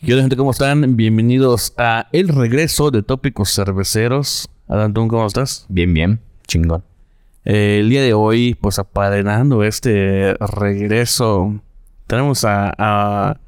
¿Qué 0.00 0.12
onda, 0.12 0.22
gente? 0.22 0.36
¿Cómo 0.36 0.52
están? 0.52 0.96
Bienvenidos 0.96 1.74
a 1.76 2.06
El 2.12 2.28
Regreso 2.28 2.92
de 2.92 3.02
Tópicos 3.02 3.52
Cerveceros. 3.52 4.48
Adán, 4.68 4.94
¿tú 4.94 5.08
cómo 5.08 5.26
estás? 5.26 5.66
Bien, 5.68 5.92
bien. 5.92 6.20
Chingón. 6.46 6.84
Eh, 7.44 7.78
el 7.80 7.90
día 7.90 8.02
de 8.02 8.14
hoy, 8.14 8.54
pues 8.54 8.78
apadrinando 8.78 9.64
este 9.64 10.34
regreso, 10.34 11.60
tenemos 12.06 12.44
a, 12.44 12.72
a, 12.78 13.40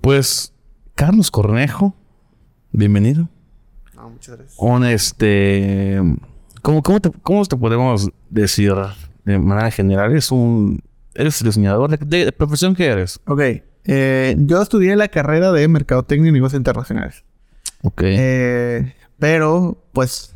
pues, 0.00 0.52
Carlos 0.96 1.30
Cornejo. 1.30 1.94
Bienvenido. 2.72 3.28
No, 3.94 4.10
muchas 4.10 4.36
gracias. 4.36 4.58
Un 4.58 4.84
este. 4.84 6.00
¿Cómo, 6.62 6.82
cómo, 6.82 7.00
te, 7.00 7.12
¿Cómo 7.22 7.44
te 7.44 7.56
podemos 7.56 8.10
decir 8.28 8.74
de 9.24 9.38
manera 9.38 9.70
general? 9.70 10.16
Es 10.16 10.32
un. 10.32 10.80
¿Eres 11.14 11.44
diseñador? 11.44 11.96
¿De, 11.96 12.04
de, 12.04 12.24
de 12.24 12.32
profesión 12.32 12.74
qué 12.74 12.86
eres? 12.86 13.20
Ok. 13.26 13.40
Eh, 13.84 14.36
yo 14.38 14.62
estudié 14.62 14.96
la 14.96 15.08
carrera 15.08 15.52
de 15.52 15.66
Mercadotecnia 15.68 16.30
y 16.30 16.32
Negocios 16.32 16.58
Internacionales. 16.58 17.24
Ok. 17.82 18.02
Eh, 18.04 18.94
pero, 19.18 19.78
pues, 19.92 20.34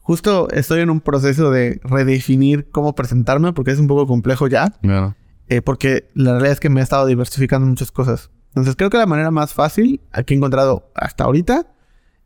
justo 0.00 0.48
estoy 0.50 0.80
en 0.80 0.90
un 0.90 1.00
proceso 1.00 1.50
de 1.50 1.80
redefinir 1.84 2.68
cómo 2.70 2.94
presentarme 2.94 3.52
porque 3.52 3.72
es 3.72 3.78
un 3.78 3.86
poco 3.86 4.06
complejo 4.06 4.46
ya. 4.48 4.70
Claro. 4.80 5.14
Eh, 5.48 5.60
porque 5.60 6.08
la 6.14 6.32
realidad 6.32 6.52
es 6.52 6.60
que 6.60 6.70
me 6.70 6.80
he 6.80 6.82
estado 6.82 7.06
diversificando 7.06 7.66
muchas 7.66 7.92
cosas. 7.92 8.30
Entonces, 8.48 8.76
creo 8.76 8.90
que 8.90 8.98
la 8.98 9.06
manera 9.06 9.30
más 9.30 9.52
fácil 9.52 10.00
que 10.26 10.34
he 10.34 10.36
encontrado 10.36 10.90
hasta 10.94 11.24
ahorita 11.24 11.66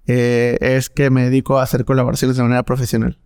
eh, 0.07 0.59
es 0.61 0.91
que 0.91 1.11
me 1.11 1.25
dedico 1.25 1.59
a 1.59 1.63
hacer 1.63 1.85
colaboraciones 1.85 2.37
de 2.37 2.43
manera 2.43 2.63
profesional. 2.63 3.19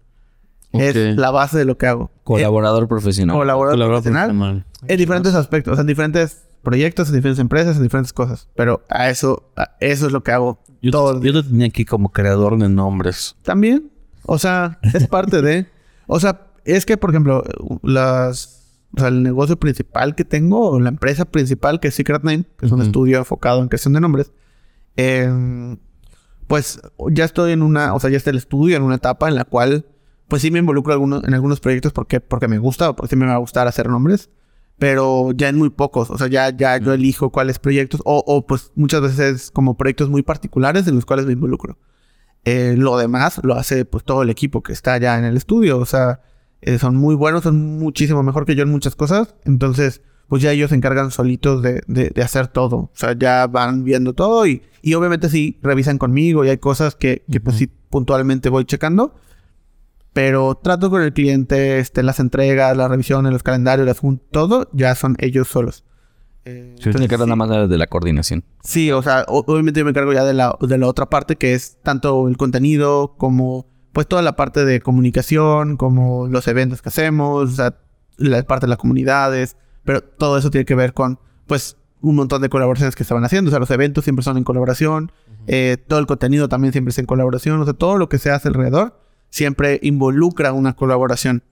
Ok. 0.72 0.80
Es 0.80 1.16
la 1.16 1.30
base 1.30 1.58
de 1.58 1.64
lo 1.64 1.76
que 1.76 1.86
hago. 1.86 2.10
Colaborador 2.24 2.88
profesional. 2.88 3.36
Colaborador 3.36 3.74
Colaborador 3.74 4.02
profesional. 4.02 4.28
profesional. 4.28 4.66
En 4.88 4.96
diferentes 4.98 5.34
aspectos, 5.34 5.72
o 5.72 5.74
sea, 5.76 5.82
en 5.82 5.86
diferentes 5.88 6.44
proyectos, 6.62 7.08
en 7.08 7.16
diferentes 7.16 7.40
empresas, 7.40 7.76
en 7.76 7.82
diferentes 7.82 8.12
cosas. 8.12 8.48
Pero 8.56 8.84
a 8.88 9.10
eso, 9.10 9.50
a 9.56 9.76
eso 9.80 10.06
es 10.06 10.12
lo 10.12 10.22
que 10.22 10.32
hago 10.32 10.62
Yo, 10.82 10.90
todo 10.90 11.16
el 11.16 11.22
yo 11.22 11.42
te 11.42 11.48
tenía 11.48 11.66
aquí 11.66 11.84
como 11.84 12.10
creador 12.10 12.58
de 12.58 12.68
nombres. 12.68 13.36
También, 13.42 13.90
o 14.24 14.38
sea, 14.38 14.78
es 14.94 15.06
parte 15.08 15.42
de. 15.42 15.66
O 16.06 16.20
sea, 16.20 16.48
es 16.64 16.86
que, 16.86 16.96
por 16.96 17.10
ejemplo, 17.10 17.44
las. 17.82 18.58
O 18.96 18.98
sea, 18.98 19.08
el 19.08 19.22
negocio 19.22 19.56
principal 19.56 20.16
que 20.16 20.24
tengo, 20.24 20.70
o 20.70 20.80
la 20.80 20.88
empresa 20.88 21.24
principal 21.24 21.78
que 21.78 21.88
es 21.88 21.94
Secret 21.94 22.24
Name, 22.24 22.44
que 22.58 22.66
es 22.66 22.72
un 22.72 22.82
estudio 22.82 23.18
enfocado 23.18 23.62
en 23.62 23.68
creación 23.68 23.94
de 23.94 24.00
nombres, 24.00 24.32
eh, 24.96 25.76
pues 26.50 26.80
ya 27.12 27.24
estoy 27.24 27.52
en 27.52 27.62
una, 27.62 27.94
o 27.94 28.00
sea, 28.00 28.10
ya 28.10 28.16
está 28.16 28.30
el 28.30 28.36
estudio 28.36 28.76
en 28.76 28.82
una 28.82 28.96
etapa 28.96 29.28
en 29.28 29.36
la 29.36 29.44
cual, 29.44 29.86
pues 30.26 30.42
sí 30.42 30.50
me 30.50 30.58
involucro 30.58 30.92
algunos, 30.92 31.22
en 31.22 31.32
algunos 31.32 31.60
proyectos 31.60 31.92
porque, 31.92 32.18
porque 32.18 32.48
me 32.48 32.58
gusta 32.58 32.90
o 32.90 32.96
porque 32.96 33.10
sí 33.10 33.14
me 33.14 33.26
va 33.26 33.34
a 33.34 33.38
gustar 33.38 33.68
hacer 33.68 33.88
nombres, 33.88 34.30
pero 34.80 35.30
ya 35.32 35.48
en 35.50 35.58
muy 35.58 35.70
pocos, 35.70 36.10
o 36.10 36.18
sea, 36.18 36.26
ya, 36.26 36.50
ya 36.50 36.78
yo 36.78 36.92
elijo 36.94 37.30
cuáles 37.30 37.60
proyectos, 37.60 38.00
o, 38.04 38.24
o 38.26 38.44
pues 38.46 38.72
muchas 38.74 39.02
veces 39.02 39.52
como 39.52 39.76
proyectos 39.76 40.10
muy 40.10 40.22
particulares 40.22 40.88
en 40.88 40.96
los 40.96 41.04
cuales 41.06 41.26
me 41.26 41.34
involucro. 41.34 41.78
Eh, 42.44 42.74
lo 42.78 42.96
demás 42.96 43.40
lo 43.44 43.54
hace 43.54 43.84
pues 43.84 44.02
todo 44.02 44.22
el 44.22 44.30
equipo 44.30 44.62
que 44.62 44.72
está 44.72 44.96
ya 44.98 45.18
en 45.18 45.24
el 45.26 45.36
estudio, 45.36 45.78
o 45.78 45.84
sea, 45.84 46.22
eh, 46.62 46.78
son 46.78 46.96
muy 46.96 47.14
buenos, 47.14 47.42
son 47.44 47.78
muchísimo 47.78 48.22
mejor 48.22 48.46
que 48.46 48.56
yo 48.56 48.62
en 48.62 48.70
muchas 48.70 48.96
cosas, 48.96 49.34
entonces 49.44 50.00
pues 50.28 50.42
ya 50.42 50.52
ellos 50.52 50.70
se 50.70 50.76
encargan 50.76 51.10
solitos 51.10 51.60
de, 51.62 51.82
de- 51.86 52.08
de 52.10 52.22
hacer 52.22 52.48
todo, 52.48 52.76
o 52.76 52.90
sea, 52.94 53.12
ya 53.18 53.46
van 53.48 53.84
viendo 53.84 54.14
todo 54.14 54.46
y, 54.46 54.62
y 54.80 54.94
obviamente 54.94 55.28
sí 55.28 55.58
revisan 55.62 55.98
conmigo 55.98 56.42
y 56.44 56.48
hay 56.48 56.58
cosas 56.58 56.94
que, 56.96 57.24
que 57.30 57.40
pues 57.40 57.56
sí 57.56 57.66
puntualmente 57.90 58.48
voy 58.48 58.64
checando, 58.64 59.14
pero 60.12 60.56
trato 60.56 60.90
con 60.90 61.02
el 61.02 61.12
cliente, 61.12 61.78
este, 61.78 62.02
las 62.02 62.20
entregas, 62.20 62.76
las 62.76 62.90
revisiones, 62.90 63.32
los 63.32 63.42
calendarios, 63.42 63.86
las 63.86 64.00
todo 64.30 64.68
ya 64.72 64.94
son 64.94 65.16
ellos 65.20 65.48
solos. 65.48 65.84
Eh, 66.44 66.74
Tú 66.82 66.90
te 66.90 67.04
encargas 67.04 67.28
nada 67.28 67.36
más 67.36 67.68
de 67.68 67.78
la 67.78 67.86
coordinación. 67.86 68.44
Sí, 68.62 68.90
o 68.90 69.02
sea, 69.02 69.24
obviamente 69.28 69.80
yo 69.80 69.84
me 69.84 69.90
encargo 69.90 70.12
ya 70.12 70.24
de 70.24 70.34
la, 70.34 70.56
de 70.60 70.78
la 70.78 70.86
otra 70.86 71.10
parte 71.10 71.36
que 71.36 71.54
es 71.54 71.78
tanto 71.82 72.28
el 72.28 72.36
contenido 72.36 73.14
como 73.18 73.66
pues 73.92 74.06
toda 74.06 74.22
la 74.22 74.36
parte 74.36 74.64
de 74.64 74.80
comunicación, 74.80 75.76
como 75.76 76.28
los 76.28 76.46
eventos 76.48 76.80
que 76.80 76.88
hacemos, 76.88 77.50
o 77.50 77.54
sea, 77.54 77.76
la 78.16 78.42
parte 78.44 78.66
de 78.66 78.70
las 78.70 78.78
comunidades, 78.78 79.56
pero 79.84 80.00
todo 80.00 80.38
eso 80.38 80.50
tiene 80.50 80.64
que 80.64 80.74
ver 80.74 80.94
con 80.94 81.18
pues 81.46 81.76
un 82.00 82.16
montón 82.16 82.40
de 82.40 82.48
colaboraciones 82.48 82.94
que 82.94 83.04
se 83.04 83.12
van 83.12 83.24
haciendo, 83.24 83.48
o 83.48 83.50
sea, 83.50 83.58
los 83.58 83.70
eventos 83.70 84.04
siempre 84.04 84.22
son 84.22 84.36
en 84.38 84.44
colaboración, 84.44 85.12
eh, 85.46 85.76
todo 85.86 85.98
el 85.98 86.06
contenido 86.06 86.48
también 86.48 86.72
siempre 86.72 86.90
es 86.90 86.98
en 86.98 87.06
colaboración, 87.06 87.60
o 87.60 87.64
sea, 87.64 87.74
todo 87.74 87.98
lo 87.98 88.08
que 88.08 88.18
se 88.18 88.30
hace 88.30 88.48
alrededor 88.48 89.00
siempre 89.30 89.78
involucra 89.82 90.52
una 90.52 90.74
colaboración. 90.76 91.42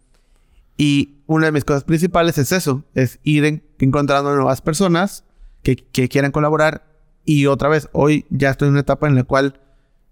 Y 0.77 1.16
una 1.27 1.47
de 1.47 1.53
mis 1.53 1.65
cosas 1.65 1.84
principales 1.84 2.39
es 2.39 2.53
eso, 2.53 2.84
es 2.94 3.19
ir 3.25 3.44
en- 3.44 3.65
encontrando 3.78 4.34
nuevas 4.34 4.61
personas 4.61 5.25
que, 5.62 5.77
que 5.77 6.09
quieran 6.09 6.31
colaborar. 6.31 6.84
Y 7.25 7.47
otra 7.47 7.69
vez, 7.69 7.89
hoy 7.93 8.27
ya 8.31 8.50
estoy 8.50 8.69
en 8.69 8.72
una 8.72 8.81
etapa 8.81 9.06
en 9.09 9.15
la 9.15 9.25
cual 9.25 9.61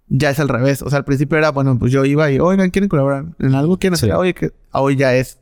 ya 0.09 0.31
es 0.31 0.41
al 0.41 0.49
revés. 0.49 0.82
O 0.82 0.91
sea, 0.91 0.99
al 0.99 1.04
principio 1.04 1.38
era, 1.38 1.50
bueno, 1.50 1.78
pues 1.78 1.93
yo 1.93 2.04
iba 2.04 2.31
y, 2.31 2.38
oigan, 2.41 2.71
¿quieren 2.71 2.88
colaborar 2.88 3.27
en 3.38 3.54
algo? 3.54 3.78
¿Quieren 3.78 3.94
hacer? 3.94 4.10
Sí. 4.10 4.15
Oye, 4.16 4.34
que 4.34 4.53
hoy 4.72 4.97
ya 4.97 5.15
es, 5.15 5.38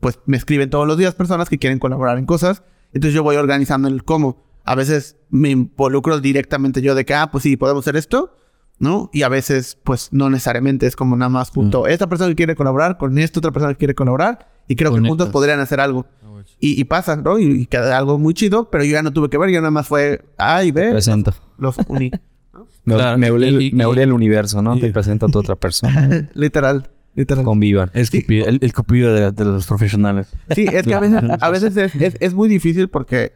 pues 0.00 0.18
me 0.26 0.36
escriben 0.36 0.68
todos 0.70 0.86
los 0.86 0.98
días 0.98 1.14
personas 1.14 1.48
que 1.48 1.58
quieren 1.58 1.78
colaborar 1.78 2.18
en 2.18 2.26
cosas. 2.26 2.62
Entonces 2.92 3.14
yo 3.14 3.22
voy 3.22 3.36
organizando 3.36 3.88
el 3.88 4.04
cómo. 4.04 4.44
A 4.64 4.74
veces 4.74 5.16
me 5.30 5.50
involucro 5.50 6.20
directamente 6.20 6.82
yo 6.82 6.94
de 6.94 7.04
que, 7.04 7.14
ah, 7.14 7.30
pues 7.30 7.42
sí, 7.42 7.56
podemos 7.56 7.84
hacer 7.84 7.96
esto, 7.96 8.36
¿no? 8.78 9.10
Y 9.12 9.22
a 9.22 9.28
veces, 9.28 9.78
pues 9.84 10.08
no 10.12 10.28
necesariamente 10.30 10.86
es 10.86 10.96
como 10.96 11.16
nada 11.16 11.28
más 11.28 11.50
punto. 11.50 11.86
Esta 11.86 12.08
persona 12.08 12.30
que 12.30 12.36
quiere 12.36 12.54
colaborar 12.54 12.98
con 12.98 13.18
esta 13.18 13.40
otra 13.40 13.50
persona 13.52 13.72
que 13.74 13.78
quiere 13.78 13.94
colaborar. 13.94 14.48
Y 14.68 14.76
creo 14.76 14.92
que 14.94 15.00
juntos 15.00 15.28
podrían 15.30 15.60
hacer 15.60 15.80
algo. 15.80 16.06
Y, 16.60 16.80
y 16.80 16.84
pasa, 16.84 17.16
¿no? 17.16 17.38
Y, 17.38 17.44
y 17.62 17.66
queda 17.66 17.96
algo 17.98 18.18
muy 18.18 18.32
chido, 18.34 18.70
pero 18.70 18.84
yo 18.84 18.92
ya 18.92 19.02
no 19.02 19.12
tuve 19.12 19.28
que 19.28 19.36
ver, 19.38 19.50
yo 19.50 19.60
nada 19.60 19.70
más 19.70 19.86
fue, 19.88 20.24
ay, 20.38 20.70
ve, 20.72 20.90
Presento. 20.90 21.32
los 21.58 21.76
uní. 21.88 22.10
Me, 22.84 22.94
Claro, 22.94 23.18
me 23.18 23.28
y- 23.28 23.68
y- 23.68 23.72
me 23.72 23.84
el 23.84 24.12
universo, 24.12 24.62
¿no? 24.62 24.76
y- 24.76 24.80
Te 24.80 24.90
presento 24.90 25.26
a 25.26 25.28
tu 25.28 25.38
otra 25.38 25.56
persona. 25.56 26.28
literal, 26.34 26.88
literal. 27.14 27.44
Convivan. 27.44 27.90
Es 27.94 28.10
cupido- 28.12 28.46
el, 28.46 28.58
el 28.62 28.72
cupido 28.72 29.12
de, 29.12 29.32
de 29.32 29.44
los 29.44 29.66
profesionales. 29.66 30.28
Sí, 30.54 30.66
es 30.70 30.84
que 30.84 30.94
a 30.94 31.00
veces, 31.00 31.20
a 31.40 31.50
veces 31.50 31.76
es, 31.76 31.94
es- 31.96 32.16
es 32.20 32.34
muy 32.34 32.48
difícil 32.48 32.88
porque 32.88 33.32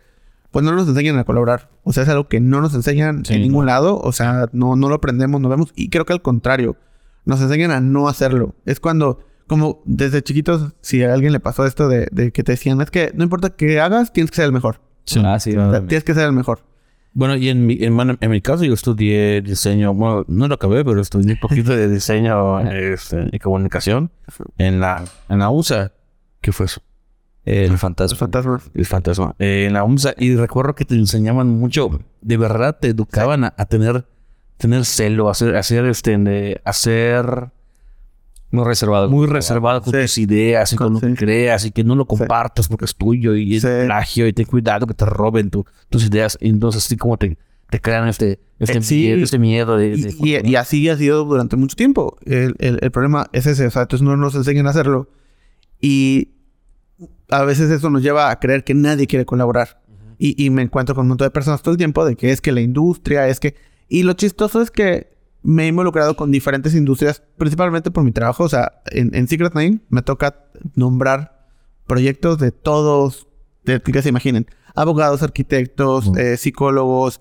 pues 0.51 0.65
no 0.65 0.73
nos 0.73 0.89
enseñan 0.89 1.19
a 1.19 1.25
colaborar. 1.25 1.71
O 1.85 1.93
sea, 1.93 2.03
es 2.03 2.09
algo 2.09 2.29
que 2.29 2.41
no 2.41 2.61
nos 2.61 2.75
enseñan 2.75 3.25
Sí. 3.25 3.35
en 3.35 3.43
ningún 3.43 3.67
lado. 3.67 3.99
O 4.01 4.13
sea, 4.13 4.47
no, 4.53 4.77
no 4.77 4.89
lo 4.89 4.97
aprendemos, 4.97 5.41
no 5.41 5.49
vemos. 5.49 5.73
Y 5.77 5.91
creo 5.91 6.05
que 6.05 6.13
al 6.13 6.23
contrario, 6.23 6.77
nos 7.25 7.41
enseñan 7.41 7.71
a 7.71 7.81
no 7.81 8.09
hacerlo. 8.09 8.55
Es 8.67 8.81
cuando, 8.81 9.21
como 9.47 9.83
desde 9.85 10.23
chiquitos, 10.23 10.73
si 10.81 11.03
a 11.05 11.13
alguien 11.15 11.33
le 11.33 11.41
pasó 11.41 11.67
esto 11.67 11.89
de, 11.89 12.09
de 12.11 12.33
que 12.33 12.43
te 12.43 12.53
decían, 12.53 12.81
es 12.81 12.91
que 12.91 13.13
no 13.15 13.25
importa 13.25 13.51
qué 13.51 13.81
hagas, 13.81 14.13
tienes 14.13 14.31
que 14.31 14.37
ser 14.37 14.47
el 14.47 14.53
mejor. 14.53 14.81
Ah, 15.25 15.39
sí. 15.39 15.57
O 15.57 15.71
sea, 15.71 15.81
tienes 15.87 16.05
que 16.05 16.15
ser 16.15 16.25
el 16.25 16.33
mejor. 16.33 16.61
Bueno, 17.13 17.35
y 17.37 17.49
en 17.49 17.67
mi, 17.67 17.77
en, 17.81 18.31
mi 18.31 18.41
caso 18.41 18.63
yo 18.65 18.73
estudié 18.75 19.41
diseño, 19.43 19.93
bueno, 19.95 20.25
no 20.29 20.47
lo 20.47 20.55
acabé, 20.55 20.85
pero 20.85 21.01
estudié 21.01 21.33
un 21.33 21.41
poquito 21.41 21.75
de 21.75 21.89
diseño 21.89 22.61
este, 22.71 23.29
y 23.33 23.39
comunicación 23.41 24.13
en 24.59 24.79
la, 24.79 25.05
en 25.29 25.41
la 25.41 25.51
USA. 25.51 25.93
¿Qué 26.41 26.53
fue 26.53 26.67
eso? 26.67 26.81
El 27.51 27.79
fantasma. 27.79 28.17
Fantasma. 28.17 28.61
El 28.75 28.87
fantasma. 28.87 29.35
Eh, 29.39 29.65
en 29.67 29.73
la 29.75 29.85
UMSA. 29.85 30.15
Y 30.19 30.35
recuerdo 30.37 30.75
que 30.75 30.85
te 30.85 30.95
enseñaban 30.95 31.49
mucho. 31.49 32.01
De 32.21 32.37
verdad, 32.37 32.77
te 32.81 32.89
educaban 32.89 33.45
a, 33.45 33.55
a 33.57 33.67
tener, 33.67 34.05
tener 34.57 34.85
celo, 34.85 35.29
a 35.29 35.33
hacer, 35.33 35.57
a 35.57 35.61
hacer, 35.61 35.85
este, 35.87 36.17
de- 36.19 36.61
a 36.65 36.73
ser 36.73 37.51
Muy 38.51 38.65
reservado. 38.65 39.09
muy 39.09 39.27
reservado 39.27 39.81
con 39.83 39.93
Sí. 39.95 40.01
tus 40.01 40.19
ideas 40.19 40.73
y 40.73 40.77
con 40.77 40.93
lo 40.95 40.99
Sí. 41.01 41.07
que 41.07 41.15
creas 41.15 41.65
y 41.65 41.71
que 41.71 41.85
no 41.85 41.95
lo 41.95 42.05
compartas 42.05 42.69
porque 42.69 42.85
es 42.85 42.95
tuyo 42.97 43.35
y 43.35 43.57
es 43.57 43.63
Sí. 43.63 43.69
plagio 43.87 44.27
y 44.27 44.33
ten 44.33 44.47
cuidado 44.47 44.87
que 44.87 44.95
te 44.95 45.05
roben 45.07 45.51
tu- 45.51 45.65
tus 45.89 46.05
ideas. 46.07 46.37
Y 46.41 46.49
entonces, 46.51 46.85
así 46.85 46.97
como 46.97 47.17
te, 47.17 47.39
te 47.71 47.81
crean 47.81 48.09
este, 48.09 48.41
este, 48.59 48.79
Eh, 48.79 48.83
sí. 48.83 48.95
miedo, 48.97 49.23
este 49.25 49.39
miedo 49.39 49.77
de. 49.77 49.91
de- 49.97 50.15
Y, 50.21 50.37
y- 50.37 50.51
y 50.51 50.57
así 50.57 50.89
ha 50.89 50.97
sido 50.97 51.25
durante 51.25 51.57
mucho 51.57 51.77
tiempo. 51.77 52.19
El, 52.27 52.55
el- 52.59 52.79
el 52.83 52.91
problema 52.91 53.29
es 53.33 53.47
ese. 53.47 53.67
O 53.67 53.71
sea, 53.71 53.83
entonces 53.83 54.05
no 54.05 54.17
nos 54.17 54.35
enseñan 54.35 54.67
a 54.67 54.71
hacerlo. 54.71 55.09
Y 55.81 56.31
a 57.31 57.45
veces 57.45 57.71
eso 57.71 57.91
nos 57.91 58.03
lleva 58.03 58.31
a 58.31 58.39
creer 58.41 58.65
que 58.65 58.75
nadie 58.75 59.07
quiere 59.07 59.25
colaborar. 59.25 59.81
y, 60.19 60.35
y 60.45 60.51
me 60.51 60.63
encuentro 60.63 60.95
con 60.95 61.03
un 61.05 61.09
montón 61.09 61.27
de 61.27 61.31
personas 61.31 61.63
todo 61.63 61.73
el 61.73 61.79
tiempo 61.79 62.05
de 62.05 62.15
que 62.17 62.31
es 62.31 62.41
que 62.41 62.53
la 62.53 62.61
industria, 62.61 63.27
es 63.29 63.41
que... 63.41 63.55
Y 63.89 64.03
lo 64.03 64.13
chistoso 64.13 64.61
es 64.61 64.71
que 64.71 65.17
me 65.43 65.65
he 65.65 65.69
involucrado 65.69 66.15
con 66.15 66.31
diferentes 66.31 66.75
industrias, 66.75 67.23
principalmente 67.39 67.91
por 67.91 68.05
mi 68.05 68.13
trabajo. 68.13 68.45
O 68.45 68.49
sea, 68.49 68.83
en, 68.91 69.15
en 69.15 69.27
Secret 69.29 69.55
Name 69.55 69.81
me 69.89 70.03
toca 70.03 70.45
nombrar 70.75 71.49
proyectos 71.87 72.39
de 72.39 72.53
todos, 72.53 73.27
de 73.65 73.81
que 73.81 74.03
se 74.03 74.11
imaginen. 74.11 74.47
Abogados, 74.75 75.23
arquitectos, 75.23 76.11
eh, 76.19 76.37
psicólogos, 76.37 77.21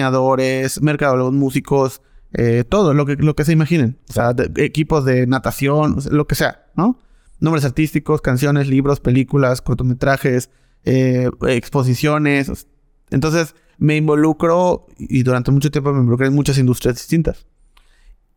diseñadores, 0.00 0.80
mercadólogos, 0.82 1.32
músicos, 1.32 2.02
eh, 2.32 2.64
todo 2.68 2.94
lo 2.94 3.06
que, 3.06 3.16
lo 3.16 3.34
que 3.34 3.44
se 3.44 3.52
imaginen. 3.52 3.98
O 4.08 4.12
sea, 4.12 4.32
de- 4.34 4.64
equipos 4.64 5.04
de 5.04 5.26
natación, 5.26 5.98
o 5.98 6.00
sea, 6.00 6.12
lo 6.12 6.26
que 6.26 6.34
sea, 6.34 6.66
¿no? 6.76 6.98
Nombres 7.40 7.64
artísticos, 7.64 8.20
canciones, 8.20 8.68
libros, 8.68 9.00
películas, 9.00 9.62
cortometrajes, 9.62 10.50
eh, 10.84 11.30
exposiciones. 11.48 12.66
Entonces, 13.10 13.54
me 13.78 13.96
involucro 13.96 14.86
y 14.98 15.22
durante 15.22 15.50
mucho 15.50 15.70
tiempo 15.70 15.92
me 15.92 16.00
involucré 16.00 16.28
en 16.28 16.34
muchas 16.34 16.58
industrias 16.58 16.96
distintas. 16.96 17.46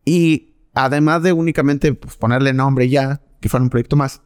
Y 0.04 0.54
además 0.74 1.22
de 1.22 1.32
únicamente 1.32 1.92
pues, 1.94 2.16
ponerle 2.16 2.52
nombre 2.52 2.88
ya, 2.88 3.20
que 3.40 3.48
fuera 3.48 3.64
un 3.64 3.70
proyecto 3.70 3.96
más, 3.96 4.22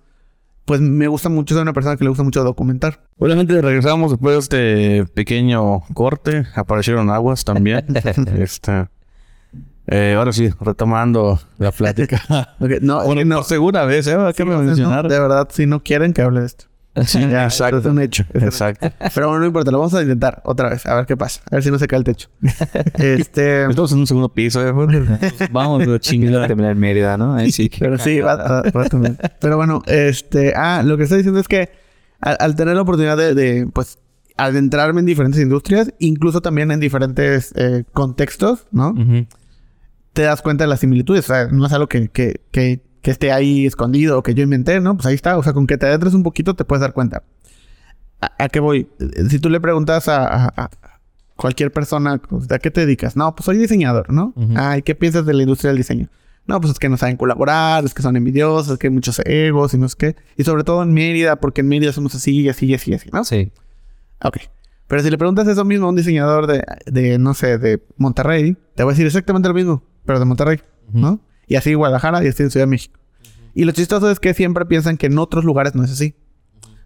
pues 0.64 0.80
me 0.80 1.08
gusta 1.08 1.28
mucho, 1.28 1.54
soy 1.54 1.62
una 1.62 1.72
persona 1.72 1.96
que 1.96 2.04
le 2.04 2.08
gusta 2.08 2.24
mucho 2.24 2.42
documentar. 2.42 3.04
Obviamente 3.18 3.60
regresamos 3.60 4.12
después 4.12 4.34
de 4.34 4.40
este 4.40 5.12
pequeño 5.12 5.80
corte. 5.92 6.46
Aparecieron 6.54 7.10
aguas 7.10 7.44
también. 7.44 7.84
este, 8.38 8.88
eh, 9.86 10.14
ahora 10.16 10.32
sí, 10.32 10.50
retomando 10.60 11.38
la 11.58 11.72
plática. 11.72 12.22
No, 12.80 13.04
Bueno, 13.04 13.24
no, 13.24 13.36
por 13.36 13.44
segunda 13.44 13.84
vez, 13.84 14.06
¿eh? 14.06 14.14
Hay 14.16 14.32
que 14.32 14.42
sí, 14.42 14.48
mencionar. 14.48 15.04
no, 15.04 15.10
de 15.10 15.20
verdad, 15.20 15.48
si 15.52 15.66
no 15.66 15.82
quieren 15.82 16.12
que 16.12 16.22
hable 16.22 16.40
de 16.40 16.46
esto. 16.46 16.64
Sí, 17.06 17.18
Ya, 17.28 17.42
exacto. 17.44 17.78
Es 17.78 17.84
un 17.86 18.00
hecho. 18.00 18.22
es 18.22 18.28
un 18.34 18.36
hecho. 18.42 18.46
Exacto. 18.46 18.88
Pero 19.14 19.26
bueno, 19.26 19.40
no 19.40 19.46
importa, 19.46 19.70
lo 19.72 19.78
vamos 19.80 19.94
a 19.94 20.02
intentar 20.02 20.40
otra 20.44 20.70
vez, 20.70 20.86
a 20.86 20.94
ver 20.94 21.06
qué 21.06 21.16
pasa. 21.16 21.40
A 21.50 21.56
ver 21.56 21.64
si 21.64 21.70
no 21.72 21.78
se 21.80 21.88
cae 21.88 21.98
el 21.98 22.04
techo. 22.04 22.28
este. 22.94 23.64
Estamos 23.66 23.92
en 23.92 23.98
un 23.98 24.06
segundo 24.06 24.28
piso, 24.28 24.64
¿eh? 24.66 24.72
Vamos, 25.50 25.84
lo 25.86 25.98
chingada 25.98 26.46
terminar 26.46 26.72
en 26.72 26.78
Mérida, 26.78 27.16
¿no? 27.16 27.34
Ahí 27.34 27.50
sí. 27.52 27.70
Pero 27.78 27.98
sí, 27.98 28.20
va, 28.20 28.36
va- 28.36 28.62
va 28.62 28.84
también. 28.88 29.18
Pero 29.40 29.56
bueno, 29.56 29.82
este, 29.86 30.54
ah, 30.56 30.82
lo 30.84 30.96
que 30.96 31.02
estoy 31.04 31.18
diciendo 31.18 31.40
es 31.40 31.48
que 31.48 31.70
al, 32.20 32.36
al 32.38 32.54
tener 32.54 32.76
la 32.76 32.82
oportunidad 32.82 33.16
de, 33.16 33.34
de, 33.34 33.66
pues, 33.66 33.98
adentrarme 34.36 35.00
en 35.00 35.06
diferentes 35.06 35.40
industrias, 35.42 35.92
incluso 35.98 36.40
también 36.42 36.70
en 36.70 36.78
diferentes 36.80 37.52
eh, 37.56 37.84
contextos, 37.92 38.66
¿no? 38.70 38.90
Ujú. 38.90 39.26
Te 40.14 40.22
das 40.22 40.40
cuenta 40.42 40.64
de 40.64 40.68
las 40.68 40.80
similitudes. 40.80 41.24
O 41.28 41.34
sea, 41.34 41.48
no 41.48 41.66
es 41.66 41.72
algo 41.72 41.86
que, 41.88 42.08
que, 42.08 42.40
que, 42.50 42.80
que 43.02 43.10
esté 43.10 43.30
ahí 43.32 43.66
escondido 43.66 44.18
o 44.18 44.22
que 44.22 44.34
yo 44.34 44.42
inventé, 44.42 44.80
¿no? 44.80 44.94
Pues 44.96 45.04
ahí 45.06 45.14
está. 45.14 45.36
O 45.36 45.42
sea, 45.42 45.52
con 45.52 45.66
que 45.66 45.76
te 45.76 45.84
adentres 45.86 46.14
un 46.14 46.22
poquito 46.22 46.54
te 46.54 46.64
puedes 46.64 46.80
dar 46.80 46.94
cuenta. 46.94 47.22
¿A, 48.20 48.44
a 48.44 48.48
qué 48.48 48.60
voy? 48.60 48.88
Si 49.28 49.38
tú 49.38 49.50
le 49.50 49.60
preguntas 49.60 50.08
a, 50.08 50.24
a- 50.46 50.52
a 50.56 50.70
cualquier 51.36 51.72
persona, 51.72 52.16
pues, 52.18 52.50
¿a 52.50 52.58
qué 52.58 52.70
te 52.70 52.80
dedicas? 52.82 53.16
No, 53.16 53.34
pues 53.34 53.44
soy 53.44 53.58
diseñador, 53.58 54.10
¿no? 54.12 54.32
Ujú. 54.36 54.54
Ay, 54.56 54.82
¿qué 54.82 54.94
piensas 54.94 55.26
de 55.26 55.34
la 55.34 55.42
industria 55.42 55.68
del 55.70 55.78
diseño? 55.78 56.08
No, 56.46 56.60
pues 56.60 56.72
es 56.74 56.78
que 56.78 56.88
no 56.88 56.96
saben 56.96 57.16
colaborar, 57.16 57.84
es 57.84 57.94
que 57.94 58.02
son 58.02 58.16
envidiosos, 58.16 58.72
es 58.74 58.78
que 58.78 58.86
hay 58.88 58.92
muchos 58.92 59.18
egos 59.24 59.72
y 59.74 59.78
no 59.78 59.88
sé 59.88 59.96
qué. 59.98 60.16
Y 60.36 60.44
sobre 60.44 60.62
todo 60.62 60.82
en 60.82 60.92
Mérida, 60.92 61.36
porque 61.36 61.62
en 61.62 61.68
Mérida 61.68 61.92
somos 61.92 62.14
así 62.14 62.42
y 62.42 62.48
así 62.50 62.66
y 62.66 62.74
así 62.74 62.90
y 62.90 62.94
así, 62.94 63.08
¿no? 63.12 63.24
Sí. 63.24 63.50
Ok. 64.22 64.36
Pero 64.86 65.02
si 65.02 65.10
le 65.10 65.16
preguntas 65.18 65.48
eso 65.48 65.64
mismo 65.64 65.86
a 65.86 65.88
un 65.88 65.96
diseñador 65.96 66.46
de, 66.46 66.62
de, 66.86 67.18
no 67.18 67.32
sé, 67.34 67.56
de 67.58 67.82
Monterrey, 67.96 68.56
te 68.76 68.84
va 68.84 68.90
a 68.90 68.92
decir 68.92 69.06
exactamente 69.06 69.48
lo 69.48 69.54
mismo, 69.54 69.82
pero 70.04 70.18
de 70.18 70.24
Monterrey, 70.24 70.60
¿no? 70.92 71.20
Y 71.46 71.56
así 71.56 71.74
Guadalajara 71.74 72.24
y 72.24 72.28
así 72.28 72.42
en 72.42 72.50
Ciudad 72.50 72.66
de 72.66 72.70
México. 72.70 72.98
Y 73.54 73.64
lo 73.64 73.72
chistoso 73.72 74.10
es 74.10 74.20
que 74.20 74.34
siempre 74.34 74.66
piensan 74.66 74.96
que 74.96 75.06
en 75.06 75.18
otros 75.18 75.44
lugares 75.44 75.74
no 75.74 75.84
es 75.84 75.92
así. 75.92 76.16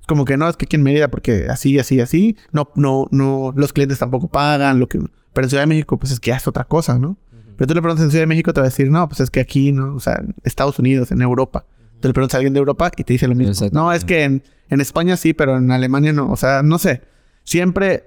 Es 0.00 0.06
como 0.06 0.24
que 0.24 0.36
no, 0.36 0.48
es 0.48 0.56
que 0.56 0.66
aquí 0.66 0.76
en 0.76 0.82
Mérida, 0.82 1.08
porque 1.08 1.46
así, 1.48 1.78
así, 1.78 2.00
así, 2.00 2.36
no, 2.52 2.70
no, 2.74 3.08
no, 3.10 3.52
los 3.56 3.72
clientes 3.72 3.98
tampoco 3.98 4.28
pagan, 4.28 4.78
lo 4.78 4.88
que... 4.88 4.98
Pero 5.32 5.44
en 5.44 5.50
Ciudad 5.50 5.62
de 5.62 5.68
México, 5.68 5.98
pues 5.98 6.12
es 6.12 6.20
que 6.20 6.30
es 6.30 6.46
otra 6.46 6.64
cosa, 6.64 6.98
¿no? 6.98 7.16
Pero 7.56 7.68
tú 7.68 7.74
le 7.74 7.82
preguntas 7.82 8.04
en 8.04 8.10
Ciudad 8.10 8.22
de 8.22 8.28
México, 8.28 8.52
te 8.52 8.60
va 8.60 8.66
a 8.66 8.70
decir, 8.70 8.90
no, 8.90 9.08
pues 9.08 9.20
es 9.20 9.30
que 9.30 9.40
aquí, 9.40 9.72
¿no? 9.72 9.94
O 9.94 10.00
sea, 10.00 10.14
en 10.14 10.34
Estados 10.44 10.78
Unidos, 10.78 11.10
en 11.10 11.22
Europa. 11.22 11.64
Tú 12.00 12.08
le 12.08 12.14
preguntas 12.14 12.34
a 12.34 12.38
alguien 12.38 12.52
de 12.52 12.60
Europa 12.60 12.92
y 12.96 13.02
te 13.02 13.12
dice 13.14 13.26
lo 13.26 13.34
mismo. 13.34 13.68
No, 13.72 13.92
es 13.92 14.04
que 14.04 14.22
en, 14.22 14.42
en 14.68 14.80
España 14.80 15.16
sí, 15.16 15.32
pero 15.32 15.56
en 15.56 15.70
Alemania 15.72 16.12
no. 16.12 16.30
O 16.30 16.36
sea, 16.36 16.62
no 16.62 16.78
sé. 16.78 17.02
Siempre 17.42 18.04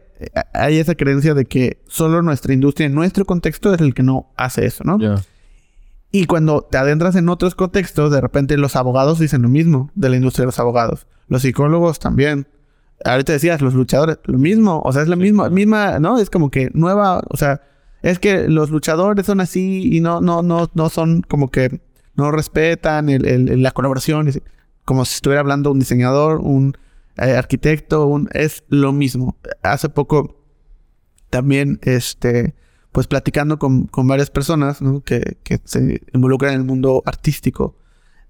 hay 0.53 0.77
esa 0.77 0.95
creencia 0.95 1.33
de 1.33 1.45
que 1.45 1.81
solo 1.87 2.21
nuestra 2.21 2.53
industria, 2.53 2.87
en 2.87 2.95
nuestro 2.95 3.25
contexto, 3.25 3.73
es 3.73 3.81
el 3.81 3.93
que 3.93 4.03
no 4.03 4.31
hace 4.37 4.65
eso, 4.65 4.83
¿no? 4.83 4.99
Ya. 4.99 5.21
Y 6.11 6.25
cuando 6.25 6.61
te 6.69 6.77
adentras 6.77 7.15
en 7.15 7.29
otros 7.29 7.55
contextos, 7.55 8.11
de 8.11 8.19
repente 8.19 8.57
los 8.57 8.75
abogados 8.75 9.19
dicen 9.19 9.41
lo 9.43 9.49
mismo 9.49 9.91
de 9.95 10.09
la 10.09 10.17
industria 10.17 10.43
de 10.43 10.47
los 10.47 10.59
abogados. 10.59 11.07
Los 11.29 11.43
psicólogos 11.43 11.99
también. 11.99 12.47
Ahorita 13.05 13.31
decías, 13.33 13.61
los 13.61 13.73
luchadores, 13.73 14.19
lo 14.25 14.37
mismo. 14.37 14.81
O 14.83 14.91
sea, 14.91 15.03
es 15.03 15.07
la 15.07 15.15
misma, 15.15 15.49
misma, 15.49 15.99
¿no? 15.99 16.19
Es 16.19 16.29
como 16.29 16.51
que 16.51 16.69
nueva, 16.73 17.21
o 17.29 17.37
sea, 17.37 17.61
es 18.01 18.19
que 18.19 18.47
los 18.49 18.69
luchadores 18.71 19.25
son 19.25 19.39
así 19.39 19.95
y 19.95 20.01
no, 20.01 20.19
no, 20.21 20.41
no, 20.43 20.69
no 20.73 20.89
son 20.89 21.21
como 21.21 21.49
que 21.49 21.79
no 22.15 22.29
respetan 22.31 23.07
el, 23.09 23.25
el- 23.25 23.63
la 23.63 23.71
colaboración. 23.71 24.29
Como 24.83 25.05
si 25.05 25.15
estuviera 25.15 25.39
hablando 25.39 25.71
un 25.71 25.79
diseñador, 25.79 26.39
un 26.41 26.75
eh, 27.21 27.35
arquitecto, 27.37 28.19
es 28.33 28.63
lo 28.69 28.91
mismo. 28.93 29.37
Hace 29.63 29.89
poco 29.89 30.43
también, 31.29 31.79
este, 31.83 32.55
pues 32.91 33.07
platicando 33.07 33.59
con, 33.59 33.87
con 33.87 34.07
varias 34.07 34.29
personas. 34.29 34.79
Que, 35.05 35.37
que 35.43 35.59
se 35.63 36.01
involucran 36.13 36.53
en 36.53 36.61
el 36.61 36.65
mundo 36.65 37.03
artístico. 37.05 37.77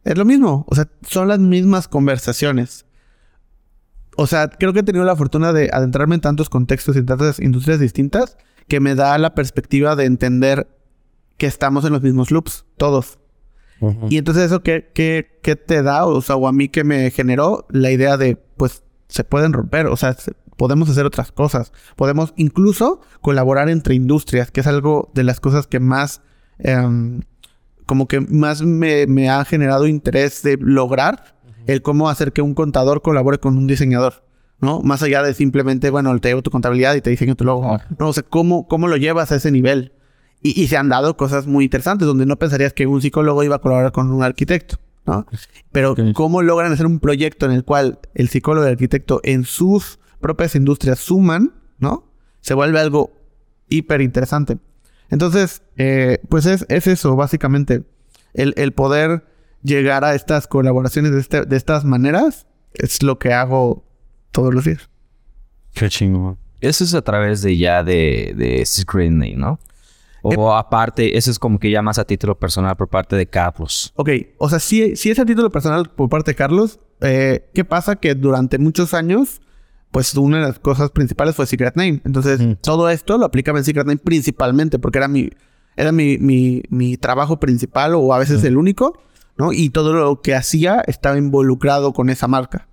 Es 0.03 0.17
lo 0.17 0.25
mismo, 0.25 0.65
o 0.67 0.75
sea, 0.75 0.89
son 1.07 1.27
las 1.27 1.39
mismas 1.39 1.87
conversaciones. 1.87 2.85
O 4.17 4.27
sea, 4.27 4.49
creo 4.49 4.73
que 4.73 4.79
he 4.79 4.83
tenido 4.83 5.05
la 5.05 5.15
fortuna 5.15 5.53
de 5.53 5.69
adentrarme 5.71 6.15
en 6.15 6.21
tantos 6.21 6.49
contextos 6.49 6.95
y 6.95 6.99
en 6.99 7.05
tantas 7.05 7.39
industrias 7.39 7.79
distintas 7.79 8.37
que 8.67 8.79
me 8.79 8.95
da 8.95 9.17
la 9.17 9.35
perspectiva 9.35 9.95
de 9.95 10.05
entender 10.05 10.67
que 11.37 11.45
estamos 11.45 11.85
en 11.85 11.93
los 11.93 12.01
mismos 12.01 12.31
loops, 12.31 12.65
todos. 12.77 13.19
Y 14.09 14.17
entonces 14.17 14.43
eso 14.45 14.61
qué, 14.61 14.89
qué, 14.93 15.39
qué 15.41 15.55
te 15.55 15.81
da, 15.83 16.05
o 16.05 16.21
sea, 16.21 16.35
o 16.35 16.47
a 16.47 16.51
mí 16.53 16.69
que 16.69 16.83
me 16.83 17.09
generó 17.11 17.65
la 17.69 17.91
idea 17.91 18.17
de, 18.17 18.37
pues, 18.57 18.83
se 19.07 19.23
pueden 19.23 19.53
romper, 19.53 19.87
o 19.87 19.95
sea, 19.97 20.13
se- 20.13 20.33
podemos 20.57 20.89
hacer 20.89 21.05
otras 21.05 21.31
cosas. 21.31 21.73
Podemos 21.95 22.33
incluso 22.35 23.01
colaborar 23.21 23.69
entre 23.69 23.95
industrias, 23.95 24.51
que 24.51 24.59
es 24.61 24.67
algo 24.67 25.09
de 25.15 25.23
las 25.23 25.39
cosas 25.39 25.65
que 25.67 25.79
más, 25.79 26.21
em, 26.59 27.21
como 27.87 28.07
que 28.07 28.21
más 28.21 28.61
me, 28.61 29.07
me 29.07 29.29
ha 29.29 29.43
generado 29.45 29.87
interés 29.87 30.43
de 30.43 30.57
lograr, 30.61 31.35
el 31.67 31.81
cómo 31.81 32.09
hacer 32.09 32.31
que 32.33 32.41
un 32.41 32.53
contador 32.53 33.01
colabore 33.01 33.39
con 33.39 33.57
un 33.57 33.67
diseñador. 33.67 34.23
¿No? 34.59 34.81
Más 34.81 35.01
allá 35.01 35.23
de 35.23 35.33
simplemente, 35.33 35.89
bueno, 35.89 36.15
te 36.19 36.27
llevo 36.29 36.43
tu 36.43 36.51
contabilidad 36.51 36.93
y 36.93 37.01
te 37.01 37.09
diseño 37.09 37.33
tu 37.35 37.43
logo. 37.45 37.63
No, 37.97 38.09
o 38.09 38.13
sea, 38.13 38.21
¿cómo, 38.21 38.67
cómo 38.67 38.87
lo 38.87 38.95
llevas 38.95 39.31
a 39.31 39.37
ese 39.37 39.49
nivel? 39.49 39.93
Y, 40.41 40.59
y 40.61 40.67
se 40.67 40.77
han 40.77 40.89
dado 40.89 41.17
cosas 41.17 41.45
muy 41.47 41.65
interesantes 41.65 42.07
donde 42.07 42.25
no 42.25 42.37
pensarías 42.37 42.73
que 42.73 42.87
un 42.87 43.01
psicólogo 43.01 43.43
iba 43.43 43.57
a 43.57 43.59
colaborar 43.59 43.91
con 43.91 44.11
un 44.11 44.23
arquitecto, 44.23 44.77
¿no? 45.05 45.25
Pero 45.71 45.95
cómo 46.13 46.41
logran 46.41 46.71
hacer 46.71 46.85
un 46.85 46.99
proyecto 46.99 47.45
en 47.45 47.51
el 47.51 47.63
cual 47.63 47.99
el 48.15 48.29
psicólogo 48.29 48.65
y 48.65 48.69
el 48.69 48.73
arquitecto 48.73 49.21
en 49.23 49.43
sus 49.43 49.99
propias 50.19 50.55
industrias 50.55 50.99
suman, 50.99 51.53
¿no? 51.79 52.11
Se 52.41 52.53
vuelve 52.55 52.79
algo 52.79 53.11
hiper 53.69 54.01
interesante. 54.01 54.57
Entonces, 55.09 55.61
eh, 55.77 56.19
pues 56.29 56.45
es, 56.45 56.65
es 56.69 56.87
eso, 56.87 57.15
básicamente. 57.15 57.83
El, 58.33 58.53
el 58.57 58.71
poder 58.71 59.25
llegar 59.61 60.03
a 60.05 60.15
estas 60.15 60.47
colaboraciones 60.47 61.11
de, 61.11 61.19
este- 61.19 61.45
de 61.45 61.57
estas 61.57 61.83
maneras 61.85 62.47
es 62.73 63.03
lo 63.03 63.19
que 63.19 63.33
hago 63.33 63.83
todos 64.31 64.53
los 64.53 64.63
días. 64.65 64.89
Qué 65.73 65.89
chingón. 65.89 66.37
Eso 66.61 66.83
es 66.83 66.93
a 66.93 67.01
través 67.01 67.41
de 67.41 67.57
ya 67.57 67.83
de, 67.83 68.33
de 68.37 68.65
Secret 68.65 69.11
Name, 69.11 69.35
¿no? 69.35 69.59
O 70.23 70.53
aparte, 70.53 71.17
eso 71.17 71.31
es 71.31 71.39
como 71.39 71.59
que 71.59 71.71
ya 71.71 71.81
más 71.81 71.97
a 71.99 72.05
título 72.05 72.37
personal 72.37 72.75
por 72.75 72.87
parte 72.89 73.15
de 73.15 73.25
Carlos. 73.27 73.91
Ok, 73.95 74.09
o 74.37 74.49
sea, 74.49 74.59
si, 74.59 74.95
si 74.95 75.09
es 75.09 75.19
a 75.19 75.25
título 75.25 75.49
personal 75.49 75.89
por 75.89 76.09
parte 76.09 76.31
de 76.31 76.35
Carlos, 76.35 76.79
eh, 77.01 77.49
¿qué 77.53 77.65
pasa? 77.65 77.95
Que 77.95 78.13
durante 78.13 78.59
muchos 78.59 78.93
años, 78.93 79.41
pues 79.89 80.13
una 80.15 80.37
de 80.37 80.43
las 80.47 80.59
cosas 80.59 80.91
principales 80.91 81.35
fue 81.35 81.45
Secret 81.47 81.75
Name. 81.75 82.01
Entonces, 82.05 82.39
Mm. 82.39 82.53
todo 82.61 82.89
esto 82.89 83.17
lo 83.17 83.25
aplicaba 83.25 83.57
en 83.57 83.65
Secret 83.65 83.85
Name 83.87 83.97
principalmente 83.97 84.77
porque 84.79 84.99
era 84.99 85.07
mi, 85.07 85.29
era 85.75 85.91
mi, 85.91 86.17
mi, 86.17 86.61
mi 86.69 86.97
trabajo 86.97 87.39
principal 87.39 87.95
o 87.95 88.13
a 88.13 88.19
veces 88.19 88.43
el 88.43 88.57
único, 88.57 88.99
¿no? 89.37 89.51
Y 89.53 89.69
todo 89.71 89.93
lo 89.93 90.21
que 90.21 90.35
hacía 90.35 90.81
estaba 90.85 91.17
involucrado 91.17 91.93
con 91.93 92.09
esa 92.11 92.27
marca. 92.27 92.67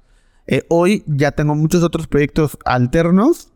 Eh, 0.47 0.65
hoy 0.69 1.03
ya 1.07 1.33
tengo 1.33 1.55
muchos 1.55 1.83
otros 1.83 2.07
proyectos 2.07 2.59
alternos 2.65 3.53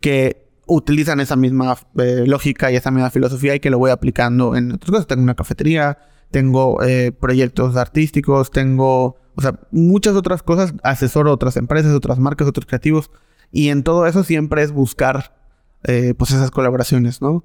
que 0.00 0.43
utilizan 0.66 1.20
esa 1.20 1.36
misma 1.36 1.76
eh, 1.98 2.24
lógica 2.26 2.70
y 2.70 2.76
esa 2.76 2.90
misma 2.90 3.10
filosofía 3.10 3.54
y 3.54 3.60
que 3.60 3.70
lo 3.70 3.78
voy 3.78 3.90
aplicando 3.90 4.56
en 4.56 4.72
otras 4.72 4.90
cosas. 4.90 5.06
Tengo 5.06 5.22
una 5.22 5.34
cafetería, 5.34 5.98
tengo 6.30 6.82
eh, 6.82 7.12
proyectos 7.12 7.76
artísticos, 7.76 8.50
tengo, 8.50 9.16
o 9.34 9.42
sea, 9.42 9.60
muchas 9.70 10.14
otras 10.14 10.42
cosas. 10.42 10.74
Asesoro 10.82 11.32
otras 11.32 11.56
empresas, 11.56 11.92
otras 11.92 12.18
marcas, 12.18 12.48
otros 12.48 12.66
creativos. 12.66 13.10
Y 13.52 13.68
en 13.68 13.82
todo 13.82 14.06
eso 14.06 14.24
siempre 14.24 14.62
es 14.62 14.72
buscar, 14.72 15.36
eh, 15.84 16.14
pues, 16.16 16.30
esas 16.32 16.50
colaboraciones, 16.50 17.22
¿no? 17.22 17.44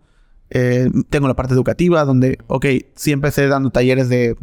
Eh, 0.49 0.89
tengo 1.09 1.27
la 1.27 1.35
parte 1.35 1.53
educativa 1.53 2.03
donde, 2.05 2.39
ok, 2.47 2.65
sí 2.95 3.11
empecé 3.11 3.47
dando 3.47 3.69
talleres 3.69 4.09
de 4.09 4.35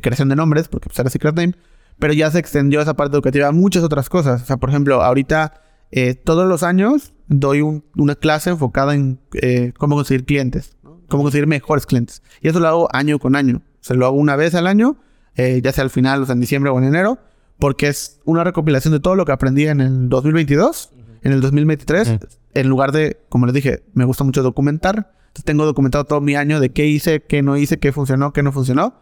creación 0.00 0.28
de 0.28 0.36
nombres, 0.36 0.68
porque 0.68 0.88
pues 0.88 0.98
era 1.00 1.10
Secret 1.10 1.34
Name, 1.34 1.54
pero 1.98 2.12
ya 2.12 2.30
se 2.30 2.38
extendió 2.38 2.80
esa 2.80 2.94
parte 2.94 3.16
educativa 3.16 3.48
a 3.48 3.52
muchas 3.52 3.82
otras 3.82 4.08
cosas. 4.08 4.42
O 4.42 4.44
sea, 4.46 4.56
por 4.58 4.70
ejemplo, 4.70 5.02
ahorita 5.02 5.60
eh, 5.92 6.14
todos 6.14 6.48
los 6.48 6.62
años 6.62 7.12
doy 7.28 7.60
un- 7.62 7.84
una 7.96 8.14
clase 8.14 8.50
enfocada 8.50 8.94
en 8.94 9.18
eh, 9.34 9.72
cómo 9.78 9.94
conseguir 9.96 10.24
clientes, 10.24 10.76
¿no? 10.82 11.00
cómo 11.08 11.22
conseguir 11.24 11.46
mejores 11.46 11.86
clientes. 11.86 12.22
Y 12.40 12.48
eso 12.48 12.60
lo 12.60 12.68
hago 12.68 12.88
año 12.92 13.18
con 13.18 13.36
año. 13.36 13.62
Se 13.80 13.94
lo 13.94 14.06
hago 14.06 14.16
una 14.16 14.36
vez 14.36 14.54
al 14.54 14.66
año, 14.66 14.96
eh, 15.36 15.60
ya 15.62 15.72
sea 15.72 15.84
al 15.84 15.90
final, 15.90 16.22
o 16.22 16.26
sea, 16.26 16.34
en 16.34 16.40
diciembre 16.40 16.70
o 16.70 16.78
en 16.78 16.84
enero, 16.84 17.18
porque 17.58 17.88
es 17.88 18.20
una 18.24 18.44
recopilación 18.44 18.92
de 18.92 19.00
todo 19.00 19.14
lo 19.16 19.24
que 19.24 19.32
aprendí 19.32 19.66
en 19.66 19.80
el 19.80 20.08
2022, 20.08 20.92
en 21.22 21.32
el 21.32 21.40
2023, 21.40 22.08
Ujú. 22.08 22.26
en 22.54 22.68
lugar 22.68 22.92
de, 22.92 23.18
como 23.28 23.46
les 23.46 23.54
dije, 23.54 23.82
me 23.94 24.04
gusta 24.04 24.24
mucho 24.24 24.42
documentar. 24.42 25.12
Entonces 25.28 25.44
tengo 25.44 25.64
documentado 25.66 26.04
todo 26.04 26.20
mi 26.20 26.34
año 26.36 26.58
de 26.60 26.70
qué 26.70 26.86
hice, 26.86 27.20
qué 27.22 27.42
no 27.42 27.56
hice, 27.56 27.78
qué 27.78 27.92
funcionó, 27.92 28.32
qué 28.32 28.42
no 28.42 28.50
funcionó. 28.52 28.94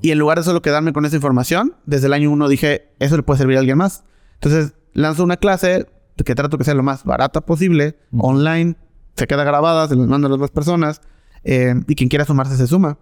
Y 0.00 0.12
en 0.12 0.18
lugar 0.18 0.38
de 0.38 0.44
solo 0.44 0.62
quedarme 0.62 0.92
con 0.92 1.04
esa 1.04 1.16
información, 1.16 1.74
desde 1.86 2.06
el 2.06 2.12
año 2.12 2.30
uno 2.30 2.48
dije, 2.48 2.88
eso 3.00 3.16
le 3.16 3.22
puede 3.22 3.38
servir 3.38 3.56
a 3.56 3.60
alguien 3.60 3.76
más. 3.78 4.04
Entonces 4.34 4.74
lanzo 4.94 5.24
una 5.24 5.36
clase 5.36 5.86
que 6.24 6.34
trato 6.34 6.58
que 6.58 6.64
sea 6.64 6.74
lo 6.74 6.82
más 6.82 7.04
barata 7.04 7.40
posible, 7.40 7.96
online, 8.16 8.76
se 9.16 9.26
queda 9.26 9.44
grabada, 9.44 9.88
se 9.88 9.96
los 9.96 10.06
mando 10.08 10.26
a 10.26 10.30
las 10.30 10.38
dos 10.38 10.50
personas, 10.50 11.00
eh, 11.44 11.74
y 11.86 11.94
quien 11.94 12.08
quiera 12.08 12.24
sumarse 12.24 12.56
se 12.56 12.66
suma. 12.66 12.98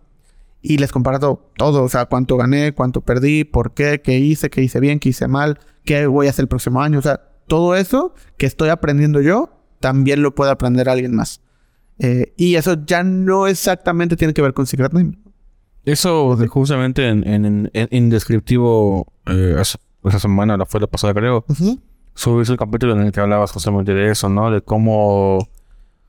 y 0.63 0.79
les 0.79 0.91
comparto 0.91 1.51
todo, 1.57 1.85
o 1.85 1.89
sea, 1.89 2.07
cuánto 2.07 2.37
gané, 2.37 2.73
cuánto 2.73 3.01
perdí, 3.01 3.45
por 3.45 3.73
qué, 3.75 4.01
qué 4.03 4.19
hice, 4.19 4.51
qué 4.51 4.63
hice 4.63 4.81
bien, 4.81 4.99
qué 4.99 5.11
hice 5.11 5.29
mal, 5.29 5.61
qué 5.85 6.07
voy 6.07 6.27
a 6.27 6.31
hacer 6.31 6.45
el 6.45 6.49
próximo 6.49 6.83
año, 6.83 6.99
o 6.99 7.03
sea, 7.03 7.21
todo 7.47 7.77
eso 7.77 8.15
que 8.37 8.47
estoy 8.47 8.71
aprendiendo 8.71 9.21
yo, 9.21 9.51
también 9.79 10.23
lo 10.23 10.35
puede 10.35 10.51
aprender 10.51 10.89
alguien 10.89 11.15
más. 11.15 11.41
Eh, 11.99 12.35
y 12.37 12.57
eso 12.57 12.77
ya 12.85 13.05
no 13.05 13.47
exactamente 13.47 14.17
tiene 14.17 14.35
que 14.35 14.43
ver 14.43 14.55
con 14.55 14.67
Secret 14.67 14.93
Name. 14.93 15.19
Eso 15.85 16.37
justamente 16.49 17.09
en, 17.09 17.27
en, 17.29 17.45
en, 17.45 17.71
en 17.73 17.89
Indescriptivo, 17.93 19.13
eh, 19.27 19.57
esa 19.61 20.19
semana, 20.19 20.57
la 20.57 20.67
fue 20.67 20.81
la 20.81 20.89
pasada 20.89 21.15
creo, 21.15 21.45
subiste 22.17 22.53
un 22.53 22.57
capítulo 22.59 22.95
en 22.95 23.03
el 23.03 23.13
que 23.13 23.21
hablabas 23.21 23.53
justamente 23.53 23.95
de 23.95 24.11
eso, 24.11 24.29
¿no? 24.29 24.51
De 24.51 24.61
cómo 24.63 25.39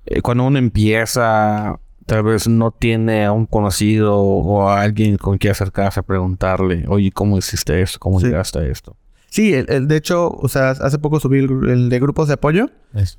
eh, 0.08 0.22
cuando 0.22 0.46
uno 0.46 0.58
empieza, 0.58 1.80
tal 2.06 2.24
vez 2.24 2.48
no 2.48 2.72
tiene 2.72 3.26
a 3.26 3.32
un 3.34 3.46
conocido 3.46 4.18
o 4.20 4.68
a 4.70 4.82
alguien 4.82 5.18
con 5.18 5.38
quien 5.38 5.52
acercarse 5.52 6.00
a 6.00 6.04
preguntarle, 6.04 6.86
oye, 6.88 7.12
¿cómo 7.12 7.38
hiciste 7.38 7.82
esto? 7.82 8.00
¿Cómo 8.00 8.20
Sí. 8.20 8.28
llegaste 8.28 8.60
a 8.60 8.64
esto? 8.64 8.96
Sí, 9.30 9.54
el, 9.54 9.66
el- 9.70 9.88
de 9.88 9.98
hecho, 9.98 10.30
o 10.30 10.48
sea, 10.48 10.72
hace 10.72 11.00
poco 11.00 11.20
subí 11.20 11.40
el, 11.40 11.70
el 11.70 11.90
de 11.90 12.00
grupos 12.00 12.28
de 12.28 12.36
apoyo. 12.36 12.70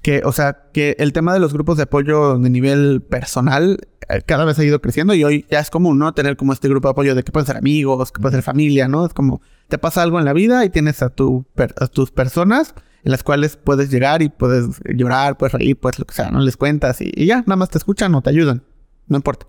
Que, 0.02 0.22
o 0.24 0.32
sea, 0.32 0.68
que 0.72 0.96
el 0.98 1.12
tema 1.12 1.32
de 1.34 1.40
los 1.40 1.52
grupos 1.52 1.76
de 1.76 1.82
apoyo 1.84 2.38
de 2.38 2.50
nivel 2.50 3.02
personal 3.02 3.78
eh, 4.08 4.22
cada 4.24 4.44
vez 4.46 4.58
ha 4.58 4.64
ido 4.64 4.80
creciendo 4.80 5.12
y 5.14 5.22
hoy 5.22 5.44
ya 5.50 5.60
es 5.60 5.68
común, 5.70 5.98
¿no? 5.98 6.14
Tener 6.14 6.36
como 6.36 6.52
este 6.54 6.68
grupo 6.68 6.88
de 6.88 6.92
apoyo 6.92 7.14
de 7.14 7.22
que 7.22 7.30
pueden 7.30 7.46
ser 7.46 7.56
amigos, 7.58 8.10
que 8.10 8.20
pueden 8.20 8.36
ser 8.38 8.42
familia, 8.42 8.88
¿no? 8.88 9.04
Es 9.06 9.12
como, 9.12 9.42
te 9.68 9.76
pasa 9.78 10.02
algo 10.02 10.18
en 10.18 10.24
la 10.24 10.32
vida 10.32 10.64
y 10.64 10.70
tienes 10.70 11.02
a, 11.02 11.10
tu 11.10 11.44
per- 11.54 11.74
a 11.78 11.86
tus 11.88 12.10
personas 12.10 12.74
en 13.04 13.12
las 13.12 13.22
cuales 13.22 13.56
puedes 13.56 13.90
llegar 13.90 14.22
y 14.22 14.30
puedes 14.30 14.80
llorar, 14.86 15.36
puedes 15.36 15.52
reír, 15.52 15.78
pues 15.78 15.98
lo 15.98 16.06
que 16.06 16.14
sea, 16.14 16.30
¿no? 16.30 16.40
Les 16.40 16.56
cuentas 16.56 17.00
y, 17.02 17.12
y 17.14 17.26
ya, 17.26 17.40
nada 17.40 17.56
más 17.56 17.68
te 17.68 17.76
escuchan 17.78 18.14
o 18.14 18.22
te 18.22 18.30
ayudan. 18.30 18.62
No 19.08 19.16
importa. 19.16 19.46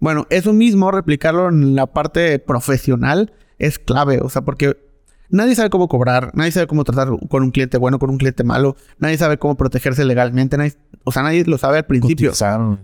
Bueno, 0.00 0.26
eso 0.30 0.52
mismo, 0.52 0.90
replicarlo 0.90 1.48
en 1.48 1.76
la 1.76 1.86
parte 1.86 2.40
profesional 2.40 3.32
es 3.58 3.78
clave, 3.78 4.18
o 4.20 4.28
sea, 4.28 4.42
porque 4.42 4.76
nadie 5.32 5.54
sabe 5.56 5.68
cómo 5.70 5.88
cobrar, 5.88 6.30
nadie 6.34 6.52
sabe 6.52 6.66
cómo 6.68 6.84
tratar 6.84 7.08
con 7.28 7.42
un 7.42 7.50
cliente 7.50 7.76
bueno, 7.78 7.98
con 7.98 8.10
un 8.10 8.18
cliente 8.18 8.44
malo, 8.44 8.76
nadie 8.98 9.18
sabe 9.18 9.38
cómo 9.38 9.56
protegerse 9.56 10.04
legalmente, 10.04 10.56
nadie- 10.56 10.76
o 11.04 11.10
sea, 11.10 11.22
nadie 11.24 11.44
lo 11.44 11.58
sabe 11.58 11.78
al 11.78 11.86
principio. 11.86 12.30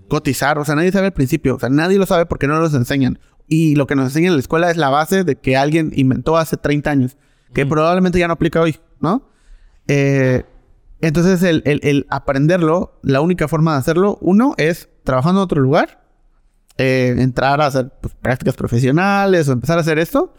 Cotizar, 0.08 0.58
o 0.58 0.64
sea, 0.64 0.74
nadie 0.74 0.90
sabe 0.90 1.06
al 1.06 1.12
principio, 1.12 1.54
o 1.54 1.60
sea, 1.60 1.68
nadie 1.68 1.98
lo 1.98 2.06
sabe 2.06 2.26
porque 2.26 2.48
no 2.48 2.58
nos 2.58 2.74
enseñan. 2.74 3.20
Y 3.46 3.76
lo 3.76 3.86
que 3.86 3.94
nos 3.94 4.06
enseñan 4.06 4.30
en 4.30 4.34
la 4.34 4.40
escuela 4.40 4.70
es 4.70 4.76
la 4.76 4.90
base 4.90 5.22
de 5.24 5.36
que 5.36 5.56
alguien 5.56 5.92
inventó 5.94 6.36
hace 6.36 6.56
30 6.56 6.90
años, 6.90 7.16
que 7.54 7.64
probablemente 7.64 8.18
ya 8.18 8.26
no 8.26 8.34
aplica 8.34 8.60
hoy, 8.60 8.76
¿no? 9.00 9.28
Eh, 9.86 10.42
entonces, 11.00 11.42
el, 11.44 11.62
el- 11.64 11.80
el 11.82 12.06
aprenderlo, 12.10 12.98
la 13.02 13.20
única 13.20 13.46
forma 13.48 13.72
de 13.74 13.78
hacerlo, 13.78 14.18
uno, 14.20 14.54
es 14.58 14.88
trabajando 15.04 15.40
en 15.40 15.44
otro 15.44 15.60
lugar, 15.62 16.04
eh, 16.76 17.14
entrar 17.18 17.60
a 17.60 17.66
hacer 17.66 17.90
pues, 18.00 18.14
prácticas 18.14 18.54
profesionales 18.56 19.48
o 19.48 19.52
empezar 19.52 19.78
a 19.78 19.80
hacer 19.82 19.98
esto. 19.98 20.34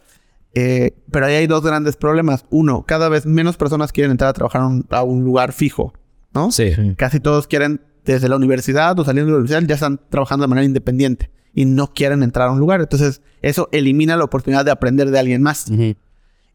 Eh, 0.54 0.92
pero 1.12 1.26
ahí 1.26 1.36
hay 1.36 1.48
dos 1.48 1.64
grandes 1.64 1.96
problemas. 1.96 2.46
Uno, 2.50 2.84
cada 2.86 3.10
vez 3.10 3.26
menos 3.26 3.58
personas 3.58 3.92
quieren 3.92 4.12
entrar 4.12 4.30
a 4.30 4.34
trabajar 4.34 4.62
a 4.62 4.68
un, 4.68 4.86
a 4.90 5.04
un 5.04 5.24
lugar 5.24 5.54
fijo, 5.54 5.94
¿no? 6.34 6.52
Sí. 6.52 6.72
Casi 6.98 7.20
todos 7.20 7.48
quieren, 7.48 7.82
desde 8.06 8.30
la 8.30 8.36
universidad 8.36 8.98
o 9.00 9.06
saliendo 9.06 9.28
de 9.28 9.32
la 9.34 9.38
universidad, 9.40 9.68
ya 9.68 9.76
están 9.76 10.00
trabajando 10.10 10.44
de 10.44 10.48
manera 10.50 10.66
independiente 10.66 11.32
y 11.54 11.66
no 11.66 11.94
quieren 11.94 12.24
entrar 12.24 12.50
a 12.50 12.52
un 12.52 12.60
lugar. 12.60 12.82
Entonces, 12.82 13.22
eso 13.42 13.70
elimina 13.72 14.16
la 14.18 14.24
oportunidad 14.24 14.66
de 14.66 14.72
aprender 14.72 15.12
de 15.12 15.20
alguien 15.20 15.42
más. 15.42 15.72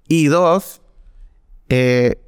Y 0.08 0.26
dos, 0.26 0.82
eh, 1.68 2.20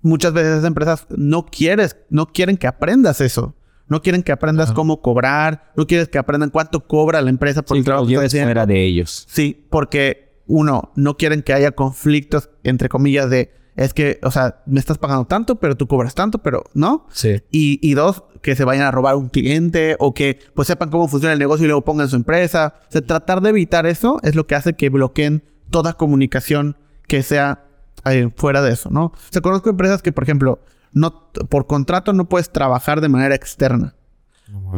muchas 0.00 0.32
veces 0.32 0.52
esas 0.52 0.64
empresas 0.64 1.06
no 1.10 1.46
quieres, 1.46 1.96
no 2.10 2.26
quieren 2.26 2.56
que 2.56 2.66
aprendas 2.66 3.20
eso. 3.20 3.54
No 3.88 4.00
quieren 4.00 4.22
que 4.22 4.32
aprendas 4.32 4.72
cómo 4.72 5.02
cobrar, 5.02 5.70
no 5.76 5.86
quieres 5.86 6.08
que 6.08 6.16
aprendan 6.16 6.48
cuánto 6.48 6.86
cobra 6.86 7.20
la 7.20 7.28
empresa 7.28 7.60
por 7.60 7.76
Sí, 7.76 7.80
el 7.80 7.84
trabajo 7.84 8.06
que 8.06 8.28
fuera 8.28 8.64
de 8.64 8.84
ellos. 8.84 9.26
Sí, 9.28 9.66
porque 9.68 10.31
uno, 10.46 10.92
no 10.96 11.16
quieren 11.16 11.42
que 11.42 11.52
haya 11.52 11.72
conflictos, 11.72 12.50
entre 12.62 12.88
comillas, 12.88 13.30
de 13.30 13.52
es 13.74 13.94
que, 13.94 14.20
o 14.22 14.30
sea, 14.30 14.62
me 14.66 14.80
estás 14.80 14.98
pagando 14.98 15.24
tanto, 15.24 15.56
pero 15.56 15.76
tú 15.76 15.86
cobras 15.86 16.14
tanto, 16.14 16.38
pero 16.38 16.64
no. 16.74 17.06
Sí. 17.10 17.42
Y, 17.50 17.78
y 17.80 17.94
dos, 17.94 18.24
que 18.42 18.54
se 18.54 18.64
vayan 18.64 18.84
a 18.84 18.90
robar 18.90 19.16
un 19.16 19.28
cliente 19.28 19.96
o 19.98 20.12
que 20.12 20.38
pues 20.54 20.68
sepan 20.68 20.90
cómo 20.90 21.08
funciona 21.08 21.32
el 21.32 21.38
negocio 21.38 21.64
y 21.64 21.68
luego 21.68 21.82
pongan 21.82 22.08
su 22.08 22.16
empresa. 22.16 22.74
O 22.88 22.92
sea, 22.92 23.00
tratar 23.00 23.40
de 23.40 23.50
evitar 23.50 23.86
eso 23.86 24.18
es 24.22 24.34
lo 24.34 24.46
que 24.46 24.56
hace 24.56 24.74
que 24.74 24.90
bloqueen 24.90 25.42
toda 25.70 25.94
comunicación 25.94 26.76
que 27.06 27.22
sea 27.22 27.64
eh, 28.04 28.30
fuera 28.36 28.60
de 28.60 28.72
eso, 28.72 28.90
¿no? 28.90 29.06
O 29.06 29.14
sea, 29.30 29.40
conozco 29.40 29.70
empresas 29.70 30.02
que, 30.02 30.12
por 30.12 30.24
ejemplo, 30.24 30.60
no, 30.92 31.30
por 31.48 31.66
contrato 31.66 32.12
no 32.12 32.28
puedes 32.28 32.50
trabajar 32.50 33.00
de 33.00 33.08
manera 33.08 33.34
externa. 33.34 33.94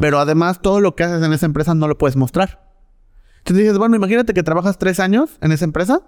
Pero 0.00 0.20
además 0.20 0.62
todo 0.62 0.78
lo 0.80 0.94
que 0.94 1.02
haces 1.02 1.20
en 1.20 1.32
esa 1.32 1.46
empresa 1.46 1.74
no 1.74 1.88
lo 1.88 1.98
puedes 1.98 2.14
mostrar. 2.14 2.62
Entonces 3.44 3.64
dices, 3.64 3.78
bueno, 3.78 3.94
imagínate 3.96 4.32
que 4.32 4.42
trabajas 4.42 4.78
tres 4.78 5.00
años 5.00 5.30
en 5.42 5.52
esa 5.52 5.64
empresa, 5.66 6.00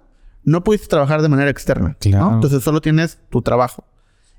no 0.43 0.65
pudiste 0.65 0.87
trabajar 0.89 1.21
de 1.23 1.29
manera 1.29 1.51
externa. 1.51 1.89
¿no? 1.91 1.97
Claro. 1.99 2.35
Entonces 2.35 2.63
solo 2.65 2.81
tienes 2.81 3.19
tu 3.31 3.43
trabajo. 3.43 3.85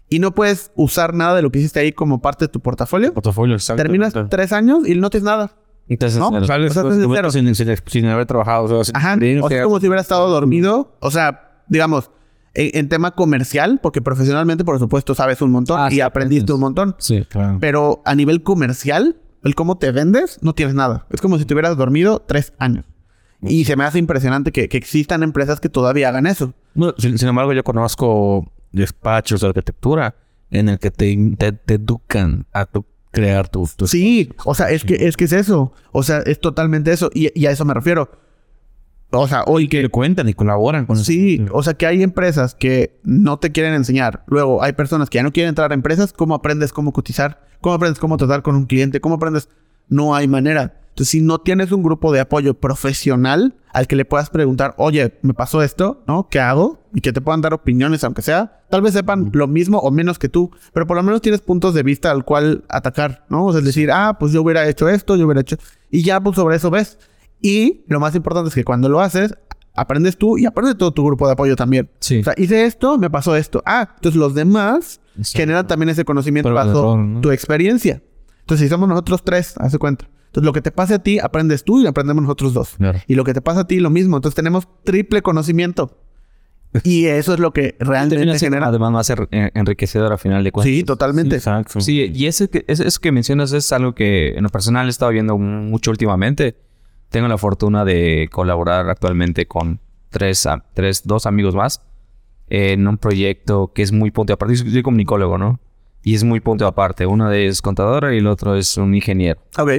Y 0.09 0.19
no 0.19 0.33
puedes 0.33 0.71
usar 0.75 1.13
nada 1.13 1.35
de 1.35 1.41
lo 1.41 1.51
que 1.51 1.59
hiciste 1.59 1.79
ahí 1.79 1.91
como 1.91 2.21
parte 2.21 2.45
de 2.45 2.49
tu 2.49 2.59
portafolio. 2.61 3.13
Portafolio, 3.13 3.55
exacto. 3.55 3.83
Terminas 3.83 4.13
tres 4.29 4.51
años 4.53 4.87
y 4.87 4.95
no 4.95 5.09
tienes 5.09 5.25
nada. 5.25 5.51
Entonces, 5.89 6.17
No, 6.19 6.29
Sales 6.45 6.75
O 6.75 6.91
sea, 6.91 7.07
cero. 7.13 7.29
sin, 7.31 7.53
sin, 7.55 7.67
sin 7.85 8.05
haber 8.05 8.25
trabajado. 8.25 8.63
O 8.63 8.83
sea, 8.83 8.83
sin 8.85 8.95
Ajá. 8.95 9.15
O 9.45 9.49
sea, 9.49 9.57
es 9.59 9.63
como 9.63 9.79
si 9.79 9.87
hubiera 9.87 10.01
estado 10.01 10.27
dormido. 10.29 10.95
O 11.01 11.11
sea, 11.11 11.61
digamos, 11.67 12.09
en, 12.53 12.71
en 12.73 12.89
tema 12.89 13.11
comercial, 13.11 13.79
porque 13.83 14.01
profesionalmente, 14.01 14.63
por 14.65 14.79
supuesto, 14.79 15.13
sabes 15.13 15.41
un 15.41 15.51
montón 15.51 15.79
Ah, 15.79 15.87
y 15.91 15.95
sí, 15.95 16.01
aprendiste 16.01 16.43
aprendes. 16.45 16.53
un 16.55 16.61
montón. 16.61 16.95
sí. 16.99 17.23
Claro. 17.29 17.57
Pero 17.59 18.01
a 18.05 18.15
nivel 18.15 18.43
comercial, 18.43 19.17
el 19.47 19.55
cómo 19.55 19.77
te 19.79 19.91
vendes, 19.91 20.37
no 20.43 20.53
tienes 20.53 20.75
nada. 20.75 21.07
Es 21.09 21.21
como 21.21 21.39
si 21.39 21.45
te 21.45 21.53
hubieras 21.55 21.75
dormido 21.77 22.19
tres 22.19 22.53
años. 22.59 22.85
Y 23.41 23.65
se 23.65 23.75
me 23.75 23.83
hace 23.83 23.99
impresionante 23.99 24.51
que, 24.51 24.67
que 24.69 24.77
existan 24.77 25.23
empresas 25.23 25.59
que 25.59 25.69
todavía 25.69 26.09
hagan 26.09 26.25
eso. 26.27 26.53
No, 26.75 26.93
sin, 26.97 27.17
sin 27.17 27.27
embargo, 27.29 27.53
yo 27.53 27.63
conozco 27.63 28.51
despachos 28.71 29.41
de 29.41 29.47
arquitectura 29.47 30.15
en 30.49 30.69
el 30.69 30.79
que 30.79 30.91
te, 30.91 31.15
te, 31.37 31.51
te 31.51 31.73
educan 31.75 32.45
a 32.51 32.65
tu- 32.65 32.85
crear 33.11 33.47
tu... 33.47 33.67
tu 33.75 33.87
Sí, 33.87 34.31
o 34.45 34.53
sea, 34.55 34.69
es 34.71 34.83
que, 34.83 34.95
es 35.07 35.17
que 35.17 35.25
es 35.25 35.33
eso. 35.33 35.71
O 35.91 36.03
sea, 36.03 36.19
es 36.19 36.39
totalmente 36.39 36.91
eso. 36.91 37.09
Y, 37.13 37.29
y 37.39 37.45
a 37.45 37.51
eso 37.51 37.63
me 37.65 37.73
refiero. 37.73 38.09
O 39.11 39.27
sea, 39.27 39.43
hoy 39.47 39.69
que 39.69 39.81
que... 39.81 39.89
cuentan 39.89 40.27
y 40.27 40.33
colaboran 40.33 40.85
con 40.85 40.97
Sí, 40.97 41.45
o 41.51 41.63
sea 41.63 41.75
que 41.75 41.85
hay 41.85 42.03
empresas 42.03 42.55
que 42.55 42.99
no 43.03 43.37
te 43.37 43.51
quieren 43.51 43.73
enseñar. 43.73 44.23
Luego 44.27 44.61
hay 44.61 44.73
personas 44.73 45.09
que 45.09 45.17
ya 45.17 45.23
no 45.23 45.31
quieren 45.31 45.49
entrar 45.49 45.71
a 45.71 45.73
empresas. 45.73 46.13
¿Cómo 46.13 46.35
aprendes 46.35 46.73
cómo 46.73 46.91
cotizar? 46.91 47.41
¿Cómo 47.61 47.75
aprendes 47.75 47.99
cómo 47.99 48.17
tratar 48.17 48.41
con 48.41 48.55
un 48.55 48.65
cliente? 48.65 48.99
¿Cómo 48.99 49.15
aprendes? 49.15 49.49
No 49.87 50.15
hay 50.15 50.27
manera. 50.27 50.81
Entonces, 50.97 51.11
si 51.11 51.21
no 51.21 51.37
tienes 51.37 51.71
un 51.71 51.83
grupo 51.83 52.11
de 52.11 52.19
apoyo 52.19 52.55
profesional 52.55 53.53
al 53.71 53.85
que 53.85 53.95
le 53.95 54.03
puedas 54.03 54.31
preguntar, 54.31 54.73
oye, 54.77 55.13
me 55.21 55.35
pasó 55.35 55.61
esto, 55.61 56.03
¿no? 56.07 56.27
¿Qué 56.27 56.39
hago? 56.39 56.79
Y 56.91 57.01
que 57.01 57.13
te 57.13 57.21
puedan 57.21 57.41
dar 57.41 57.53
opiniones, 57.53 58.03
aunque 58.03 58.23
sea, 58.23 58.63
tal 58.71 58.81
vez 58.81 58.93
sepan 58.93 59.29
lo 59.31 59.47
mismo 59.47 59.77
o 59.77 59.91
menos 59.91 60.17
que 60.17 60.27
tú, 60.27 60.49
pero 60.73 60.87
por 60.87 60.97
lo 60.97 61.03
menos 61.03 61.21
tienes 61.21 61.41
puntos 61.41 61.75
de 61.75 61.83
vista 61.83 62.09
al 62.09 62.25
cual 62.25 62.63
atacar, 62.67 63.25
¿no? 63.29 63.45
O 63.45 63.51
sea, 63.51 63.59
es 63.59 63.65
decir, 63.65 63.91
ah, 63.91 64.17
pues 64.19 64.31
yo 64.31 64.41
hubiera 64.41 64.67
hecho 64.67 64.89
esto, 64.89 65.15
yo 65.15 65.27
hubiera 65.27 65.41
hecho... 65.41 65.57
Y 65.91 66.01
ya, 66.01 66.19
pues 66.19 66.35
sobre 66.35 66.55
eso 66.55 66.71
ves. 66.71 66.97
Y 67.41 67.83
lo 67.87 67.99
más 67.99 68.15
importante 68.15 68.49
es 68.49 68.55
que 68.55 68.63
cuando 68.63 68.89
lo 68.89 68.99
haces, 69.01 69.35
aprendes 69.75 70.17
tú 70.17 70.37
y 70.37 70.45
aprende 70.45 70.73
todo 70.75 70.91
tu 70.91 71.05
grupo 71.05 71.27
de 71.27 71.33
apoyo 71.33 71.55
también. 71.55 71.89
Sí. 71.99 72.19
O 72.19 72.23
sea, 72.23 72.33
hice 72.37 72.65
esto, 72.65 72.97
me 72.97 73.09
pasó 73.09 73.35
esto. 73.35 73.61
Ah, 73.65 73.91
entonces 73.95 74.17
los 74.19 74.33
demás 74.33 74.99
Exacto. 75.17 75.37
generan 75.37 75.67
también 75.67 75.89
ese 75.89 76.03
conocimiento 76.05 76.51
bajo 76.53 76.97
tu 77.21 77.31
experiencia. 77.31 78.01
Entonces, 78.39 78.65
si 78.65 78.69
somos 78.69 78.87
nosotros 78.89 79.23
tres, 79.23 79.55
hace 79.57 79.77
cuenta. 79.77 80.09
Entonces, 80.27 80.45
lo 80.45 80.53
que 80.53 80.61
te 80.61 80.71
pase 80.71 80.93
a 80.95 80.99
ti, 80.99 81.19
aprendes 81.19 81.63
tú 81.63 81.81
y 81.81 81.87
aprendemos 81.87 82.23
nosotros 82.23 82.53
dos. 82.53 82.75
Claro. 82.77 82.99
Y 83.07 83.15
lo 83.15 83.23
que 83.23 83.33
te 83.33 83.41
pasa 83.41 83.61
a 83.61 83.67
ti, 83.67 83.79
lo 83.79 83.89
mismo. 83.89 84.17
Entonces, 84.17 84.35
tenemos 84.35 84.67
triple 84.83 85.21
conocimiento. 85.21 85.97
Y 86.83 87.05
eso 87.05 87.33
es 87.33 87.39
lo 87.39 87.53
que 87.53 87.75
realmente 87.79 88.37
genera. 88.39 88.67
además 88.67 88.91
más 88.91 89.09
er- 89.09 89.27
en- 89.31 89.51
enriquecedor 89.55 90.11
a 90.13 90.17
final 90.17 90.43
de 90.43 90.51
cuentas. 90.51 90.73
Sí, 90.73 90.83
totalmente. 90.83 91.35
Exacto. 91.37 91.79
Sí, 91.81 92.11
y 92.13 92.25
ese 92.27 92.49
que, 92.49 92.65
eso 92.67 92.99
que 93.01 93.11
mencionas 93.11 93.51
es 93.53 93.71
algo 93.71 93.95
que 93.95 94.29
en 94.35 94.43
lo 94.43 94.49
personal 94.49 94.85
he 94.87 94.89
estado 94.89 95.11
viendo 95.11 95.37
mucho 95.37 95.91
últimamente. 95.91 96.55
Tengo 97.09 97.27
la 97.27 97.37
fortuna 97.37 97.85
de 97.85 98.29
colaborar 98.31 98.89
actualmente 98.89 99.45
con 99.47 99.79
tres, 100.09 100.45
a- 100.45 100.63
tres 100.73 101.03
dos 101.05 101.25
amigos 101.25 101.55
más 101.55 101.81
en 102.49 102.87
un 102.87 102.97
proyecto 102.97 103.71
que 103.73 103.81
es 103.81 103.91
muy 103.91 104.11
punto 104.11 104.33
aparte. 104.33 104.55
Yo 104.55 104.69
soy 104.71 104.83
comunicólogo, 104.83 105.37
¿no? 105.37 105.59
Y 106.03 106.15
es 106.15 106.23
muy 106.23 106.39
punto 106.39 106.65
aparte. 106.67 107.05
Uno 107.05 107.29
de 107.29 107.47
es 107.47 107.61
contadora 107.61 108.13
y 108.13 108.19
el 108.19 108.27
otro 108.27 108.55
es 108.55 108.77
un 108.77 108.95
ingeniero. 108.95 109.39
Ok. 109.57 109.71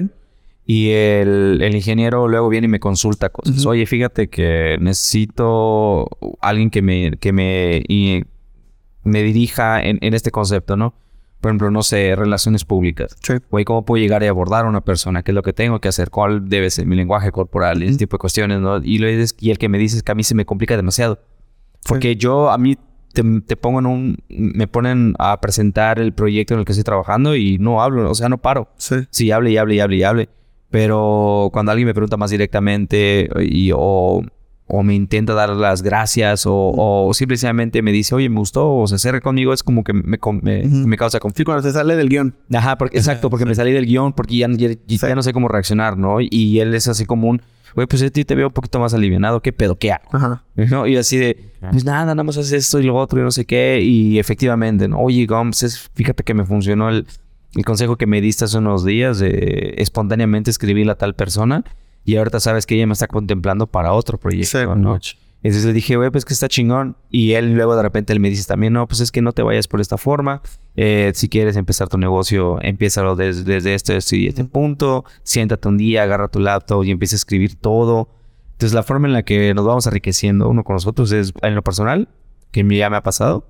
Y 0.66 0.90
el, 0.90 1.60
el 1.62 1.74
ingeniero 1.74 2.28
luego 2.28 2.50
viene 2.50 2.66
y 2.66 2.68
me 2.68 2.78
consulta 2.80 3.30
cosas. 3.30 3.64
Oye, 3.64 3.86
fíjate 3.86 4.28
que 4.28 4.76
necesito 4.80 6.08
alguien 6.40 6.68
que 6.70 6.82
me, 6.82 7.12
que 7.18 7.32
me, 7.32 7.82
y 7.88 8.24
me 9.02 9.22
dirija 9.22 9.82
en, 9.82 9.98
en 10.02 10.12
este 10.12 10.30
concepto, 10.30 10.76
¿no? 10.76 10.92
Por 11.40 11.50
ejemplo, 11.50 11.70
no 11.70 11.82
sé, 11.82 12.16
relaciones 12.16 12.64
públicas. 12.64 13.16
Sí. 13.22 13.34
Güey, 13.50 13.64
¿cómo 13.64 13.84
puedo 13.84 14.02
llegar 14.02 14.22
y 14.22 14.26
abordar 14.26 14.64
a 14.64 14.68
una 14.68 14.80
persona? 14.80 15.22
¿Qué 15.22 15.30
es 15.30 15.34
lo 15.36 15.42
que 15.42 15.52
tengo 15.52 15.80
que 15.80 15.88
hacer? 15.88 16.10
¿Cuál 16.10 16.48
debe 16.48 16.68
ser 16.70 16.86
mi 16.86 16.96
lenguaje 16.96 17.30
corporal? 17.30 17.82
Ese 17.82 17.96
tipo 17.98 18.16
de 18.16 18.18
cuestiones, 18.20 18.60
¿no? 18.60 18.78
Y, 18.82 18.98
lo 18.98 19.06
es- 19.06 19.36
y 19.38 19.50
el 19.50 19.58
que 19.58 19.68
me 19.68 19.78
dice 19.78 19.98
es 19.98 20.02
que 20.02 20.10
a 20.12 20.14
mí 20.16 20.24
se 20.24 20.34
me 20.34 20.44
complica 20.44 20.76
demasiado. 20.76 21.20
Porque 21.88 22.16
yo, 22.16 22.50
a 22.50 22.58
mí, 22.58 22.76
te, 23.12 23.22
te 23.46 23.56
pongo 23.56 23.78
en 23.78 23.86
un... 23.86 24.16
Me 24.28 24.66
ponen 24.66 25.14
a 25.20 25.40
presentar 25.40 26.00
el 26.00 26.12
proyecto 26.12 26.54
en 26.54 26.60
el 26.60 26.66
que 26.66 26.72
estoy 26.72 26.84
trabajando 26.84 27.36
y 27.36 27.58
no 27.58 27.82
hablo, 27.82 28.10
o 28.10 28.14
sea, 28.16 28.28
no 28.28 28.38
paro. 28.38 28.68
Sí. 28.76 28.96
Sí, 29.10 29.30
hable 29.30 29.50
y 29.52 29.56
hable 29.58 29.76
y 29.76 29.80
hable 29.80 29.96
y 29.96 30.02
hable. 30.02 30.28
Pero 30.70 31.50
cuando 31.52 31.72
alguien 31.72 31.86
me 31.86 31.94
pregunta 31.94 32.16
más 32.16 32.30
directamente 32.30 33.28
y, 33.40 33.70
o, 33.74 34.22
o 34.68 34.82
me 34.82 34.94
intenta 34.94 35.34
dar 35.34 35.50
las 35.50 35.82
gracias 35.82 36.44
o, 36.46 36.52
o 36.54 37.12
simplemente 37.14 37.82
me 37.82 37.90
dice, 37.90 38.14
oye, 38.14 38.28
me 38.28 38.38
gustó 38.38 38.70
o 38.74 38.86
se 38.86 38.96
acerca 38.96 39.20
conmigo, 39.20 39.52
es 39.52 39.62
como 39.62 39.82
que 39.82 39.92
me, 39.92 40.02
me, 40.02 40.96
causa 40.98 41.18
Sí, 41.18 41.20
conflicto. 41.20 41.44
cuando 41.52 41.62
se 41.62 41.72
sale 41.72 41.96
del 41.96 42.08
guion. 42.08 42.34
Ajá, 42.52 42.76
porque, 42.78 42.98
exacto, 42.98 43.30
porque 43.30 43.46
me 43.46 43.54
salí 43.54 43.72
del 43.72 43.86
guion, 43.86 44.12
porque 44.12 44.36
ya, 44.36 44.48
ya, 44.50 44.68
ya 44.86 45.14
no 45.14 45.22
sé 45.22 45.32
cómo 45.32 45.48
reaccionar, 45.48 45.96
¿no? 45.96 46.18
Y 46.20 46.60
él 46.60 46.74
es 46.74 46.86
así 46.88 47.06
como 47.06 47.28
un, 47.28 47.40
güey, 47.74 47.86
pues 47.86 48.02
a 48.02 48.10
ti 48.10 48.24
te 48.24 48.34
veo 48.34 48.48
un 48.48 48.52
poquito 48.52 48.78
más 48.78 48.92
alivianado, 48.94 49.40
¿qué 49.40 49.52
pedo? 49.52 49.78
¿Qué 49.78 49.92
hago? 49.92 50.04
Ajá. 50.12 50.44
¿No? 50.54 50.86
Y 50.86 50.96
así 50.96 51.16
de, 51.16 51.50
pues 51.70 51.84
nada, 51.84 52.04
nada 52.04 52.22
más 52.22 52.36
haces 52.36 52.52
esto 52.52 52.78
y 52.78 52.84
lo 52.84 52.94
otro 52.96 53.20
y 53.20 53.22
no 53.22 53.30
sé 53.30 53.46
qué. 53.46 53.80
Y 53.82 54.18
efectivamente, 54.18 54.86
¿no? 54.88 54.98
Oye, 54.98 55.24
Gomes, 55.26 55.62
es- 55.62 55.90
fíjate 55.94 56.22
que 56.24 56.34
me 56.34 56.44
funcionó 56.44 56.88
el, 56.90 57.06
el 57.54 57.64
consejo 57.64 57.96
que 57.96 58.06
me 58.06 58.20
diste 58.20 58.44
hace 58.44 58.58
unos 58.58 58.84
días 58.84 59.18
de 59.18 59.74
espontáneamente 59.78 60.50
escribirle 60.50 60.92
a 60.92 60.96
tal 60.96 61.14
persona. 61.14 61.64
Y 62.08 62.16
ahorita 62.16 62.40
sabes 62.40 62.64
que 62.64 62.74
ella 62.74 62.86
me 62.86 62.94
está 62.94 63.06
contemplando 63.06 63.66
para 63.66 63.92
otro 63.92 64.16
proyecto, 64.16 64.58
Sí. 64.58 64.66
¿no? 64.80 64.98
Entonces 65.42 65.66
le 65.66 65.74
dije, 65.74 65.94
güey, 65.96 66.10
pues 66.10 66.24
que 66.24 66.32
está 66.32 66.48
chingón. 66.48 66.96
Y 67.10 67.32
él 67.32 67.52
luego 67.52 67.76
de 67.76 67.82
repente 67.82 68.14
él 68.14 68.18
me 68.18 68.30
dice 68.30 68.46
también, 68.46 68.72
no, 68.72 68.88
pues 68.88 69.00
es 69.00 69.12
que 69.12 69.20
no 69.20 69.32
te 69.32 69.42
vayas 69.42 69.68
por 69.68 69.82
esta 69.82 69.98
forma. 69.98 70.40
Eh, 70.74 71.12
si 71.14 71.28
quieres 71.28 71.54
empezar 71.58 71.90
tu 71.90 71.98
negocio, 71.98 72.60
empiézalo 72.62 73.14
desde, 73.14 73.42
desde 73.44 73.74
este, 73.74 73.94
este 73.98 74.26
este 74.26 74.44
punto. 74.46 75.04
Siéntate 75.22 75.68
un 75.68 75.76
día, 75.76 76.02
agarra 76.04 76.28
tu 76.28 76.40
laptop 76.40 76.82
y 76.84 76.92
empieza 76.92 77.14
a 77.14 77.18
escribir 77.18 77.56
todo. 77.56 78.08
Entonces 78.52 78.72
la 78.72 78.84
forma 78.84 79.06
en 79.06 79.12
la 79.12 79.22
que 79.22 79.52
nos 79.52 79.66
vamos 79.66 79.86
enriqueciendo 79.86 80.48
uno 80.48 80.64
con 80.64 80.76
nosotros 80.76 81.12
es 81.12 81.34
en 81.42 81.54
lo 81.54 81.62
personal, 81.62 82.08
que 82.52 82.66
ya 82.74 82.88
me 82.88 82.96
ha 82.96 83.02
pasado 83.02 83.46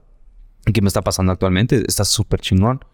y 0.67 0.73
que 0.73 0.83
me 0.83 0.89
está 0.89 1.03
pasando 1.03 1.31
actualmente, 1.31 1.85
está 1.87 2.05
súper 2.05 2.41
chingón. 2.41 2.85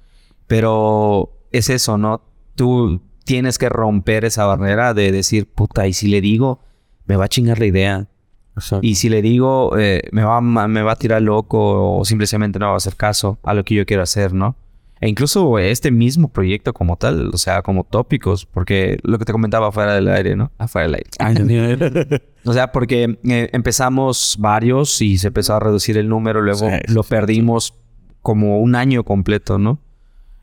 Pero 0.47 1.33
es 1.52 1.71
eso, 1.71 1.97
¿no? 1.97 2.21
Tú 2.54 3.00
tienes 3.24 3.58
que 3.58 3.68
romper 3.68 4.24
esa 4.24 4.46
barrera 4.46 4.94
de 4.94 5.12
decir, 5.12 5.46
puta, 5.46 5.86
y 5.86 5.92
si 5.92 6.08
le 6.08 6.20
digo, 6.20 6.60
me 7.06 7.16
va 7.16 7.24
a 7.24 7.28
chingar 7.28 7.58
la 7.58 7.66
idea. 7.66 8.08
Exacto. 8.56 8.86
Y 8.86 8.94
si 8.94 9.08
le 9.08 9.20
digo, 9.20 9.76
eh, 9.76 10.02
me, 10.12 10.22
va, 10.22 10.40
me 10.40 10.82
va 10.82 10.92
a 10.92 10.96
tirar 10.96 11.22
loco 11.22 11.98
o 11.98 12.04
simplemente 12.04 12.58
no 12.58 12.66
va 12.66 12.74
a 12.74 12.76
hacer 12.76 12.94
caso 12.94 13.38
a 13.42 13.52
lo 13.52 13.64
que 13.64 13.74
yo 13.74 13.84
quiero 13.86 14.02
hacer, 14.02 14.32
¿no? 14.32 14.56
E 15.00 15.08
incluso 15.08 15.58
este 15.58 15.90
mismo 15.90 16.28
proyecto 16.28 16.72
como 16.72 16.96
tal, 16.96 17.30
o 17.34 17.36
sea, 17.36 17.62
como 17.62 17.84
tópicos, 17.84 18.46
porque 18.46 18.98
lo 19.02 19.18
que 19.18 19.24
te 19.24 19.32
comentaba 19.32 19.72
fuera 19.72 19.94
del 19.94 20.08
aire, 20.08 20.36
¿no? 20.36 20.52
Afuera 20.56 20.86
del 20.86 21.04
aire. 21.18 21.44
Mío. 21.44 21.76
O 22.46 22.52
sea, 22.52 22.72
porque 22.72 23.18
eh, 23.24 23.48
empezamos 23.52 24.36
varios 24.38 25.00
y 25.00 25.16
se 25.16 25.28
empezó 25.28 25.54
a 25.54 25.60
reducir 25.60 25.96
el 25.96 26.10
número, 26.10 26.42
luego 26.42 26.68
Sí, 26.68 26.92
lo 26.92 27.02
perdimos 27.02 27.74
como 28.20 28.60
un 28.60 28.74
año 28.74 29.02
completo, 29.02 29.58
¿no? 29.58 29.78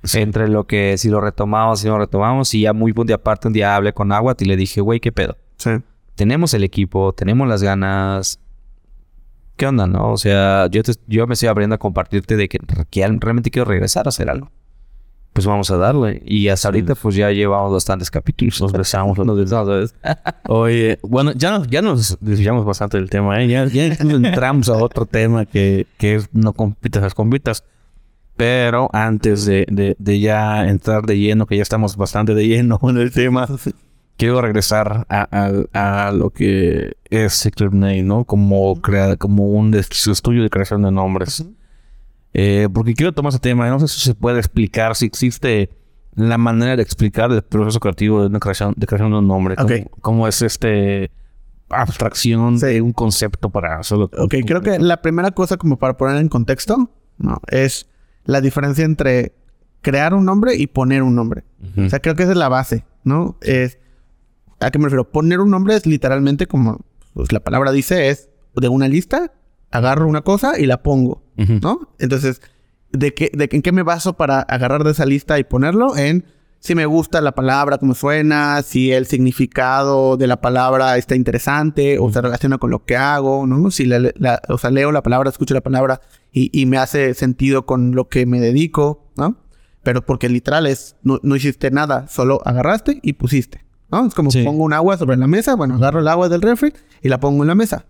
Sí. 0.04 0.20
Entre 0.20 0.48
lo 0.48 0.66
que 0.66 0.98
si 0.98 1.10
lo 1.10 1.22
retomamos, 1.22 1.80
si 1.82 1.88
no 1.88 1.94
lo 1.94 2.00
retomamos, 2.00 2.54
y 2.54 2.62
ya 2.62 2.74
muy 2.74 2.92
punto 2.94 3.12
y 3.12 3.14
aparte 3.14 3.48
un 3.48 3.54
día 3.54 3.76
hablé 3.76 3.94
con 3.94 4.12
Aguat 4.12 4.42
y 4.42 4.46
le 4.46 4.56
dije, 4.58 4.82
güey, 4.82 5.00
¿qué 5.00 5.12
pedo? 5.12 5.38
Sí. 5.58 5.72
tenemos 6.16 6.54
el 6.56 6.64
equipo, 6.64 7.14
tenemos 7.14 7.48
las 7.48 7.62
ganas. 7.64 8.40
¿Qué 9.58 9.68
onda, 9.68 9.86
no? 9.86 10.12
O 10.12 10.18
sea, 10.18 10.68
yo, 10.72 10.82
te- 10.82 10.94
yo 11.08 11.28
me 11.28 11.34
estoy 11.34 11.50
abriendo 11.50 11.76
a 11.76 11.78
compartirte 11.78 12.36
de 12.36 12.50
que, 12.50 12.58
que 12.90 13.08
realmente 13.20 13.52
quiero 13.52 13.70
regresar 13.70 14.08
a 14.08 14.10
hacer 14.10 14.30
algo. 14.30 14.50
Pues 15.34 15.46
vamos 15.46 15.70
a 15.72 15.78
darle. 15.78 16.22
Y 16.26 16.50
hasta 16.50 16.68
ahorita, 16.68 16.96
pues 16.96 17.16
ya 17.16 17.30
llevamos 17.32 17.72
bastantes 17.72 18.10
capítulos. 18.12 18.60
Nos 18.60 18.72
besamos. 18.74 19.18
Nos 19.26 19.38
besamos, 19.38 19.68
¿sabes? 19.68 19.96
Oye, 20.48 21.00
bueno, 21.04 21.32
ya 21.34 21.52
nos, 21.52 21.68
ya 21.68 21.82
nos 21.82 22.18
desviamos 22.20 22.66
bastante 22.66 22.98
del 22.98 23.10
tema, 23.10 23.42
¿eh? 23.42 23.48
Ya, 23.48 23.66
ya 23.66 23.86
entramos 23.86 24.68
a 24.70 24.74
otro 24.74 25.06
tema 25.06 25.46
que, 25.46 25.86
que 25.98 26.16
es 26.16 26.30
no 26.34 26.54
compitas 26.54 27.02
las 27.04 27.14
compitas. 27.14 27.64
Pero 28.38 28.90
antes 28.94 29.46
de, 29.46 29.66
de, 29.70 29.96
de 30.00 30.20
ya 30.20 30.68
entrar 30.68 31.06
de 31.06 31.18
lleno, 31.20 31.46
que 31.46 31.58
ya 31.58 31.62
estamos 31.62 31.96
bastante 31.98 32.34
de 32.34 32.48
lleno 32.48 32.80
en 32.90 32.98
el 32.98 33.12
tema, 33.12 33.48
quiero 34.18 34.42
regresar 34.42 35.06
a, 35.10 35.28
a- 35.74 36.08
a 36.08 36.12
lo 36.12 36.30
que 36.32 36.94
es 37.10 37.34
Secret 37.34 37.72
Name, 37.74 38.04
¿no? 38.04 38.26
Como, 38.26 38.82
crea, 38.82 39.16
como 39.18 39.48
un 39.50 39.74
estudio 39.76 40.44
de 40.44 40.50
creación 40.50 40.82
de 40.84 40.92
nombres. 40.92 41.46
Eh, 42.34 42.70
porque 42.74 42.94
quiero 42.94 43.12
tomar 43.14 43.32
ese 43.32 43.40
tema, 43.40 43.68
no 43.70 43.80
sé 43.80 43.88
si 43.90 44.00
se 44.00 44.16
puede 44.16 44.40
explicar, 44.40 44.96
si 44.96 45.06
existe 45.06 45.70
la 46.16 46.38
manera 46.38 46.76
de 46.78 46.82
explicar 46.84 47.32
el 47.32 47.42
proceso 47.42 47.80
creativo 47.80 48.22
de 48.22 48.28
una 48.28 48.40
creación 48.40 48.74
de, 48.78 48.88
creación 48.88 49.12
de 49.12 49.18
un 49.18 49.28
nombre. 49.28 49.56
¿Cómo, 49.56 49.68
Ok. 49.68 49.92
cómo 50.02 50.28
es 50.28 50.42
este 50.42 51.12
abstracción 51.70 52.60
Sí. 52.60 52.66
de 52.68 52.82
un 52.82 52.92
concepto 52.94 53.50
para 53.50 53.80
hacerlo? 53.80 54.10
Ok, 54.18 54.36
creo 54.46 54.62
que 54.62 54.80
la 54.80 55.02
primera 55.02 55.32
cosa 55.32 55.58
como 55.58 55.78
para 55.78 55.98
poner 55.98 56.18
en 56.18 56.30
contexto, 56.30 56.90
¿no? 57.18 57.40
Es 57.48 57.88
la 58.26 58.42
diferencia 58.42 58.86
entre 58.86 59.34
crear 59.82 60.14
un 60.14 60.26
nombre 60.26 60.56
y 60.56 60.68
poner 60.68 61.04
un 61.04 61.16
nombre. 61.16 61.44
O 61.78 61.90
sea, 61.90 62.00
creo 62.00 62.16
que 62.16 62.24
esa 62.24 62.32
es 62.32 62.38
la 62.38 62.50
base, 62.50 62.86
¿no? 63.04 63.38
Es, 63.42 63.80
¿A 64.60 64.72
qué 64.72 64.80
me 64.80 64.86
refiero? 64.86 65.10
Poner 65.10 65.40
un 65.40 65.50
nombre 65.50 65.76
es 65.76 65.86
literalmente 65.86 66.48
como 66.48 66.82
pues, 67.14 67.32
la 67.32 67.40
palabra 67.40 67.72
dice, 67.72 68.10
es 68.10 68.30
de 68.56 68.68
una 68.68 68.88
lista, 68.88 69.34
agarro 69.72 70.08
una 70.08 70.22
cosa 70.22 70.60
y 70.60 70.66
la 70.66 70.84
pongo. 70.84 71.24
¿no? 71.36 71.90
Entonces, 71.98 72.42
¿de 72.92 73.14
qué, 73.14 73.32
de, 73.34 73.50
¿en 73.52 73.62
qué 73.62 73.72
me 73.72 73.82
baso 73.82 74.14
para 74.14 74.42
agarrar 74.42 74.84
de 74.84 74.92
esa 74.92 75.06
lista 75.06 75.40
y 75.40 75.44
ponerlo? 75.44 75.98
En 75.98 76.26
si 76.64 76.76
me 76.76 76.86
gusta 76.86 77.20
la 77.22 77.34
palabra, 77.34 77.78
cómo 77.80 77.94
suena, 77.96 78.62
si 78.62 78.92
el 78.92 79.08
significado 79.08 80.16
de 80.16 80.28
la 80.28 80.40
palabra 80.42 80.96
está 80.98 81.16
interesante 81.16 81.98
o 82.00 82.12
se 82.12 82.22
relaciona 82.22 82.58
con 82.60 82.70
lo 82.70 82.86
que 82.86 82.96
hago, 82.96 83.46
¿no? 83.48 83.72
Si 83.72 83.86
la- 83.86 84.12
la- 84.16 84.42
o 84.48 84.58
sea, 84.58 84.70
leo 84.70 84.92
la 84.92 85.02
palabra, 85.04 85.30
escucho 85.30 85.54
la 85.56 85.62
palabra 85.62 86.02
y, 86.32 86.50
y 86.58 86.68
me 86.68 86.78
hace 86.78 87.14
sentido 87.16 87.66
con 87.66 87.96
lo 87.96 88.08
que 88.08 88.26
me 88.26 88.40
dedico, 88.40 89.10
¿no? 89.18 89.38
Pero 89.84 90.06
porque 90.06 90.30
literal 90.30 90.68
es, 90.68 90.96
no, 91.04 91.20
no 91.24 91.36
hiciste 91.36 91.72
nada, 91.72 92.08
solo 92.08 92.42
agarraste 92.46 93.00
y 93.02 93.14
pusiste, 93.14 93.66
¿no? 93.92 94.06
Es 94.06 94.14
como 94.14 94.30
Sí. 94.30 94.44
pongo 94.44 94.64
un 94.64 94.74
agua 94.74 94.98
sobre 94.98 95.18
la 95.18 95.26
mesa, 95.28 95.56
bueno, 95.56 95.76
agarro 95.76 96.00
el 96.00 96.08
agua 96.08 96.30
del 96.30 96.42
refri 96.44 96.72
y 97.02 97.10
la 97.10 97.20
pongo 97.20 97.44
en 97.44 97.48
la 97.48 97.56
mesa. 97.56 97.86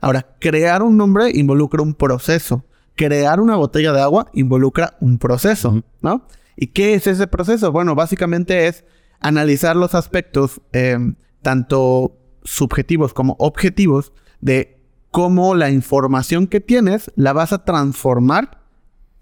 Ahora, 0.00 0.26
crear 0.38 0.82
un 0.82 0.96
nombre 0.98 1.30
involucra 1.32 1.80
un 1.82 1.94
proceso. 1.94 2.64
Crear 2.94 3.40
una 3.40 3.56
botella 3.56 3.92
de 3.94 4.02
agua 4.02 4.26
involucra 4.34 4.98
un 5.00 5.16
proceso, 5.16 5.70
Ujú. 5.70 5.82
¿no? 6.02 6.26
¿Y 6.56 6.68
qué 6.68 6.94
es 6.94 7.06
ese 7.06 7.26
proceso? 7.26 7.72
Bueno, 7.72 7.94
básicamente 7.94 8.66
es 8.66 8.84
analizar 9.20 9.76
los 9.76 9.94
aspectos, 9.94 10.60
eh, 10.72 10.98
tanto 11.42 12.18
subjetivos 12.44 13.14
como 13.14 13.36
objetivos, 13.38 14.12
de 14.40 14.80
cómo 15.10 15.54
la 15.54 15.70
información 15.70 16.46
que 16.46 16.60
tienes 16.60 17.10
la 17.14 17.32
vas 17.32 17.52
a 17.52 17.64
transformar 17.64 18.62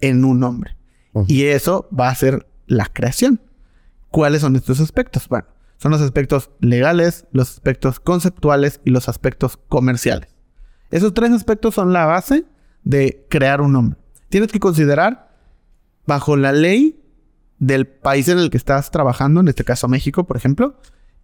en 0.01 0.25
un 0.25 0.41
nombre. 0.41 0.77
Y 1.27 1.45
eso 1.45 1.89
va 1.97 2.09
a 2.09 2.15
ser 2.15 2.47
la 2.67 2.87
creación. 2.87 3.41
¿Cuáles 4.11 4.43
son 4.43 4.57
estos 4.57 4.81
aspectos? 4.81 5.29
Bueno, 5.29 5.47
son 5.77 5.91
los 5.91 6.01
aspectos 6.01 6.51
legales, 6.61 7.27
los 7.33 7.51
aspectos 7.51 8.01
conceptuales 8.01 8.81
y 8.85 8.91
los 8.91 9.09
aspectos 9.09 9.57
comerciales. 9.57 10.35
Esos 10.91 11.15
tres 11.15 11.33
aspectos 11.33 11.75
son 11.75 11.93
la 11.93 12.07
base 12.07 12.45
de 12.85 13.27
crear 13.29 13.61
un 13.61 13.73
nombre. 13.73 13.99
Tienes 14.29 14.53
que 14.53 14.61
considerar, 14.61 15.37
bajo 16.07 16.37
la 16.37 16.53
ley 16.53 17.00
del 17.61 17.87
país 17.87 18.27
en 18.29 18.39
el 18.39 18.51
que 18.51 18.57
estás 18.57 18.91
trabajando, 18.91 19.41
en 19.41 19.47
este 19.49 19.63
caso 19.65 19.87
México, 19.87 20.25
por 20.25 20.37
ejemplo, 20.37 20.75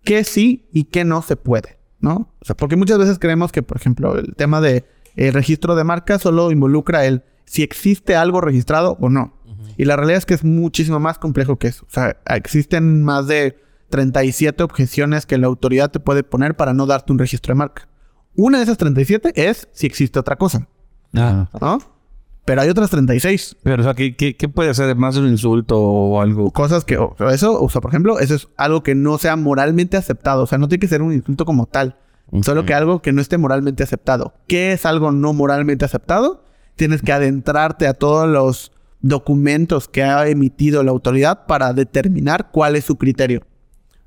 qué 0.05 0.23
sí 0.23 0.69
y 0.73 0.85
qué 0.85 1.05
no 1.05 1.23
se 1.23 1.35
puede, 1.35 1.79
¿no? 1.99 2.33
O 2.41 2.45
sea, 2.45 2.57
porque 2.57 2.77
muchas 2.77 2.99
veces 2.99 3.19
creemos 3.19 3.51
que, 3.51 3.63
por 3.65 3.77
ejemplo, 3.79 4.17
el 4.17 4.37
tema 4.37 4.61
de 4.61 4.85
eh, 5.17 5.33
registro 5.33 5.75
de 5.75 5.83
marca 5.83 6.19
solo 6.21 6.53
involucra 6.53 7.05
el 7.07 7.25
si 7.47 7.63
existe 7.63 8.15
algo 8.15 8.41
registrado 8.41 8.97
o 9.01 9.09
no. 9.09 9.35
Y 9.79 9.85
la 9.85 9.97
realidad 9.97 10.19
es 10.19 10.27
que 10.27 10.35
es 10.35 10.45
muchísimo 10.45 11.01
más 11.01 11.19
complejo 11.19 11.59
que 11.59 11.69
eso. 11.69 11.85
O 11.87 11.91
sea, 11.91 12.17
existen 12.27 13.03
más 13.03 13.27
de 13.27 13.59
37 13.91 14.63
objeciones 14.63 15.27
que 15.27 15.37
la 15.39 15.47
autoridad 15.49 15.91
te 15.91 16.01
puede 16.01 16.23
poner 16.23 16.57
para 16.57 16.73
no 16.73 16.87
darte 16.87 17.13
un 17.13 17.19
registro 17.19 17.53
de 17.53 17.59
marca. 17.59 17.89
Una 18.37 18.59
de 18.59 18.65
esas 18.65 18.79
37 18.79 19.33
es 19.35 19.69
si 19.73 19.87
existe 19.87 20.19
otra 20.19 20.37
cosa, 20.37 20.69
Ah. 21.15 21.49
¿no? 21.61 21.79
Pero 22.47 22.63
hay 22.63 22.69
otras 22.69 22.91
36 22.91 23.57
Pero, 23.65 23.83
o 23.83 23.85
sea, 23.85 23.95
¿qué, 23.95 24.15
qué, 24.15 24.37
qué 24.37 24.49
puede 24.49 24.73
ser 24.73 24.95
más 24.95 25.17
de 25.17 25.21
un 25.21 25.29
insulto 25.29 25.79
o 25.79 26.21
algo? 26.21 26.53
cosas 26.53 26.85
que, 26.85 26.97
o 26.97 27.15
sea, 27.19 27.31
eso, 27.33 27.61
o 27.61 27.69
sea, 27.69 27.81
por 27.81 27.91
ejemplo, 27.91 28.21
eso 28.21 28.37
es 28.37 28.49
algo 28.57 28.83
que 28.83 28.95
no 28.95 29.19
sea 29.19 29.37
moralmente 29.37 29.97
aceptado. 29.97 30.45
O 30.45 30.47
sea, 30.47 30.57
no 30.57 30.69
tiene 30.69 30.81
que 30.81 30.89
ser 30.89 31.03
un 31.03 31.13
insulto 31.13 31.45
como 31.45 31.67
tal. 31.67 31.97
Solo 32.43 32.65
que 32.65 32.75
algo 32.75 33.03
que 33.03 33.13
no 33.13 33.21
esté 33.21 33.37
moralmente 33.37 33.83
aceptado. 33.83 34.35
¿Qué 34.49 34.73
es 34.73 34.87
algo 34.87 35.13
no 35.13 35.33
moralmente 35.33 35.85
aceptado? 35.85 36.45
Tienes 36.77 37.03
que 37.03 37.13
adentrarte 37.13 37.87
a 37.87 37.95
todos 37.95 38.29
los 38.29 38.73
documentos 39.01 39.89
que 39.89 40.03
ha 40.03 40.27
emitido 40.29 40.83
la 40.83 40.91
autoridad 40.91 41.47
para 41.47 41.73
determinar 41.73 42.51
cuál 42.53 42.77
es 42.77 42.85
su 42.85 42.97
criterio. 42.97 43.43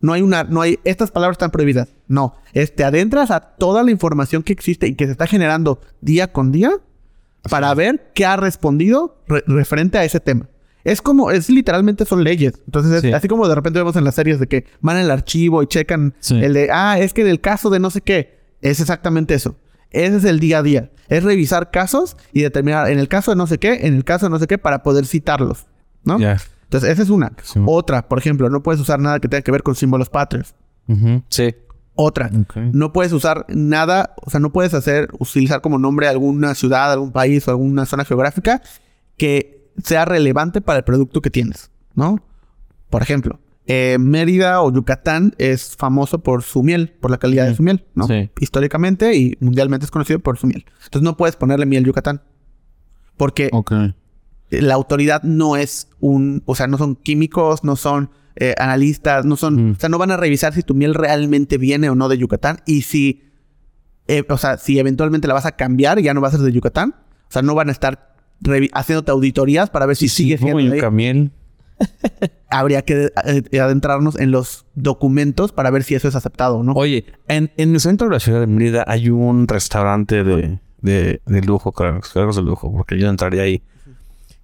No 0.01 0.13
hay 0.13 0.21
una, 0.21 0.45
no 0.45 0.61
hay, 0.61 0.79
estas 0.85 1.11
palabras 1.11 1.35
están 1.35 1.51
prohibidas. 1.51 1.89
No, 2.07 2.35
es 2.53 2.73
te 2.73 2.83
adentras 2.83 3.31
a 3.31 3.41
toda 3.41 3.83
la 3.83 3.91
información 3.91 4.43
que 4.43 4.53
existe 4.53 4.87
y 4.87 4.95
que 4.95 5.05
se 5.05 5.11
está 5.11 5.27
generando 5.27 5.81
día 6.01 6.31
con 6.31 6.51
día 6.51 6.71
para 7.49 7.73
ver 7.73 8.11
qué 8.13 8.25
ha 8.25 8.35
respondido 8.35 9.21
re- 9.27 9.43
referente 9.47 9.97
a 9.97 10.03
ese 10.03 10.19
tema. 10.19 10.47
Es 10.83 11.01
como, 11.01 11.29
es 11.31 11.49
literalmente 11.49 12.05
son 12.05 12.23
leyes. 12.23 12.53
Entonces, 12.65 12.91
es 12.93 13.01
Sí. 13.01 13.11
así 13.13 13.27
como 13.27 13.47
de 13.47 13.55
repente 13.55 13.79
vemos 13.79 13.95
en 13.95 14.03
las 14.05 14.15
series 14.15 14.39
de 14.39 14.47
que 14.47 14.65
van 14.81 14.97
al 14.97 15.11
archivo 15.11 15.61
y 15.61 15.67
checan 15.67 16.15
Sí. 16.19 16.35
el 16.41 16.53
de, 16.53 16.69
ah, 16.71 16.97
es 16.99 17.13
que 17.13 17.21
en 17.21 17.27
el 17.27 17.41
caso 17.41 17.69
de 17.69 17.79
no 17.79 17.89
sé 17.89 18.01
qué, 18.01 18.39
es 18.61 18.79
exactamente 18.79 19.33
eso. 19.33 19.55
Ese 19.91 20.17
es 20.17 20.23
el 20.25 20.39
día 20.39 20.59
a 20.59 20.63
día. 20.63 20.91
Es 21.07 21.23
revisar 21.23 21.71
casos 21.71 22.15
y 22.33 22.41
determinar 22.41 22.89
en 22.89 22.99
el 22.99 23.07
caso 23.07 23.31
de 23.31 23.37
no 23.37 23.47
sé 23.47 23.57
qué, 23.57 23.87
en 23.87 23.95
el 23.95 24.03
caso 24.03 24.27
de 24.27 24.29
no 24.29 24.39
sé 24.39 24.47
qué, 24.47 24.57
para 24.57 24.83
poder 24.83 25.05
citarlos. 25.05 25.65
¿no? 26.03 26.17
Entonces, 26.63 26.89
esa 26.91 27.01
es 27.03 27.09
una. 27.09 27.33
Sí. 27.43 27.59
Otra, 27.65 28.07
por 28.07 28.19
ejemplo, 28.19 28.49
no 28.49 28.61
puedes 28.63 28.79
usar 28.79 28.99
nada 28.99 29.19
que 29.19 29.27
tenga 29.27 29.41
que 29.41 29.51
ver 29.51 29.63
con 29.63 29.75
símbolos 29.75 30.09
patrios. 30.09 30.53
Sí. 31.29 31.55
Otra. 32.01 32.31
No 32.71 32.93
puedes 32.93 33.11
usar 33.11 33.45
nada, 33.49 34.13
o 34.25 34.29
sea, 34.29 34.39
no 34.39 34.53
puedes 34.53 34.73
hacer, 34.73 35.09
utilizar 35.19 35.59
como 35.59 35.77
nombre 35.77 36.07
alguna 36.07 36.55
ciudad, 36.55 36.93
algún 36.93 37.11
país 37.11 37.45
o 37.45 37.51
alguna 37.51 37.85
zona 37.85 38.05
geográfica 38.05 38.61
que 39.17 39.69
sea 39.83 40.05
relevante 40.05 40.61
para 40.61 40.77
el 40.79 40.85
producto 40.85 41.21
que 41.21 41.29
tienes, 41.29 41.71
¿no? 41.95 42.23
Por 42.89 43.01
ejemplo, 43.01 43.41
eh, 43.65 43.97
Mérida 43.99 44.61
o 44.61 44.71
Yucatán 44.71 45.35
es 45.39 45.75
famoso 45.75 46.19
por 46.19 46.43
su 46.43 46.63
miel, 46.63 46.95
por 47.01 47.11
la 47.11 47.17
calidad 47.17 47.47
de 47.47 47.55
su 47.55 47.63
miel, 47.63 47.83
¿no? 47.95 48.07
Sí. 48.07 48.29
Históricamente 48.39 49.17
y 49.17 49.35
mundialmente 49.41 49.83
es 49.83 49.91
conocido 49.91 50.19
por 50.19 50.37
su 50.37 50.47
miel. 50.47 50.63
Entonces 50.85 51.01
no 51.01 51.17
puedes 51.17 51.35
ponerle 51.35 51.65
miel 51.65 51.83
Yucatán. 51.83 52.21
Porque. 53.17 53.49
La 54.49 54.73
autoridad 54.75 55.23
no 55.23 55.55
es 55.57 55.89
un, 55.99 56.43
o 56.45 56.55
sea, 56.55 56.67
no 56.67 56.77
son 56.77 56.95
químicos, 56.95 57.63
no 57.63 57.75
son 57.75 58.09
eh, 58.35 58.55
analistas, 58.57 59.25
no 59.25 59.35
son, 59.35 59.69
Mm. 59.69 59.71
o 59.73 59.79
sea, 59.79 59.89
no 59.89 59.97
van 59.97 60.11
a 60.11 60.17
revisar 60.17 60.53
si 60.53 60.63
tu 60.63 60.73
miel 60.73 60.93
realmente 60.95 61.57
viene 61.57 61.89
o 61.89 61.95
no 61.95 62.07
de 62.09 62.17
Yucatán 62.17 62.59
y 62.65 62.83
si, 62.83 63.23
eh, 64.07 64.23
o 64.29 64.37
sea, 64.37 64.57
si 64.57 64.79
eventualmente 64.79 65.27
la 65.27 65.33
vas 65.33 65.45
a 65.45 65.51
cambiar 65.53 65.99
y 65.99 66.03
ya 66.03 66.13
no 66.13 66.21
va 66.21 66.29
a 66.29 66.31
ser 66.31 66.39
de 66.39 66.51
Yucatán, 66.51 66.95
o 66.97 67.31
sea, 67.31 67.41
no 67.41 67.53
van 67.53 67.69
a 67.69 67.71
estar 67.73 68.15
haciéndote 68.73 69.11
auditorías 69.11 69.69
para 69.69 69.85
ver 69.85 69.97
si 69.97 70.07
sigue 70.07 70.37
Como 70.37 70.57
siendo. 70.59 70.75
de-. 70.75 71.29
Habría 72.49 72.81
que 72.81 73.09
eh, 73.25 73.59
adentrarnos 73.59 74.19
en 74.19 74.31
los 74.31 74.65
documentos 74.75 75.51
para 75.51 75.69
ver 75.69 75.83
si 75.83 75.95
eso 75.95 76.07
es 76.07 76.15
aceptado 76.15 76.57
o 76.57 76.63
no. 76.63 76.73
Oye, 76.73 77.05
en, 77.27 77.51
en 77.57 77.73
el 77.73 77.79
centro 77.79 78.07
de 78.07 78.13
la 78.13 78.19
ciudad 78.19 78.39
de 78.39 78.47
Mérida 78.47 78.83
hay 78.87 79.09
un 79.09 79.47
restaurante 79.47 80.23
de, 80.23 80.59
de, 80.81 81.21
de 81.25 81.41
lujo, 81.41 81.71
creo, 81.71 81.99
creo 82.01 82.25
que 82.25 82.29
es 82.31 82.35
de 82.35 82.41
lujo, 82.41 82.71
porque 82.71 82.97
yo 82.97 83.07
entraría 83.09 83.43
ahí, 83.43 83.61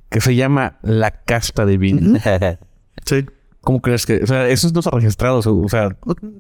que 0.10 0.22
se 0.22 0.36
llama 0.36 0.78
La 0.82 1.12
Casta 1.24 1.66
Divina. 1.66 2.20
Sí. 3.06 3.26
¿Cómo 3.62 3.82
crees 3.82 4.06
que...? 4.06 4.22
O 4.24 4.28
sea, 4.28 4.48
eso 4.48 4.70
no 4.74 4.80
está 4.80 4.92
registrado, 4.92 5.40
o 5.44 5.70
sea... 5.70 5.90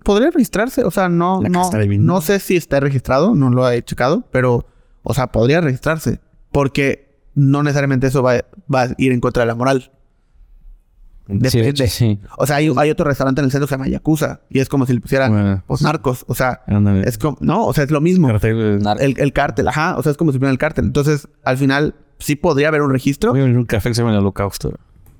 Podría 0.04 0.32
registrarse, 0.32 0.84
o 0.84 0.90
sea, 0.92 1.10
no, 1.10 1.42
La 1.44 1.50
no, 1.50 1.62
casta 1.62 1.78
de 1.80 1.88
vino. 1.88 2.04
no 2.14 2.22
sé 2.22 2.40
si 2.40 2.56
está 2.56 2.80
registrado, 2.80 3.36
no 3.36 3.50
lo 3.50 3.70
he 3.70 3.82
checado, 3.84 4.28
pero, 4.32 4.66
o 5.04 5.14
sea, 5.14 5.28
podría 5.32 5.60
registrarse, 5.62 6.20
porque 6.52 7.20
no 7.36 7.62
necesariamente 7.64 8.08
eso 8.08 8.24
va, 8.24 8.36
va 8.74 8.84
a 8.84 8.88
ir 8.98 9.12
en 9.12 9.20
contra 9.20 9.42
de 9.44 9.48
la 9.48 9.56
moral. 9.56 9.92
Sí, 11.28 11.34
de 11.40 11.48
hecho, 11.48 11.58
Depende. 11.58 11.88
sí. 11.88 12.20
O 12.38 12.46
sea, 12.46 12.58
hay, 12.58 12.72
hay 12.78 12.92
otro 12.92 13.06
restaurante 13.06 13.42
en 13.42 13.46
el 13.46 13.52
centro 13.52 13.66
que 13.66 13.70
se 13.72 13.76
llama 13.78 13.88
Yakuza, 13.90 14.42
y 14.50 14.60
es 14.60 14.70
como 14.70 14.86
si 14.86 14.94
le 14.94 15.02
pusieran 15.02 15.32
Bueno, 15.32 15.64
pues, 15.66 15.82
narcos, 15.82 16.24
o 16.28 16.36
sea, 16.36 16.62
ándale. 16.68 17.08
es 17.10 17.18
como, 17.18 17.38
no, 17.42 17.66
o 17.66 17.74
sea, 17.74 17.84
es 17.84 17.90
lo 17.92 18.02
mismo. 18.02 18.28
Cartel- 18.30 18.80
Nar- 18.82 19.02
El, 19.02 19.20
el 19.20 19.34
cártel, 19.34 19.68
ajá, 19.68 19.98
o 19.98 20.04
sea, 20.04 20.12
es 20.12 20.18
como 20.18 20.32
si 20.32 20.38
fuera 20.38 20.52
el 20.52 20.60
cártel. 20.60 20.86
Entonces, 20.86 21.28
al 21.44 21.58
final, 21.58 21.96
sí 22.20 22.36
podría 22.36 22.68
haber 22.70 22.82
un 22.82 22.92
registro, 22.92 23.32
Voy 23.32 23.40
a 23.42 23.44
abrir 23.44 23.58
un 23.58 23.66
café 23.66 23.90
que 23.90 23.96
se 23.96 24.02
llama 24.02 24.12
El 24.14 24.20
Holocausto. 24.20 24.74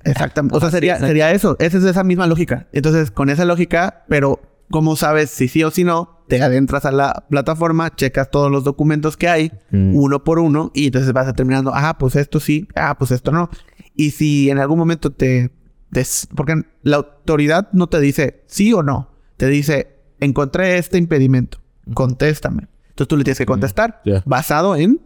Exactamente. 0.04 0.56
O 0.56 0.60
sea, 0.60 0.70
sería, 0.70 0.98
sería 0.98 1.32
eso. 1.32 1.56
Esa 1.58 1.78
es 1.78 1.84
esa 1.84 2.04
misma 2.04 2.26
lógica. 2.26 2.68
Entonces, 2.72 3.10
con 3.10 3.28
esa 3.28 3.44
lógica, 3.44 4.04
pero 4.08 4.40
¿cómo 4.70 4.94
sabes 4.96 5.30
si 5.30 5.48
sí 5.48 5.64
o 5.64 5.70
si 5.70 5.82
no? 5.84 6.22
Te 6.28 6.42
adentras 6.42 6.84
a 6.84 6.92
la 6.92 7.24
plataforma, 7.28 7.94
checas 7.94 8.30
todos 8.30 8.50
los 8.50 8.64
documentos 8.64 9.16
que 9.16 9.28
hay, 9.28 9.52
Mm. 9.70 9.96
uno 9.96 10.22
por 10.24 10.38
uno, 10.38 10.70
y 10.74 10.86
entonces 10.86 11.12
vas 11.12 11.26
determinando, 11.26 11.72
ah, 11.74 11.96
pues 11.98 12.16
esto 12.16 12.40
sí, 12.40 12.68
ah, 12.76 12.96
pues 12.98 13.10
esto 13.10 13.30
no. 13.32 13.48
Y 13.94 14.10
si 14.12 14.50
en 14.50 14.58
algún 14.58 14.78
momento 14.78 15.10
te... 15.12 15.50
te- 15.92 16.04
porque 16.34 16.62
la 16.82 16.96
autoridad 16.96 17.68
no 17.72 17.88
te 17.88 17.98
dice 18.00 18.42
sí 18.46 18.72
o 18.72 18.82
no. 18.82 19.10
Te 19.36 19.46
dice, 19.48 19.98
encontré 20.20 20.78
este 20.78 20.98
impedimento, 20.98 21.58
contéstame. 21.94 22.68
Entonces 22.88 23.08
tú 23.08 23.16
le 23.16 23.24
tienes 23.24 23.38
que 23.38 23.46
contestar 23.46 24.00
Ya. 24.04 24.22
basado 24.24 24.76
en 24.76 25.00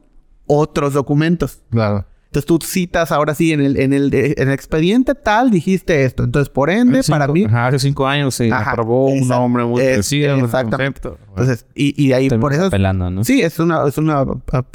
otros 0.53 0.93
documentos. 0.95 1.63
Claro. 1.71 2.05
Entonces 2.27 2.47
tú 2.47 2.59
citas 2.63 3.11
ahora 3.13 3.35
sí 3.35 3.53
en 3.53 3.61
el, 3.61 3.77
en 3.79 3.93
el, 3.93 4.13
en 4.15 4.49
el 4.49 4.51
expediente 4.55 5.15
tal 5.15 5.51
dijiste 5.51 6.05
esto. 6.05 6.23
Entonces, 6.23 6.49
por 6.49 6.71
ende, 6.71 7.03
para 7.09 7.27
mí. 7.29 7.45
Ajá, 7.45 7.69
hace 7.69 7.79
cinco 7.81 8.07
años 8.07 8.35
se 8.37 8.53
Ajá, 8.53 8.71
aprobó 8.73 9.07
un 9.09 9.27
nombre 9.27 9.65
muy 9.65 9.81
parecido. 9.83 10.37
exactamente. 10.37 11.01
concepto. 11.01 11.19
Entonces, 11.31 11.67
y, 11.75 12.01
y 12.05 12.09
de 12.09 12.15
ahí 12.15 12.29
por 12.29 12.39
Terminas 12.39 12.59
eso. 12.59 12.67
apelando, 12.67 13.11
¿no? 13.11 13.25
Sí, 13.25 13.43
es 13.43 13.59
una, 13.59 13.87
es 13.87 13.99
una 13.99 14.25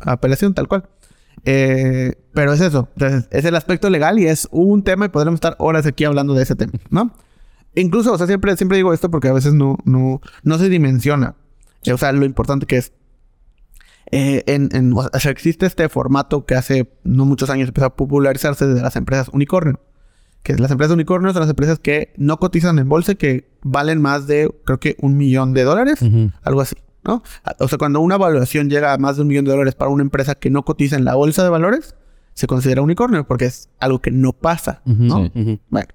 apelación 0.04 0.54
tal 0.54 0.68
cual. 0.68 0.84
Eh, 1.46 2.16
pero 2.34 2.52
es 2.54 2.60
eso. 2.62 2.90
Entonces, 2.96 3.28
es 3.32 3.46
el 3.46 3.56
aspecto 3.56 3.90
legal 3.90 4.20
y 4.20 4.28
es 4.28 4.48
un 4.52 4.84
tema 4.84 5.06
y 5.06 5.10
podremos 5.10 5.38
estar 5.38 5.56
horas 5.60 5.86
aquí 5.86 6.04
hablando 6.04 6.34
de 6.34 6.44
ese 6.44 6.56
tema, 6.56 6.74
¿no? 6.90 7.14
Incluso, 7.76 8.12
o 8.14 8.18
sea, 8.18 8.28
siempre, 8.28 8.56
siempre 8.58 8.78
digo 8.78 8.94
esto 8.94 9.10
porque 9.12 9.28
a 9.30 9.34
veces 9.34 9.54
no, 9.54 9.78
no, 9.86 10.22
no 10.44 10.58
se 10.58 10.68
dimensiona. 10.70 11.36
O 11.94 11.98
sea, 11.98 12.12
lo 12.12 12.26
importante 12.26 12.66
que 12.66 12.78
es. 12.78 12.92
Eh, 14.18 14.44
en, 14.48 14.70
en- 14.72 14.94
o 14.94 15.10
sea, 15.20 15.32
existe 15.32 15.66
este 15.66 15.90
formato 15.90 16.46
que 16.46 16.56
hace 16.56 16.90
no 17.04 17.26
muchos 17.26 17.50
años 17.50 17.68
empezó 17.68 17.88
a 17.88 17.96
popularizarse 17.96 18.66
de 18.66 18.82
las 18.82 18.96
empresas 18.96 19.30
unicornio. 19.34 19.80
Que 20.42 20.56
las 20.56 20.72
empresas 20.72 20.94
unicornio 20.94 21.34
son 21.34 21.42
las 21.42 21.50
empresas 21.50 21.80
que 21.80 22.14
no 22.18 22.38
cotizan 22.38 22.80
en 22.80 22.88
bolsa, 22.88 23.16
que 23.16 23.50
valen 23.64 24.02
más 24.02 24.26
de, 24.28 24.50
creo 24.64 24.80
que, 24.80 24.96
un 25.02 25.18
millón 25.18 25.54
de 25.54 25.64
dólares. 25.64 26.02
Ujú. 26.02 26.32
Algo 26.44 26.62
así, 26.62 26.76
¿no? 27.04 27.24
O 27.60 27.68
sea, 27.68 27.78
cuando 27.78 28.00
una 28.00 28.16
evaluación 28.16 28.70
llega 28.70 28.94
a 28.94 28.98
más 28.98 29.16
de 29.18 29.24
un 29.24 29.28
millón 29.28 29.44
de 29.46 29.52
dólares 29.52 29.76
para 29.76 29.90
una 29.92 30.04
empresa 30.04 30.36
que 30.36 30.50
no 30.50 30.64
cotiza 30.64 30.96
en 30.96 31.04
la 31.04 31.16
bolsa 31.16 31.44
de 31.44 31.50
valores, 31.50 31.96
se 32.36 32.48
considera 32.48 32.82
unicornio 32.84 33.26
porque 33.28 33.46
es 33.46 33.70
algo 33.80 34.00
que 34.02 34.12
no 34.12 34.34
pasa, 34.34 34.82
¿no? 34.86 35.22
Ujú, 35.24 35.40
ujú. 35.40 35.60
Bueno, 35.70 35.88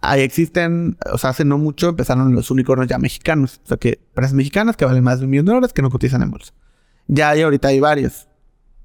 ahí 0.00 0.20
existen, 0.22 0.96
o 1.12 1.16
sea, 1.16 1.30
hace 1.30 1.44
no 1.44 1.56
mucho 1.56 1.88
empezaron 1.90 2.34
los 2.34 2.50
unicornios 2.50 2.88
ya 2.88 2.98
mexicanos. 2.98 3.60
O 3.64 3.68
sea, 3.68 3.76
que 3.78 4.00
empresas 4.08 4.34
mexicanas 4.34 4.76
que 4.76 4.84
valen 4.84 5.04
más 5.04 5.20
de 5.20 5.24
un 5.26 5.30
millón 5.30 5.46
de 5.46 5.52
dólares 5.52 5.72
que 5.72 5.82
no 5.82 5.90
cotizan 5.90 6.22
en 6.22 6.30
bolsa. 6.30 6.52
Ya 7.08 7.30
hay 7.30 7.42
ahorita 7.42 7.68
hay 7.68 7.80
varios. 7.80 8.28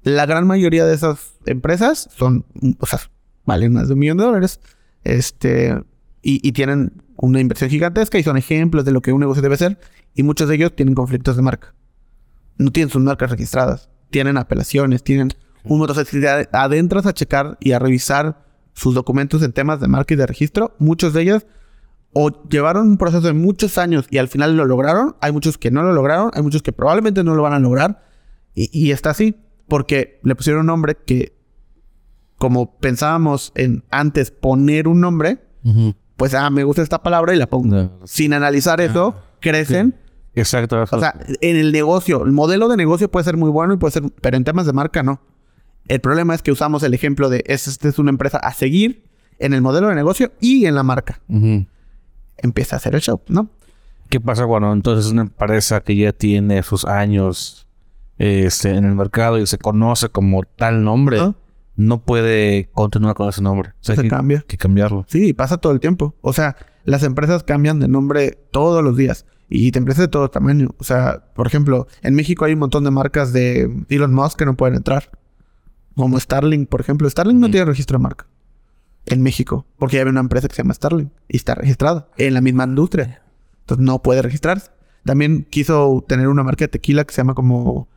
La 0.02 0.26
gran 0.26 0.46
mayoría 0.46 0.84
de 0.84 0.94
esas 0.94 1.34
empresas 1.46 2.08
son, 2.14 2.44
o 2.78 2.86
sea, 2.86 3.00
valen 3.46 3.72
más 3.72 3.88
de 3.88 3.94
un 3.94 4.00
millón 4.00 4.18
de 4.18 4.24
dólares. 4.24 4.60
Este, 5.04 5.82
y, 6.22 6.46
y 6.46 6.52
tienen 6.52 7.02
una 7.16 7.40
inversión 7.40 7.70
gigantesca 7.70 8.18
y 8.18 8.22
son 8.22 8.36
ejemplos 8.36 8.84
de 8.84 8.92
lo 8.92 9.00
que 9.00 9.12
un 9.12 9.20
negocio 9.20 9.42
debe 9.42 9.56
ser. 9.56 9.78
Y 10.14 10.22
muchos 10.22 10.48
de 10.48 10.56
ellos 10.56 10.74
tienen 10.74 10.94
conflictos 10.94 11.36
de 11.36 11.42
marca. 11.42 11.74
No 12.58 12.70
tienen 12.70 12.90
sus 12.90 13.02
marcas 13.02 13.30
registradas. 13.30 13.88
Tienen 14.10 14.36
apelaciones, 14.36 15.02
tienen 15.02 15.30
un 15.64 15.78
montón. 15.78 16.04
Te 16.04 16.48
adentras 16.52 17.06
a 17.06 17.12
checar 17.12 17.56
y 17.60 17.72
a 17.72 17.78
revisar 17.78 18.44
sus 18.74 18.94
documentos 18.94 19.42
en 19.42 19.52
temas 19.52 19.80
de 19.80 19.88
marca 19.88 20.14
y 20.14 20.16
de 20.16 20.26
registro, 20.26 20.74
muchos 20.78 21.12
de 21.12 21.22
ellos 21.22 21.46
o 22.14 22.30
llevaron 22.48 22.88
un 22.88 22.96
proceso 22.96 23.26
de 23.26 23.32
muchos 23.32 23.76
años 23.76 24.06
y 24.08 24.18
al 24.18 24.28
final 24.28 24.56
lo 24.56 24.64
lograron. 24.64 25.16
Hay 25.20 25.32
muchos 25.32 25.58
que 25.58 25.70
no 25.70 25.82
lo 25.82 25.92
lograron, 25.92 26.30
hay 26.32 26.42
muchos 26.42 26.62
que 26.62 26.72
probablemente 26.72 27.24
no 27.24 27.34
lo 27.34 27.42
van 27.42 27.52
a 27.52 27.58
lograr. 27.58 28.04
Y, 28.54 28.70
y 28.72 28.92
está 28.92 29.10
así, 29.10 29.36
porque 29.68 30.20
le 30.22 30.34
pusieron 30.34 30.60
un 30.60 30.66
nombre 30.66 30.96
que, 31.06 31.34
como 32.38 32.78
pensábamos 32.78 33.52
en 33.54 33.84
antes 33.90 34.30
poner 34.30 34.88
un 34.88 35.00
nombre, 35.00 35.38
pues, 36.16 36.34
ah, 36.34 36.50
me 36.50 36.62
gusta 36.64 36.82
esta 36.82 37.02
palabra 37.02 37.34
y 37.34 37.38
la 37.38 37.46
pongo. 37.46 37.74
No. 37.74 37.92
Sin 38.04 38.32
analizar 38.34 38.80
eso, 38.80 39.16
crecen. 39.40 39.94
Exacto. 40.34 40.82
O 40.82 40.86
sea, 41.00 41.14
en 41.40 41.56
el 41.56 41.72
negocio, 41.72 42.24
el 42.24 42.32
modelo 42.32 42.68
de 42.68 42.76
negocio 42.76 43.10
puede 43.10 43.24
ser 43.24 43.36
muy 43.36 43.50
bueno 43.50 43.74
y 43.74 43.76
puede 43.76 43.92
ser, 43.92 44.02
pero 44.20 44.36
en 44.36 44.44
temas 44.44 44.66
de 44.66 44.72
marca 44.72 45.02
no. 45.02 45.20
El 45.86 46.00
problema 46.00 46.34
es 46.34 46.42
que 46.42 46.50
usamos 46.52 46.82
el 46.82 46.92
ejemplo 46.94 47.28
de 47.30 47.44
es- 47.46 47.68
esta 47.68 47.88
es 47.88 47.98
una 47.98 48.10
empresa 48.10 48.38
a 48.38 48.52
seguir 48.52 49.04
en 49.38 49.52
el 49.54 49.62
modelo 49.62 49.88
de 49.88 49.94
negocio 49.94 50.32
y 50.40 50.66
en 50.66 50.74
la 50.74 50.82
marca. 50.82 51.20
Empieza 52.36 52.76
a 52.76 52.78
hacer 52.78 52.94
el 52.94 53.00
show, 53.00 53.20
¿no? 53.28 53.48
¿Qué 54.08 54.20
pasa 54.20 54.46
cuando 54.46 54.72
entonces 54.72 55.10
una 55.12 55.22
empresa 55.22 55.80
que 55.82 55.96
ya 55.96 56.12
tiene 56.12 56.62
sus 56.62 56.84
años 56.84 57.63
este, 58.18 58.70
en 58.70 58.84
el 58.84 58.94
mercado 58.94 59.38
y 59.38 59.46
se 59.46 59.58
conoce 59.58 60.08
como 60.08 60.42
tal 60.56 60.84
nombre, 60.84 61.18
Ajá. 61.20 61.34
no 61.76 62.02
puede 62.02 62.68
continuar 62.72 63.14
con 63.14 63.28
ese 63.28 63.42
nombre? 63.42 63.70
O 63.70 63.72
sea, 63.80 63.94
Se 63.94 64.00
hay 64.02 64.08
que, 64.08 64.10
cambia. 64.14 64.44
que 64.46 64.56
cambiarlo. 64.56 65.04
Sí, 65.08 65.32
pasa 65.32 65.58
todo 65.58 65.72
el 65.72 65.80
tiempo. 65.80 66.14
O 66.20 66.32
sea, 66.32 66.56
las 66.84 67.02
empresas 67.02 67.42
cambian 67.42 67.80
de 67.80 67.88
nombre 67.88 68.38
todos 68.50 68.82
los 68.84 68.96
días. 68.96 69.26
Y 69.48 69.70
te 69.72 69.78
empresas 69.78 70.02
de 70.02 70.08
todo 70.08 70.30
tamaño. 70.30 70.70
O 70.78 70.84
sea, 70.84 71.24
por 71.34 71.46
ejemplo, 71.46 71.86
en 72.02 72.14
México 72.14 72.44
hay 72.44 72.54
un 72.54 72.60
montón 72.60 72.82
de 72.84 72.90
marcas 72.90 73.32
de 73.32 73.70
Elon 73.88 74.14
Musk 74.14 74.38
que 74.38 74.46
no 74.46 74.56
pueden 74.56 74.74
entrar. 74.76 75.10
Como 75.96 76.18
Starlink, 76.18 76.68
por 76.68 76.80
ejemplo. 76.80 77.08
Starlink 77.08 77.38
no 77.38 77.50
tiene 77.50 77.66
registro 77.66 77.98
de 77.98 78.02
marca. 78.02 78.26
En 79.06 79.22
México. 79.22 79.66
Porque 79.78 80.00
hay 80.00 80.06
una 80.08 80.20
empresa 80.20 80.48
que 80.48 80.54
se 80.54 80.62
llama 80.62 80.74
Starlink. 80.74 81.10
Y 81.28 81.36
está 81.36 81.54
registrada 81.54 82.08
en 82.16 82.34
la 82.34 82.40
misma 82.40 82.64
industria. 82.64 83.22
Entonces 83.60 83.84
no 83.84 84.02
puede 84.02 84.22
registrarse. 84.22 84.70
También 85.04 85.46
quiso 85.50 86.04
tener 86.08 86.28
una 86.28 86.42
marca 86.42 86.64
de 86.64 86.68
tequila 86.68 87.04
que 87.04 87.12
se 87.12 87.18
llama 87.20 87.34
como... 87.34 87.88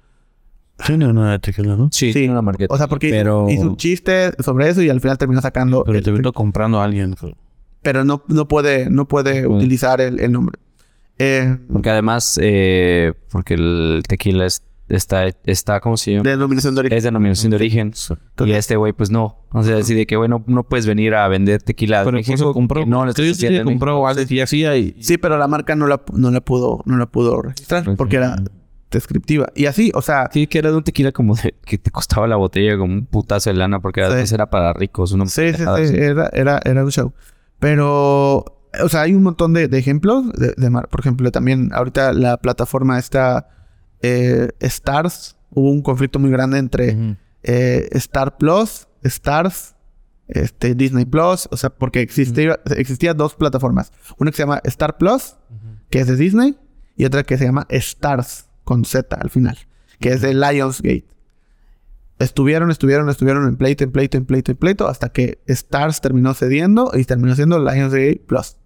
Tiene 0.85 1.07
una 1.07 1.31
de 1.31 1.39
tequila, 1.39 1.75
¿no? 1.75 1.89
Sí, 1.91 2.07
Sí. 2.13 2.19
tiene 2.19 2.31
una 2.33 2.41
marqueta. 2.41 2.73
O 2.73 2.77
sea, 2.77 2.87
porque 2.87 3.09
pero... 3.09 3.49
hizo 3.49 3.63
un 3.63 3.77
chiste 3.77 4.31
sobre 4.43 4.69
eso 4.69 4.81
y 4.81 4.89
al 4.89 5.01
final 5.01 5.17
terminó 5.17 5.41
sacando... 5.41 5.83
Pero 5.85 5.97
el- 5.97 6.03
te 6.03 6.11
vino 6.11 6.31
comprando 6.33 6.79
a 6.79 6.83
alguien. 6.83 7.15
pero 7.81 8.03
no, 8.03 8.23
no 8.27 8.47
puede, 8.47 8.89
no 8.89 9.07
puede 9.07 9.41
No 9.41 9.47
puede. 9.49 9.57
utilizar 9.59 10.01
el, 10.01 10.19
el 10.19 10.31
nombre. 10.31 10.59
Eh, 11.19 11.57
Porque 11.71 11.89
además, 11.89 12.37
eh, 12.41 13.13
porque 13.31 13.55
el 13.55 14.03
tequila 14.07 14.45
es- 14.45 14.61
está, 14.87 15.25
está, 15.45 15.79
¿cómo 15.79 15.97
se 15.97 16.11
llama? 16.11 16.23
de 16.23 16.29
denominación 16.29 16.75
de 16.75 16.79
origen. 16.81 16.97
Es 16.97 17.03
denominación 17.03 17.49
de 17.49 17.55
origen. 17.55 17.93
Y 18.45 18.51
este 18.51 18.75
güey, 18.75 18.93
pues 18.93 19.09
no. 19.09 19.39
O 19.51 19.63
sea, 19.63 19.77
así 19.77 19.95
de 19.95 20.05
que, 20.05 20.15
güey, 20.15 20.29
no, 20.29 20.43
no 20.47 20.63
puedes 20.63 20.85
venir 20.85 21.15
a 21.15 21.27
vender 21.27 21.61
tequila. 21.63 22.03
Pero 22.03 22.17
México 22.17 22.53
compró. 22.53 22.83
que 22.83 22.89
No, 22.89 23.03
le 23.03 23.09
estás 23.11 23.25
sí, 23.25 23.31
haciendo 23.31 23.61
en 23.61 23.65
compró 23.65 24.07
hacía 24.07 24.77
y. 24.77 24.95
Sí, 25.01 25.17
pero 25.17 25.37
la 25.39 25.47
marca 25.47 25.75
no 25.75 25.87
la, 25.87 26.01
no 26.13 26.29
la 26.29 26.41
pudo, 26.41 26.83
no 26.85 26.97
la 26.97 27.07
pudo 27.07 27.41
registrar 27.41 27.83
porque 27.97 28.17
era 28.17 28.35
descriptiva. 28.91 29.47
Y 29.55 29.65
así, 29.65 29.91
o 29.93 30.01
sea, 30.01 30.29
Sí, 30.31 30.47
que 30.47 30.59
era 30.59 30.71
de 30.71 30.77
un 30.77 30.83
tequila 30.83 31.11
como 31.11 31.35
de... 31.35 31.55
Que 31.65 31.77
te 31.77 31.91
costaba 31.91 32.27
la 32.27 32.35
botella 32.37 32.77
como 32.77 32.93
un 32.93 33.05
putazo 33.05 33.49
de 33.49 33.55
lana. 33.57 33.79
Porque 33.79 34.01
Sí. 34.05 34.11
antes 34.11 34.31
era 34.31 34.49
para 34.49 34.73
ricos. 34.73 35.11
Una 35.11 35.25
sí, 35.25 35.53
sí, 35.53 35.63
sí, 35.87 35.95
era, 35.95 36.29
era, 36.33 36.59
era 36.63 36.83
un 36.83 36.91
show. 36.91 37.13
Pero 37.59 38.45
o 38.83 38.89
sea, 38.89 39.01
hay 39.01 39.13
un 39.13 39.23
montón 39.23 39.53
de, 39.53 39.67
de 39.67 39.77
ejemplos 39.79 40.31
de, 40.33 40.53
de 40.55 40.69
mar- 40.69 40.87
Por 40.89 40.99
ejemplo, 40.99 41.31
también 41.31 41.69
ahorita 41.73 42.13
la 42.13 42.37
plataforma 42.37 42.99
está 42.99 43.49
eh, 44.01 44.49
Stars. 44.59 45.37
Hubo 45.49 45.71
un 45.71 45.81
conflicto 45.81 46.19
muy 46.19 46.29
grande 46.29 46.59
entre 46.59 47.17
eh, 47.43 47.87
Star 47.91 48.37
Plus, 48.37 48.87
Stars, 49.03 49.75
este, 50.27 50.75
Disney 50.75 51.05
Plus. 51.05 51.47
O 51.51 51.57
sea, 51.57 51.69
porque 51.71 52.01
existía, 52.01 52.59
existía 52.75 53.13
dos 53.13 53.33
plataformas. 53.35 53.91
Una 54.19 54.29
que 54.31 54.37
se 54.37 54.43
llama 54.43 54.61
Star 54.65 54.97
Plus, 54.97 55.35
que 55.89 55.99
es 56.01 56.07
de 56.07 56.15
Disney, 56.15 56.57
y 56.95 57.05
otra 57.05 57.23
que 57.23 57.37
se 57.37 57.45
llama 57.45 57.65
Stars, 57.69 58.46
con 58.67 58.83
Z 58.83 59.15
al 59.15 59.29
final, 59.29 59.57
que 60.01 60.09
es 60.09 60.21
de 60.21 60.33
Lionsgate. 60.33 61.05
Estuvieron, 62.19 62.69
estuvieron, 62.69 63.09
estuvieron 63.09 63.47
en 63.47 63.55
pleito, 63.55 63.83
en 63.85 63.91
pleito, 63.91 64.17
en 64.17 64.25
pleito, 64.25 64.51
en 64.51 64.57
pleito, 64.57 64.87
hasta 64.87 65.09
que 65.09 65.39
Stars 65.47 66.01
terminó 66.01 66.33
cediendo 66.33 66.91
y 66.93 67.05
terminó 67.05 67.33
siendo 67.35 67.59
Lionsgate 67.59 68.21
Plus. 68.27 68.57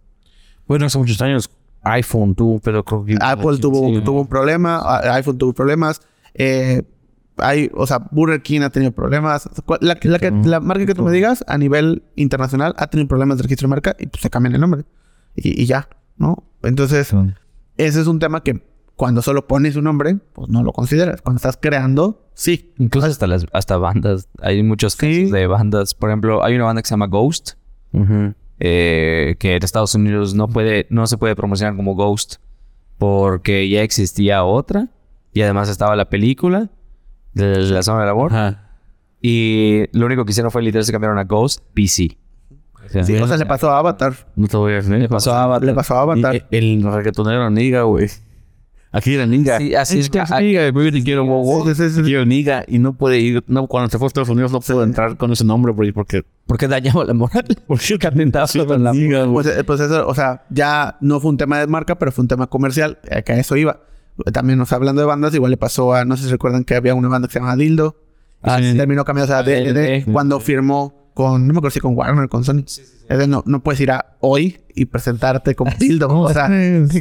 Bueno, 0.67 0.85
hace 0.87 0.97
muchos 0.97 1.21
años 1.21 1.49
iPhone 1.83 2.33
tuvo, 2.33 2.59
pero 2.59 2.83
creo 2.83 3.05
que... 3.05 3.17
Apple 3.21 3.57
tuvo, 3.59 3.89
Sí. 3.93 4.01
tuvo 4.03 4.21
un 4.21 4.27
problema, 4.27 4.81
iPhone 5.13 5.37
tuvo 5.37 5.53
problemas, 5.53 6.01
eh, 6.33 6.81
hay, 7.37 7.69
o 7.73 7.85
sea, 7.85 7.99
Burger 8.11 8.41
King 8.41 8.61
ha 8.61 8.69
tenido 8.69 8.91
problemas. 8.93 9.49
La, 9.81 9.97
la 10.01 10.19
que- 10.19 10.31
la 10.31 10.59
marca 10.61 10.85
que 10.85 10.95
tú 10.95 11.03
me 11.03 11.11
digas 11.11 11.43
a 11.47 11.57
nivel 11.57 12.03
internacional 12.15 12.73
ha 12.77 12.87
tenido 12.87 13.07
problemas 13.07 13.37
de 13.37 13.43
registro 13.43 13.67
de 13.67 13.69
marca 13.69 13.95
y 13.99 14.07
pues 14.07 14.21
se 14.21 14.29
cambian 14.29 14.55
el 14.55 14.61
nombre. 14.61 14.85
Y, 15.35 15.61
y 15.61 15.65
ya, 15.65 15.89
¿no? 16.17 16.43
Entonces, 16.63 17.11
ese 17.77 17.99
es 18.01 18.07
un 18.07 18.19
tema 18.19 18.43
que 18.43 18.63
cuando 19.01 19.23
solo 19.23 19.47
pones 19.47 19.75
un 19.75 19.85
nombre, 19.85 20.17
pues 20.33 20.47
no 20.49 20.61
lo 20.61 20.73
consideras. 20.73 21.23
Cuando 21.23 21.37
estás 21.37 21.57
creando, 21.59 22.29
sí. 22.35 22.71
Incluso 22.77 23.07
hasta 23.07 23.25
las 23.25 23.47
hasta 23.51 23.77
bandas. 23.77 24.29
Hay 24.43 24.61
muchos 24.61 24.95
casos 24.95 25.15
Sí. 25.15 25.31
de 25.31 25.47
bandas. 25.47 25.95
Por 25.95 26.11
ejemplo, 26.11 26.43
hay 26.43 26.53
una 26.53 26.65
banda 26.65 26.83
que 26.83 26.87
se 26.87 26.93
llama 26.93 27.07
Ghost. 27.07 27.53
Eh, 28.59 29.35
que 29.39 29.55
en 29.55 29.63
Estados 29.63 29.95
Unidos 29.95 30.35
no 30.35 30.47
puede, 30.47 30.85
no 30.91 31.07
se 31.07 31.17
puede 31.17 31.35
promocionar 31.35 31.75
como 31.75 31.95
Ghost. 31.95 32.35
Porque 32.99 33.67
ya 33.69 33.81
existía 33.81 34.43
otra. 34.43 34.89
Y 35.33 35.41
además 35.41 35.67
estaba 35.67 35.95
la 35.95 36.05
película 36.09 36.69
de 37.33 37.57
la 37.57 37.81
zona 37.81 38.01
del 38.01 38.09
amor. 38.09 38.31
Ajá. 38.31 38.67
Y 39.19 39.85
lo 39.97 40.05
único 40.05 40.25
que 40.25 40.31
hicieron 40.31 40.51
fue 40.51 40.61
literal 40.61 40.85
se 40.85 40.91
cambiaron 40.91 41.17
a 41.17 41.23
Ghost 41.23 41.63
PC. 41.73 42.19
O 42.85 42.89
sea, 42.89 43.03
Sí, 43.03 43.15
o 43.15 43.27
sea, 43.27 43.37
le 43.37 43.47
pasó 43.47 43.71
a 43.71 43.79
Avatar. 43.79 44.13
No 44.35 44.47
te 44.47 44.57
voy 44.57 44.73
a 44.73 44.75
decir. 44.75 44.91
le 44.95 45.09
pasó 45.09 45.33
a 45.33 45.43
Avatar. 45.43 45.63
Le 45.65 45.73
pasó 45.73 45.95
a 45.95 46.01
Avatar. 46.01 46.35
Y- 46.35 46.55
El 46.55 46.83
reggaetonero 46.83 47.49
Niga, 47.49 47.81
güey. 47.83 48.09
Aquí 48.93 49.13
era 49.13 49.25
Niga. 49.25 49.57
Sí, 49.57 49.73
así 49.73 49.99
es 49.99 50.11
Niga, 50.11 50.71
quiero. 51.03 51.25
Sí, 51.65 51.75
sí, 51.75 51.89
sí, 51.89 51.95
sí. 51.95 52.01
Quiero 52.03 52.25
Niga. 52.25 52.65
Y 52.67 52.79
no 52.79 52.93
puede 52.93 53.19
ir. 53.19 53.43
No, 53.47 53.67
cuando 53.67 53.89
se 53.89 53.97
fue 53.97 54.05
a 54.05 54.09
Estados 54.09 54.29
Unidos 54.29 54.51
no 54.51 54.59
pudo 54.59 54.83
entrar 54.83 55.15
con 55.15 55.31
ese 55.31 55.45
nombre, 55.45 55.71
güey, 55.71 55.91
porque... 55.93 56.23
Porque 56.45 56.67
dañaba 56.67 57.05
la 57.05 57.13
moral. 57.13 57.45
Porque 57.67 57.95
atentaba 58.05 58.47
con 58.67 58.83
la 58.83 58.91
Niga. 58.91 59.25
Pues, 59.31 59.47
eh, 59.47 59.63
pues 59.63 59.79
eso, 59.79 60.05
o 60.05 60.13
sea, 60.13 60.43
ya 60.49 60.97
no 60.99 61.21
fue 61.21 61.29
un 61.31 61.37
tema 61.37 61.57
de 61.59 61.67
marca, 61.67 61.97
pero 61.97 62.11
fue 62.11 62.23
un 62.23 62.27
tema 62.27 62.47
comercial, 62.47 62.99
eh, 63.09 63.23
que 63.23 63.31
a 63.31 63.39
eso 63.39 63.55
iba. 63.55 63.79
También, 64.33 64.59
o 64.59 64.65
sea, 64.65 64.75
hablando 64.75 65.01
de 65.01 65.07
bandas, 65.07 65.33
igual 65.33 65.51
le 65.51 65.57
pasó 65.57 65.93
a, 65.93 66.03
no 66.03 66.17
sé 66.17 66.25
si 66.25 66.29
recuerdan 66.31 66.65
que 66.65 66.75
había 66.75 66.93
una 66.93 67.07
banda 67.07 67.29
que 67.29 67.33
se 67.33 67.39
llama 67.39 67.55
Dildo. 67.55 67.95
Ah, 68.43 68.59
Y 68.59 68.71
sí. 68.71 68.77
Terminó 68.77 69.05
cambiando 69.05 69.33
a 69.33 69.43
DLD 69.43 69.73
DLD. 69.73 70.11
cuando 70.11 70.39
firmó 70.41 71.11
con, 71.13 71.47
no 71.47 71.53
me 71.53 71.59
acuerdo 71.59 71.73
si 71.73 71.79
con 71.79 71.95
Warner, 71.95 72.27
con 72.27 72.43
Sony. 72.43 72.63
Es 72.65 73.17
de, 73.17 73.27
no, 73.27 73.43
no 73.45 73.63
puedes 73.63 73.79
ir 73.79 73.91
a 73.91 74.17
hoy 74.19 74.59
y 74.75 74.85
presentarte 74.85 75.55
como 75.55 75.71
Dildo. 75.79 76.09
o 76.09 76.33
sea, 76.33 76.49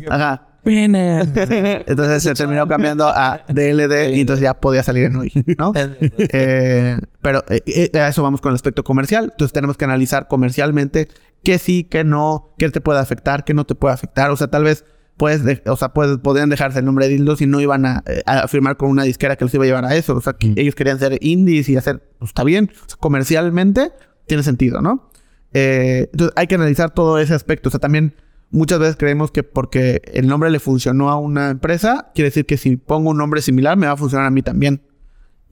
ajá. 0.09 0.47
Entonces 1.87 2.23
se 2.23 2.35
terminó 2.35 2.67
cambiando 2.69 3.07
a 3.09 3.43
DLD 3.49 4.15
y 4.15 4.21
entonces 4.21 4.43
ya 4.43 4.55
podía 4.55 4.83
salir 4.83 5.05
en 5.05 5.17
hoy, 5.17 5.33
¿no? 5.59 5.73
Eh, 6.33 6.99
pero 7.23 7.43
eh, 7.49 7.63
eh, 7.95 7.99
a 7.99 8.09
eso 8.09 8.23
vamos 8.23 8.41
con 8.41 8.51
el 8.51 8.55
aspecto 8.57 8.85
comercial. 8.85 9.25
Entonces 9.33 9.53
tenemos 9.53 9.77
que 9.77 9.85
analizar 9.85 10.29
comercialmente 10.29 11.09
qué 11.43 11.59
sí, 11.59 11.85
qué 11.85 12.05
no, 12.05 12.55
qué 12.59 12.69
te 12.71 12.81
puede 12.81 12.99
afectar, 13.01 13.45
qué 13.45 13.55
no 13.55 13.65
te 13.65 13.75
puede 13.75 13.95
afectar. 13.95 14.31
O 14.31 14.37
sea, 14.37 14.49
tal 14.49 14.65
vez 14.65 14.85
puedes, 15.17 15.45
de- 15.45 15.63
o 15.67 15.77
sea, 15.77 15.91
puedes, 15.91 16.19
podrían 16.19 16.49
dejarse 16.51 16.79
el 16.81 16.85
nombre 16.85 17.07
de 17.07 17.13
dildos 17.15 17.41
y 17.41 17.47
no 17.47 17.61
iban 17.61 17.85
a, 17.87 18.03
eh, 18.07 18.23
a 18.27 18.47
firmar 18.49 18.77
con 18.77 18.89
una 18.91 19.03
disquera 19.05 19.37
que 19.37 19.45
los 19.45 19.55
iba 19.55 19.65
a 19.65 19.67
llevar 19.67 19.85
a 19.85 19.95
eso. 19.95 20.15
O 20.17 20.21
sea, 20.21 20.35
que 20.35 20.53
ellos 20.57 20.75
querían 20.75 20.99
ser 20.99 21.19
indies 21.21 21.69
y 21.69 21.77
hacer, 21.77 22.03
pues 22.19 22.31
está 22.31 22.45
bien. 22.45 22.71
O 22.85 22.89
sea, 22.89 22.97
comercialmente 22.99 23.93
tiene 24.27 24.43
sentido, 24.43 24.81
¿no? 24.83 25.11
Eh, 25.53 26.09
entonces 26.13 26.33
hay 26.37 26.47
que 26.47 26.55
analizar 26.55 26.91
todo 26.91 27.19
ese 27.19 27.35
aspecto. 27.35 27.69
O 27.69 27.71
sea, 27.71 27.81
también 27.81 28.15
muchas 28.51 28.79
veces 28.79 28.97
creemos 28.97 29.31
que 29.31 29.43
porque 29.43 30.03
el 30.13 30.27
nombre 30.27 30.51
le 30.51 30.61
funcionó 30.61 31.11
a 31.11 31.19
una 31.19 31.51
empresa, 31.51 32.11
quiere 32.15 32.29
decir 32.31 32.47
que 32.47 32.57
si 32.57 32.77
pongo 32.77 33.11
un 33.11 33.17
nombre 33.19 33.43
similar 33.43 33.77
me 33.77 33.87
va 33.87 33.93
a 33.93 33.97
funcionar 33.97 34.27
a 34.27 34.31
mí 34.31 34.43
también. 34.43 34.83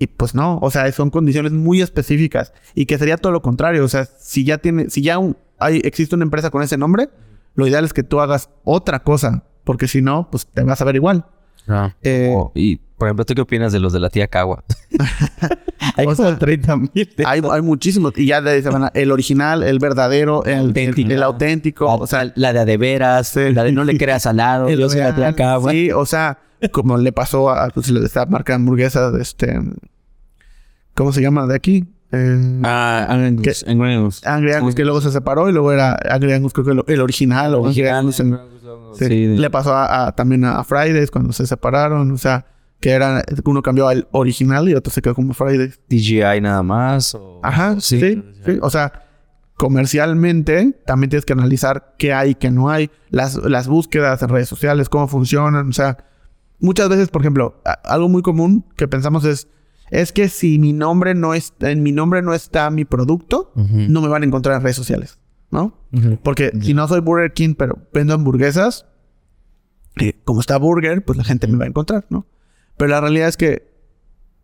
Y 0.01 0.07
pues 0.07 0.35
no, 0.35 0.59
o 0.63 0.71
sea, 0.71 0.91
son 0.93 1.11
condiciones 1.11 1.51
muy 1.53 1.81
específicas 1.83 2.53
y 2.75 2.87
que 2.87 2.99
sería 2.99 3.17
todo 3.17 3.33
lo 3.33 3.43
contrario. 3.43 3.85
O 3.85 3.89
sea, 3.89 4.05
si 4.05 4.45
ya 4.45 4.59
tiene, 4.59 4.91
si 4.91 5.03
ya 5.03 5.19
un- 5.19 5.37
hay, 5.59 5.81
existe 5.85 6.15
una 6.15 6.25
empresa 6.25 6.51
con 6.51 6.63
ese 6.63 6.77
nombre, 6.77 7.09
lo 7.57 7.67
ideal 7.67 7.85
es 7.85 7.93
que 7.93 8.05
tú 8.05 8.21
hagas 8.21 8.49
otra 8.63 9.03
cosa, 9.03 9.43
porque 9.65 9.89
si 9.89 10.01
no, 10.01 10.29
pues 10.31 10.47
te 10.47 10.63
vas 10.63 10.81
a 10.81 10.85
ver 10.85 10.95
igual. 10.97 11.27
Ah. 11.67 11.97
Eh, 12.03 12.33
Oh, 12.33 12.53
y, 12.55 12.81
por 12.99 13.09
ejemplo, 13.09 13.25
¿tú 13.25 13.35
qué 13.35 13.41
opinas 13.43 13.73
de 13.73 13.79
los 13.81 13.93
de 13.93 14.01
la 14.01 14.11
tía 14.11 14.27
Cagua? 14.29 14.65
Hay 15.97 16.07
O 16.07 16.15
sea, 16.15 16.27
como 16.27 16.39
30 16.39 16.77
mil. 16.77 16.91
hay, 17.25 17.41
hay 17.51 17.63
muchísimos 17.63 18.13
y 18.17 18.27
ya 18.27 18.41
de 18.41 18.63
se 18.63 18.69
van 18.71 18.85
a- 18.85 18.91
el 18.95 19.11
original, 19.13 19.63
el 19.63 19.79
verdadero, 19.79 20.45
el 20.45 20.59
Auténtico. 20.59 21.07
el, 21.09 21.13
el 21.17 21.23
auténtico, 21.23 21.87
o 21.87 22.07
sea, 22.07 22.31
la 22.35 22.53
de 22.53 22.59
a 22.61 22.65
de 22.65 22.77
veras, 22.77 23.35
la 23.37 23.65
de 23.65 23.73
no 23.73 23.85
le 23.85 23.97
creas 23.97 24.27
al 24.27 24.37
lado, 24.39 24.69
El 24.69 24.79
yo 24.81 24.89
soy 24.91 25.01
la 25.01 25.15
tía 25.15 25.33
Cagua. 25.35 25.71
Sí, 25.73 25.91
o 25.93 26.05
sea, 26.07 26.39
como 26.73 26.99
le 26.99 27.13
pasó 27.13 27.51
a 27.51 27.69
pues, 27.71 27.89
esta 27.89 28.27
marca 28.27 28.53
de 28.53 28.57
hamburguesas, 28.57 29.15
este, 29.15 29.59
¿cómo 30.95 31.13
se 31.13 31.23
llama 31.23 31.47
de 31.47 31.55
aquí? 31.57 31.85
Eh, 32.13 32.61
Ah, 32.65 33.07
Angus. 33.09 33.65
Angus. 33.67 34.27
Angry 34.27 34.53
Angus, 34.53 34.75
que 34.75 34.85
luego 34.85 35.01
se 35.01 35.11
separó 35.13 35.49
y 35.49 35.53
luego 35.53 35.73
era 35.73 35.99
Angry 36.11 36.33
Angus, 36.33 36.53
creo 36.53 36.65
que 36.65 36.73
el, 36.73 36.85
el 36.87 37.01
original 37.01 37.55
o 37.55 37.67
Angry 37.67 37.87
Angus. 37.89 38.21
en- 38.21 38.39
sí. 38.95 39.05
Sí, 39.07 39.27
de- 39.27 39.39
Le 39.39 39.51
pasó 39.51 39.75
a, 39.75 40.07
a- 40.09 40.13
también 40.13 40.45
a 40.45 40.63
Fridays 40.65 41.11
cuando 41.11 41.33
se 41.33 41.47
separaron, 41.47 42.11
o 42.11 42.19
sea, 42.19 42.47
que 42.81 42.91
era 42.91 43.25
uno 43.45 43.63
cambió 43.63 43.89
al 43.89 44.07
original 44.13 44.69
y 44.69 44.75
otro 44.75 44.93
se 44.93 45.03
quedó 45.03 45.15
como 45.15 45.35
Fridays. 45.35 45.81
DJI 45.89 46.41
nada 46.41 46.63
más. 46.63 47.15
o- 47.15 47.41
Ajá, 47.43 47.81
sí, 47.81 47.99
sí, 48.45 48.59
O 48.63 48.71
sea, 48.71 49.05
comercialmente 49.57 50.73
también 50.87 51.11
tienes 51.11 51.25
que 51.25 51.33
analizar 51.33 51.95
qué 51.99 52.13
hay 52.13 52.35
qué 52.35 52.51
no 52.51 52.71
hay, 52.71 52.91
las, 53.11 53.35
las 53.37 53.69
búsquedas 53.69 54.23
en 54.23 54.29
redes 54.29 54.49
sociales, 54.49 54.89
cómo 54.89 55.09
funcionan. 55.09 55.69
O 55.69 55.73
sea, 55.73 55.99
muchas 56.61 56.89
veces, 56.89 57.09
por 57.09 57.23
ejemplo, 57.23 57.61
algo 57.85 58.09
muy 58.09 58.23
común 58.23 58.65
que 58.77 58.89
pensamos 58.89 59.25
es, 59.25 59.49
es 59.91 60.13
que 60.13 60.29
si 60.29 60.59
mi 60.59 60.73
nombre 60.73 61.15
no 61.15 61.35
es, 61.35 61.55
en 61.61 61.83
mi 61.83 61.93
nombre 61.93 62.23
no 62.23 62.35
está 62.35 62.71
mi 62.71 62.85
producto, 62.85 63.53
no 63.55 64.01
me 64.01 64.09
van 64.09 64.23
a 64.23 64.27
encontrar 64.27 64.57
en 64.57 64.63
redes 64.63 64.77
sociales, 64.77 65.19
¿no? 65.51 65.77
Porque 66.23 66.53
si 66.63 66.75
no 66.75 66.87
soy 66.89 67.01
Burger 67.01 67.33
King, 67.33 67.55
pero 67.57 67.79
vendo 67.93 68.15
hamburguesas, 68.15 68.87
eh, 70.01 70.13
como 70.25 70.41
está 70.41 70.57
Burger, 70.59 71.05
pues 71.05 71.17
la 71.19 71.25
gente 71.25 71.47
me 71.49 71.57
va 71.59 71.65
a 71.65 71.69
encontrar, 71.69 72.07
¿no? 72.11 72.27
Pero 72.79 72.89
la 72.91 73.01
realidad 73.03 73.29
es 73.29 73.37
que, 73.37 73.69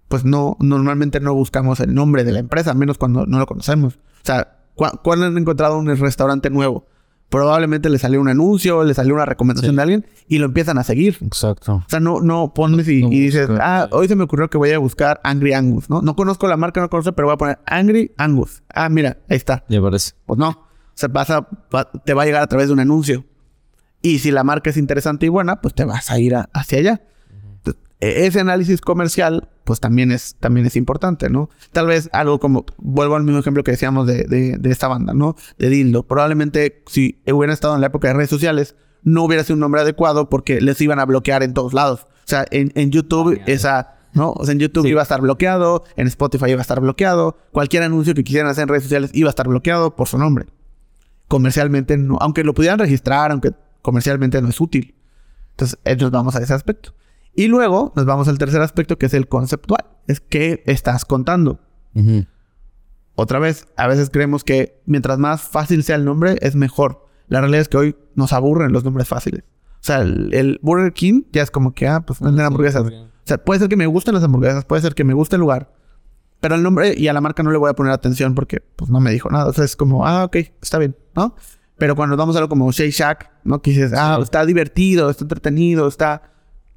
pues 0.08 0.24
no, 0.24 0.56
normalmente 0.60 1.20
no 1.20 1.34
buscamos 1.34 1.80
el 1.80 1.94
nombre 1.94 2.24
de 2.24 2.32
la 2.32 2.40
empresa, 2.40 2.74
menos 2.74 2.98
cuando 2.98 3.24
no 3.26 3.38
lo 3.38 3.46
conocemos. 3.46 3.94
O 3.94 3.98
sea, 4.26 4.58
¿cu- 4.74 4.98
¿cuándo 5.02 5.26
han 5.26 5.38
encontrado 5.38 5.78
un 5.78 5.86
restaurante 5.96 6.50
nuevo? 6.50 6.86
Probablemente 7.30 7.88
le 7.90 7.98
salió 7.98 8.20
un 8.20 8.28
anuncio, 8.28 8.84
le 8.84 8.94
salió 8.94 9.14
una 9.14 9.24
recomendación 9.24 9.74
de 9.76 9.82
alguien 9.82 10.06
y 10.28 10.38
lo 10.38 10.44
empiezan 10.46 10.78
a 10.78 10.84
seguir. 10.84 11.16
Exacto. 11.22 11.76
O 11.76 11.84
sea, 11.88 11.98
no, 11.98 12.20
no 12.20 12.52
pones 12.54 12.86
y, 12.86 13.02
No 13.02 13.08
y 13.10 13.18
dices, 13.20 13.48
ah, 13.60 13.88
hoy 13.92 14.06
se 14.08 14.14
me 14.14 14.24
ocurrió 14.24 14.48
que 14.50 14.58
voy 14.58 14.70
a 14.70 14.78
buscar 14.78 15.20
Angry 15.24 15.52
Angus, 15.54 15.88
¿no? 15.90 16.00
No 16.02 16.14
conozco 16.14 16.46
la 16.46 16.56
marca, 16.56 16.80
no 16.80 16.90
conozco, 16.90 17.12
pero 17.12 17.26
voy 17.28 17.34
a 17.34 17.38
poner 17.38 17.58
Angry 17.66 18.12
Angus. 18.18 18.62
Ah, 18.72 18.88
mira, 18.88 19.16
ahí 19.28 19.36
está. 19.36 19.64
Ya 19.68 19.80
parece. 19.80 20.12
Pues 20.26 20.38
no. 20.38 20.48
O 20.50 20.96
sea, 20.96 21.08
vas 21.08 21.30
a- 21.30 21.48
va- 21.74 21.90
te 21.90 22.14
va 22.14 22.22
a 22.22 22.26
llegar 22.26 22.42
a 22.42 22.46
través 22.46 22.68
de 22.68 22.74
un 22.74 22.80
anuncio. 22.80 23.24
Y 24.02 24.18
si 24.20 24.30
la 24.30 24.44
marca 24.44 24.70
es 24.70 24.76
interesante 24.76 25.26
y 25.26 25.30
buena, 25.30 25.60
pues 25.60 25.74
te 25.74 25.84
vas 25.84 26.10
a 26.10 26.18
ir 26.20 26.36
a- 26.36 26.50
hacia 26.52 26.78
allá. 26.78 27.02
Entonces, 28.04 28.22
e- 28.22 28.26
ese 28.26 28.40
análisis 28.40 28.80
comercial, 28.80 29.48
pues 29.64 29.80
también 29.80 30.12
es, 30.12 30.36
también 30.40 30.66
es 30.66 30.76
importante, 30.76 31.30
¿no? 31.30 31.48
Tal 31.72 31.86
vez 31.86 32.08
algo 32.12 32.38
como, 32.40 32.64
vuelvo 32.78 33.16
al 33.16 33.24
mismo 33.24 33.40
ejemplo 33.40 33.64
que 33.64 33.70
decíamos 33.72 34.06
de, 34.06 34.24
de- 34.24 34.56
de 34.58 34.70
esta 34.70 34.88
banda, 34.88 35.14
¿no? 35.14 35.36
De 35.58 35.68
Dildo. 35.68 36.02
Probablemente 36.06 36.82
si 36.86 37.20
hubieran 37.26 37.52
estado 37.52 37.74
en 37.74 37.80
la 37.80 37.88
época 37.88 38.08
de 38.08 38.14
redes 38.14 38.30
sociales, 38.30 38.76
no 39.02 39.22
hubiera 39.24 39.44
sido 39.44 39.54
un 39.54 39.60
nombre 39.60 39.80
adecuado 39.80 40.28
porque 40.30 40.60
les 40.60 40.80
iban 40.80 40.98
a 40.98 41.04
bloquear 41.04 41.42
en 41.42 41.54
todos 41.54 41.74
lados. 41.74 42.02
O 42.02 42.26
sea, 42.26 42.44
en, 42.50 42.72
en 42.74 42.90
YouTube 42.90 43.40
esa... 43.46 43.90
¿No? 44.14 44.30
O 44.30 44.44
sea, 44.44 44.52
en 44.52 44.60
YouTube 44.60 44.86
iba 44.86 45.00
a 45.00 45.02
estar 45.02 45.20
bloqueado, 45.20 45.82
en 45.96 46.06
Spotify 46.06 46.50
iba 46.50 46.60
a 46.60 46.62
estar 46.62 46.78
bloqueado, 46.80 47.36
cualquier 47.50 47.82
anuncio 47.82 48.14
que 48.14 48.22
quisieran 48.22 48.48
hacer 48.48 48.62
en 48.62 48.68
redes 48.68 48.84
sociales 48.84 49.10
iba 49.12 49.28
a 49.28 49.30
estar 49.30 49.48
bloqueado 49.48 49.96
por 49.96 50.06
su 50.06 50.18
nombre 50.18 50.46
comercialmente 51.26 51.96
no, 51.96 52.18
aunque 52.20 52.44
lo 52.44 52.54
pudieran 52.54 52.78
registrar, 52.78 53.32
aunque 53.32 53.50
comercialmente 53.82 54.40
no 54.40 54.48
es 54.48 54.60
útil. 54.60 54.94
Entonces, 55.50 55.78
nos 55.98 56.10
vamos 56.12 56.36
a 56.36 56.42
ese 56.42 56.54
aspecto. 56.54 56.94
Y 57.36 57.48
luego 57.48 57.92
nos 57.96 58.06
vamos 58.06 58.28
al 58.28 58.38
tercer 58.38 58.60
aspecto 58.60 58.98
que 58.98 59.06
es 59.06 59.14
el 59.14 59.28
conceptual. 59.28 59.84
Es 60.06 60.20
qué 60.20 60.62
estás 60.66 61.04
contando. 61.04 61.60
Otra 63.16 63.38
vez, 63.38 63.68
a 63.76 63.86
veces 63.86 64.10
creemos 64.10 64.44
que 64.44 64.80
mientras 64.86 65.18
más 65.18 65.42
fácil 65.42 65.82
sea 65.84 65.96
el 65.96 66.04
nombre, 66.04 66.36
es 66.40 66.56
mejor. 66.56 67.06
La 67.28 67.40
realidad 67.40 67.62
es 67.62 67.68
que 67.68 67.76
hoy 67.76 67.96
nos 68.14 68.32
aburren 68.32 68.72
los 68.72 68.84
nombres 68.84 69.08
fáciles. 69.08 69.44
O 69.74 69.86
sea, 69.86 70.00
el, 70.00 70.32
el 70.32 70.60
Burger 70.62 70.92
King 70.92 71.22
ya 71.32 71.42
es 71.42 71.50
como 71.50 71.74
que, 71.74 71.86
ah, 71.86 72.00
pues 72.00 72.20
venden 72.20 72.44
hamburguesas. 72.44 72.82
O 72.82 73.08
sea, 73.24 73.38
puede 73.38 73.60
ser 73.60 73.68
que 73.68 73.76
me 73.76 73.86
gusten 73.86 74.14
las 74.14 74.24
hamburguesas, 74.24 74.64
puede 74.64 74.82
ser 74.82 74.94
que 74.94 75.04
me 75.04 75.14
guste 75.14 75.36
el 75.36 75.40
lugar. 75.40 75.72
Pero 76.40 76.56
el 76.56 76.62
nombre 76.62 76.94
y 76.96 77.08
a 77.08 77.12
la 77.12 77.20
marca 77.20 77.42
no 77.42 77.50
le 77.50 77.58
voy 77.58 77.70
a 77.70 77.74
poner 77.74 77.92
atención 77.92 78.34
porque 78.34 78.60
pues 78.60 78.90
no 78.90 79.00
me 79.00 79.10
dijo 79.10 79.30
nada. 79.30 79.46
O 79.46 79.52
sea, 79.52 79.64
es 79.64 79.76
como, 79.76 80.06
ah, 80.06 80.24
ok, 80.24 80.36
está 80.60 80.78
bien, 80.78 80.96
¿no? 81.16 81.34
Pero 81.78 81.96
cuando 81.96 82.16
vamos 82.16 82.36
a 82.36 82.38
algo 82.38 82.48
como 82.48 82.70
Shake 82.70 82.92
Shack, 82.92 83.30
¿no? 83.44 83.62
Que 83.62 83.70
dices, 83.70 83.92
ah, 83.94 84.18
está 84.22 84.44
divertido, 84.44 85.10
está 85.10 85.24
entretenido, 85.24 85.88
está... 85.88 86.33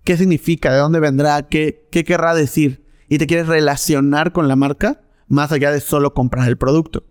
¿Qué 0.07 0.15
significa? 0.15 0.71
¿De 0.71 0.79
dónde 0.79 1.01
vendrá? 1.01 1.41
¿Qué, 1.49 1.85
qué 1.91 2.05
querrá 2.05 2.33
decir? 2.33 2.85
Y 3.09 3.17
te 3.17 3.27
quieres 3.27 3.47
relacionar 3.47 4.31
con 4.31 4.47
la 4.47 4.55
marca 4.55 5.01
más 5.27 5.51
allá 5.51 5.69
de 5.69 5.81
solo 5.81 6.13
comprar 6.13 6.47
el 6.47 6.57
producto. 6.57 7.03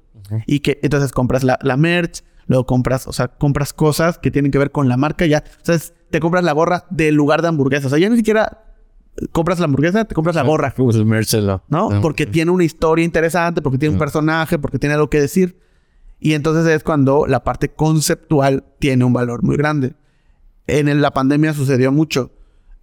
Y 0.47 0.61
que 0.61 0.81
entonces 0.83 1.13
compras 1.13 1.45
la, 1.45 1.59
la 1.61 1.77
merch, 1.77 2.25
luego 2.47 2.65
compras, 2.65 3.07
o 3.07 3.13
sea, 3.13 3.29
compras 3.29 3.75
cosas 3.75 4.17
que 4.19 4.31
tienen 4.31 4.51
que 4.51 4.57
ver 4.57 4.71
con 4.73 4.89
la 4.89 4.97
marca 4.97 5.27
ya. 5.27 5.45
O 5.61 5.65
sea, 5.65 5.75
es- 5.75 5.93
te 6.11 6.21
compras 6.21 6.43
la 6.43 6.53
gorra 6.53 6.87
del 6.89 7.15
lugar 7.15 7.43
de 7.43 7.49
hamburguesas. 7.49 7.85
O 7.85 7.89
sea, 7.91 7.99
ya 7.99 8.09
ni 8.09 8.17
siquiera 8.17 8.65
compras 9.33 9.59
la 9.59 9.67
hamburguesa, 9.67 10.07
te 10.07 10.15
compras 10.15 10.35
la 10.35 10.43
gorra. 10.43 10.73
Pues 10.75 10.77
¿no? 11.69 11.91
Ah, 11.91 12.01
Porque 12.01 12.25
tiene 12.25 12.51
una 12.51 12.65
historia 12.65 13.05
interesante, 13.05 13.61
porque 13.61 13.77
tiene 13.77 13.93
un 13.93 13.99
personaje, 13.99 14.59
porque 14.59 14.79
tiene 14.79 14.95
algo 14.95 15.11
que 15.11 15.21
decir. 15.21 15.59
Y 16.19 16.33
entonces 16.33 16.67
es 16.75 16.83
cuando 16.83 17.27
la 17.27 17.45
parte 17.45 17.69
conceptual 17.69 18.65
tiene 18.79 19.05
un 19.05 19.13
valor 19.13 19.43
muy 19.43 19.59
grande. 19.59 19.97
En 20.67 21.03
la 21.03 21.11
pandemia 21.11 21.53
sucedió 21.53 21.93
mucho. 21.93 22.33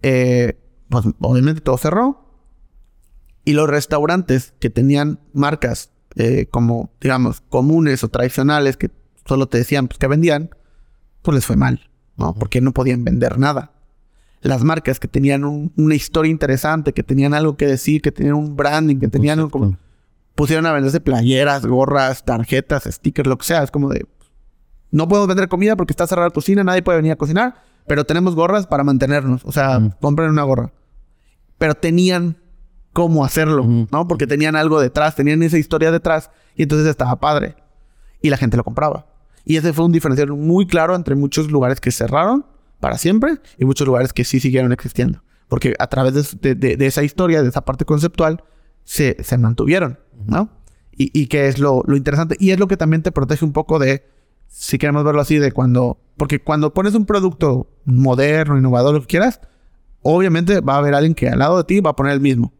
Eh, 0.06 0.58
pues 0.90 1.06
obviamente 1.20 1.60
todo 1.62 1.78
cerró. 1.78 2.20
Y 3.44 3.54
los 3.54 3.68
restaurantes 3.68 4.54
que 4.60 4.70
tenían 4.70 5.18
marcas 5.32 5.90
eh, 6.16 6.46
como, 6.50 6.90
digamos, 7.00 7.40
comunes 7.48 8.04
o 8.04 8.08
tradicionales 8.08 8.76
que 8.76 8.90
solo 9.26 9.46
te 9.48 9.58
decían 9.58 9.88
pues, 9.88 9.98
que 9.98 10.06
vendían, 10.06 10.50
pues 11.22 11.34
les 11.34 11.46
fue 11.46 11.56
mal, 11.56 11.90
¿no? 12.16 12.34
Porque 12.34 12.60
no 12.60 12.72
podían 12.72 13.02
vender 13.04 13.38
nada 13.38 13.72
las 14.42 14.62
marcas 14.62 15.00
que 15.00 15.08
tenían 15.08 15.42
un- 15.44 15.72
una 15.76 15.94
historia 15.94 16.30
interesante, 16.30 16.92
que 16.92 17.02
tenían 17.02 17.32
algo 17.32 17.56
que 17.56 17.66
decir, 17.66 18.02
que 18.02 18.12
tenían 18.12 18.34
un 18.34 18.56
branding, 18.56 18.98
que 19.00 19.08
tenían 19.08 19.38
algo 19.38 19.50
como... 19.50 19.78
Pusieron 20.34 20.66
a 20.66 20.72
venderse 20.72 21.00
playeras, 21.00 21.64
gorras, 21.64 22.24
tarjetas, 22.26 22.84
stickers, 22.84 23.26
lo 23.26 23.38
que 23.38 23.46
sea. 23.46 23.62
Es 23.62 23.70
como 23.70 23.88
de... 23.88 24.04
No 24.90 25.08
podemos 25.08 25.28
vender 25.28 25.48
comida 25.48 25.76
porque 25.76 25.92
está 25.94 26.06
cerrada 26.06 26.28
la 26.28 26.34
cocina, 26.34 26.62
nadie 26.62 26.82
puede 26.82 26.98
venir 26.98 27.12
a 27.12 27.16
cocinar, 27.16 27.62
pero 27.86 28.04
tenemos 28.04 28.34
gorras 28.34 28.66
para 28.66 28.84
mantenernos. 28.84 29.42
O 29.44 29.52
sea, 29.52 29.96
compren 30.00 30.30
una 30.30 30.42
gorra. 30.42 30.72
Pero 31.58 31.74
tenían 31.74 32.36
cómo 32.92 33.24
hacerlo, 33.24 33.64
¿no? 33.90 34.06
Porque 34.08 34.26
tenían 34.26 34.56
algo 34.56 34.80
detrás, 34.80 35.16
tenían 35.16 35.42
esa 35.42 35.58
historia 35.58 35.90
detrás 35.90 36.30
y 36.54 36.62
entonces 36.62 36.86
estaba 36.88 37.16
padre. 37.20 37.56
Y 38.22 38.30
la 38.30 38.36
gente 38.36 38.56
lo 38.56 38.64
compraba. 38.64 39.06
Y 39.44 39.56
ese 39.56 39.72
fue 39.72 39.84
un 39.84 39.92
diferencial 39.92 40.30
muy 40.32 40.66
claro 40.66 40.94
entre 40.94 41.14
muchos 41.14 41.50
lugares 41.50 41.80
que 41.80 41.90
cerraron 41.90 42.46
para 42.80 42.96
siempre 42.98 43.38
y 43.58 43.64
muchos 43.64 43.86
lugares 43.86 44.12
que 44.12 44.24
sí 44.24 44.40
siguieron 44.40 44.72
existiendo. 44.72 45.22
Porque 45.48 45.74
a 45.78 45.86
través 45.88 46.14
de, 46.14 46.22
de- 46.40 46.54
de- 46.54 46.76
de 46.76 46.86
esa 46.86 47.02
historia, 47.02 47.42
de 47.42 47.48
esa 47.48 47.64
parte 47.64 47.84
conceptual, 47.84 48.42
se, 48.84 49.16
se 49.22 49.36
mantuvieron, 49.38 49.98
¿no? 50.26 50.48
Y, 50.96 51.10
y 51.18 51.26
que 51.26 51.48
es 51.48 51.58
lo, 51.58 51.82
lo 51.86 51.96
interesante. 51.96 52.36
Y 52.38 52.50
es 52.52 52.58
lo 52.58 52.68
que 52.68 52.76
también 52.76 53.02
te 53.02 53.12
protege 53.12 53.44
un 53.44 53.52
poco 53.52 53.78
de, 53.78 54.06
si 54.56 54.78
queremos 54.78 55.02
verlo 55.02 55.20
así, 55.20 55.38
de 55.38 55.50
cuando... 55.50 55.98
Porque 56.16 56.40
cuando 56.40 56.72
pones 56.72 56.94
un 56.94 57.06
producto 57.06 57.68
moderno, 57.84 58.56
innovador, 58.56 58.94
lo 58.94 59.00
que 59.00 59.08
quieras, 59.08 59.40
obviamente 60.02 60.60
va 60.60 60.76
a 60.76 60.78
haber 60.78 60.94
alguien 60.94 61.16
que 61.16 61.28
al 61.28 61.40
lado 61.40 61.56
de 61.56 61.64
ti 61.64 61.80
va 61.80 61.90
a 61.90 61.96
poner 61.96 62.12
el 62.12 62.20
mismo. 62.20 62.52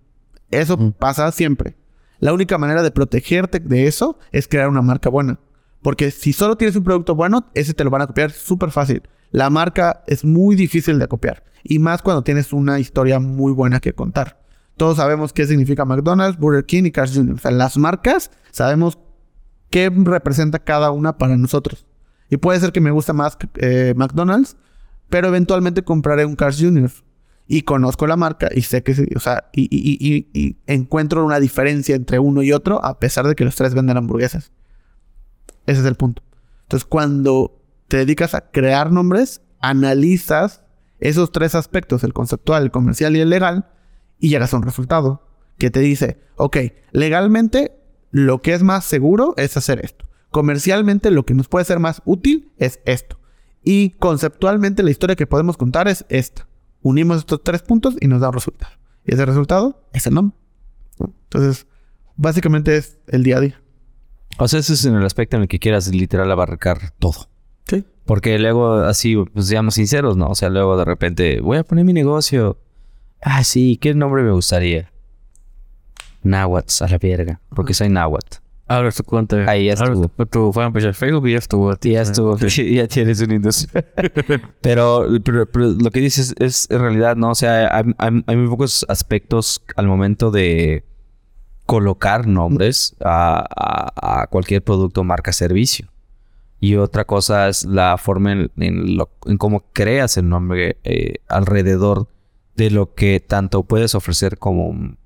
Eso 0.50 0.92
pasa 0.98 1.30
siempre. 1.30 1.76
La 2.18 2.32
única 2.32 2.58
manera 2.58 2.82
de 2.82 2.90
protegerte 2.90 3.60
de 3.60 3.86
eso 3.86 4.18
es 4.32 4.48
crear 4.48 4.68
una 4.68 4.82
marca 4.82 5.08
buena. 5.08 5.38
Porque 5.82 6.10
si 6.10 6.32
solo 6.32 6.56
tienes 6.56 6.74
un 6.74 6.82
producto 6.82 7.14
bueno, 7.14 7.46
ese 7.54 7.74
te 7.74 7.84
lo 7.84 7.90
van 7.90 8.02
a 8.02 8.08
copiar 8.08 8.32
súper 8.32 8.72
fácil. 8.72 9.02
La 9.30 9.48
marca 9.48 10.02
es 10.08 10.24
muy 10.24 10.56
difícil 10.56 10.98
de 10.98 11.06
copiar. 11.06 11.44
Y 11.62 11.78
más 11.78 12.02
cuando 12.02 12.24
tienes 12.24 12.52
una 12.52 12.80
historia 12.80 13.20
muy 13.20 13.52
buena 13.52 13.78
que 13.78 13.92
contar. 13.92 14.42
Todos 14.76 14.96
sabemos 14.96 15.32
qué 15.32 15.46
significa 15.46 15.84
McDonald's, 15.84 16.40
Burger 16.40 16.66
King 16.66 16.86
y 16.86 16.90
Cars 16.90 17.14
Jr. 17.14 17.36
O 17.36 17.38
sea, 17.38 17.52
las 17.52 17.78
marcas 17.78 18.32
sabemos 18.50 18.98
qué 19.74 19.90
representa 19.92 20.60
cada 20.60 20.92
una 20.92 21.18
para 21.18 21.36
nosotros. 21.36 21.84
Y 22.30 22.36
puede 22.36 22.60
ser 22.60 22.70
que 22.70 22.80
me 22.80 22.92
gusta 22.92 23.12
más 23.12 23.36
eh, 23.56 23.92
McDonald's, 23.96 24.56
pero 25.08 25.26
eventualmente 25.26 25.82
compraré 25.82 26.24
un 26.24 26.36
Cars 26.36 26.60
Jr. 26.60 26.92
Y 27.48 27.62
conozco 27.62 28.06
la 28.06 28.14
marca 28.16 28.48
y 28.54 28.62
sé 28.62 28.84
que, 28.84 28.92
o 29.16 29.18
sea, 29.18 29.50
y- 29.52 29.66
y 30.32 30.56
encuentro 30.68 31.26
una 31.26 31.40
diferencia 31.40 31.96
entre 31.96 32.20
uno 32.20 32.44
y 32.44 32.52
otro 32.52 32.82
a 32.84 33.00
pesar 33.00 33.26
de 33.26 33.34
que 33.34 33.44
los 33.44 33.56
tres 33.56 33.74
venden 33.74 33.96
hamburguesas. 33.96 34.52
Ese 35.66 35.80
es 35.80 35.86
el 35.86 35.96
punto. 35.96 36.22
Entonces, 36.62 36.86
cuando 36.88 37.60
te 37.88 37.96
dedicas 37.96 38.34
a 38.34 38.52
crear 38.52 38.92
nombres, 38.92 39.40
analizas 39.60 40.62
esos 41.00 41.32
tres 41.32 41.56
aspectos, 41.56 42.04
el 42.04 42.12
conceptual, 42.12 42.62
el 42.62 42.70
comercial 42.70 43.16
y 43.16 43.20
el 43.20 43.28
legal, 43.28 43.66
y 44.20 44.28
llegas 44.28 44.54
a 44.54 44.56
un 44.56 44.62
resultado 44.62 45.26
que 45.58 45.70
te 45.70 45.80
dice, 45.80 46.20
ok, 46.36 46.58
legalmente 46.92 47.72
lo 48.14 48.42
que 48.42 48.54
es 48.54 48.62
más 48.62 48.84
seguro 48.84 49.34
es 49.36 49.56
hacer 49.56 49.84
esto. 49.84 50.04
Comercialmente 50.30 51.10
lo 51.10 51.26
que 51.26 51.34
nos 51.34 51.48
puede 51.48 51.64
ser 51.64 51.80
más 51.80 52.00
útil 52.04 52.52
es 52.58 52.78
esto. 52.84 53.18
Y 53.64 53.90
conceptualmente 53.90 54.84
la 54.84 54.92
historia 54.92 55.16
que 55.16 55.26
podemos 55.26 55.56
contar 55.56 55.88
es 55.88 56.06
esta. 56.08 56.46
Unimos 56.80 57.18
estos 57.18 57.42
tres 57.42 57.62
puntos 57.62 57.96
y 58.00 58.06
nos 58.06 58.20
da 58.20 58.28
un 58.28 58.34
resultado. 58.34 58.72
Y 59.04 59.14
ese 59.14 59.26
resultado 59.26 59.82
es 59.92 60.06
el 60.06 60.14
nombre. 60.14 60.36
Entonces, 61.00 61.66
básicamente 62.14 62.76
es 62.76 62.98
el 63.08 63.24
día 63.24 63.38
a 63.38 63.40
día. 63.40 63.60
O 64.38 64.46
sea, 64.46 64.60
ese 64.60 64.74
es 64.74 64.84
en 64.84 64.94
el 64.94 65.04
aspecto 65.04 65.34
en 65.34 65.42
el 65.42 65.48
que 65.48 65.58
quieras 65.58 65.88
literal 65.88 66.30
abarcar 66.30 66.92
todo. 67.00 67.28
Sí. 67.66 67.84
Porque 68.04 68.38
luego, 68.38 68.74
así, 68.74 69.16
pues 69.16 69.48
seamos 69.48 69.74
sinceros, 69.74 70.16
¿no? 70.16 70.28
O 70.28 70.36
sea, 70.36 70.50
luego 70.50 70.76
de 70.76 70.84
repente, 70.84 71.40
voy 71.40 71.58
a 71.58 71.64
poner 71.64 71.84
mi 71.84 71.92
negocio. 71.92 72.60
Ah, 73.20 73.42
sí, 73.42 73.76
¿qué 73.76 73.92
nombre 73.92 74.22
me 74.22 74.30
gustaría? 74.30 74.93
Náhuatl, 76.24 76.82
a 76.84 76.88
la 76.88 76.98
verga. 76.98 77.40
Porque 77.54 77.72
soy 77.74 77.88
náhuatl. 77.88 78.38
Abres 78.66 78.96
tu 78.96 79.04
cuenta. 79.04 79.36
Ahí 79.48 79.66
ya 79.66 79.74
estuvo. 79.74 80.08
Tu 80.26 80.52
fanpage 80.52 80.84
de 80.84 80.92
Facebook 80.94 81.28
y 81.28 81.32
ya 81.32 81.38
estuvo. 81.38 81.76
Ya 81.82 82.00
estuvo. 82.02 82.36
ya 82.48 82.88
tienes 82.88 83.20
una 83.20 83.34
industria. 83.34 83.84
pero, 84.62 85.06
pero- 85.22 85.46
pero 85.52 85.66
lo 85.70 85.90
que 85.90 86.00
dices 86.00 86.34
es 86.38 86.66
en 86.70 86.80
realidad, 86.80 87.14
¿no? 87.16 87.30
O 87.30 87.34
sea, 87.34 87.76
hay, 87.76 87.84
hay- 87.98 88.24
hay 88.26 88.36
muy 88.36 88.48
pocos 88.48 88.86
aspectos 88.88 89.62
al 89.76 89.86
momento 89.86 90.30
de 90.30 90.84
colocar 91.66 92.26
nombres 92.26 92.96
a, 93.04 93.44
a- 93.54 94.22
a 94.22 94.26
cualquier 94.28 94.62
producto, 94.62 95.04
marca, 95.04 95.32
servicio. 95.32 95.88
Y 96.60 96.76
otra 96.76 97.04
cosa 97.04 97.48
es 97.48 97.64
la 97.66 97.98
forma 97.98 98.32
en, 98.32 98.50
en 98.56 98.96
lo- 98.96 99.10
en 99.26 99.36
cómo 99.36 99.64
creas 99.74 100.16
el 100.16 100.28
nombre 100.28 100.78
eh, 100.84 101.16
alrededor 101.28 102.08
de 102.56 102.70
lo 102.70 102.94
que 102.94 103.20
tanto 103.20 103.64
puedes 103.64 103.94
ofrecer 103.94 104.38
como, 104.38 104.96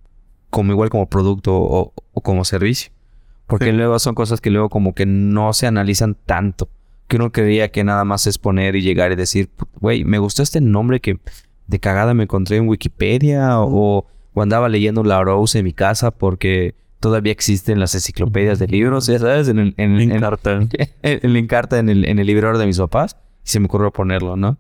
como 0.51 0.73
igual 0.73 0.91
como 0.91 1.09
producto 1.09 1.55
o, 1.57 1.93
o 2.13 2.21
como 2.21 2.45
servicio. 2.45 2.91
Porque 3.47 3.67
Sí. 3.67 3.73
luego 3.73 3.99
son 3.99 4.15
cosas 4.15 4.41
que 4.41 4.51
luego 4.51 4.69
como 4.69 4.95
que 4.95 5.07
no 5.07 5.53
se 5.53 5.67
analizan 5.67 6.15
tanto. 6.27 6.69
Que 7.07 7.17
uno 7.17 7.33
creía 7.33 7.71
que 7.71 7.85
nada 7.85 8.05
más 8.05 8.27
es 8.27 8.37
poner 8.39 8.77
y 8.77 8.83
llegar 8.83 9.13
y 9.13 9.17
decir, 9.17 9.49
güey, 9.81 10.05
me 10.05 10.19
gustó 10.19 10.43
este 10.43 10.61
nombre 10.61 11.01
que 11.01 11.19
de 11.67 11.79
cagada 11.81 12.13
me 12.15 12.25
encontré 12.25 12.59
en 12.59 12.69
Wikipedia 12.69 13.61
o, 13.61 14.07
o 14.35 14.43
andaba 14.43 14.69
leyendo 14.69 15.03
La 15.05 15.23
Rose 15.23 15.59
en 15.59 15.65
mi 15.65 15.73
casa 15.73 16.11
porque 16.11 16.75
todavía 17.01 17.33
existen 17.33 17.79
las 17.81 17.95
enciclopedias 17.95 18.59
de 18.59 18.67
libros, 18.67 19.07
ya 19.07 19.19
sabes, 19.19 19.49
en 19.49 19.59
el, 19.59 19.75
en, 19.79 19.93
En 19.99 20.11
en- 20.11 20.11
en 21.03 21.37
Encarta 21.37 21.79
en 21.79 21.89
el, 21.89 22.05
en 22.05 22.19
el 22.19 22.27
libro 22.27 22.59
de 22.59 22.67
mis 22.67 22.79
papás 22.79 23.17
y 23.45 23.49
se 23.49 23.61
me 23.61 23.67
ocurrió 23.67 23.91
ponerlo, 23.93 24.37
¿no? 24.37 24.59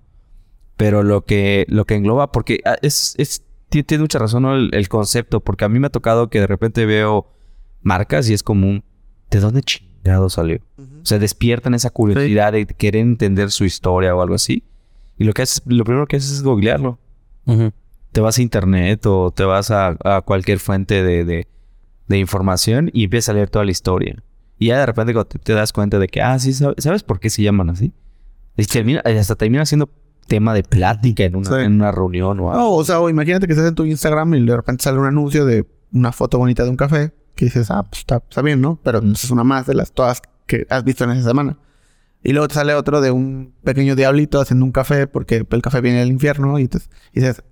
Pero 0.76 1.02
lo 1.02 1.24
que, 1.24 1.66
lo 1.68 1.84
que 1.84 1.96
engloba, 1.96 2.30
porque 2.32 2.60
ah, 2.64 2.76
es, 2.82 3.14
es, 3.18 3.44
tiene 3.68 4.02
mucha 4.02 4.18
razón 4.18 4.42
¿no? 4.44 4.54
el, 4.54 4.70
el 4.72 4.88
concepto, 4.88 5.40
porque 5.40 5.64
a 5.64 5.68
mí 5.68 5.78
me 5.78 5.86
ha 5.88 5.90
tocado 5.90 6.28
que 6.30 6.40
de 6.40 6.46
repente 6.46 6.86
veo 6.86 7.26
marcas 7.82 8.28
y 8.30 8.34
es 8.34 8.42
como 8.42 8.68
un, 8.68 8.84
¿de 9.30 9.40
dónde 9.40 9.62
chingado 9.62 10.28
salió? 10.30 10.58
O 11.02 11.06
sea, 11.06 11.18
despiertan 11.18 11.74
esa 11.74 11.90
curiosidad 11.90 12.52
de 12.52 12.66
querer 12.66 13.02
entender 13.02 13.50
su 13.50 13.64
historia 13.64 14.14
o 14.14 14.22
algo 14.22 14.34
así. 14.34 14.64
Y 15.18 15.24
lo 15.24 15.32
que 15.32 15.42
haces, 15.42 15.62
lo 15.66 15.84
primero 15.84 16.06
que 16.06 16.16
haces 16.16 16.30
es 16.32 16.42
googlearlo. 16.42 16.98
Te 18.12 18.20
vas 18.20 18.38
a 18.38 18.42
internet 18.42 19.04
o 19.06 19.30
te 19.30 19.44
vas 19.44 19.70
a, 19.70 19.96
a 20.04 20.22
cualquier 20.22 20.58
fuente 20.58 21.02
de, 21.02 21.24
de- 21.24 21.46
de 22.08 22.18
información 22.18 22.90
y 22.94 23.04
empiezas 23.04 23.28
a 23.30 23.32
leer 23.34 23.50
toda 23.50 23.64
la 23.66 23.70
historia. 23.70 24.22
Y 24.58 24.68
ya 24.68 24.78
de 24.78 24.86
repente 24.86 25.12
te, 25.26 25.38
te 25.38 25.52
das 25.52 25.72
cuenta 25.74 25.98
de 25.98 26.08
que, 26.08 26.22
ah, 26.22 26.38
sí, 26.38 26.50
sab- 26.52 26.74
¿sabes 26.78 27.02
por 27.02 27.20
qué 27.20 27.28
se 27.30 27.42
llaman 27.42 27.68
así? 27.70 27.92
Y 28.56 28.64
termina, 28.64 29.00
hasta 29.00 29.34
termina 29.36 29.66
siendo 29.66 29.90
tema 30.28 30.54
de 30.54 30.62
plática 30.62 31.24
en 31.24 31.34
una, 31.34 31.48
Sí. 31.50 31.54
en 31.56 31.72
una 31.74 31.90
reunión 31.90 32.38
o 32.38 32.50
algo. 32.52 32.62
No, 32.62 32.70
o 32.72 32.84
sea, 32.84 33.00
o 33.00 33.08
imagínate 33.10 33.46
que 33.46 33.52
estás 33.54 33.66
en 33.68 33.74
tu 33.74 33.84
Instagram 33.84 34.34
y 34.34 34.46
de 34.46 34.54
repente 34.56 34.84
sale 34.84 34.98
un 34.98 35.06
anuncio 35.06 35.44
de 35.44 35.66
una 35.92 36.12
foto 36.12 36.38
bonita 36.38 36.62
de 36.62 36.70
un 36.70 36.76
café 36.76 37.12
que 37.34 37.46
dices, 37.46 37.70
ah, 37.70 37.82
pues 37.82 38.00
está, 38.00 38.16
está 38.16 38.42
bien, 38.42 38.60
¿no? 38.60 38.78
Pero 38.84 39.00
pues, 39.00 39.24
es 39.24 39.30
una 39.30 39.42
más 39.44 39.66
de 39.66 39.74
las 39.74 39.92
todas 39.92 40.22
que 40.46 40.66
has 40.70 40.84
visto 40.84 41.04
en 41.04 41.10
esa 41.10 41.28
semana. 41.28 41.56
Y 42.22 42.32
luego 42.32 42.48
te 42.48 42.54
sale 42.54 42.74
otro 42.74 43.00
de 43.00 43.10
un 43.10 43.54
pequeño 43.64 43.94
diablito 43.96 44.40
haciendo 44.40 44.64
un 44.64 44.72
café 44.72 45.06
porque 45.06 45.46
el 45.48 45.62
café 45.62 45.80
viene 45.80 46.00
del 46.00 46.10
infierno 46.10 46.58
y, 46.58 46.62
entonces, 46.62 46.90
y 47.12 47.20
dices, 47.20 47.42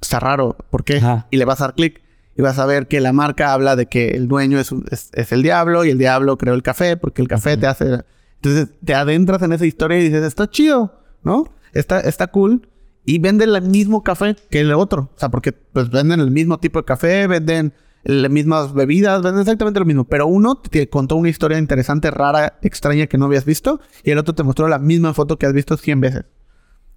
está 0.00 0.18
raro, 0.18 0.56
¿por 0.70 0.82
qué? 0.84 0.96
Ajá. 0.96 1.26
Y 1.30 1.36
le 1.36 1.44
vas 1.44 1.60
a 1.60 1.64
dar 1.64 1.74
clic 1.74 2.02
y 2.36 2.42
vas 2.42 2.58
a 2.58 2.66
ver 2.66 2.88
que 2.88 3.00
la 3.00 3.12
marca 3.12 3.52
habla 3.52 3.76
de 3.76 3.86
que 3.86 4.08
el 4.12 4.26
dueño 4.26 4.58
es, 4.58 4.72
es, 4.90 5.10
es 5.12 5.30
el 5.32 5.42
diablo 5.42 5.84
y 5.84 5.90
el 5.90 5.98
diablo 5.98 6.36
creó 6.38 6.54
el 6.54 6.62
café 6.62 6.96
porque 6.96 7.22
el 7.22 7.28
café 7.28 7.56
te 7.56 7.66
hace... 7.66 8.00
Entonces 8.42 8.74
te 8.84 8.94
adentras 8.94 9.40
en 9.42 9.52
esa 9.52 9.66
historia 9.66 9.98
y 9.98 10.04
dices, 10.04 10.22
está 10.24 10.50
chido, 10.50 11.00
¿no? 11.22 11.44
Está, 11.74 12.00
está 12.00 12.28
cool. 12.28 12.68
Y 13.04 13.18
venden 13.18 13.54
el 13.54 13.62
mismo 13.62 14.02
café 14.02 14.34
que 14.50 14.60
el 14.60 14.72
otro. 14.72 15.10
O 15.14 15.18
sea, 15.18 15.28
porque 15.28 15.52
pues 15.52 15.90
venden 15.90 16.20
el 16.20 16.30
mismo 16.30 16.58
tipo 16.58 16.78
de 16.78 16.86
café, 16.86 17.26
venden 17.26 17.74
las 18.04 18.30
mismas 18.30 18.72
bebidas, 18.74 19.22
ven 19.22 19.38
exactamente 19.38 19.80
lo 19.80 19.86
mismo, 19.86 20.04
pero 20.04 20.26
uno 20.26 20.56
te 20.56 20.88
contó 20.88 21.16
una 21.16 21.30
historia 21.30 21.58
interesante, 21.58 22.10
rara, 22.10 22.58
extraña 22.62 23.06
que 23.06 23.16
no 23.16 23.24
habías 23.24 23.46
visto 23.46 23.80
y 24.02 24.10
el 24.10 24.18
otro 24.18 24.34
te 24.34 24.42
mostró 24.42 24.68
la 24.68 24.78
misma 24.78 25.14
foto 25.14 25.38
que 25.38 25.46
has 25.46 25.54
visto 25.54 25.76
100 25.76 26.00
veces. 26.00 26.24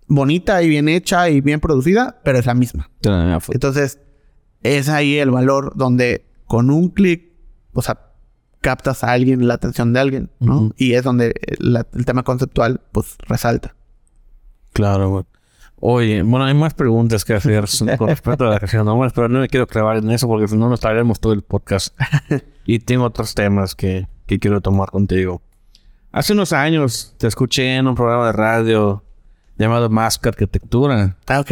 Bonita 0.08 0.62
y 0.64 0.70
bien 0.70 0.90
hecha 0.90 1.30
y 1.30 1.42
bien 1.42 1.60
producida, 1.60 2.20
pero 2.24 2.40
es 2.40 2.46
la 2.46 2.54
misma. 2.54 2.90
Entonces, 3.54 4.00
es 4.64 4.90
ahí 4.90 5.18
el 5.18 5.32
valor 5.32 5.74
donde 5.76 6.26
con 6.46 6.70
un 6.70 6.90
clic, 6.90 7.34
o 7.74 7.82
sea, 7.82 8.00
captas 8.62 9.04
a 9.04 9.12
alguien, 9.12 9.48
la 9.48 9.54
atención 9.54 9.94
de 9.94 10.00
alguien, 10.00 10.30
¿no? 10.40 10.72
Y 10.78 10.94
es 10.94 11.04
donde 11.04 11.36
el 11.60 12.06
tema 12.06 12.24
conceptual, 12.24 12.82
pues, 12.92 13.16
resalta. 13.20 13.76
Claro, 14.78 15.10
güey. 15.10 15.24
Oye, 15.80 16.22
bueno, 16.22 16.46
hay 16.46 16.54
más 16.54 16.76
preguntas 16.76 17.26
que 17.26 17.34
hacer 17.34 17.66
con 17.98 18.10
respecto 18.10 18.46
a 18.46 18.52
la 18.52 18.58
creación 18.58 18.84
de 18.84 18.86
nombres, 18.86 19.12
pero 19.12 19.28
no 19.28 19.40
me 19.40 19.48
quiero 19.48 19.66
clavar 19.66 19.98
en 19.98 20.12
eso 20.12 20.28
porque 20.28 20.48
si 20.48 20.56
no 20.56 20.70
nos 20.70 20.80
traeremos 20.80 21.20
todo 21.20 21.34
el 21.34 21.42
podcast. 21.42 22.00
y 22.66 22.78
tengo 22.78 23.06
otros 23.06 23.34
temas 23.34 23.74
que, 23.74 24.08
que 24.28 24.38
quiero 24.38 24.62
tomar 24.62 24.92
contigo. 24.92 25.42
Hace 26.12 26.34
unos 26.34 26.54
años 26.54 27.16
te 27.18 27.26
escuché 27.26 27.76
en 27.76 27.88
un 27.88 27.96
programa 27.96 28.28
de 28.28 28.34
radio 28.34 29.04
llamado 29.58 29.90
Mask 29.90 30.28
Arquitectura. 30.28 31.18
Ah, 31.26 31.40
ok. 31.40 31.52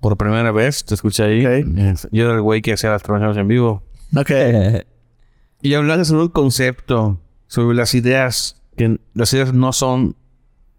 Por 0.00 0.16
primera 0.16 0.50
vez 0.50 0.84
te 0.84 0.94
escuché 0.94 1.22
ahí. 1.22 1.64
Yo 2.10 2.24
era 2.24 2.34
el 2.34 2.42
güey 2.42 2.62
que 2.62 2.72
hacía 2.72 2.90
las 2.90 3.04
transmisiones 3.04 3.36
en 3.36 3.46
vivo. 3.46 3.84
Ok. 4.16 4.32
y 5.62 5.74
hablaste 5.74 6.04
sobre 6.04 6.22
un 6.22 6.30
concepto, 6.30 7.20
sobre 7.46 7.76
las 7.76 7.94
ideas, 7.94 8.60
que 8.76 8.98
las 9.14 9.32
ideas 9.34 9.54
no 9.54 9.72
son 9.72 10.16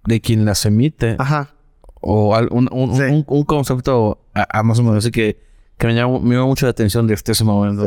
de 0.03 0.19
quien 0.19 0.43
las 0.43 0.65
emite. 0.65 1.15
Ajá 1.17 1.53
o 2.02 2.38
un, 2.52 2.68
un, 2.72 3.26
un, 3.28 3.43
concepto 3.45 4.20
a, 4.34 4.64
más 4.64 4.80
o 4.80 4.84
menos 4.84 4.97
así 4.97 5.12
que, 5.12 5.39
que 5.78 5.88
me, 5.88 5.95
llamó, 5.95 6.20
me 6.20 6.39
mucho 6.41 6.66
la 6.66 6.72
atención 6.72 7.08
de 7.08 7.14
este 7.14 7.43
momento. 7.43 7.86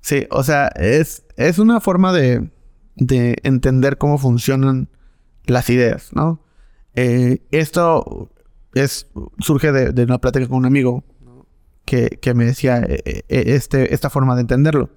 Sí. 0.00 0.26
o 0.30 0.42
sea, 0.42 0.68
es, 0.76 1.24
es 1.36 1.58
una 1.58 1.80
forma 1.80 2.12
de, 2.12 2.50
de 2.96 3.36
entender 3.44 3.96
cómo 3.98 4.18
funcionan 4.18 4.88
las 5.44 5.70
ideas, 5.70 6.10
¿no? 6.12 6.42
Eh, 6.94 7.42
esto 7.52 8.30
es, 8.74 9.06
surge 9.38 9.72
de, 9.72 9.92
de, 9.92 10.02
una 10.02 10.18
plática 10.18 10.48
con 10.48 10.58
un 10.58 10.66
amigo 10.66 11.04
que, 11.84 12.18
que 12.20 12.34
me 12.34 12.44
decía 12.44 12.78
eh, 12.80 13.02
eh, 13.04 13.24
este, 13.28 13.94
esta 13.94 14.10
forma 14.10 14.34
de 14.34 14.42
entenderlo. 14.42 14.90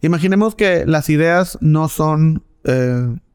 Imaginemos 0.00 0.54
que 0.54 0.84
las 0.86 1.08
ideas 1.08 1.58
no 1.60 1.88
son 1.88 2.44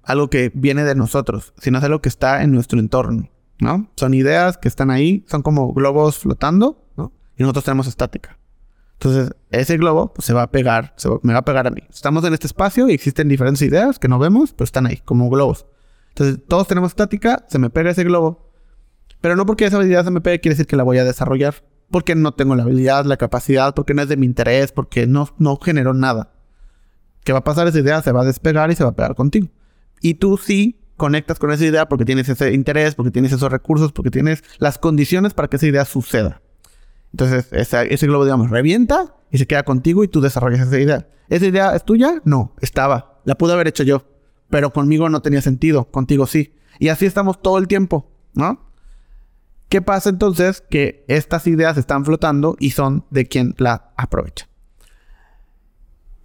algo 0.04 0.30
que 0.30 0.52
viene 0.54 0.86
de 0.86 0.96
nosotros, 0.96 1.54
sino 1.58 1.80
es 1.80 1.84
algo 1.84 2.02
que 2.02 2.10
está 2.10 2.44
en 2.44 2.52
nuestro 2.52 2.80
entorno. 2.80 3.30
¿No? 3.60 3.90
Son 3.96 4.14
ideas 4.14 4.58
que 4.58 4.68
están 4.68 4.92
ahí, 4.92 5.26
son 5.28 5.42
como 5.42 5.74
globos 5.74 6.20
flotando, 6.20 6.86
¿no? 6.96 7.14
Y 7.38 7.44
nosotros 7.44 7.66
tenemos 7.66 7.88
estática. 7.88 8.38
Entonces, 8.94 9.32
ese 9.52 9.78
globo 9.78 10.14
pues, 10.14 10.26
se 10.26 10.34
va 10.34 10.44
a 10.44 10.52
pegar, 10.52 10.94
se 10.98 11.10
me 11.22 11.34
va 11.34 11.40
a 11.40 11.46
pegar 11.46 11.68
a 11.68 11.72
mí. 11.72 11.82
Estamos 11.90 12.24
en 12.24 12.34
este 12.34 12.48
espacio 12.48 12.90
y 12.90 12.94
existen 12.94 13.28
diferentes 13.28 13.62
ideas 13.62 14.00
que 14.00 14.08
no 14.08 14.18
vemos, 14.18 14.54
pero 14.54 14.66
están 14.66 14.88
ahí, 14.88 14.98
como 14.98 15.30
globos. 15.30 15.68
Entonces, 16.10 16.40
todos 16.48 16.68
tenemos 16.68 16.92
estática, 16.92 17.46
se 17.48 17.60
me 17.60 17.70
pega 17.70 17.92
ese 17.92 18.04
globo. 18.04 18.52
Pero 19.22 19.36
no 19.36 19.46
porque 19.46 19.66
esa 19.66 19.78
habilidad 19.78 20.04
se 20.04 20.12
me 20.12 20.22
pegue 20.22 20.40
quiere 20.40 20.54
decir 20.54 20.68
que 20.68 20.76
la 20.76 20.84
voy 20.84 20.98
a 20.98 21.04
desarrollar. 21.04 21.64
Porque 21.92 22.16
no 22.16 22.34
tengo 22.34 22.56
la 22.56 22.64
habilidad, 22.64 23.06
la 23.06 23.18
capacidad, 23.18 23.74
porque 23.74 23.94
no 23.94 24.02
es 24.02 24.10
de 24.10 24.18
mi 24.18 24.26
interés, 24.26 24.72
porque 24.72 25.08
no, 25.08 25.30
no 25.38 25.58
generó 25.58 25.94
nada. 25.94 26.34
¿Qué 27.24 27.34
va 27.34 27.40
a 27.40 27.44
pasar? 27.44 27.68
Esa 27.68 27.80
idea 27.80 28.02
se 28.02 28.12
va 28.12 28.22
a 28.22 28.26
despegar 28.26 28.72
y 28.72 28.76
se 28.76 28.84
va 28.84 28.90
a 28.90 28.96
pegar 28.96 29.16
contigo. 29.16 29.48
Y 30.02 30.16
tú 30.16 30.38
sí 30.38 30.80
conectas 30.98 31.40
con 31.40 31.52
esa 31.52 31.64
idea 31.66 31.88
porque 31.88 32.04
tienes 32.04 32.28
ese 32.28 32.54
interés, 32.54 32.96
porque 32.96 33.12
tienes 33.12 33.32
esos 33.32 33.52
recursos, 33.52 33.92
porque 33.94 34.12
tienes 34.12 34.44
las 34.58 34.78
condiciones 34.78 35.34
para 35.34 35.48
que 35.48 35.56
esa 35.56 35.68
idea 35.68 35.86
suceda. 35.86 36.42
Entonces, 37.14 37.48
ese 37.52 38.08
globo, 38.08 38.26
digamos, 38.26 38.50
revienta 38.50 39.16
y 39.32 39.38
se 39.38 39.48
queda 39.48 39.64
contigo 39.64 40.04
y 40.04 40.08
tú 40.08 40.20
desarrollas 40.20 40.68
esa 40.68 40.80
idea. 40.80 41.08
¿Esa 41.30 41.46
idea 41.46 41.76
es 41.76 41.84
tuya? 41.86 42.22
No, 42.26 42.54
estaba. 42.60 43.22
La 43.24 43.36
pude 43.36 43.54
haber 43.54 43.68
hecho 43.68 43.84
yo. 43.84 44.04
Pero 44.50 44.72
conmigo 44.72 45.10
no 45.10 45.22
tenía 45.22 45.42
sentido, 45.42 45.86
contigo 45.90 46.28
sí. 46.28 46.54
Y 46.80 46.90
así 46.90 47.06
estamos 47.06 47.42
todo 47.42 47.58
el 47.58 47.68
tiempo, 47.68 48.12
¿no? 48.34 48.68
¿Qué 49.70 49.82
pasa 49.82 50.10
entonces? 50.10 50.64
Que 50.70 51.04
estas 51.08 51.48
ideas 51.48 51.78
están 51.78 52.06
flotando 52.06 52.56
y 52.60 52.72
son 52.72 53.06
de 53.10 53.26
quien 53.26 53.56
la 53.58 53.92
aprovecha. 53.98 54.48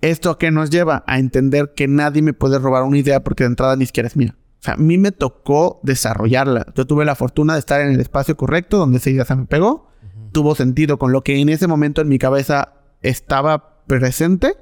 ¿Esto 0.01 0.39
que 0.39 0.51
nos 0.51 0.71
lleva? 0.71 1.05
A 1.07 1.19
entender 1.19 1.73
que 1.75 1.89
nadie 1.89 2.23
me 2.23 2.33
puede 2.33 2.59
robar 2.59 2.85
una 2.85 2.99
idea 2.99 3.25
porque 3.25 3.45
de 3.45 3.49
entrada 3.49 3.77
ni 3.77 3.87
siquiera 3.87 4.07
es 4.07 4.17
mía. 4.17 4.37
O 4.63 4.65
sea, 4.65 4.75
a 4.75 4.77
mí 4.77 4.97
me 4.97 5.11
tocó 5.11 5.81
desarrollarla. 5.83 6.67
Yo 6.77 6.87
tuve 6.87 7.05
la 7.05 7.17
fortuna 7.17 7.55
de 7.55 7.59
estar 7.59 7.81
en 7.81 7.95
el 7.95 8.01
espacio 8.01 8.37
correcto 8.37 8.79
donde 8.79 8.99
esa 8.99 9.11
idea 9.11 9.25
se 9.25 9.35
me 9.35 9.47
pegó. 9.47 9.89
Tuvo 10.31 10.55
sentido 10.55 11.01
con 11.01 11.11
lo 11.11 11.23
que 11.23 11.41
en 11.41 11.49
ese 11.49 11.67
momento 11.67 12.01
en 12.01 12.09
mi 12.09 12.17
cabeza 12.17 12.75
estaba 13.01 13.83
presente. 13.89 14.55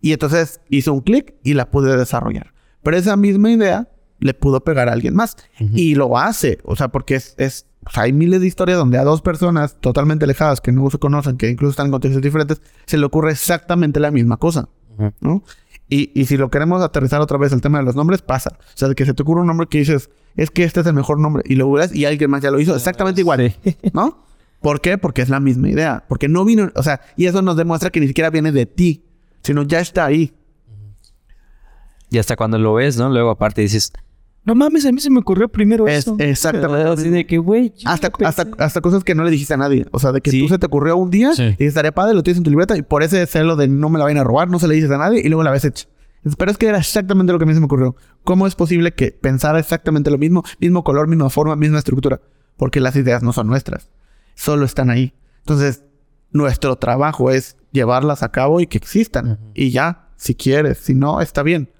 Y 0.00 0.12
entonces 0.12 0.60
hizo 0.68 0.92
un 0.92 1.00
clic 1.00 1.34
y 1.42 1.54
la 1.54 1.68
pude 1.72 1.96
desarrollar. 1.96 2.54
Pero 2.84 2.96
esa 2.96 3.16
misma 3.16 3.50
idea 3.50 3.88
le 4.20 4.34
pudo 4.34 4.62
pegar 4.62 4.88
a 4.88 4.92
alguien 4.92 5.16
más. 5.16 5.36
Y 5.58 5.96
lo 5.96 6.16
hace. 6.16 6.60
O 6.62 6.76
sea, 6.76 6.88
porque 6.88 7.16
es, 7.16 7.34
es 7.36 7.66
hay 7.86 8.12
miles 8.12 8.40
de 8.40 8.46
historias 8.46 8.78
donde 8.78 8.98
a 8.98 9.04
dos 9.04 9.20
personas 9.20 9.80
totalmente 9.80 10.26
alejadas 10.26 10.60
que 10.60 10.70
no 10.70 10.88
se 10.90 10.98
conocen, 10.98 11.38
que 11.38 11.50
incluso 11.50 11.70
están 11.70 11.86
en 11.86 11.92
contextos 11.92 12.22
diferentes, 12.22 12.62
se 12.86 12.98
le 12.98 13.04
ocurre 13.04 13.32
exactamente 13.32 13.98
la 13.98 14.12
misma 14.12 14.36
cosa. 14.36 14.68
¿no? 15.20 15.42
Y, 15.96 16.24
si 16.24 16.36
lo 16.36 16.50
queremos 16.50 16.82
aterrizar 16.82 17.20
otra 17.20 17.38
vez 17.38 17.52
el 17.52 17.60
tema 17.60 17.78
de 17.78 17.84
los 17.84 17.94
nombres, 17.94 18.20
pasa. 18.20 18.58
O 18.58 18.76
sea, 18.76 18.88
de 18.88 18.96
que 18.96 19.04
se 19.06 19.14
te 19.14 19.22
ocurre 19.22 19.42
un 19.42 19.46
nombre 19.46 19.68
que 19.68 19.78
dices, 19.78 20.10
es 20.34 20.50
que 20.50 20.64
este 20.64 20.80
es 20.80 20.86
el 20.86 20.94
mejor 20.94 21.20
nombre, 21.20 21.44
y 21.46 21.54
lo 21.54 21.70
ves 21.70 21.94
y 21.94 22.04
alguien 22.04 22.30
más 22.30 22.42
ya 22.42 22.50
lo 22.50 22.58
hizo 22.58 22.74
exactamente 22.74 23.20
igual, 23.20 23.54
¿no? 23.92 24.24
¿Por 24.60 24.80
qué? 24.80 24.98
Porque 24.98 25.22
es 25.22 25.28
la 25.28 25.38
misma 25.38 25.68
idea. 25.68 26.04
Porque 26.08 26.26
no 26.26 26.44
vino, 26.44 26.72
o 26.74 26.82
sea, 26.82 27.00
y 27.16 27.26
eso 27.26 27.42
nos 27.42 27.56
demuestra 27.56 27.90
que 27.90 28.00
ni 28.00 28.08
siquiera 28.08 28.30
viene 28.30 28.50
de 28.50 28.66
ti, 28.66 29.04
sino 29.42 29.62
ya 29.62 29.78
está 29.78 30.06
ahí. 30.06 30.34
Y 32.10 32.18
hasta 32.18 32.34
cuando 32.34 32.58
lo 32.58 32.74
ves, 32.74 32.96
¿no? 32.96 33.08
Luego 33.08 33.30
aparte 33.30 33.60
dices, 33.60 33.92
no 34.44 34.54
mames, 34.54 34.84
a 34.84 34.92
mí 34.92 35.00
se 35.00 35.10
me 35.10 35.20
ocurrió 35.20 35.48
primero 35.48 35.88
es, 35.88 36.00
eso. 36.00 36.16
Exactamente. 36.18 36.88
Así 36.88 37.08
de 37.08 37.26
que, 37.26 37.38
güey. 37.38 37.72
Hasta, 37.86 38.12
hasta, 38.58 38.80
cosas 38.82 39.02
que 39.02 39.14
no 39.14 39.24
le 39.24 39.30
dijiste 39.30 39.54
a 39.54 39.56
nadie. 39.56 39.86
O 39.90 39.98
sea, 39.98 40.12
de 40.12 40.20
que 40.20 40.30
tú 40.30 40.48
se 40.48 40.58
te 40.58 40.66
ocurrió 40.66 40.96
un 40.96 41.10
día 41.10 41.32
y 41.58 41.64
estaría 41.64 41.92
padre, 41.92 42.14
lo 42.14 42.22
tienes 42.22 42.38
en 42.38 42.44
tu 42.44 42.50
libreta 42.50 42.76
y 42.76 42.82
por 42.82 43.02
ese 43.02 43.24
celo 43.26 43.56
de 43.56 43.68
no 43.68 43.88
me 43.88 43.98
la 43.98 44.04
vayan 44.04 44.18
a 44.18 44.24
robar, 44.24 44.50
no 44.50 44.58
se 44.58 44.68
le 44.68 44.74
dices 44.74 44.90
a 44.90 44.98
nadie 44.98 45.22
y 45.24 45.28
luego 45.28 45.42
la 45.42 45.50
ves 45.50 45.64
hecha. 45.64 45.86
Pero 46.38 46.50
es 46.50 46.58
que 46.58 46.66
era 46.66 46.78
exactamente 46.78 47.32
lo 47.32 47.38
que 47.38 47.44
a 47.44 47.46
mí 47.46 47.54
se 47.54 47.60
me 47.60 47.66
ocurrió. 47.66 47.96
¿Cómo 48.22 48.46
es 48.46 48.54
posible 48.54 48.92
que 48.92 49.12
pensara 49.12 49.58
exactamente 49.58 50.10
lo 50.10 50.18
mismo? 50.18 50.42
Mismo 50.58 50.84
color, 50.84 51.08
misma 51.08 51.30
forma, 51.30 51.56
misma 51.56 51.78
estructura. 51.78 52.20
Porque 52.56 52.80
las 52.80 52.96
ideas 52.96 53.22
no 53.22 53.32
son 53.32 53.46
nuestras. 53.46 53.90
Solo 54.34 54.64
están 54.64 54.90
ahí. 54.90 55.14
Entonces, 55.40 55.84
nuestro 56.32 56.76
trabajo 56.76 57.30
es 57.30 57.56
llevarlas 57.72 58.22
a 58.22 58.30
cabo 58.30 58.60
y 58.60 58.66
que 58.66 58.78
existan. 58.78 59.38
Y 59.54 59.70
ya, 59.70 60.08
si 60.16 60.34
quieres, 60.34 60.78
si 60.78 60.94
no, 60.94 61.20
está 61.20 61.42
bien. 61.42 61.70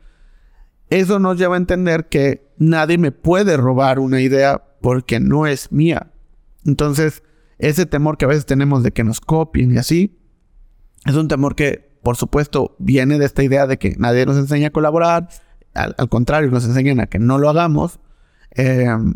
Eso 0.90 1.18
nos 1.18 1.38
lleva 1.38 1.54
a 1.54 1.58
entender 1.58 2.08
que 2.08 2.43
nadie 2.58 2.98
me 2.98 3.12
puede 3.12 3.56
robar 3.56 3.98
una 3.98 4.20
idea 4.20 4.62
porque 4.80 5.20
no 5.20 5.46
es 5.46 5.72
mía. 5.72 6.12
Entonces, 6.64 7.22
ese 7.58 7.86
temor 7.86 8.16
que 8.16 8.24
a 8.24 8.28
veces 8.28 8.46
tenemos 8.46 8.82
de 8.82 8.92
que 8.92 9.04
nos 9.04 9.20
copien 9.20 9.72
y 9.72 9.78
así, 9.78 10.18
es 11.06 11.14
un 11.14 11.28
temor 11.28 11.54
que, 11.54 11.98
por 12.02 12.16
supuesto, 12.16 12.76
viene 12.78 13.18
de 13.18 13.26
esta 13.26 13.42
idea 13.42 13.66
de 13.66 13.78
que 13.78 13.94
nadie 13.98 14.26
nos 14.26 14.36
enseña 14.36 14.68
a 14.68 14.72
colaborar. 14.72 15.28
Al, 15.74 15.94
contrario, 16.08 16.50
nos 16.50 16.64
enseñan 16.64 17.00
a 17.00 17.06
que 17.06 17.18
no 17.18 17.38
lo 17.38 17.48
hagamos. 17.48 18.00
Em, 18.52 19.14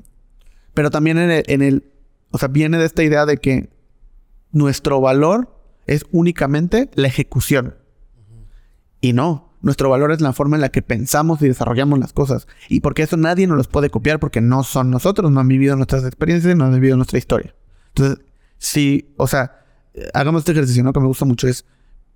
pero 0.74 0.90
también 0.90 1.18
en 1.18 1.30
el, 1.30 1.44
en 1.46 1.62
el, 1.62 1.92
o 2.30 2.38
sea, 2.38 2.48
viene 2.48 2.78
de 2.78 2.84
esta 2.84 3.02
idea 3.02 3.26
de 3.26 3.38
que 3.38 3.70
nuestro 4.52 5.00
valor 5.00 5.54
es 5.86 6.04
únicamente 6.12 6.90
la 6.94 7.08
ejecución. 7.08 7.76
Y 9.00 9.12
no, 9.12 9.47
nuestro 9.60 9.90
valor 9.90 10.12
es 10.12 10.20
la 10.20 10.32
forma 10.32 10.56
en 10.56 10.60
la 10.60 10.68
que 10.68 10.82
pensamos 10.82 11.42
y 11.42 11.48
desarrollamos 11.48 11.98
las 11.98 12.12
cosas. 12.12 12.46
Y 12.68 12.80
porque 12.80 13.02
eso 13.02 13.16
nadie 13.16 13.46
nos 13.46 13.56
los 13.56 13.68
puede 13.68 13.90
copiar 13.90 14.20
porque 14.20 14.40
no 14.40 14.62
son 14.62 14.90
nosotros, 14.90 15.30
no 15.30 15.40
han 15.40 15.48
vivido 15.48 15.76
nuestras 15.76 16.04
experiencias, 16.04 16.56
no 16.56 16.64
han 16.64 16.74
vivido 16.74 16.96
nuestra 16.96 17.18
historia. 17.18 17.54
Entonces, 17.88 18.24
si, 18.58 19.12
o 19.16 19.26
sea, 19.26 19.64
hagamos 20.14 20.40
este 20.40 20.52
ejercicio, 20.52 20.84
¿no? 20.84 20.92
Que 20.92 21.00
me 21.00 21.06
gusta 21.06 21.24
mucho 21.24 21.48
es, 21.48 21.64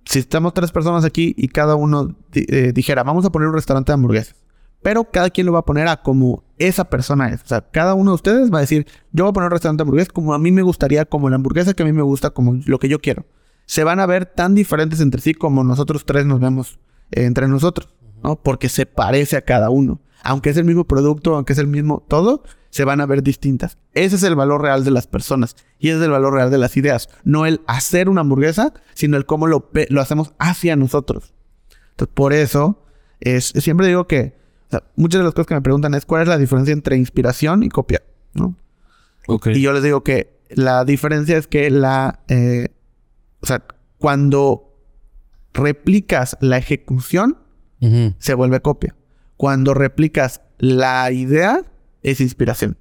si 0.05 0.19
estamos 0.19 0.53
tres 0.53 0.71
personas 0.71 1.05
aquí 1.05 1.33
y 1.37 1.47
cada 1.47 1.75
uno 1.75 2.15
eh, 2.33 2.71
dijera, 2.73 3.03
vamos 3.03 3.25
a 3.25 3.31
poner 3.31 3.47
un 3.47 3.55
restaurante 3.55 3.91
de 3.91 3.95
hamburguesas, 3.95 4.35
pero 4.81 5.05
cada 5.05 5.29
quien 5.29 5.45
lo 5.45 5.53
va 5.53 5.59
a 5.59 5.65
poner 5.65 5.87
a 5.87 6.01
como 6.01 6.43
esa 6.57 6.89
persona 6.89 7.29
es. 7.29 7.41
O 7.41 7.47
sea, 7.47 7.61
cada 7.61 7.93
uno 7.93 8.11
de 8.11 8.15
ustedes 8.15 8.53
va 8.53 8.57
a 8.57 8.61
decir, 8.61 8.85
yo 9.11 9.23
voy 9.23 9.31
a 9.31 9.33
poner 9.33 9.47
un 9.47 9.51
restaurante 9.51 9.81
de 9.81 9.83
hamburguesas 9.83 10.11
como 10.11 10.33
a 10.33 10.39
mí 10.39 10.51
me 10.51 10.61
gustaría, 10.61 11.05
como 11.05 11.29
la 11.29 11.37
hamburguesa 11.37 11.73
que 11.73 11.83
a 11.83 11.85
mí 11.85 11.93
me 11.93 12.01
gusta, 12.01 12.31
como 12.31 12.59
lo 12.65 12.79
que 12.79 12.89
yo 12.89 12.99
quiero. 12.99 13.25
Se 13.65 13.85
van 13.85 14.01
a 14.01 14.05
ver 14.05 14.25
tan 14.25 14.55
diferentes 14.55 14.99
entre 14.99 15.21
sí 15.21 15.33
como 15.33 15.63
nosotros 15.63 16.05
tres 16.05 16.25
nos 16.25 16.41
vemos 16.41 16.79
entre 17.11 17.47
nosotros, 17.47 17.93
¿no? 18.23 18.35
Porque 18.35 18.69
se 18.69 18.85
parece 18.85 19.37
a 19.37 19.41
cada 19.41 19.69
uno. 19.69 20.01
Aunque 20.23 20.49
es 20.49 20.57
el 20.57 20.65
mismo 20.65 20.85
producto, 20.85 21.35
aunque 21.35 21.53
es 21.53 21.59
el 21.59 21.67
mismo 21.67 22.03
todo, 22.07 22.43
se 22.69 22.85
van 22.85 23.01
a 23.01 23.05
ver 23.05 23.21
distintas. 23.21 23.77
Ese 23.93 24.15
es 24.15 24.23
el 24.23 24.35
valor 24.35 24.61
real 24.61 24.83
de 24.83 24.91
las 24.91 25.05
personas 25.05 25.55
y 25.77 25.89
ese 25.89 25.97
es 25.97 26.03
el 26.05 26.11
valor 26.11 26.33
real 26.33 26.49
de 26.49 26.57
las 26.57 26.75
ideas. 26.77 27.09
No 27.23 27.45
el 27.45 27.61
hacer 27.67 28.09
una 28.09 28.21
hamburguesa, 28.21 28.73
sino 28.93 29.17
el 29.17 29.25
cómo 29.25 29.47
lo, 29.47 29.69
lo 29.89 30.01
hacemos 30.01 30.33
hacia 30.39 30.75
nosotros. 30.75 31.33
Entonces, 31.91 32.13
por 32.15 32.33
eso, 32.33 32.83
es, 33.19 33.45
siempre 33.45 33.87
digo 33.87 34.07
que 34.07 34.35
muchas 34.95 35.19
de 35.19 35.25
las 35.25 35.33
cosas 35.33 35.47
que 35.47 35.53
me 35.53 35.61
preguntan 35.61 35.93
es 35.93 36.05
cuál 36.05 36.23
es 36.23 36.27
la 36.27 36.37
diferencia 36.37 36.73
entre 36.73 36.97
inspiración 36.97 37.63
y 37.63 37.69
copia, 37.69 38.01
¿no? 38.33 38.55
Y 39.45 39.61
yo 39.61 39.71
les 39.71 39.83
digo 39.83 40.03
que 40.03 40.39
la 40.49 40.83
diferencia 40.83 41.37
es 41.37 41.47
que 41.47 41.69
la, 41.69 42.21
eh, 42.27 42.69
o 43.41 43.45
sea, 43.45 43.63
cuando 43.97 44.72
replicas 45.53 46.37
la 46.41 46.57
ejecución, 46.57 47.37
se 48.17 48.33
vuelve 48.33 48.61
copia. 48.61 48.95
Cuando 49.35 49.73
replicas 49.73 50.41
la 50.57 51.11
idea, 51.11 51.63
es 52.01 52.21
inspiración. 52.21 52.77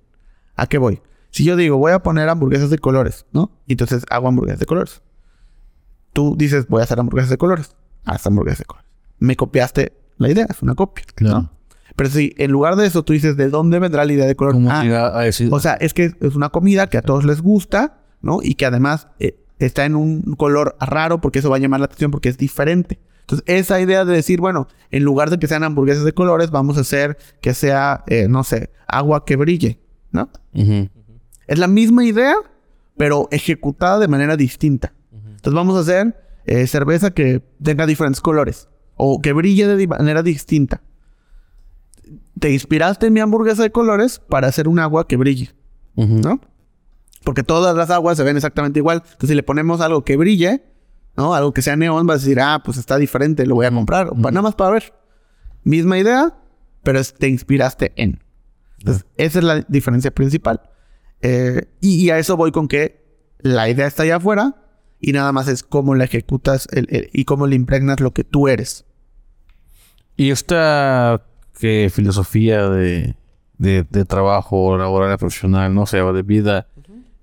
¿A 0.54 0.66
qué 0.68 0.78
voy? 0.78 1.00
Si 1.30 1.44
yo 1.44 1.56
digo, 1.56 1.76
voy 1.76 1.92
a 1.92 2.02
poner 2.04 2.28
hamburguesas 2.28 2.70
de 2.70 2.78
colores, 2.78 3.26
¿no? 3.32 3.50
Entonces 3.66 4.04
hago 4.10 4.28
hamburguesas 4.28 4.60
de 4.60 4.66
colores. 4.66 5.02
Tú 6.12 6.36
dices, 6.36 6.68
voy 6.68 6.82
a 6.82 6.84
hacer 6.84 7.00
hamburguesas 7.00 7.30
de 7.30 7.38
colores. 7.38 7.74
Haz 8.04 8.26
hamburguesas 8.26 8.60
de 8.60 8.64
colores. 8.66 8.88
Me 9.18 9.34
copiaste 9.34 9.92
la 10.18 10.30
idea, 10.30 10.46
es 10.48 10.62
una 10.62 10.74
copia. 10.74 11.04
Claro. 11.14 11.50
Pero 11.96 12.10
si 12.10 12.34
en 12.38 12.50
lugar 12.50 12.76
de 12.76 12.86
eso 12.86 13.02
tú 13.02 13.12
dices, 13.12 13.36
¿de 13.36 13.48
dónde 13.48 13.78
vendrá 13.78 14.04
la 14.04 14.12
idea 14.12 14.26
de 14.26 14.36
color? 14.36 14.56
Ah, 14.68 15.24
o 15.50 15.60
sea, 15.60 15.74
es 15.74 15.94
que 15.94 16.12
es 16.20 16.34
una 16.34 16.50
comida 16.50 16.86
que 16.88 16.98
a 16.98 17.02
todos 17.02 17.24
les 17.24 17.40
gusta, 17.40 18.02
¿no? 18.20 18.38
Y 18.42 18.54
que 18.54 18.66
además 18.66 19.08
eh, 19.18 19.41
está 19.66 19.84
en 19.84 19.96
un 19.96 20.22
color 20.36 20.76
raro 20.80 21.20
porque 21.20 21.40
eso 21.40 21.50
va 21.50 21.56
a 21.56 21.58
llamar 21.58 21.80
la 21.80 21.86
atención 21.86 22.10
porque 22.10 22.28
es 22.28 22.38
diferente. 22.38 22.98
Entonces, 23.20 23.44
esa 23.46 23.80
idea 23.80 24.04
de 24.04 24.14
decir, 24.14 24.40
bueno, 24.40 24.68
en 24.90 25.04
lugar 25.04 25.30
de 25.30 25.38
que 25.38 25.46
sean 25.46 25.64
hamburguesas 25.64 26.04
de 26.04 26.12
colores, 26.12 26.50
vamos 26.50 26.76
a 26.76 26.80
hacer 26.80 27.16
que 27.40 27.54
sea, 27.54 28.04
eh, 28.08 28.26
no 28.28 28.44
sé, 28.44 28.70
agua 28.86 29.24
que 29.24 29.36
brille, 29.36 29.80
¿no? 30.10 30.28
Es 31.46 31.58
la 31.58 31.68
misma 31.68 32.04
idea, 32.04 32.34
pero 32.96 33.28
ejecutada 33.30 33.98
de 33.98 34.08
manera 34.08 34.36
distinta. 34.36 34.92
Entonces, 35.12 35.54
vamos 35.54 35.76
a 35.76 35.80
hacer 35.80 36.16
eh, 36.46 36.66
cerveza 36.66 37.12
que 37.12 37.42
tenga 37.62 37.86
diferentes 37.86 38.20
colores 38.20 38.68
o 38.96 39.20
que 39.20 39.32
brille 39.32 39.66
de 39.66 39.86
manera 39.86 40.22
distinta 40.22 40.82
te 42.42 42.50
inspiraste 42.50 43.06
en 43.06 43.12
mi 43.12 43.20
hamburguesa 43.20 43.62
de 43.62 43.70
colores 43.70 44.18
para 44.18 44.48
hacer 44.48 44.66
un 44.66 44.80
agua 44.80 45.06
que 45.06 45.16
brille, 45.16 45.50
¿no? 45.94 46.40
Porque 47.24 47.42
todas 47.42 47.76
las 47.76 47.90
aguas 47.90 48.16
se 48.16 48.24
ven 48.24 48.36
exactamente 48.36 48.78
igual. 48.78 49.02
Entonces, 49.04 49.30
si 49.30 49.34
le 49.34 49.42
ponemos 49.42 49.80
algo 49.80 50.04
que 50.04 50.16
brille, 50.16 50.64
¿no? 51.16 51.34
Algo 51.34 51.52
que 51.52 51.62
sea 51.62 51.76
neón, 51.76 52.06
vas 52.06 52.16
a 52.16 52.24
decir, 52.24 52.40
ah, 52.40 52.62
pues 52.64 52.78
está 52.78 52.96
diferente, 52.98 53.46
lo 53.46 53.54
voy 53.54 53.66
a 53.66 53.70
comprar. 53.70 54.16
nada 54.16 54.42
más 54.42 54.54
para 54.54 54.70
ver. 54.70 54.94
Misma 55.64 55.98
idea, 55.98 56.36
pero 56.82 57.00
te 57.04 57.28
inspiraste 57.28 57.92
en. 57.96 58.22
Entonces, 58.78 59.06
esa 59.16 59.38
es 59.38 59.44
la 59.44 59.60
diferencia 59.68 60.10
principal. 60.10 60.60
Eh, 61.20 61.68
y, 61.80 62.10
a 62.10 62.18
eso 62.18 62.36
voy 62.36 62.50
con 62.50 62.66
que 62.66 63.00
la 63.38 63.68
idea 63.68 63.86
está 63.86 64.02
allá 64.02 64.16
afuera 64.16 64.56
y 65.00 65.12
nada 65.12 65.30
más 65.30 65.46
es 65.46 65.62
cómo 65.62 65.94
la 65.94 66.04
ejecutas 66.04 66.66
y 67.12 67.24
cómo 67.24 67.46
le 67.46 67.54
impregnas 67.54 68.00
lo 68.00 68.12
que 68.12 68.24
tú 68.24 68.48
eres. 68.48 68.84
Y 70.16 70.30
esta 70.30 71.22
qué 71.58 71.90
filosofía 71.94 72.68
de, 72.68 73.14
de, 73.58 74.04
trabajo 74.04 74.76
laboral 74.76 75.16
profesional, 75.18 75.72
no 75.72 75.86
sé, 75.86 75.98
de 75.98 76.22
vida, 76.22 76.66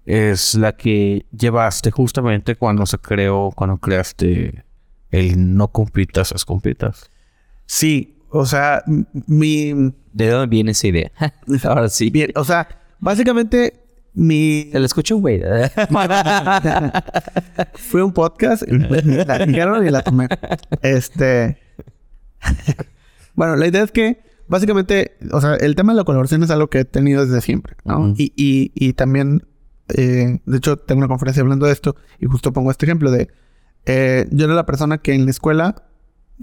es 0.10 0.55
la 0.55 0.76
que 0.76 1.28
llevaste 1.38 1.91
justamente 1.91 2.55
cuando 2.55 2.88
se 2.88 2.97
creó, 2.97 3.51
cuando 3.55 3.78
creaste 3.78 4.66
el 5.12 5.55
no 5.55 5.68
compitas, 5.68 6.32
es 6.32 6.45
compitas. 6.45 7.12
Sí, 7.68 8.18
o 8.30 8.43
sea, 8.47 8.84
mi... 9.28 9.93
¿De 10.12 10.30
dónde 10.30 10.47
viene 10.47 10.72
esa 10.72 10.88
idea? 10.88 11.12
Ahora 11.64 11.89
sí. 11.89 12.10
Bien, 12.10 12.32
o 12.36 12.43
sea, 12.43 12.68
básicamente 12.99 13.84
mi... 14.16 14.70
Se 14.72 14.80
lo 14.80 14.86
escucho, 14.88 15.18
güey. 15.18 15.43
Fue 17.76 18.01
un 18.01 18.12
podcast, 18.12 18.64
la 18.68 19.45
dijeron 19.45 19.86
y 19.86 19.91
la 19.91 20.01
tomé. 20.01 20.28
Este... 20.82 21.60
bueno, 23.36 23.55
la 23.57 23.68
idea 23.68 23.84
es 23.84 23.91
que 23.91 24.24
básicamente, 24.47 25.18
o 25.32 25.39
sea, 25.39 25.53
el 25.53 25.76
tema 25.76 25.93
de 25.93 25.97
la 25.97 26.03
colaboración 26.03 26.41
es 26.41 26.49
algo 26.49 26.68
que 26.68 26.80
he 26.80 26.86
tenido 26.86 27.24
desde 27.24 27.41
siempre, 27.41 27.76
¿no? 27.86 28.16
y, 28.18 28.34
y, 28.36 28.72
y, 28.74 28.93
también, 28.93 29.45
eh, 29.96 30.40
de 30.46 30.58
hecho, 30.58 30.78
tengo 30.78 31.00
una 31.00 31.08
conferencia 31.08 31.42
hablando 31.42 31.66
de 31.66 31.72
esto 31.72 31.96
y 32.20 32.26
justo 32.26 32.54
pongo 32.54 32.72
este 32.72 32.86
ejemplo 32.86 33.12
de, 33.12 33.30
eh, 33.86 34.28
yo 34.32 34.46
era 34.46 34.54
la 34.54 34.66
persona 34.66 35.00
que 35.00 35.14
en 35.14 35.26
la 35.26 35.32
escuela 35.32 35.84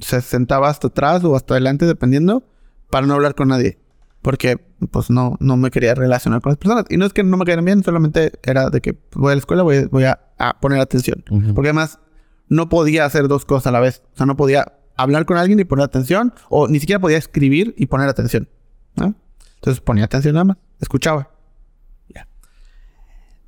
se 0.01 0.21
sentaba 0.21 0.69
hasta 0.69 0.89
atrás 0.89 1.25
o 1.25 1.37
hasta 1.37 1.55
adelante, 1.55 1.87
dependiendo, 1.87 2.45
para 2.91 3.07
no 3.07 3.15
hablar 3.15 3.35
con 3.35 3.49
nadie. 3.49 3.79
Porque, 4.23 4.57
pues, 4.91 5.11
no, 5.11 5.37
no 5.39 5.57
me 5.57 5.71
quería 5.71 5.95
relacionar 5.95 6.41
con 6.41 6.51
las 6.51 6.59
personas. 6.59 6.85
Y 6.89 6.97
no 6.97 7.07
es 7.07 7.13
que 7.13 7.23
no 7.23 7.37
me 7.37 7.45
quedaran 7.45 7.65
bien, 7.65 7.85
solamente 7.85 8.33
era 8.43 8.71
de 8.71 8.81
que 8.81 8.99
voy 9.15 9.33
a 9.33 9.35
la 9.37 9.39
escuela, 9.39 9.63
voy, 9.63 9.85
voy 9.87 10.05
a, 10.05 10.21
poner 10.61 10.81
atención. 10.81 11.25
Porque 11.55 11.69
además, 11.69 12.01
no 12.49 12.69
podía 12.69 13.05
hacer 13.05 13.29
dos 13.29 13.45
cosas 13.45 13.69
a 13.69 13.71
la 13.71 13.81
vez. 13.81 14.03
O 14.13 14.17
sea, 14.17 14.27
no 14.27 14.37
podía 14.37 14.73
hablar 14.97 15.27
con 15.27 15.37
alguien 15.37 15.61
y 15.61 15.65
poner 15.65 15.85
atención, 15.85 16.35
o 16.49 16.69
ni 16.69 16.81
siquiera 16.81 17.01
podía 17.01 17.19
escribir 17.19 17.75
y 17.79 17.87
poner 17.87 18.09
atención. 18.09 18.49
Entonces 18.97 19.81
ponía 19.81 20.05
atención 20.05 20.35
nada 20.35 20.45
más, 20.45 20.57
escuchaba. 20.81 21.36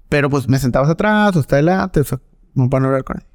Pero 0.09 0.31
pues 0.31 0.49
me 0.49 0.59
sentabas 0.59 0.89
atrás 0.89 1.37
o 1.37 1.41
hasta 1.41 1.57
adelante, 1.57 2.01
o 2.01 2.05
sea, 2.05 2.21
no 2.55 2.71
para 2.71 2.87
hablar 2.87 3.05
con 3.05 3.17
nadie. 3.17 3.29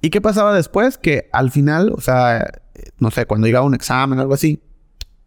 ¿Y 0.00 0.10
qué 0.10 0.20
pasaba 0.20 0.54
después? 0.54 0.98
Que 0.98 1.28
al 1.32 1.50
final, 1.50 1.92
o 1.96 2.00
sea, 2.00 2.50
no 2.98 3.10
sé, 3.10 3.26
cuando 3.26 3.46
iba 3.46 3.60
a 3.60 3.62
un 3.62 3.74
examen 3.74 4.18
o 4.18 4.22
algo 4.22 4.34
así, 4.34 4.62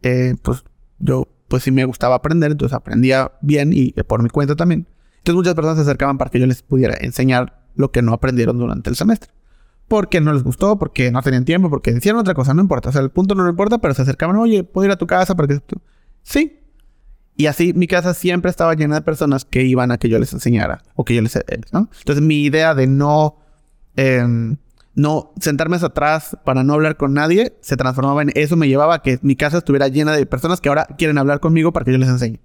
eh, 0.02 0.36
pues 0.42 0.64
yo, 1.00 1.28
pues 1.48 1.64
sí 1.64 1.72
me 1.72 1.86
gustaba 1.86 2.16
aprender, 2.16 2.52
entonces 2.52 2.76
aprendía 2.76 3.32
bien 3.42 3.72
y 3.74 3.92
por 4.04 4.22
mi 4.22 4.30
cuenta 4.30 4.56
también. 4.56 4.88
Entonces 5.18 5.36
muchas 5.36 5.56
personas 5.56 5.78
se 5.78 5.84
acercaban 5.84 6.18
para 6.18 6.30
que 6.30 6.40
yo 6.40 6.46
les 6.46 6.62
pudiera 6.62 6.96
enseñar 7.00 7.64
lo 7.76 7.92
que 7.92 8.02
no 8.02 8.14
aprendieron 8.14 8.58
durante 8.58 8.90
el 8.90 8.96
semestre 8.96 9.32
porque 9.88 10.22
no 10.22 10.34
les 10.34 10.44
gustó, 10.44 10.78
porque 10.78 11.12
no 11.12 11.22
tenían 11.22 11.46
tiempo, 11.46 11.70
porque 11.70 11.92
decían 11.92 12.16
otra 12.16 12.34
cosa, 12.34 12.54
no 12.54 12.62
importa. 12.62 12.90
O 12.90 12.92
sea, 12.92 13.02
el 13.02 13.12
punto 13.12 13.36
no 13.36 13.48
importa, 13.48 13.78
pero 13.78 13.94
se 13.94 14.02
acercaban, 14.02 14.36
oye, 14.38 14.64
¿puedo 14.64 14.86
ir 14.86 14.92
a 14.92 14.98
tu 14.98 15.08
casa 15.08 15.36
para 15.36 15.48
que... 15.48 15.62
Sí. 16.24 16.60
Y 17.38 17.48
así 17.48 17.74
mi 17.74 17.88
casa 17.88 18.14
siempre 18.14 18.50
estaba 18.50 18.74
llena 18.76 18.96
de 18.96 19.02
personas 19.02 19.46
que 19.46 19.64
iban 19.64 19.92
a 19.92 19.98
que 19.98 20.10
yo 20.10 20.20
les 20.20 20.32
enseñara 20.34 20.82
o 20.96 21.04
que 21.04 21.16
yo 21.16 21.22
les... 21.22 21.38
¿no? 21.72 21.90
Entonces 22.00 22.24
mi 22.24 22.44
idea 22.44 22.76
de 22.76 22.88
no... 22.88 23.38
Em, 23.96 24.58
no 24.96 25.34
sentarme 25.42 25.76
hacia 25.76 25.90
atrás 25.90 26.38
para 26.46 26.64
no 26.64 26.74
hablar 26.74 26.96
con 26.96 27.14
nadie 27.14 27.58
se 27.60 27.76
transformaba 27.76 28.22
en 28.22 28.32
eso 28.34 28.56
me 28.56 28.70
llevaba 28.70 28.96
a 28.96 29.02
que 29.02 29.20
mi 29.24 29.36
casa 29.36 29.58
estuviera 29.58 29.90
llena 29.90 30.14
de 30.14 30.26
personas 30.26 30.62
que 30.62 30.70
ahora 30.70 30.88
quieren 30.98 31.18
hablar 31.18 31.42
conmigo 31.42 31.74
para 31.74 31.84
que 31.84 31.92
yo 31.92 31.98
les 31.98 32.08
enseñe. 32.08 32.40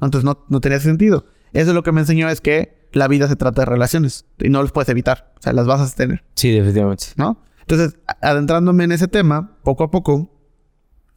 Entonces 0.00 0.24
no, 0.24 0.44
no 0.48 0.60
tenía 0.60 0.80
sentido. 0.80 1.26
Eso 1.52 1.70
es 1.70 1.74
lo 1.74 1.84
que 1.84 1.92
me 1.92 2.00
enseñó 2.00 2.28
es 2.28 2.40
que 2.40 2.88
la 2.92 3.08
vida 3.08 3.28
se 3.28 3.36
trata 3.36 3.62
de 3.62 3.66
relaciones 3.66 4.26
y 4.38 4.48
no 4.48 4.62
los 4.62 4.72
puedes 4.72 4.88
evitar. 4.88 5.32
O 5.38 5.42
sea, 5.42 5.52
las 5.52 5.66
vas 5.66 5.80
a 5.80 5.94
tener. 5.94 6.24
Sí, 6.34 6.50
definitivamente. 6.50 7.06
¿No? 7.16 7.38
Entonces, 7.60 7.96
adentrándome 8.20 8.84
en 8.84 8.92
ese 8.92 9.08
tema, 9.08 9.56
poco 9.62 9.84
a 9.84 9.90
poco, 9.90 10.30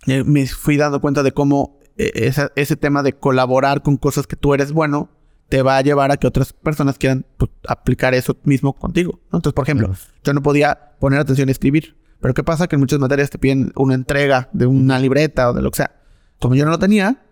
eh, 0.05 0.23
me 0.23 0.45
fui 0.45 0.77
dando 0.77 1.01
cuenta 1.01 1.23
de 1.23 1.31
cómo 1.31 1.79
eh, 1.97 2.31
ese 2.55 2.75
tema 2.75 3.03
de 3.03 3.13
colaborar 3.13 3.81
con 3.81 3.97
cosas 3.97 4.27
que 4.27 4.35
tú 4.35 4.53
eres 4.53 4.71
bueno 4.71 5.09
te 5.49 5.61
va 5.61 5.77
a 5.77 5.81
llevar 5.81 6.11
a 6.11 6.17
que 6.17 6.27
otras 6.27 6.53
personas 6.53 6.97
quieran 6.97 7.25
pues, 7.37 7.51
aplicar 7.67 8.13
eso 8.13 8.35
mismo 8.43 8.73
contigo. 8.73 9.19
Entonces, 9.25 9.53
por 9.53 9.63
ejemplo, 9.63 9.93
yo 10.23 10.33
no 10.33 10.41
podía 10.41 10.95
poner 10.99 11.19
atención 11.19 11.49
y 11.49 11.51
escribir. 11.51 11.95
Pero 12.19 12.33
¿qué 12.33 12.43
pasa? 12.43 12.67
Que 12.67 12.75
en 12.75 12.79
muchas 12.79 12.99
materias 12.99 13.29
te 13.29 13.37
piden 13.37 13.71
una 13.75 13.93
entrega 13.93 14.49
de 14.53 14.65
una 14.65 14.97
libreta 14.97 15.51
o 15.51 15.53
de 15.53 15.61
lo 15.61 15.69
que 15.69 15.77
sea. 15.77 15.95
Como 16.39 16.55
yo 16.55 16.65
no 16.65 16.71
lo 16.71 16.79
tenía, 16.79 17.23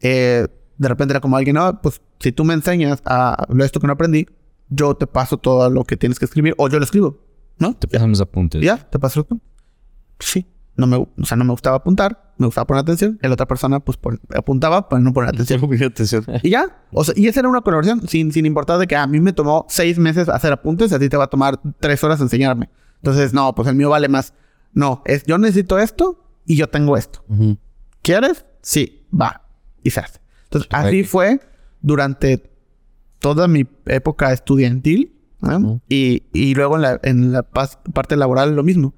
eh, 0.00 0.48
de 0.78 0.88
repente 0.88 1.12
era 1.12 1.20
como 1.20 1.36
alguien, 1.36 1.54
no, 1.54 1.80
pues 1.80 2.00
si 2.18 2.32
tú 2.32 2.44
me 2.44 2.54
enseñas 2.54 3.02
a 3.04 3.46
esto 3.60 3.78
que 3.78 3.86
no 3.86 3.92
aprendí, 3.92 4.26
yo 4.70 4.94
te 4.94 5.06
paso 5.06 5.36
todo 5.36 5.68
lo 5.68 5.84
que 5.84 5.96
tienes 5.96 6.18
que 6.18 6.24
escribir 6.24 6.54
o 6.56 6.68
yo 6.68 6.78
lo 6.78 6.84
escribo, 6.84 7.18
¿no? 7.58 7.74
Te 7.74 7.88
pasan 7.88 8.10
los 8.10 8.20
apuntes. 8.20 8.62
Ya, 8.62 8.76
te 8.76 8.98
paso 8.98 9.26
los 9.28 9.40
Sí. 10.18 10.46
No 10.80 10.86
me, 10.86 10.96
o 10.96 11.24
sea, 11.24 11.36
no 11.36 11.44
me 11.44 11.50
gustaba 11.50 11.76
apuntar, 11.76 12.32
me 12.38 12.46
gustaba 12.46 12.66
poner 12.66 12.82
atención. 12.82 13.18
La 13.20 13.32
otra 13.32 13.46
persona, 13.46 13.80
pues, 13.80 13.98
apuntaba 14.34 14.88
para 14.88 15.00
no 15.00 15.12
poner 15.12 15.30
atención. 15.30 15.60
atención. 15.84 16.24
y 16.42 16.50
ya. 16.50 16.84
O 16.92 17.04
sea, 17.04 17.14
y 17.16 17.28
esa 17.28 17.40
era 17.40 17.48
una 17.48 17.60
colaboración 17.60 18.08
sin, 18.08 18.32
sin 18.32 18.46
importar 18.46 18.78
de 18.78 18.86
que 18.86 18.96
a 18.96 19.06
mí 19.06 19.20
me 19.20 19.32
tomó 19.32 19.66
seis 19.68 19.98
meses 19.98 20.28
hacer 20.28 20.52
apuntes, 20.52 20.92
a 20.92 20.98
ti 20.98 21.08
te 21.08 21.16
va 21.16 21.24
a 21.24 21.30
tomar 21.30 21.60
tres 21.78 22.02
horas 22.02 22.20
enseñarme. 22.20 22.70
Entonces, 22.96 23.34
no, 23.34 23.54
pues 23.54 23.68
el 23.68 23.74
mío 23.74 23.90
vale 23.90 24.08
más. 24.08 24.34
No, 24.72 25.02
es 25.04 25.24
yo 25.24 25.36
necesito 25.38 25.78
esto 25.78 26.24
y 26.46 26.56
yo 26.56 26.68
tengo 26.68 26.96
esto. 26.96 27.24
¿Quieres? 28.02 28.46
Sí, 28.62 29.06
va. 29.12 29.42
Y 29.82 29.90
se 29.90 30.00
hace. 30.00 30.20
Entonces, 30.44 30.68
así 30.72 31.04
fue 31.04 31.40
durante 31.80 32.50
toda 33.18 33.48
mi 33.48 33.66
época 33.86 34.32
estudiantil. 34.32 35.16
y, 35.88 36.24
y, 36.32 36.54
luego 36.54 36.76
en 36.76 36.82
la, 36.82 37.00
en 37.02 37.32
la 37.32 37.42
parte 37.42 38.16
laboral 38.16 38.54
lo 38.54 38.62
mismo. 38.62 38.94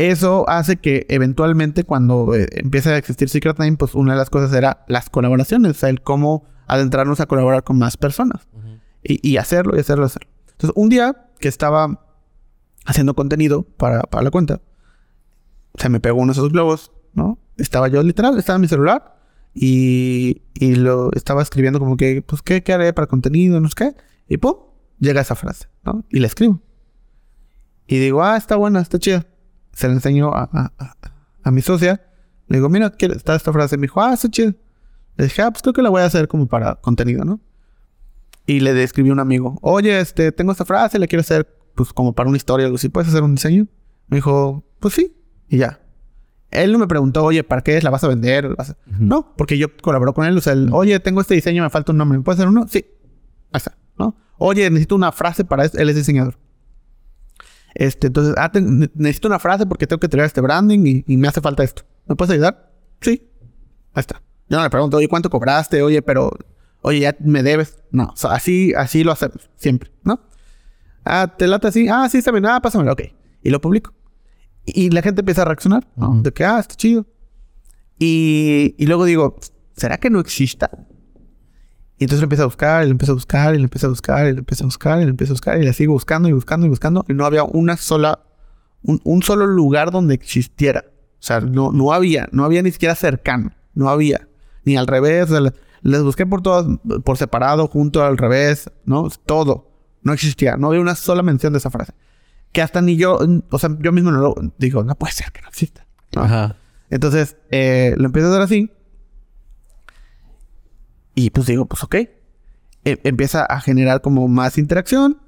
Eso 0.00 0.48
hace 0.48 0.78
que 0.78 1.04
eventualmente 1.10 1.84
cuando 1.84 2.34
eh, 2.34 2.48
empiece 2.52 2.88
a 2.88 2.96
existir 2.96 3.28
Secret 3.28 3.58
Name, 3.58 3.76
pues 3.76 3.94
una 3.94 4.14
de 4.14 4.18
las 4.18 4.30
cosas 4.30 4.50
era 4.54 4.82
las 4.88 5.10
colaboraciones, 5.10 5.72
o 5.72 5.74
sea, 5.74 5.90
el 5.90 6.00
cómo 6.00 6.46
adentrarnos 6.66 7.20
a 7.20 7.26
colaborar 7.26 7.64
con 7.64 7.78
más 7.78 7.98
personas. 7.98 8.48
Y, 9.02 9.28
y, 9.28 9.36
hacerlo, 9.36 9.76
y 9.76 9.80
hacerlo, 9.80 10.04
y 10.04 10.06
hacerlo. 10.06 10.30
Entonces, 10.52 10.72
un 10.74 10.88
día 10.88 11.28
que 11.38 11.48
estaba 11.48 12.02
haciendo 12.86 13.14
contenido 13.14 13.64
para, 13.76 14.00
para 14.04 14.22
la 14.24 14.30
cuenta, 14.30 14.62
se 15.74 15.90
me 15.90 16.00
pegó 16.00 16.18
uno 16.18 16.32
de 16.32 16.38
esos 16.38 16.50
globos, 16.50 16.92
¿no? 17.12 17.38
Estaba 17.58 17.88
yo 17.88 18.02
literal, 18.02 18.38
estaba 18.38 18.56
en 18.56 18.62
mi 18.62 18.68
celular 18.68 19.18
y, 19.52 20.40
y 20.54 20.76
lo 20.76 21.10
estaba 21.12 21.42
escribiendo 21.42 21.78
como 21.78 21.98
que, 21.98 22.22
pues, 22.22 22.40
¿qué, 22.40 22.62
¿qué, 22.62 22.72
haré 22.72 22.94
para 22.94 23.06
contenido? 23.06 23.60
No 23.60 23.68
sé 23.68 23.74
qué. 23.76 23.94
Y 24.28 24.38
pum, 24.38 24.54
llega 24.98 25.20
esa 25.20 25.34
frase, 25.34 25.68
¿no? 25.84 26.06
Y 26.08 26.20
la 26.20 26.26
escribo. 26.26 26.58
Y 27.86 27.98
digo, 27.98 28.22
ah, 28.22 28.38
está 28.38 28.56
buena, 28.56 28.80
está 28.80 28.98
chida. 28.98 29.26
Se 29.72 29.86
la 29.88 29.94
enseño 29.94 30.32
a, 30.34 30.48
a, 30.52 30.96
a, 31.42 31.50
mi 31.50 31.62
socia. 31.62 32.00
Le 32.48 32.58
digo, 32.58 32.68
mira, 32.68 32.92
está 32.98 33.34
esta 33.34 33.52
frase. 33.52 33.76
Me 33.76 33.82
dijo, 33.82 34.00
ah, 34.00 34.12
está 34.14 34.28
chida. 34.28 34.54
Le 35.16 35.24
dije, 35.24 35.42
ah, 35.42 35.50
pues 35.50 35.62
creo 35.62 35.72
que 35.72 35.82
la 35.82 35.90
voy 35.90 36.02
a 36.02 36.06
hacer 36.06 36.28
como 36.28 36.46
para 36.46 36.76
contenido, 36.76 37.24
¿no? 37.24 37.40
Y 38.46 38.60
le 38.60 38.82
escribí 38.82 39.10
a 39.10 39.12
un 39.12 39.20
amigo, 39.20 39.58
oye, 39.62 40.00
este, 40.00 40.32
tengo 40.32 40.52
esta 40.52 40.64
frase, 40.64 40.98
la 40.98 41.06
quiero 41.06 41.20
hacer 41.20 41.46
pues 41.74 41.92
como 41.92 42.14
para 42.14 42.28
una 42.28 42.36
historia 42.36 42.64
o 42.64 42.68
algo 42.68 42.76
así, 42.76 42.88
¿puedes 42.88 43.08
hacer 43.08 43.22
un 43.22 43.34
diseño? 43.34 43.66
Me 44.08 44.16
dijo, 44.16 44.64
pues 44.80 44.94
sí, 44.94 45.14
y 45.48 45.58
ya. 45.58 45.80
Él 46.50 46.72
no 46.72 46.78
me 46.78 46.88
preguntó, 46.88 47.24
oye, 47.24 47.44
¿para 47.44 47.62
qué 47.62 47.76
es? 47.76 47.84
¿La 47.84 47.90
vas 47.90 48.02
a 48.02 48.08
vender? 48.08 48.56
No, 48.98 49.34
porque 49.36 49.56
yo 49.56 49.68
colaboro 49.76 50.14
con 50.14 50.26
él. 50.26 50.36
O 50.36 50.40
sea, 50.40 50.54
oye, 50.72 50.98
tengo 50.98 51.20
este 51.20 51.34
diseño, 51.34 51.62
me 51.62 51.70
falta 51.70 51.92
un 51.92 51.98
nombre, 51.98 52.18
¿me 52.18 52.24
puedes 52.24 52.40
hacer 52.40 52.48
uno? 52.48 52.66
Sí. 52.68 52.84
Ahí 53.52 53.58
está, 53.58 53.76
¿no? 53.98 54.16
Oye, 54.36 54.68
necesito 54.68 54.96
una 54.96 55.12
frase 55.12 55.44
para 55.44 55.64
esto. 55.64 55.78
Él 55.78 55.88
es 55.90 55.96
diseñador. 55.96 56.36
Este, 57.74 58.08
entonces, 58.08 58.34
ah, 58.36 58.50
necesito 58.54 59.28
una 59.28 59.38
frase 59.38 59.66
porque 59.66 59.86
tengo 59.86 60.00
que 60.00 60.08
tener 60.08 60.26
este 60.26 60.40
branding 60.40 61.02
y, 61.06 61.16
me 61.16 61.28
hace 61.28 61.40
falta 61.40 61.62
esto. 61.62 61.82
¿Me 62.06 62.16
puedes 62.16 62.32
ayudar? 62.32 62.72
Sí. 63.00 63.28
Ahí 63.94 64.00
está. 64.00 64.22
Yo 64.48 64.56
no 64.56 64.64
le 64.64 64.70
pregunto, 64.70 64.96
oye, 64.96 65.08
¿cuánto 65.08 65.30
cobraste? 65.30 65.82
Oye, 65.82 66.02
pero, 66.02 66.30
oye, 66.82 67.00
ya 67.00 67.16
me 67.20 67.42
debes. 67.42 67.78
No, 67.90 68.10
o 68.12 68.16
sea, 68.16 68.32
así, 68.32 68.74
así 68.74 69.04
lo 69.04 69.12
hacemos, 69.12 69.50
siempre, 69.56 69.92
¿no? 70.02 70.20
Ah, 71.04 71.34
¿te 71.36 71.46
late 71.46 71.68
así? 71.68 71.88
Ah, 71.88 72.08
sí, 72.08 72.18
está 72.18 72.32
bien. 72.32 72.46
Ah, 72.46 72.60
pásamelo, 72.60 72.92
ok. 72.92 73.02
Y 73.42 73.50
lo 73.50 73.60
publico. 73.60 73.94
Y 74.66 74.90
la 74.90 75.02
gente 75.02 75.20
empieza 75.20 75.42
a 75.42 75.46
reaccionar, 75.46 75.88
¿no? 75.96 76.20
De 76.22 76.32
que, 76.32 76.44
ah, 76.44 76.58
está 76.58 76.74
chido. 76.74 77.06
Y, 77.98 78.74
y 78.78 78.86
luego 78.86 79.04
digo, 79.04 79.36
¿será 79.76 79.98
que 79.98 80.10
no 80.10 80.20
exista? 80.20 80.70
Y 82.00 82.04
entonces 82.04 82.22
lo 82.22 82.24
empieza 82.24 82.44
a 82.44 82.46
buscar, 82.46 82.82
y 82.82 82.86
lo 82.86 82.92
empieza 82.92 83.12
a 83.12 83.14
buscar, 83.14 83.54
y 83.54 83.58
lo 83.58 83.64
empieza 83.64 83.86
a 83.86 83.90
buscar, 83.90 84.26
y 84.26 84.32
lo 84.32 84.38
empieza 84.40 84.64
a 84.64 84.66
buscar, 84.66 85.00
y 85.00 85.04
lo 85.04 85.10
empieza 85.10 85.32
a 85.32 85.34
buscar, 85.34 85.60
y 85.60 85.64
le 85.64 85.72
sigo 85.74 85.92
buscando 85.92 86.28
y 86.28 86.32
buscando 86.32 86.66
y 86.66 86.68
buscando. 86.70 87.04
Y 87.08 87.12
no 87.12 87.26
había 87.26 87.44
una 87.44 87.76
sola, 87.76 88.20
un, 88.82 89.22
solo 89.22 89.46
lugar 89.46 89.90
donde 89.90 90.14
existiera. 90.14 90.86
O 90.88 91.22
sea, 91.22 91.40
no, 91.40 91.72
no 91.72 91.92
había, 91.92 92.26
no 92.32 92.44
había 92.44 92.62
ni 92.62 92.72
siquiera 92.72 92.94
cercano. 92.94 93.52
No 93.74 93.90
había. 93.90 94.26
Ni 94.64 94.78
al 94.78 94.86
revés. 94.86 95.30
O 95.30 95.52
les 95.82 96.02
busqué 96.02 96.24
por 96.24 96.40
todas, 96.40 96.66
por 97.04 97.18
separado, 97.18 97.68
junto, 97.68 98.02
al 98.02 98.16
revés, 98.16 98.70
¿no? 98.86 99.08
Todo. 99.26 99.70
No 100.02 100.14
existía. 100.14 100.56
No 100.56 100.68
había 100.68 100.80
una 100.80 100.94
sola 100.94 101.22
mención 101.22 101.52
de 101.52 101.58
esa 101.58 101.70
frase 101.70 101.92
que 102.52 102.62
hasta 102.62 102.80
ni 102.80 102.96
yo, 102.96 103.18
o 103.50 103.58
sea, 103.58 103.76
yo 103.80 103.92
mismo 103.92 104.10
no 104.10 104.20
lo 104.20 104.34
digo, 104.58 104.82
no 104.82 104.94
puede 104.96 105.12
ser 105.12 105.30
que 105.32 105.42
no 105.42 105.48
exista. 105.48 105.86
Ajá. 106.16 106.56
Entonces, 106.90 107.36
eh, 107.50 107.94
lo 107.96 108.06
empiezo 108.06 108.28
a 108.28 108.30
hacer 108.32 108.42
así. 108.42 108.70
Y 111.20 111.28
pues 111.30 111.46
digo, 111.46 111.66
pues 111.66 111.84
ok. 111.84 111.94
E, 111.96 112.10
empieza 112.84 113.44
a 113.44 113.60
generar 113.60 114.00
como 114.00 114.26
más 114.26 114.56
interacción. 114.56 115.18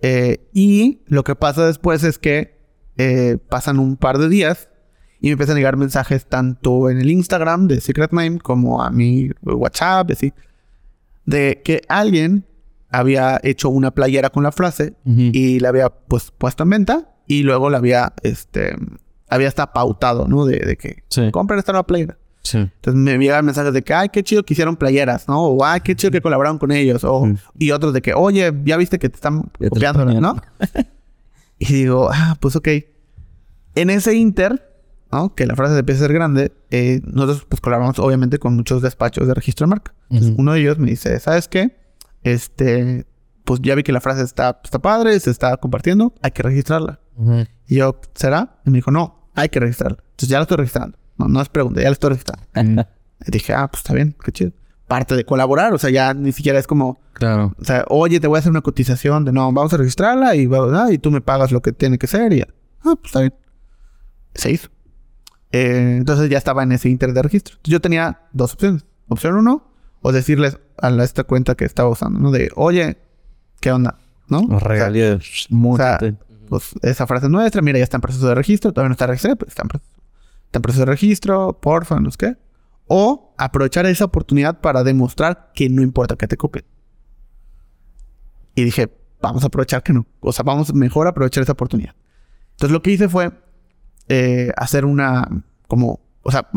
Eh, 0.00 0.48
y 0.52 1.02
lo 1.06 1.22
que 1.22 1.36
pasa 1.36 1.66
después 1.66 2.02
es 2.02 2.18
que 2.18 2.58
eh, 2.98 3.38
pasan 3.48 3.78
un 3.78 3.96
par 3.96 4.18
de 4.18 4.28
días 4.28 4.68
y 5.20 5.28
me 5.28 5.32
empiezan 5.32 5.54
a 5.54 5.58
llegar 5.60 5.76
mensajes 5.76 6.26
tanto 6.26 6.90
en 6.90 7.00
el 7.00 7.10
Instagram 7.10 7.68
de 7.68 7.80
Secret 7.80 8.12
Name 8.12 8.38
como 8.38 8.82
a 8.82 8.90
mi 8.90 9.30
WhatsApp, 9.42 10.10
así, 10.10 10.32
de 11.24 11.62
que 11.64 11.82
alguien 11.88 12.44
había 12.90 13.40
hecho 13.42 13.68
una 13.68 13.92
playera 13.92 14.30
con 14.30 14.42
la 14.42 14.52
frase 14.52 14.94
y 15.04 15.60
la 15.60 15.68
había 15.68 15.90
pues 15.90 16.32
puesto 16.36 16.64
en 16.64 16.70
venta 16.70 17.14
y 17.26 17.42
luego 17.42 17.70
la 17.70 17.78
había, 17.78 18.14
este, 18.22 18.76
había 19.28 19.48
hasta 19.48 19.72
pautado, 19.72 20.26
¿no? 20.26 20.44
De, 20.44 20.76
que 20.76 21.04
compren 21.30 21.58
esta 21.58 21.72
nueva 21.72 21.86
playera. 21.86 22.18
Entonces 22.54 22.94
me 22.94 23.18
llegaban 23.18 23.44
mensajes 23.44 23.72
de 23.72 23.82
que, 23.82 23.94
ay, 23.94 24.08
qué 24.10 24.22
chido 24.22 24.42
que 24.42 24.54
hicieron 24.54 24.76
playeras, 24.76 25.28
¿no? 25.28 25.42
O, 25.42 25.64
ay, 25.64 25.80
qué 25.80 25.94
chido 25.94 26.10
que 26.10 26.20
colaboraron 26.20 26.58
con 26.58 26.72
ellos. 26.72 27.04
O, 27.04 27.28
y 27.58 27.70
otros 27.70 27.92
de 27.92 28.02
que, 28.02 28.14
oye, 28.14 28.52
ya 28.64 28.76
viste 28.76 28.98
que 28.98 29.08
te 29.08 29.16
están 29.16 29.50
copiando, 29.68 30.04
¿no? 30.04 30.36
y 31.58 31.72
digo, 31.72 32.08
ah, 32.12 32.36
pues 32.40 32.56
ok. 32.56 32.68
En 33.74 33.90
ese 33.90 34.14
inter, 34.14 34.82
¿no? 35.12 35.34
Que 35.34 35.46
la 35.46 35.54
frase 35.56 35.78
empieza 35.78 36.04
a 36.04 36.06
ser 36.06 36.14
grande, 36.14 36.52
eh, 36.70 37.00
nosotros 37.04 37.46
pues 37.48 37.60
colaboramos 37.60 37.98
obviamente 37.98 38.38
con 38.38 38.56
muchos 38.56 38.82
despachos 38.82 39.26
de 39.26 39.34
registro 39.34 39.66
de 39.66 39.70
marca. 39.70 39.94
uno 40.36 40.52
de 40.52 40.60
ellos 40.60 40.78
me 40.78 40.90
dice, 40.90 41.18
¿sabes 41.20 41.48
qué? 41.48 41.76
este, 42.26 43.06
pues 43.44 43.60
ya 43.62 43.74
vi 43.74 43.82
que 43.82 43.92
la 43.92 44.00
frase 44.00 44.22
está, 44.22 44.60
está 44.62 44.80
padre, 44.80 45.18
se 45.20 45.30
está 45.30 45.56
compartiendo, 45.56 46.12
hay 46.22 46.32
que 46.32 46.42
registrarla. 46.42 47.00
Y 47.68 47.76
yo, 47.76 48.00
¿será? 48.14 48.58
Y 48.66 48.70
me 48.70 48.78
dijo, 48.78 48.90
no, 48.90 49.30
hay 49.34 49.48
que 49.48 49.60
registrarla. 49.60 49.98
Entonces 50.00 50.28
ya 50.28 50.38
la 50.38 50.42
estoy 50.42 50.56
registrando. 50.58 50.98
No, 51.18 51.28
no 51.28 51.40
es 51.40 51.48
pregunta, 51.48 51.80
ya 51.80 51.88
la 51.88 51.92
estoy 51.92 52.10
registrando. 52.10 52.86
y 53.26 53.30
dije, 53.30 53.54
ah, 53.54 53.68
pues 53.68 53.80
está 53.80 53.94
bien, 53.94 54.14
qué 54.22 54.32
chido. 54.32 54.52
Parte 54.86 55.16
de 55.16 55.24
colaborar, 55.24 55.72
o 55.74 55.78
sea, 55.78 55.90
ya 55.90 56.14
ni 56.14 56.30
siquiera 56.32 56.58
es 56.58 56.66
como, 56.66 57.00
claro. 57.12 57.54
O 57.58 57.64
sea, 57.64 57.84
oye, 57.88 58.20
te 58.20 58.28
voy 58.28 58.36
a 58.36 58.40
hacer 58.40 58.50
una 58.50 58.60
cotización 58.60 59.24
de 59.24 59.32
no, 59.32 59.52
vamos 59.52 59.72
a 59.72 59.76
registrarla 59.76 60.36
y, 60.36 60.48
y 60.90 60.98
tú 60.98 61.10
me 61.10 61.20
pagas 61.20 61.50
lo 61.50 61.60
que 61.60 61.72
tiene 61.72 61.98
que 61.98 62.06
ser 62.06 62.32
y 62.32 62.38
ya. 62.38 62.48
Ah, 62.80 62.94
pues 62.94 63.06
está 63.06 63.20
bien. 63.20 63.34
Se 64.34 64.52
hizo. 64.52 64.68
Eh, 65.52 65.96
entonces 65.98 66.28
ya 66.28 66.38
estaba 66.38 66.62
en 66.62 66.72
ese 66.72 66.88
inter 66.88 67.12
de 67.12 67.22
registro. 67.22 67.56
Yo 67.64 67.80
tenía 67.80 68.20
dos 68.32 68.54
opciones. 68.54 68.84
Opción 69.08 69.36
uno, 69.36 69.64
o 70.02 70.12
decirles 70.12 70.58
a 70.80 70.90
esta 71.02 71.24
cuenta 71.24 71.54
que 71.54 71.64
estaba 71.64 71.88
usando, 71.88 72.20
¿no? 72.20 72.30
De, 72.30 72.50
oye, 72.54 72.98
¿qué 73.60 73.72
onda? 73.72 73.98
¿No? 74.28 74.58
Regalías. 74.58 75.48
O 75.52 75.76
sea, 75.76 75.98
pues 76.48 76.74
esa 76.82 77.06
frase 77.06 77.26
es 77.26 77.32
nuestra, 77.32 77.62
mira, 77.62 77.78
ya 77.78 77.84
está 77.84 77.96
en 77.96 78.02
proceso 78.02 78.28
de 78.28 78.34
registro, 78.34 78.72
todavía 78.72 78.90
no 78.90 78.92
está 78.92 79.06
registrado, 79.06 79.36
pero 79.36 79.48
está 79.48 79.62
en, 79.62 79.68
proceso, 79.68 79.92
en 80.52 80.62
proceso 80.62 80.84
de 80.84 80.90
registro, 80.90 81.58
porfa, 81.60 82.00
no 82.00 82.10
sé 82.10 82.16
qué. 82.18 82.36
O 82.86 83.34
aprovechar 83.36 83.84
esa 83.86 84.04
oportunidad 84.04 84.60
para 84.60 84.84
demostrar 84.84 85.50
que 85.54 85.68
no 85.68 85.82
importa 85.82 86.16
que 86.16 86.28
te 86.28 86.36
copien. 86.36 86.64
Y 88.54 88.64
dije, 88.64 88.90
vamos 89.20 89.42
a 89.42 89.48
aprovechar 89.48 89.82
que 89.82 89.92
no. 89.92 90.06
O 90.20 90.32
sea, 90.32 90.44
vamos 90.44 90.72
mejor 90.72 91.06
a 91.06 91.10
aprovechar 91.10 91.42
esa 91.42 91.52
oportunidad. 91.52 91.94
Entonces 92.52 92.72
lo 92.72 92.82
que 92.82 92.92
hice 92.92 93.08
fue 93.08 93.32
eh, 94.08 94.50
hacer 94.56 94.84
una 94.84 95.28
como 95.68 96.00
o 96.26 96.30
sea, 96.32 96.48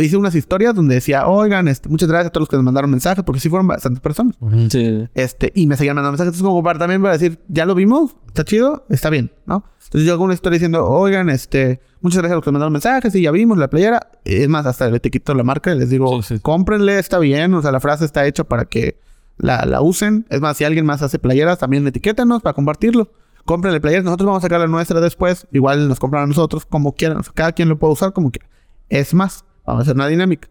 hice 0.00 0.16
unas 0.16 0.34
historias 0.36 0.74
donde 0.74 0.94
decía, 0.94 1.26
oigan, 1.26 1.66
este, 1.66 1.88
muchas 1.88 2.08
gracias 2.08 2.28
a 2.28 2.30
todos 2.30 2.42
los 2.42 2.48
que 2.48 2.56
nos 2.56 2.64
mandaron 2.64 2.90
mensajes, 2.90 3.24
porque 3.24 3.40
sí 3.40 3.48
fueron 3.48 3.66
bastantes 3.66 4.00
personas. 4.00 4.36
Sí. 4.70 5.08
Este, 5.14 5.50
y 5.54 5.66
me 5.66 5.76
seguían 5.76 5.96
mandando 5.96 6.12
mensajes. 6.12 6.28
Entonces, 6.28 6.46
como 6.46 6.62
para 6.62 6.78
también 6.78 7.02
para 7.02 7.14
decir, 7.14 7.40
ya 7.48 7.66
lo 7.66 7.74
vimos, 7.74 8.14
está 8.28 8.44
chido, 8.44 8.86
está 8.88 9.10
bien, 9.10 9.32
¿no? 9.46 9.64
Entonces 9.84 10.06
yo 10.06 10.12
hago 10.12 10.24
una 10.24 10.34
historia 10.34 10.58
diciendo, 10.58 10.86
oigan, 10.86 11.28
este, 11.28 11.80
muchas 12.00 12.18
gracias 12.18 12.32
a 12.32 12.36
los 12.36 12.44
que 12.44 12.50
nos 12.50 12.54
mandaron 12.54 12.72
mensajes, 12.72 13.14
y 13.16 13.22
ya 13.22 13.32
vimos 13.32 13.58
la 13.58 13.68
playera. 13.68 14.10
Es 14.24 14.48
más, 14.48 14.64
hasta 14.64 14.88
le 14.88 14.98
etiqueto 14.98 15.34
la 15.34 15.42
marca 15.42 15.74
y 15.74 15.78
les 15.78 15.90
digo, 15.90 16.20
cómprenle, 16.42 16.98
está 16.98 17.18
bien. 17.18 17.52
O 17.54 17.62
sea, 17.62 17.72
la 17.72 17.80
frase 17.80 18.04
está 18.04 18.26
hecha 18.26 18.44
para 18.44 18.66
que 18.66 19.00
la, 19.38 19.64
la 19.64 19.82
usen. 19.82 20.24
Es 20.30 20.40
más, 20.40 20.56
si 20.56 20.64
alguien 20.64 20.86
más 20.86 21.02
hace 21.02 21.18
playeras, 21.18 21.58
también 21.58 21.86
etiquétanos 21.86 22.42
para 22.42 22.54
compartirlo 22.54 23.10
cómprenle 23.46 23.80
playeras. 23.80 24.04
Nosotros 24.04 24.26
vamos 24.26 24.40
a 24.40 24.46
sacar 24.46 24.60
la 24.60 24.66
nuestra 24.66 25.00
después. 25.00 25.46
Igual 25.52 25.88
nos 25.88 25.98
compran 25.98 26.24
a 26.24 26.26
nosotros 26.26 26.66
como 26.66 26.92
quieran. 26.92 27.18
O 27.18 27.22
sea, 27.22 27.32
cada 27.32 27.52
quien 27.52 27.70
lo 27.70 27.78
puede 27.78 27.94
usar 27.94 28.12
como 28.12 28.30
quiera. 28.30 28.46
Es 28.88 29.14
más, 29.14 29.44
vamos 29.64 29.80
a 29.80 29.82
hacer 29.82 29.94
una 29.94 30.06
dinámica. 30.06 30.48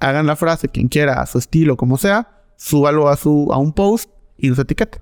Hagan 0.00 0.26
la 0.26 0.36
frase, 0.36 0.68
quien 0.68 0.88
quiera, 0.88 1.20
a 1.20 1.26
su 1.26 1.38
estilo, 1.38 1.76
como 1.76 1.96
sea, 1.96 2.44
súbalo 2.56 3.08
a, 3.08 3.16
su, 3.16 3.48
a 3.52 3.58
un 3.58 3.72
post 3.72 4.10
y 4.36 4.48
nos 4.48 4.58
etiquete. 4.58 5.00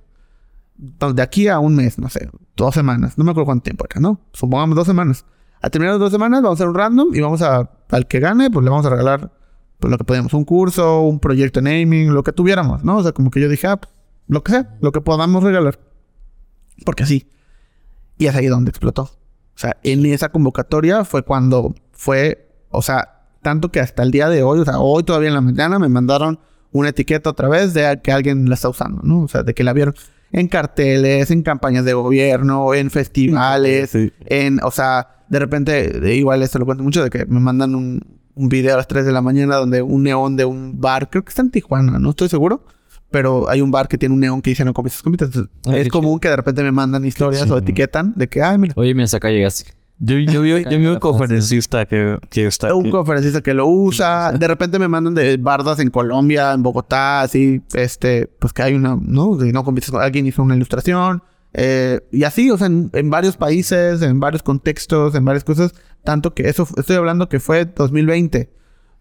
De 0.76 1.22
aquí 1.22 1.48
a 1.48 1.58
un 1.58 1.76
mes, 1.76 1.98
no 1.98 2.08
sé, 2.08 2.30
dos 2.56 2.74
semanas, 2.74 3.18
no 3.18 3.24
me 3.24 3.30
acuerdo 3.30 3.46
cuánto 3.46 3.64
tiempo 3.64 3.84
era, 3.90 4.00
¿no? 4.00 4.20
Supongamos 4.32 4.76
dos 4.76 4.86
semanas. 4.86 5.24
A 5.62 5.68
terminar 5.68 5.94
las 5.94 6.00
dos 6.00 6.12
semanas 6.12 6.42
vamos 6.42 6.58
a 6.58 6.62
hacer 6.62 6.68
un 6.68 6.74
random 6.74 7.14
y 7.14 7.20
vamos 7.20 7.42
a, 7.42 7.70
al 7.90 8.06
que 8.06 8.18
gane, 8.18 8.50
pues 8.50 8.64
le 8.64 8.70
vamos 8.70 8.86
a 8.86 8.90
regalar 8.90 9.30
pues, 9.78 9.90
lo 9.90 9.98
que 9.98 10.04
podíamos, 10.04 10.32
un 10.32 10.44
curso, 10.44 11.02
un 11.02 11.20
proyecto 11.20 11.60
naming, 11.60 12.14
lo 12.14 12.22
que 12.22 12.32
tuviéramos, 12.32 12.84
¿no? 12.84 12.98
O 12.98 13.02
sea, 13.02 13.12
como 13.12 13.30
que 13.30 13.40
yo 13.40 13.48
dije, 13.48 13.66
ah, 13.66 13.76
pues, 13.76 13.92
lo 14.28 14.42
que 14.42 14.52
sea, 14.52 14.76
lo 14.80 14.92
que 14.92 15.00
podamos 15.00 15.42
regalar. 15.42 15.78
Porque 16.84 17.02
así. 17.02 17.30
Y 18.16 18.26
es 18.26 18.34
ahí 18.34 18.46
donde 18.46 18.70
explotó. 18.70 19.02
O 19.02 19.58
sea, 19.60 19.76
en 19.82 20.06
esa 20.06 20.30
convocatoria 20.30 21.04
fue 21.04 21.22
cuando 21.22 21.74
fue, 22.00 22.48
o 22.70 22.80
sea, 22.80 23.26
tanto 23.42 23.70
que 23.70 23.78
hasta 23.78 24.02
el 24.02 24.10
día 24.10 24.30
de 24.30 24.42
hoy, 24.42 24.58
o 24.58 24.64
sea, 24.64 24.78
hoy 24.78 25.02
todavía 25.02 25.28
en 25.28 25.34
la 25.34 25.42
mañana 25.42 25.78
me 25.78 25.90
mandaron 25.90 26.40
una 26.72 26.88
etiqueta 26.88 27.28
otra 27.28 27.50
vez 27.50 27.74
de 27.74 28.00
que 28.02 28.10
alguien 28.10 28.48
la 28.48 28.54
está 28.54 28.70
usando, 28.70 29.02
¿no? 29.02 29.20
O 29.20 29.28
sea, 29.28 29.42
de 29.42 29.52
que 29.52 29.64
la 29.64 29.74
vieron 29.74 29.94
en 30.32 30.48
carteles, 30.48 31.30
en 31.30 31.42
campañas 31.42 31.84
de 31.84 31.92
gobierno, 31.92 32.72
en 32.72 32.90
festivales, 32.90 33.94
en, 34.24 34.60
o 34.62 34.70
sea, 34.70 35.24
de 35.28 35.38
repente, 35.40 36.14
igual 36.14 36.42
esto 36.42 36.58
lo 36.58 36.64
cuento 36.64 36.82
mucho, 36.82 37.04
de 37.04 37.10
que 37.10 37.26
me 37.26 37.38
mandan 37.38 37.74
un, 37.74 38.00
un 38.34 38.48
video 38.48 38.72
a 38.72 38.76
las 38.78 38.88
3 38.88 39.04
de 39.04 39.12
la 39.12 39.20
mañana 39.20 39.56
donde 39.56 39.82
un 39.82 40.02
neón 40.02 40.38
de 40.38 40.46
un 40.46 40.80
bar, 40.80 41.10
creo 41.10 41.22
que 41.22 41.28
está 41.28 41.42
en 41.42 41.50
Tijuana, 41.50 41.98
no 41.98 42.08
estoy 42.08 42.30
seguro, 42.30 42.64
pero 43.10 43.50
hay 43.50 43.60
un 43.60 43.70
bar 43.70 43.88
que 43.88 43.98
tiene 43.98 44.14
un 44.14 44.20
neón 44.20 44.40
que 44.40 44.48
dice 44.48 44.64
no 44.64 44.72
comienzas 44.72 45.02
comitas. 45.02 45.28
Ah, 45.66 45.76
es 45.76 45.90
común 45.90 46.18
que 46.18 46.30
de 46.30 46.36
repente 46.36 46.62
me 46.62 46.72
mandan 46.72 47.04
historias 47.04 47.50
o 47.50 47.58
etiquetan 47.58 48.14
de 48.16 48.26
que, 48.26 48.40
ay, 48.40 48.56
mira. 48.56 48.72
Oye, 48.78 48.94
mira, 48.94 49.04
hasta 49.04 49.18
acá 49.18 49.28
llegaste. 49.28 49.79
Yo, 50.00 50.16
yo, 50.16 50.42
vi, 50.42 50.50
yo 50.64 50.78
vi 50.78 50.86
un 50.86 50.98
conferencista 50.98 51.86
que, 51.86 52.18
que 52.30 52.46
está... 52.46 52.74
Un 52.74 52.90
conferencista 52.90 53.42
que 53.42 53.54
lo 53.54 53.66
usa. 53.66 54.32
De 54.32 54.48
repente 54.48 54.78
me 54.78 54.88
mandan 54.88 55.14
de 55.14 55.36
bardas 55.36 55.78
en 55.78 55.90
Colombia, 55.90 56.52
en 56.52 56.62
Bogotá, 56.62 57.20
así, 57.20 57.62
este, 57.74 58.26
pues 58.26 58.52
que 58.52 58.62
hay 58.62 58.74
una, 58.74 58.98
¿no? 59.00 59.36
De 59.36 59.52
no 59.52 59.64
alguien 60.00 60.26
hizo 60.26 60.42
una 60.42 60.56
ilustración. 60.56 61.22
Eh, 61.52 62.00
y 62.10 62.24
así, 62.24 62.50
o 62.50 62.56
sea, 62.56 62.68
en, 62.68 63.10
varios 63.10 63.36
países, 63.36 64.02
en 64.02 64.20
varios 64.20 64.42
contextos, 64.42 65.14
en 65.14 65.24
varias 65.24 65.44
cosas. 65.44 65.74
Tanto 66.02 66.34
que 66.34 66.48
eso, 66.48 66.66
estoy 66.76 66.96
hablando 66.96 67.28
que 67.28 67.40
fue 67.40 67.66
2020. 67.66 68.50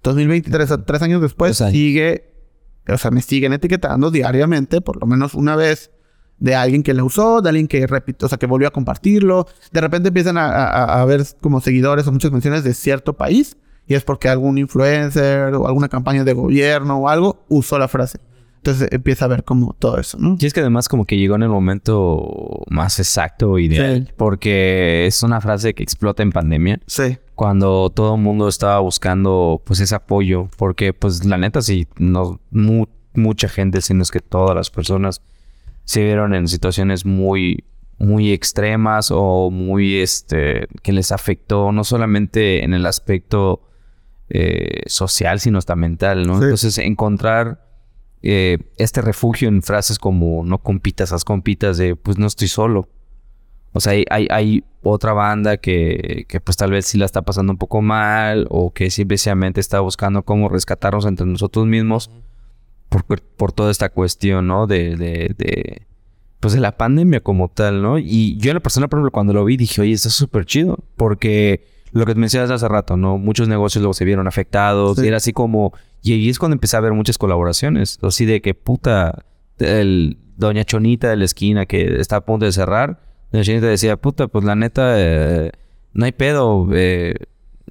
2023, 0.03 0.69
tres 0.85 1.01
años 1.01 1.21
después, 1.21 1.57
sigue, 1.57 2.31
o 2.87 2.97
sea, 2.97 3.11
me 3.11 3.21
siguen 3.21 3.51
etiquetando 3.51 4.11
diariamente, 4.11 4.79
por 4.79 4.97
lo 4.99 5.05
menos 5.05 5.33
una 5.33 5.57
vez 5.57 5.91
de 6.39 6.55
alguien 6.55 6.83
que 6.83 6.93
lo 6.93 7.05
usó, 7.05 7.41
de 7.41 7.49
alguien 7.49 7.67
que 7.67 7.85
repitió, 7.85 8.25
o 8.25 8.29
sea, 8.29 8.37
que 8.37 8.45
volvió 8.45 8.67
a 8.67 8.71
compartirlo. 8.71 9.47
De 9.71 9.81
repente 9.81 10.07
empiezan 10.07 10.37
a, 10.37 11.03
ver 11.05 11.23
como 11.41 11.61
seguidores 11.61 12.07
o 12.07 12.11
muchas 12.11 12.31
menciones 12.31 12.63
de 12.63 12.73
cierto 12.73 13.13
país 13.13 13.57
y 13.87 13.95
es 13.95 14.03
porque 14.03 14.29
algún 14.29 14.57
influencer 14.57 15.53
o 15.55 15.67
alguna 15.67 15.89
campaña 15.89 16.23
de 16.23 16.33
gobierno 16.33 16.97
o 16.97 17.09
algo 17.09 17.43
usó 17.49 17.77
la 17.77 17.87
frase. 17.87 18.19
Entonces 18.57 18.89
empieza 18.91 19.23
a 19.25 19.29
ver 19.29 19.45
como 19.45 19.73
todo 19.73 19.97
eso, 19.99 20.17
¿no? 20.19 20.35
Y 20.37 20.45
es 20.45 20.53
que 20.53 20.59
además 20.59 20.89
como 20.89 21.05
que 21.05 21.17
llegó 21.17 21.35
en 21.35 21.43
el 21.43 21.49
momento 21.49 22.63
más 22.69 22.99
exacto 22.99 23.57
ideal. 23.57 24.05
Sí. 24.07 24.13
Porque 24.17 25.05
es 25.07 25.23
una 25.23 25.39
frase 25.39 25.73
que 25.73 25.81
explota 25.81 26.23
en 26.23 26.31
pandemia. 26.31 26.81
Sí. 26.85 27.17
Cuando 27.35 27.89
todo 27.89 28.15
el 28.15 28.21
mundo 28.21 28.49
estaba 28.49 28.79
buscando 28.79 29.61
pues 29.65 29.79
ese 29.79 29.95
apoyo. 29.95 30.49
Porque 30.57 30.91
pues 30.91 31.23
la 31.25 31.37
neta 31.37 31.61
sí, 31.61 31.87
no, 31.97 32.41
mu- 32.51 32.87
mucha 33.13 33.47
gente, 33.47 33.79
sino 33.79 34.03
es 34.03 34.11
que 34.11 34.19
todas 34.19 34.55
las 34.55 34.69
personas 34.69 35.21
se 35.89 36.03
vieron 36.03 36.35
en 36.35 36.47
situaciones 36.47 37.03
muy, 37.03 37.63
muy 37.97 38.31
extremas 38.31 39.09
o 39.09 39.49
muy, 39.49 40.01
este, 40.01 40.67
que 40.83 40.93
les 40.93 41.11
afectó 41.11 41.71
no 41.71 41.83
solamente 41.83 42.63
en 42.63 42.75
el 42.75 42.85
aspecto 42.85 43.63
eh, 44.29 44.83
social, 44.85 45.39
sino 45.39 45.57
hasta 45.57 45.75
mental, 45.75 46.27
¿no? 46.27 46.37
Sí. 46.37 46.43
Entonces, 46.43 46.77
encontrar 46.77 47.65
eh, 48.21 48.59
este 48.77 49.01
refugio 49.01 49.47
en 49.47 49.63
frases 49.63 49.97
como 49.97 50.43
no 50.45 50.59
compitas, 50.59 51.11
haz 51.11 51.25
compitas 51.25 51.79
de 51.79 51.95
pues 51.95 52.19
no 52.19 52.27
estoy 52.27 52.49
solo. 52.49 52.87
O 53.73 53.79
sea, 53.79 53.93
hay, 53.93 54.05
hay, 54.11 54.27
hay 54.29 54.63
otra 54.83 55.13
banda 55.13 55.57
que, 55.57 56.27
que 56.29 56.39
pues 56.39 56.55
tal 56.55 56.69
vez 56.69 56.85
sí 56.85 56.99
la 56.99 57.05
está 57.05 57.23
pasando 57.23 57.51
un 57.51 57.57
poco 57.57 57.81
mal 57.81 58.45
o 58.51 58.75
que 58.75 58.91
simplemente 58.91 59.59
está 59.59 59.79
buscando 59.79 60.21
cómo 60.21 60.49
rescatarnos 60.49 61.07
entre 61.07 61.25
nosotros 61.25 61.65
mismos 61.65 62.11
por, 62.89 63.05
por 63.05 63.51
toda 63.51 63.71
esta 63.71 63.89
cuestión, 63.89 64.47
¿no? 64.47 64.67
De, 64.67 64.95
de, 64.95 65.33
de, 65.37 65.83
pues 66.39 66.53
de 66.53 66.59
la 66.59 66.75
pandemia 66.77 67.19
como 67.21 67.49
tal, 67.49 67.81
¿no? 67.81 67.97
Y 67.99 68.37
yo 68.37 68.51
en 68.51 68.55
la 68.55 68.59
persona, 68.61 68.87
por 68.87 68.97
ejemplo, 68.99 69.11
cuando 69.11 69.33
lo 69.33 69.45
vi 69.45 69.57
dije, 69.57 69.81
oye, 69.81 69.93
está 69.93 70.09
súper 70.09 70.45
chido 70.45 70.79
porque 70.97 71.63
lo 71.91 72.05
que 72.05 72.13
te 72.13 72.19
mencionas 72.19 72.51
hace 72.51 72.67
rato, 72.67 72.97
¿no? 72.97 73.17
Muchos 73.17 73.47
negocios 73.47 73.81
luego 73.81 73.93
se 73.93 74.05
vieron 74.05 74.27
afectados 74.27 74.97
Sí. 74.97 75.05
y 75.05 75.07
era 75.07 75.17
así 75.17 75.33
como... 75.33 75.73
Y 76.01 76.13
ahí 76.13 76.29
es 76.29 76.39
cuando 76.39 76.53
empecé 76.55 76.77
a 76.77 76.79
ver 76.81 76.93
muchas 76.93 77.17
colaboraciones. 77.17 77.97
Así 78.01 78.25
de 78.25 78.41
que 78.41 78.53
puta, 78.53 79.25
el 79.57 80.17
Doña 80.37 80.63
Chonita 80.63 81.09
de 81.09 81.17
la 81.17 81.25
esquina 81.25 81.65
que 81.65 81.99
está 81.99 82.17
a 82.17 82.25
punto 82.25 82.45
de 82.45 82.51
cerrar. 82.53 83.01
Doña 83.31 83.43
Chonita 83.43 83.65
decía, 83.67 83.97
puta, 83.97 84.27
pues 84.27 84.45
la 84.45 84.55
neta, 84.55 84.93
eh, 84.97 85.51
no 85.93 86.05
hay 86.05 86.11
pedo. 86.13 86.67
eh, 86.73 87.15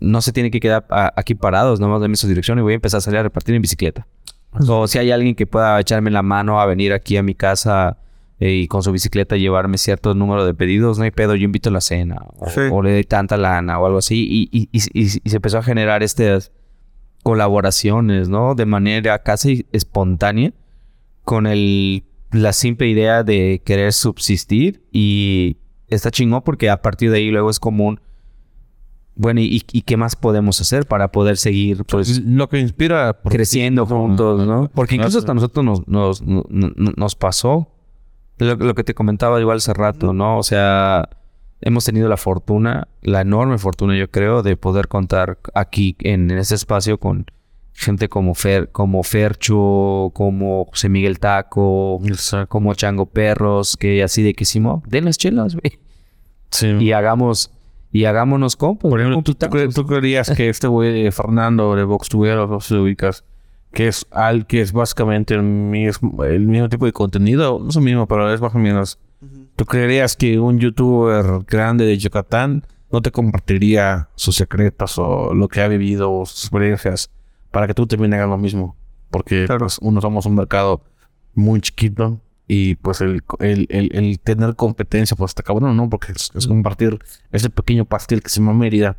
no 0.01 0.21
se 0.21 0.33
tiene 0.33 0.51
que 0.53 0.61
quedar 0.61 0.87
aquí 1.17 1.35
parados, 1.35 1.81
nomás 1.81 2.01
dame 2.01 2.15
su 2.17 2.29
dirección 2.29 2.59
y 2.59 2.63
voy 2.63 2.73
a 2.73 2.77
empezar 2.77 2.99
a 2.99 3.01
salir 3.01 3.19
a 3.19 3.23
repartir 3.25 3.55
en 3.57 3.63
bicicleta. 3.63 4.07
O 4.53 4.87
si 4.89 4.99
hay 4.99 5.11
alguien 5.11 5.35
que 5.35 5.47
pueda 5.47 5.79
echarme 5.81 6.11
la 6.11 6.23
mano 6.23 6.61
a 6.61 6.67
venir 6.67 6.93
aquí 6.93 7.17
a 7.17 7.23
mi 7.23 7.35
casa 7.35 7.99
eh, 8.41 8.53
y 8.53 8.67
con 8.69 8.83
su 8.83 8.93
bicicleta 8.93 9.37
llevarme 9.37 9.79
cierto 9.79 10.15
número 10.15 10.45
de 10.47 10.55
pedidos, 10.55 10.97
no 10.99 11.05
hay 11.05 11.11
pedo, 11.11 11.35
yo 11.35 11.45
invito 11.45 11.69
a 11.71 11.73
la 11.73 11.81
cena. 11.81 12.25
O, 12.39 12.49
Sí. 12.49 12.61
o 12.71 12.83
le 12.83 12.93
doy 12.93 13.05
tanta 13.05 13.37
lana 13.37 13.79
o 13.79 13.87
algo 13.87 13.99
así. 13.99 14.27
Y, 14.31 14.49
y- 14.59 14.69
y- 14.73 15.01
y- 15.03 15.09
se 15.09 15.37
empezó 15.37 15.59
a 15.59 15.63
generar 15.63 16.03
estas 16.03 16.53
colaboraciones, 17.23 18.29
¿no? 18.29 18.55
De 18.55 18.65
manera 18.67 19.19
casi 19.23 19.67
espontánea 19.73 20.53
con 21.25 21.47
el, 21.47 22.05
la 22.33 22.53
simple 22.53 22.89
idea 22.89 23.23
de 23.23 23.61
querer 23.65 23.93
subsistir 23.93 24.83
y 24.93 25.59
está 25.89 26.11
chingón 26.11 26.43
porque 26.43 26.71
a 26.71 26.81
partir 26.81 27.11
de 27.11 27.19
ahí 27.19 27.31
luego 27.31 27.51
es 27.51 27.61
común. 27.61 28.01
Bueno, 29.21 29.41
¿y, 29.41 29.63
y 29.73 29.83
qué 29.83 29.97
más 29.97 30.15
podemos 30.15 30.61
hacer 30.61 30.87
para 30.87 31.11
poder 31.11 31.37
seguir 31.37 31.85
pues 31.85 32.21
lo 32.25 32.49
que 32.49 32.61
inspira 32.61 33.19
creciendo 33.29 33.85
juntos, 33.85 34.47
¿no? 34.47 34.71
Porque 34.73 34.95
incluso 34.95 35.19
hasta 35.19 35.35
nosotros 35.35 35.65
nos, 35.65 35.89
nos, 35.89 36.23
no- 36.23 36.45
no- 36.49 36.93
nos 36.97 37.15
pasó 37.17 37.69
lo, 38.39 38.55
lo 38.55 38.75
que 38.77 38.85
te 38.85 38.95
comentaba 38.95 39.41
igual 39.41 39.57
hace 39.57 39.75
rato, 39.75 40.13
¿no? 40.13 40.39
O 40.39 40.43
sea, 40.45 41.09
hemos 41.61 41.85
tenido 41.85 42.09
la 42.09 42.17
fortuna, 42.17 42.87
la 43.03 43.23
enorme 43.23 43.59
fortuna, 43.59 43.97
yo 43.99 44.09
creo, 44.09 44.45
de 44.45 44.57
poder 44.57 44.87
contar 44.87 45.39
aquí 45.53 45.97
en, 45.99 46.31
en 46.31 46.39
este 46.39 46.55
espacio 46.55 46.99
con 46.99 47.27
gente 47.75 48.09
como 48.09 48.35
Fer, 48.35 48.71
como 48.71 49.03
Fercho, 49.03 50.11
como 50.15 50.65
José 50.67 50.89
Miguel 50.89 51.19
Taco, 51.19 52.01
como 52.49 52.75
Chango 52.75 53.07
Perros, 53.07 53.77
que 53.77 54.03
así 54.05 54.23
de 54.23 54.35
que 54.35 54.45
hicimos, 54.45 54.83
den 54.87 55.05
las 55.07 55.19
chelas, 55.19 55.57
güey. 55.57 55.81
Sí. 56.51 56.69
Y 56.69 56.93
hagamos, 56.93 57.51
y 57.93 58.05
hagámonos 58.05 58.57
compas. 58.57 58.91
Por 58.91 59.01
ejemplo, 59.01 59.23
¿tú, 59.23 59.35
tú, 59.35 59.47
cre- 59.47 59.73
tú 59.75 59.87
creerías 59.87 60.31
que 60.31 60.49
este 60.49 60.67
güey 60.69 61.03
de 61.05 61.13
Fernando 61.13 61.75
de 61.75 61.85
Vox 61.85 62.09
Tubero, 62.09 62.47
no 62.47 62.61
sé 62.61 62.69
si 62.69 62.75
lo 62.75 62.83
ubicas, 62.83 63.25
que 63.73 63.89
es 63.89 64.07
al 64.11 64.47
que 64.47 64.61
es 64.61 64.73
básicamente 64.73 65.35
el 65.35 65.43
mismo, 65.43 66.25
el 66.25 66.41
mismo 66.47 66.69
tipo 66.69 66.87
de 66.87 66.93
contenido, 66.93 67.59
no 67.63 67.69
es 67.69 67.75
lo 67.77 67.81
mismo, 67.83 68.07
pero 68.07 68.33
es 68.33 68.41
más 68.41 68.55
o 68.55 68.59
menos. 68.59 68.99
¿Tú 69.57 69.65
creerías 69.65 70.17
que 70.17 70.39
un 70.39 70.59
youtuber 70.61 71.25
grande 71.47 71.85
de 71.85 71.99
Yucatán 71.99 72.65
no 72.93 73.03
te 73.03 73.11
compartiría 73.11 74.09
sus 74.15 74.37
secretos 74.37 74.97
o 74.99 75.35
lo 75.35 75.49
que 75.49 75.61
ha 75.61 75.69
vivido 75.69 76.13
o 76.13 76.25
sus 76.27 76.45
experiencias 76.45 77.11
para 77.51 77.67
que 77.67 77.75
tú 77.75 77.87
también 77.87 78.15
hagas 78.15 78.29
lo 78.29 78.39
mismo? 78.39 78.77
Porque 79.11 79.47
pues, 79.59 79.79
uno 79.81 80.01
somos 80.01 80.27
un 80.27 80.35
mercado 80.37 80.83
muy 81.35 81.61
chiquito 81.61 82.21
y 82.49 82.75
pues 82.77 83.01
el, 83.03 83.23
el, 83.41 83.67
el, 83.71 83.91
el 83.95 84.19
tener 84.21 84.57
competencia 84.57 85.17
pues 85.17 85.31
está 85.31 85.43
cabrón, 85.43 85.77
¿no? 85.77 85.89
Porque 85.91 86.13
es, 86.13 86.31
es 86.35 86.47
compartir 86.49 86.99
ese 87.31 87.51
pequeño 87.51 87.85
pastel 87.85 88.23
que 88.23 88.31
se 88.31 88.41
llama 88.41 88.55
Mérida 88.55 88.97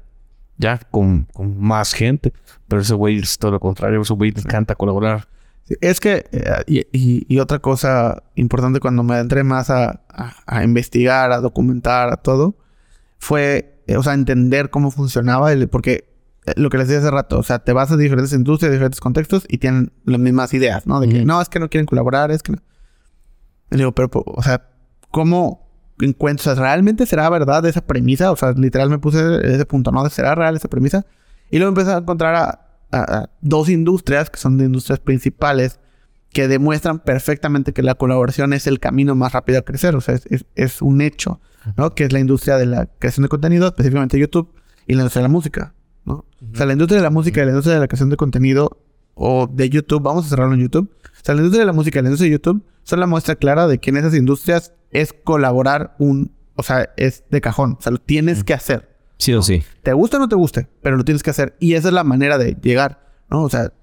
ya 0.58 0.78
con, 0.92 1.26
con 1.34 1.60
más 1.60 1.94
gente. 1.94 2.32
Pero 2.68 2.82
ese 2.82 2.94
güey 2.94 3.18
es 3.18 3.38
todo 3.40 3.52
lo 3.52 3.60
contrario, 3.60 4.02
ese 4.02 4.14
güey 4.14 4.32
le 4.32 4.42
encanta 4.42 4.76
colaborar. 4.76 5.28
Es 5.82 6.00
que, 6.00 6.26
eh, 6.32 6.44
y, 6.68 6.80
y- 6.92 7.26
y 7.28 7.40
otra 7.40 7.60
cosa 7.60 8.24
importante 8.36 8.80
cuando 8.80 9.04
me 9.04 9.14
adentré 9.16 9.44
más 9.44 9.70
a, 9.70 10.02
a- 10.10 10.36
a 10.46 10.64
investigar, 10.64 11.32
a 11.32 11.40
documentar, 11.42 12.12
a 12.12 12.18
todo, 12.18 12.56
fue, 13.20 13.82
eh, 13.88 13.98
o 13.98 14.04
sea, 14.04 14.14
entender 14.14 14.70
cómo 14.70 14.92
funcionaba, 14.92 15.52
el, 15.52 15.68
porque 15.70 16.10
eh, 16.46 16.54
lo 16.56 16.70
que 16.70 16.78
les 16.78 16.88
decía 16.88 17.00
hace 17.02 17.12
rato, 17.12 17.38
o 17.40 17.44
sea, 17.44 17.60
te 17.60 17.74
vas 17.74 17.92
a 17.92 17.98
diferentes 17.98 18.34
industrias, 18.34 18.72
diferentes 18.72 19.00
contextos 19.00 19.46
y 19.48 19.58
tienen 19.60 19.92
las 20.06 20.20
mismas 20.20 20.54
ideas, 20.54 20.88
¿no? 20.88 21.00
De 21.00 21.08
que 21.10 21.26
no, 21.26 21.42
es 21.42 21.50
que 21.50 21.60
no 21.60 21.70
quieren 21.70 21.86
colaborar, 21.86 22.32
es 22.32 22.42
que 22.44 22.54
no. 22.54 22.60
Y 23.72 23.78
digo, 23.78 23.92
pero, 23.94 24.10
o 24.14 24.42
sea, 24.44 24.68
¿cómo 25.12 25.68
sea, 26.38 26.56
¿realmente 26.56 27.06
será 27.06 27.30
verdad 27.30 27.66
esa 27.66 27.82
premisa? 27.82 28.32
O 28.32 28.36
sea, 28.38 28.54
literal 28.54 28.90
me 28.90 29.00
puse 29.00 29.20
ese 29.44 29.66
punto, 29.66 29.92
¿no? 29.92 30.08
¿Será 30.10 30.34
real 30.36 30.56
esa 30.56 30.68
premisa? 30.70 31.06
Y 31.52 31.58
luego 31.58 31.70
empecé 31.70 31.92
a 31.92 31.98
encontrar 31.98 32.36
a, 32.36 32.48
a- 32.92 33.18
a 33.18 33.30
dos 33.42 33.70
industrias, 33.70 34.30
que 34.30 34.40
son 34.40 34.58
de 34.58 34.66
industrias 34.66 35.00
principales, 35.00 35.80
que 36.32 36.48
demuestran 36.48 37.00
perfectamente 37.00 37.74
que 37.74 37.82
la 37.84 37.96
colaboración 37.96 38.54
es 38.54 38.66
el 38.68 38.80
camino 38.80 39.16
más 39.16 39.34
rápido 39.34 39.60
a 39.60 39.64
crecer. 39.64 39.96
O 39.96 40.02
sea, 40.02 40.16
es, 40.16 40.26
es- 40.28 40.46
es 40.56 40.82
un 40.82 41.02
hecho, 41.02 41.42
¿no? 41.76 41.94
Que 41.96 42.06
es 42.06 42.14
la 42.14 42.20
industria 42.20 42.58
de 42.58 42.66
la 42.66 42.86
creación 42.86 43.24
de 43.24 43.30
contenido, 43.30 43.68
específicamente 43.68 44.18
YouTube, 44.20 44.54
y 44.88 44.94
la 44.94 45.02
industria 45.02 45.22
de 45.24 45.28
la 45.28 45.32
música, 45.34 45.74
¿no? 46.06 46.14
O 46.54 46.56
sea, 46.56 46.66
la 46.66 46.74
industria 46.74 46.98
de 46.98 47.04
la 47.04 47.10
música 47.10 47.42
y 47.42 47.46
la 47.46 47.50
industria 47.52 47.74
de 47.76 47.80
la 47.82 47.88
creación 47.88 48.10
de 48.10 48.16
contenido 48.18 48.78
o 49.22 49.48
de 49.48 49.70
YouTube, 49.70 50.02
vamos 50.02 50.26
a 50.26 50.30
cerrarlo 50.30 50.54
en 50.54 50.62
YouTube. 50.62 50.90
O 51.04 51.24
sea, 51.24 51.36
la 51.36 51.42
industria 51.42 51.60
de 51.60 51.66
la 51.66 51.74
música 51.74 52.00
y 52.00 52.02
la 52.02 52.08
industria 52.08 52.30
de 52.30 52.38
YouTube 52.38 52.64
son 52.84 53.02
la 53.02 53.06
muestra 53.06 53.36
clara 53.36 53.68
de 53.68 53.78
que 53.78 53.90
en 53.90 53.98
esas 53.98 54.16
industrias 54.16 54.74
es 54.92 55.14
colaborar 55.14 55.96
un... 56.00 56.32
O 56.56 56.64
sea, 56.64 56.90
es 56.96 57.26
de 57.30 57.42
cajón. 57.42 57.76
O 57.78 57.82
sea, 57.82 57.92
lo 57.92 57.98
tienes 57.98 58.46
que 58.46 58.54
hacer. 58.54 58.98
Sí 59.18 59.34
o 59.34 59.42
sí. 59.42 59.62
Te 59.84 59.92
guste 59.92 60.16
o 60.16 60.20
no 60.20 60.30
te 60.30 60.36
guste, 60.36 60.70
pero 60.82 60.96
lo 60.96 61.04
tienes 61.04 61.22
que 61.22 61.30
hacer. 61.32 61.56
Y 61.60 61.74
esa 61.74 61.90
es 61.90 61.94
la 61.94 62.06
manera 62.06 62.38
de 62.38 62.58
llegar, 62.62 63.02
¿no? 63.30 63.44
O 63.44 63.50
sea, 63.50 63.74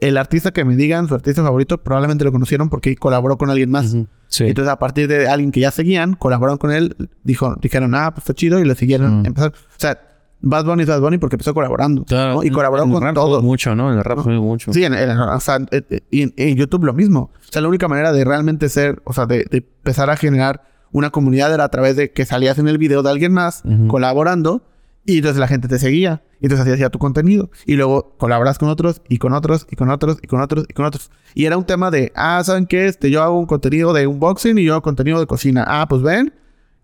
el 0.00 0.18
artista 0.18 0.52
que 0.52 0.64
me 0.66 0.76
digan, 0.76 1.08
su 1.08 1.14
artista 1.14 1.42
favorito, 1.42 1.82
probablemente 1.82 2.24
lo 2.24 2.32
conocieron 2.32 2.68
porque 2.68 2.96
colaboró 2.96 3.38
con 3.38 3.48
alguien 3.48 3.70
más. 3.70 3.96
Sí. 4.28 4.44
Entonces, 4.44 4.70
a 4.70 4.78
partir 4.78 5.08
de 5.08 5.26
alguien 5.26 5.52
que 5.52 5.60
ya 5.60 5.70
seguían, 5.70 6.14
colaboraron 6.14 6.58
con 6.58 6.70
él, 6.70 7.08
dijo, 7.24 7.56
dijeron, 7.62 7.94
ah, 7.94 8.10
pues 8.12 8.24
está 8.24 8.34
chido, 8.34 8.58
y 8.58 8.66
lo 8.66 8.74
siguieron. 8.74 9.22
Mm. 9.22 9.26
Empezaron. 9.26 9.54
O 9.54 9.78
sea, 9.78 10.05
Bad 10.40 10.64
Bunny 10.66 10.82
es 10.82 10.88
Bad 10.88 11.00
Bunny 11.00 11.18
porque 11.18 11.36
empezó 11.36 11.54
colaborando. 11.54 12.04
¿no? 12.10 12.42
Y 12.44 12.50
colaboró 12.50 12.82
En 12.82 12.88
el 12.90 12.94
con 12.94 13.02
rap 13.02 13.14
todos. 13.14 13.42
Mucho, 13.42 13.74
¿no? 13.74 13.90
En 13.92 13.98
el 13.98 14.04
rap 14.04 14.18
fue 14.20 14.34
mucho. 14.38 14.72
Sí, 14.72 14.84
en, 14.84 14.94
en- 14.94 15.10
o 15.18 15.40
sea, 15.40 15.56
en, 15.56 15.68
en- 15.70 16.02
en- 16.10 16.34
en 16.36 16.56
YouTube 16.56 16.84
lo 16.84 16.92
mismo. 16.92 17.30
O 17.34 17.52
sea, 17.52 17.62
la 17.62 17.68
única 17.68 17.88
manera 17.88 18.12
de 18.12 18.24
realmente 18.24 18.68
ser, 18.68 19.00
o 19.04 19.12
sea, 19.12 19.26
de, 19.26 19.44
de 19.50 19.58
empezar 19.58 20.10
a 20.10 20.16
generar 20.16 20.62
una 20.92 21.10
comunidad 21.10 21.52
era 21.52 21.64
a 21.64 21.68
través 21.68 21.96
de 21.96 22.12
que 22.12 22.24
salías 22.24 22.58
en 22.58 22.68
el 22.68 22.78
video 22.78 23.02
de 23.02 23.10
alguien 23.10 23.32
más 23.32 23.62
Ujú. 23.64 23.88
colaborando 23.88 24.62
y 25.04 25.18
entonces 25.18 25.38
la 25.38 25.46
gente 25.48 25.68
te 25.68 25.78
seguía 25.78 26.22
y 26.40 26.46
entonces 26.46 26.62
hacías 26.62 26.78
ya 26.78 26.90
tu 26.90 26.98
contenido 26.98 27.50
y 27.64 27.74
luego 27.76 28.14
colaboras 28.18 28.58
con 28.58 28.68
otros 28.68 29.02
y 29.08 29.18
con 29.18 29.32
otros 29.32 29.66
y 29.70 29.76
con 29.76 29.90
otros 29.90 30.18
y 30.22 30.26
con 30.26 30.40
otros 30.40 30.64
y 30.68 30.72
con 30.74 30.84
otros. 30.84 31.10
Y 31.34 31.44
era 31.44 31.56
un 31.56 31.64
tema 31.64 31.90
de, 31.90 32.12
ah, 32.14 32.42
¿saben 32.44 32.66
qué? 32.66 32.86
Este, 32.86 33.10
yo 33.10 33.22
hago 33.22 33.38
un 33.38 33.46
contenido 33.46 33.92
de 33.92 34.06
unboxing 34.06 34.58
y 34.58 34.64
yo 34.64 34.72
hago 34.74 34.82
contenido 34.82 35.18
de 35.20 35.26
cocina. 35.26 35.64
Ah, 35.66 35.86
pues 35.88 36.02
ven. 36.02 36.32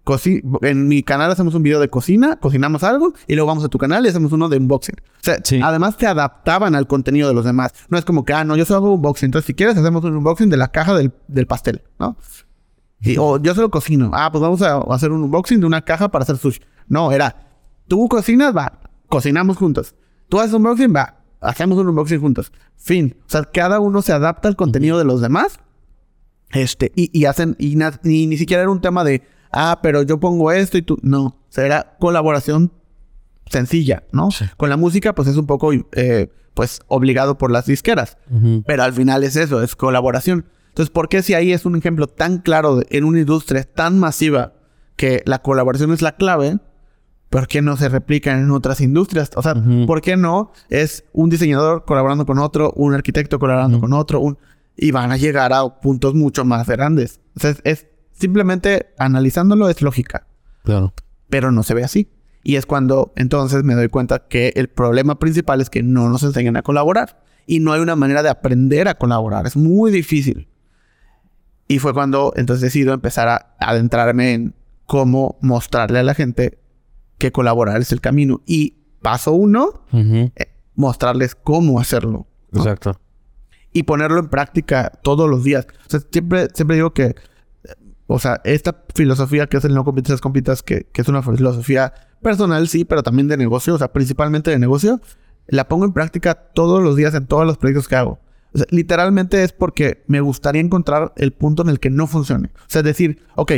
Coci- 0.04 0.42
en 0.62 0.88
mi 0.88 1.02
canal 1.02 1.30
hacemos 1.30 1.54
un 1.54 1.62
video 1.62 1.80
de 1.80 1.88
cocina, 1.88 2.36
cocinamos 2.36 2.82
algo 2.82 3.12
y 3.26 3.34
luego 3.34 3.48
vamos 3.48 3.64
a 3.64 3.68
tu 3.68 3.78
canal 3.78 4.04
y 4.04 4.08
hacemos 4.08 4.32
uno 4.32 4.48
de 4.48 4.56
unboxing. 4.58 4.96
O 5.00 5.22
sea, 5.24 5.36
Sí. 5.44 5.60
además 5.62 5.96
te 5.96 6.06
adaptaban 6.06 6.74
al 6.74 6.86
contenido 6.86 7.28
de 7.28 7.34
los 7.34 7.44
demás. 7.44 7.72
No 7.88 7.98
es 7.98 8.04
como 8.04 8.24
que, 8.24 8.32
ah, 8.32 8.44
no, 8.44 8.56
yo 8.56 8.64
solo 8.64 8.78
hago 8.78 8.94
unboxing. 8.94 9.26
Entonces, 9.26 9.46
si 9.46 9.54
quieres, 9.54 9.76
hacemos 9.76 10.04
un 10.04 10.16
unboxing 10.16 10.50
de 10.50 10.56
la 10.56 10.68
caja 10.68 10.94
del, 10.94 11.12
del 11.28 11.46
pastel, 11.46 11.82
¿no? 11.98 12.16
Y, 13.00 13.16
o 13.18 13.38
yo 13.42 13.54
solo 13.54 13.70
cocino. 13.70 14.10
Ah, 14.14 14.30
pues 14.30 14.40
vamos 14.42 14.62
a 14.62 14.78
hacer 14.94 15.10
un 15.10 15.22
unboxing 15.24 15.60
de 15.60 15.66
una 15.66 15.82
caja 15.82 16.08
para 16.10 16.22
hacer 16.22 16.36
sushi. 16.36 16.60
No, 16.88 17.10
era, 17.12 17.48
tú 17.88 18.08
cocinas, 18.08 18.56
va, 18.56 18.80
cocinamos 19.08 19.56
juntos. 19.56 19.94
Tú 20.28 20.38
haces 20.40 20.54
unboxing, 20.54 20.94
va, 20.94 21.16
hacemos 21.40 21.78
un 21.78 21.88
unboxing 21.88 22.20
juntos. 22.20 22.52
Fin. 22.76 23.16
O 23.26 23.28
sea, 23.30 23.42
cada 23.44 23.80
uno 23.80 24.02
se 24.02 24.12
adapta 24.12 24.48
al 24.48 24.56
contenido 24.56 24.98
de 24.98 25.04
los 25.04 25.20
demás. 25.20 25.58
Este, 26.50 26.92
y, 26.94 27.10
y 27.18 27.24
hacen, 27.24 27.56
y, 27.58 27.72
y 28.04 28.26
ni 28.26 28.36
siquiera 28.36 28.62
era 28.62 28.70
un 28.70 28.80
tema 28.80 29.04
de, 29.04 29.22
ah, 29.52 29.80
pero 29.82 30.02
yo 30.02 30.18
pongo 30.18 30.50
esto 30.52 30.78
y 30.78 30.82
tú. 30.82 30.98
No. 31.02 31.36
Era 31.56 31.96
colaboración 31.98 32.72
sencilla, 33.50 34.04
¿no? 34.12 34.30
Con 34.56 34.70
la 34.70 34.76
música, 34.76 35.14
pues 35.14 35.28
es 35.28 35.36
un 35.36 35.46
poco, 35.46 35.72
eh, 35.92 36.30
pues 36.54 36.80
obligado 36.88 37.38
por 37.38 37.50
las 37.50 37.66
disqueras. 37.66 38.16
Pero 38.66 38.82
al 38.82 38.92
final 38.92 39.24
es 39.24 39.36
eso, 39.36 39.62
es 39.62 39.76
colaboración. 39.76 40.46
Entonces, 40.68 40.90
¿por 40.90 41.08
qué 41.08 41.22
si 41.22 41.34
ahí 41.34 41.52
es 41.52 41.66
un 41.66 41.76
ejemplo 41.76 42.06
tan 42.06 42.38
claro 42.38 42.76
de- 42.76 42.86
en 42.90 43.04
una 43.04 43.20
industria 43.20 43.64
tan 43.64 43.98
masiva 43.98 44.54
que 44.96 45.22
la 45.26 45.40
colaboración 45.42 45.92
es 45.92 46.00
la 46.00 46.12
clave? 46.16 46.58
¿Por 47.28 47.46
qué 47.46 47.60
no 47.62 47.76
se 47.76 47.88
replican 47.88 48.38
en 48.40 48.50
otras 48.50 48.80
industrias? 48.80 49.30
O 49.36 49.42
sea. 49.42 49.54
¿por 49.86 50.00
qué 50.00 50.16
no 50.16 50.52
es 50.70 51.04
un 51.12 51.28
diseñador 51.30 51.84
colaborando 51.84 52.24
con 52.26 52.38
otro, 52.38 52.72
un 52.76 52.94
arquitecto 52.94 53.38
colaborando 53.38 53.80
con 53.80 53.92
otro, 53.92 54.20
un... 54.20 54.38
y 54.76 54.90
van 54.92 55.12
a 55.12 55.16
llegar 55.18 55.52
a 55.52 55.80
puntos 55.80 56.14
mucho 56.14 56.44
más 56.46 56.66
grandes? 56.68 57.20
O 57.36 57.40
sea, 57.40 57.50
es, 57.50 57.60
es 57.64 57.86
simplemente 58.12 58.92
analizándolo 58.98 59.68
es 59.68 59.82
lógica, 59.82 60.26
Claro. 60.64 60.92
pero 61.28 61.50
no 61.52 61.62
se 61.62 61.74
ve 61.74 61.84
así. 61.84 62.08
Y 62.44 62.56
es 62.56 62.66
cuando 62.66 63.12
entonces 63.16 63.62
me 63.64 63.74
doy 63.74 63.88
cuenta 63.88 64.26
que 64.26 64.52
el 64.56 64.68
problema 64.68 65.18
principal 65.18 65.60
es 65.60 65.70
que 65.70 65.82
no 65.82 66.08
nos 66.08 66.22
enseñan 66.24 66.56
a 66.56 66.62
colaborar 66.62 67.22
y 67.46 67.60
no 67.60 67.72
hay 67.72 67.80
una 67.80 67.94
manera 67.96 68.22
de 68.22 68.30
aprender 68.30 68.88
a 68.88 68.94
colaborar. 68.94 69.46
Es 69.46 69.56
muy 69.56 69.90
difícil. 69.92 70.48
Y 71.68 71.78
fue 71.78 71.94
cuando 71.94 72.32
entonces 72.36 72.60
decido 72.62 72.92
empezar 72.94 73.28
a 73.28 73.54
adentrarme 73.60 74.32
en 74.34 74.54
cómo 74.86 75.38
mostrarle 75.40 76.00
a 76.00 76.02
la 76.02 76.14
gente 76.14 76.58
que 77.18 77.30
colaborar 77.32 77.80
es 77.80 77.92
el 77.92 78.00
camino. 78.00 78.42
Y 78.44 78.74
paso 79.00 79.32
uno, 79.32 79.84
eh, 79.92 80.30
mostrarles 80.74 81.34
cómo 81.36 81.78
hacerlo. 81.80 82.26
¿no? 82.50 82.60
Exacto. 82.60 83.00
Y 83.72 83.84
ponerlo 83.84 84.18
en 84.18 84.28
práctica 84.28 84.90
todos 85.02 85.30
los 85.30 85.44
días. 85.44 85.66
O 85.86 85.90
sea, 85.90 86.00
siempre, 86.10 86.48
siempre 86.52 86.76
digo 86.76 86.92
que, 86.92 87.14
o 88.12 88.18
sea, 88.18 88.40
esta 88.44 88.84
filosofía 88.94 89.46
que 89.46 89.56
es 89.56 89.64
el 89.64 89.74
no 89.74 89.84
compitas, 89.84 90.20
compitas, 90.20 90.62
que, 90.62 90.86
que 90.92 91.00
es 91.00 91.08
una 91.08 91.22
filosofía 91.22 91.94
personal, 92.20 92.68
sí, 92.68 92.84
pero 92.84 93.02
también 93.02 93.26
de 93.26 93.38
negocio, 93.38 93.74
o 93.74 93.78
sea, 93.78 93.92
principalmente 93.92 94.50
de 94.50 94.58
negocio, 94.58 95.00
la 95.46 95.66
pongo 95.66 95.86
en 95.86 95.92
práctica 95.92 96.34
todos 96.34 96.82
los 96.82 96.94
días 96.94 97.14
en 97.14 97.26
todos 97.26 97.46
los 97.46 97.56
proyectos 97.56 97.88
que 97.88 97.96
hago. 97.96 98.20
O 98.52 98.58
sea, 98.58 98.66
literalmente 98.70 99.42
es 99.42 99.52
porque 99.52 100.04
me 100.08 100.20
gustaría 100.20 100.60
encontrar 100.60 101.14
el 101.16 101.32
punto 101.32 101.62
en 101.62 101.70
el 101.70 101.80
que 101.80 101.88
no 101.88 102.06
funcione. 102.06 102.50
O 102.54 102.68
sea, 102.68 102.82
decir, 102.82 103.22
ok, 103.34 103.52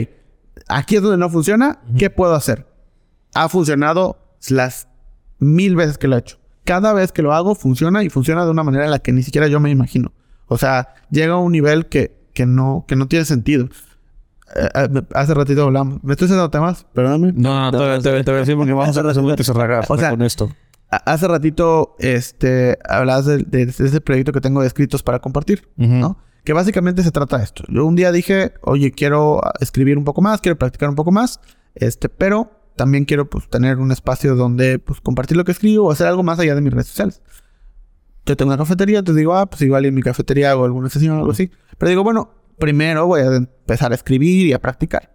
aquí 0.68 0.96
es 0.96 1.02
donde 1.02 1.18
no 1.18 1.28
funciona, 1.30 1.80
¿qué 1.98 2.10
puedo 2.10 2.34
hacer? 2.34 2.66
Ha 3.34 3.48
funcionado 3.48 4.36
las 4.48 4.86
mil 5.40 5.74
veces 5.74 5.98
que 5.98 6.06
lo 6.06 6.14
he 6.14 6.20
hecho. 6.20 6.38
Cada 6.64 6.92
vez 6.92 7.10
que 7.10 7.22
lo 7.22 7.34
hago 7.34 7.56
funciona 7.56 8.04
y 8.04 8.08
funciona 8.08 8.44
de 8.44 8.52
una 8.52 8.62
manera 8.62 8.84
en 8.84 8.92
la 8.92 9.00
que 9.00 9.12
ni 9.12 9.24
siquiera 9.24 9.48
yo 9.48 9.58
me 9.58 9.70
imagino. 9.70 10.12
O 10.46 10.58
sea, 10.58 10.94
llega 11.10 11.34
a 11.34 11.38
un 11.38 11.50
nivel 11.50 11.86
que, 11.86 12.16
que, 12.32 12.46
no, 12.46 12.84
que 12.86 12.94
no 12.94 13.08
tiene 13.08 13.24
sentido. 13.24 13.68
Eh, 14.54 14.68
eh, 14.74 15.02
hace 15.14 15.34
ratito 15.34 15.62
hablamos. 15.64 16.02
Me 16.04 16.12
estoy 16.12 16.26
haciendo 16.26 16.50
temas, 16.50 16.86
perdóname. 16.92 17.32
No, 17.34 17.70
no, 17.70 17.78
te 18.00 18.10
voy- 18.10 18.22
te 18.24 18.30
a 18.30 18.34
decir 18.34 18.56
porque 18.56 18.72
vamos 18.72 18.96
a 18.96 19.02
resumir 19.02 19.34
que 19.36 19.44
se 19.44 19.52
raga 19.52 19.80
O 19.88 19.96
sea, 19.96 20.10
con 20.10 20.22
esto. 20.22 20.50
A- 20.90 21.12
Hace 21.12 21.26
ratito, 21.28 21.96
este, 21.98 22.78
hablabas 22.88 23.26
de, 23.26 23.38
de- 23.38 23.66
de 23.66 23.70
ese 23.70 24.00
proyecto 24.00 24.32
que 24.32 24.40
tengo 24.40 24.60
de 24.60 24.66
escritos 24.66 25.02
para 25.02 25.18
compartir, 25.18 25.68
Ujú. 25.78 25.88
¿no? 25.94 26.18
Que 26.44 26.52
básicamente 26.52 27.02
se 27.02 27.10
trata 27.10 27.38
de 27.38 27.44
esto. 27.44 27.64
Yo 27.68 27.86
un 27.86 27.96
día 27.96 28.12
dije, 28.12 28.52
oye, 28.62 28.92
quiero 28.92 29.40
escribir 29.60 29.96
un 29.96 30.04
poco 30.04 30.20
más, 30.20 30.40
quiero 30.42 30.58
practicar 30.58 30.90
un 30.90 30.94
poco 30.94 31.10
más, 31.10 31.40
este, 31.74 32.08
pero 32.10 32.50
también 32.76 33.06
quiero, 33.06 33.30
pues, 33.30 33.48
tener 33.48 33.78
un 33.78 33.90
espacio 33.92 34.36
donde, 34.36 34.78
pues, 34.78 35.00
compartir 35.00 35.36
lo 35.38 35.44
que 35.44 35.52
escribo 35.52 35.86
o 35.88 35.90
hacer 35.90 36.06
algo 36.06 36.22
más 36.22 36.38
allá 36.38 36.54
de 36.54 36.60
mis 36.60 36.72
redes 36.72 36.88
sociales. 36.88 37.22
Yo 38.26 38.36
tengo 38.36 38.50
una 38.50 38.58
cafetería, 38.58 39.02
te 39.02 39.12
digo, 39.14 39.34
ah, 39.34 39.46
pues 39.46 39.62
igual 39.62 39.84
en 39.84 39.94
mi 39.94 40.02
cafetería 40.02 40.50
hago 40.50 40.64
alguna 40.64 40.88
sesión 40.90 41.16
o 41.16 41.18
algo 41.20 41.32
así. 41.32 41.50
Pero 41.78 41.90
digo, 41.90 42.02
bueno, 42.04 42.30
primero 42.58 43.06
voy 43.06 43.20
a 43.20 43.36
empezar 43.36 43.92
a 43.92 43.94
escribir 43.94 44.46
y 44.46 44.52
a 44.52 44.58
practicar. 44.58 45.14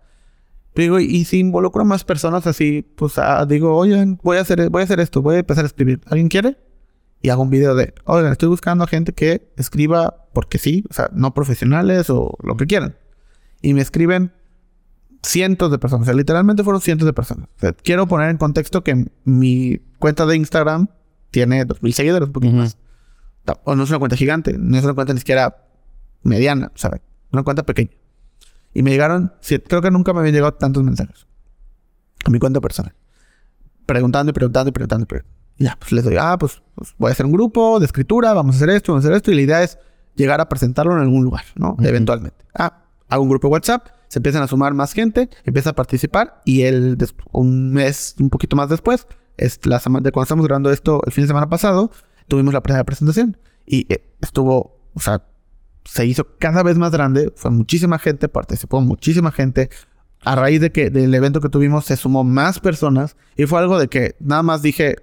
Digo, 0.76 1.00
y 1.00 1.26
si 1.26 1.40
involucro 1.40 1.82
a 1.82 1.86
más 1.86 2.04
personas 2.04 2.48
así, 2.48 2.84
pues 2.96 3.18
ah, 3.18 3.46
digo, 3.46 3.76
oye, 3.76 4.18
voy 4.24 4.38
a 4.38 4.42
hacer, 4.42 4.70
voy 4.70 4.82
a 4.82 4.84
hacer 4.86 5.00
esto, 5.00 5.22
voy 5.22 5.36
a 5.36 5.40
empezar 5.40 5.66
a 5.66 5.68
escribir. 5.68 6.00
¿Alguien 6.06 6.30
quiere? 6.30 6.58
Y 7.22 7.30
hago 7.30 7.42
un 7.42 7.50
video 7.50 7.76
de, 7.76 7.94
oigan, 8.06 8.32
estoy 8.32 8.48
buscando 8.48 8.86
a 8.86 8.88
gente 8.88 9.12
que 9.12 9.52
escriba 9.58 10.28
porque 10.32 10.58
sí, 10.58 10.86
o 10.90 10.94
sea, 10.94 11.10
no 11.12 11.34
profesionales 11.34 12.10
o 12.10 12.38
lo 12.42 12.56
que 12.56 12.66
quieran. 12.66 12.96
Y 13.62 13.74
me 13.74 13.82
escriben 13.82 14.32
cientos 15.22 15.70
de 15.70 15.80
personas, 15.80 16.04
o 16.04 16.06
sea, 16.06 16.14
literalmente 16.14 16.64
fueron 16.64 16.82
cientos 16.82 17.06
de 17.06 17.14
personas. 17.14 17.50
O 17.58 17.60
sea, 17.60 17.74
quiero 17.74 18.08
poner 18.08 18.30
en 18.30 18.38
contexto 18.38 18.84
que 18.84 19.06
mi 19.26 19.80
cuenta 19.98 20.26
de 20.26 20.38
Instagram 20.38 20.88
tiene 21.30 21.66
2.000 21.66 21.92
seguidores, 21.92 22.28
un 22.28 22.34
poquito 22.34 22.54
más. 22.54 22.78
O 23.64 23.76
no 23.76 23.84
es 23.84 23.90
una 23.90 24.00
cuenta 24.00 24.16
gigante, 24.16 24.56
no 24.58 24.78
es 24.78 24.84
una 24.84 24.94
cuenta 24.94 25.14
ni 25.14 25.20
siquiera 25.20 25.66
mediana, 26.24 26.72
¿sabes? 26.76 27.02
Una 27.32 27.43
cuenta 27.43 27.63
pequeña. 27.63 27.91
Y 28.73 28.84
me 28.84 28.91
llegaron, 28.91 29.34
sí, 29.41 29.59
creo 29.59 29.82
que 29.82 29.91
nunca 29.91 30.13
me 30.13 30.19
habían 30.19 30.36
llegado 30.36 30.53
tantos 30.53 30.84
mensajes 30.84 31.25
a 32.25 32.30
mi 32.30 32.39
cuenta 32.39 32.61
personal. 32.61 32.93
Preguntando 33.86 34.30
y 34.30 34.34
preguntando 34.34 34.69
y 34.69 34.71
preguntando. 34.71 35.03
y 35.03 35.07
preguntando. 35.07 35.39
Ya, 35.57 35.75
pues 35.80 35.91
les 35.91 36.05
doy, 36.05 36.15
ah, 36.19 36.38
pues, 36.39 36.61
pues 36.75 36.93
voy 36.97 37.09
a 37.09 37.11
hacer 37.11 37.25
un 37.25 37.34
grupo 37.34 37.80
de 37.80 37.86
escritura, 37.86 38.34
vamos 38.34 38.55
a 38.55 38.57
hacer 38.57 38.69
esto, 38.69 38.93
vamos 38.93 39.03
a 39.03 39.07
hacer 39.07 39.17
esto. 39.17 39.32
Y 39.32 39.36
la 39.36 39.41
idea 39.41 39.63
es 39.63 39.77
llegar 40.15 40.39
a 40.39 40.47
presentarlo 40.47 40.93
en 40.93 40.99
algún 40.99 41.23
lugar, 41.23 41.43
¿no? 41.55 41.75
Eventualmente. 41.82 42.45
Ah, 42.57 42.84
hago 43.09 43.23
un 43.23 43.30
grupo 43.30 43.47
de 43.47 43.53
WhatsApp, 43.53 43.88
se 44.07 44.19
empiezan 44.19 44.41
a 44.43 44.47
sumar 44.47 44.73
más 44.73 44.93
gente, 44.93 45.30
empieza 45.43 45.71
a 45.71 45.73
participar 45.73 46.41
y 46.45 46.61
des- 46.61 47.13
un 47.32 47.71
mes, 47.73 48.15
un 48.19 48.30
poquito 48.30 48.55
más 48.55 48.69
después, 48.69 49.05
es 49.38 49.59
la 49.65 49.80
semana 49.80 50.03
de 50.03 50.11
cuando 50.11 50.23
estamos 50.25 50.45
grabando 50.45 50.71
esto 50.71 51.01
el 51.05 51.11
fin 51.11 51.23
de 51.23 51.27
semana 51.30 51.49
pasado, 51.49 51.91
tuvimos 52.27 52.53
la 52.53 52.61
primera 52.61 52.84
presentación 52.84 53.38
y 53.65 53.91
eh, 53.93 54.05
estuvo, 54.21 54.80
o 54.93 54.99
sea, 54.99 55.23
se 55.86 56.05
hizo 56.05 56.27
cada 56.38 56.63
vez 56.63 56.77
más 56.77 56.91
grande, 56.91 57.32
fue 57.36 57.51
muchísima 57.51 57.99
gente, 57.99 58.27
participó 58.30 58.82
muchísima 58.82 59.32
gente. 59.32 59.69
A 60.21 60.36
raíz 60.36 60.59
de 60.59 60.71
que 60.71 60.89
del 60.89 61.13
evento 61.15 61.39
que 61.39 61.47
tuvimos 61.47 61.86
se 61.86 61.95
sumó 61.95 62.25
más 62.25 62.59
personas 62.59 63.15
y 63.38 63.45
fue 63.45 63.59
algo 63.59 63.80
de 63.80 63.88
que 63.88 64.15
nada 64.19 64.43
más 64.43 64.61
dije, 64.61 64.97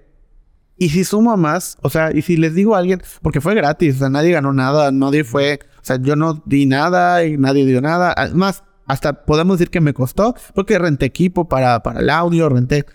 ¿y 0.77 0.89
si 0.89 1.03
sumo 1.03 1.35
más? 1.37 1.77
O 1.81 1.89
sea, 1.89 2.11
¿y 2.13 2.21
si 2.21 2.37
les 2.37 2.53
digo 2.53 2.75
a 2.75 2.79
alguien? 2.79 3.01
Porque 3.21 3.41
fue 3.41 3.55
gratis, 3.55 3.95
o 3.95 3.99
sea, 3.99 4.09
nadie 4.09 4.31
ganó 4.31 4.53
nada, 4.53 4.91
nadie 4.91 5.23
fue, 5.23 5.59
o 5.81 5.85
sea, 5.85 5.97
yo 5.99 6.15
no 6.15 6.43
di 6.45 6.67
nada 6.67 7.25
y 7.25 7.37
nadie 7.37 7.65
dio 7.65 7.81
nada. 7.81 8.13
Además, 8.15 8.63
hasta 8.85 9.25
podemos 9.25 9.57
decir 9.57 9.71
que 9.71 9.81
me 9.81 9.93
costó 9.93 10.35
porque 10.53 10.77
renté 10.77 11.05
equipo 11.05 11.49
para, 11.49 11.81
para 11.81 11.99
el 11.99 12.09
audio, 12.09 12.47
renté, 12.49 12.85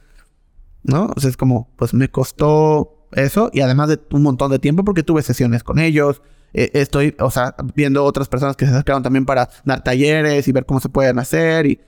¿no? 0.85 1.11
O 1.15 1.21
sea, 1.21 1.29
es 1.29 1.37
como, 1.37 1.71
pues 1.77 1.93
me 1.93 2.09
costó 2.09 3.09
eso 3.13 3.51
y 3.53 3.61
además 3.61 3.89
de 3.89 4.01
un 4.11 4.23
montón 4.23 4.51
de 4.51 4.59
tiempo 4.59 4.85
porque 4.85 5.03
tuve 5.03 5.23
sesiones 5.23 5.63
con 5.63 5.79
ellos. 5.79 6.23
Eh, 6.55 6.71
estoy, 6.75 7.15
o 7.19 7.31
sea, 7.31 7.55
viendo 7.75 8.05
otras 8.05 8.29
personas 8.29 8.57
que 8.57 8.67
se 8.67 8.73
acercaron 8.73 9.03
también 9.03 9.25
para 9.25 9.49
dar 9.65 9.83
talleres 9.83 10.47
y 10.49 10.53
ver 10.53 10.67
cómo 10.67 10.81
se 10.81 10.89
pueden 10.91 11.19
hacer 11.19 11.67
y, 11.67 11.81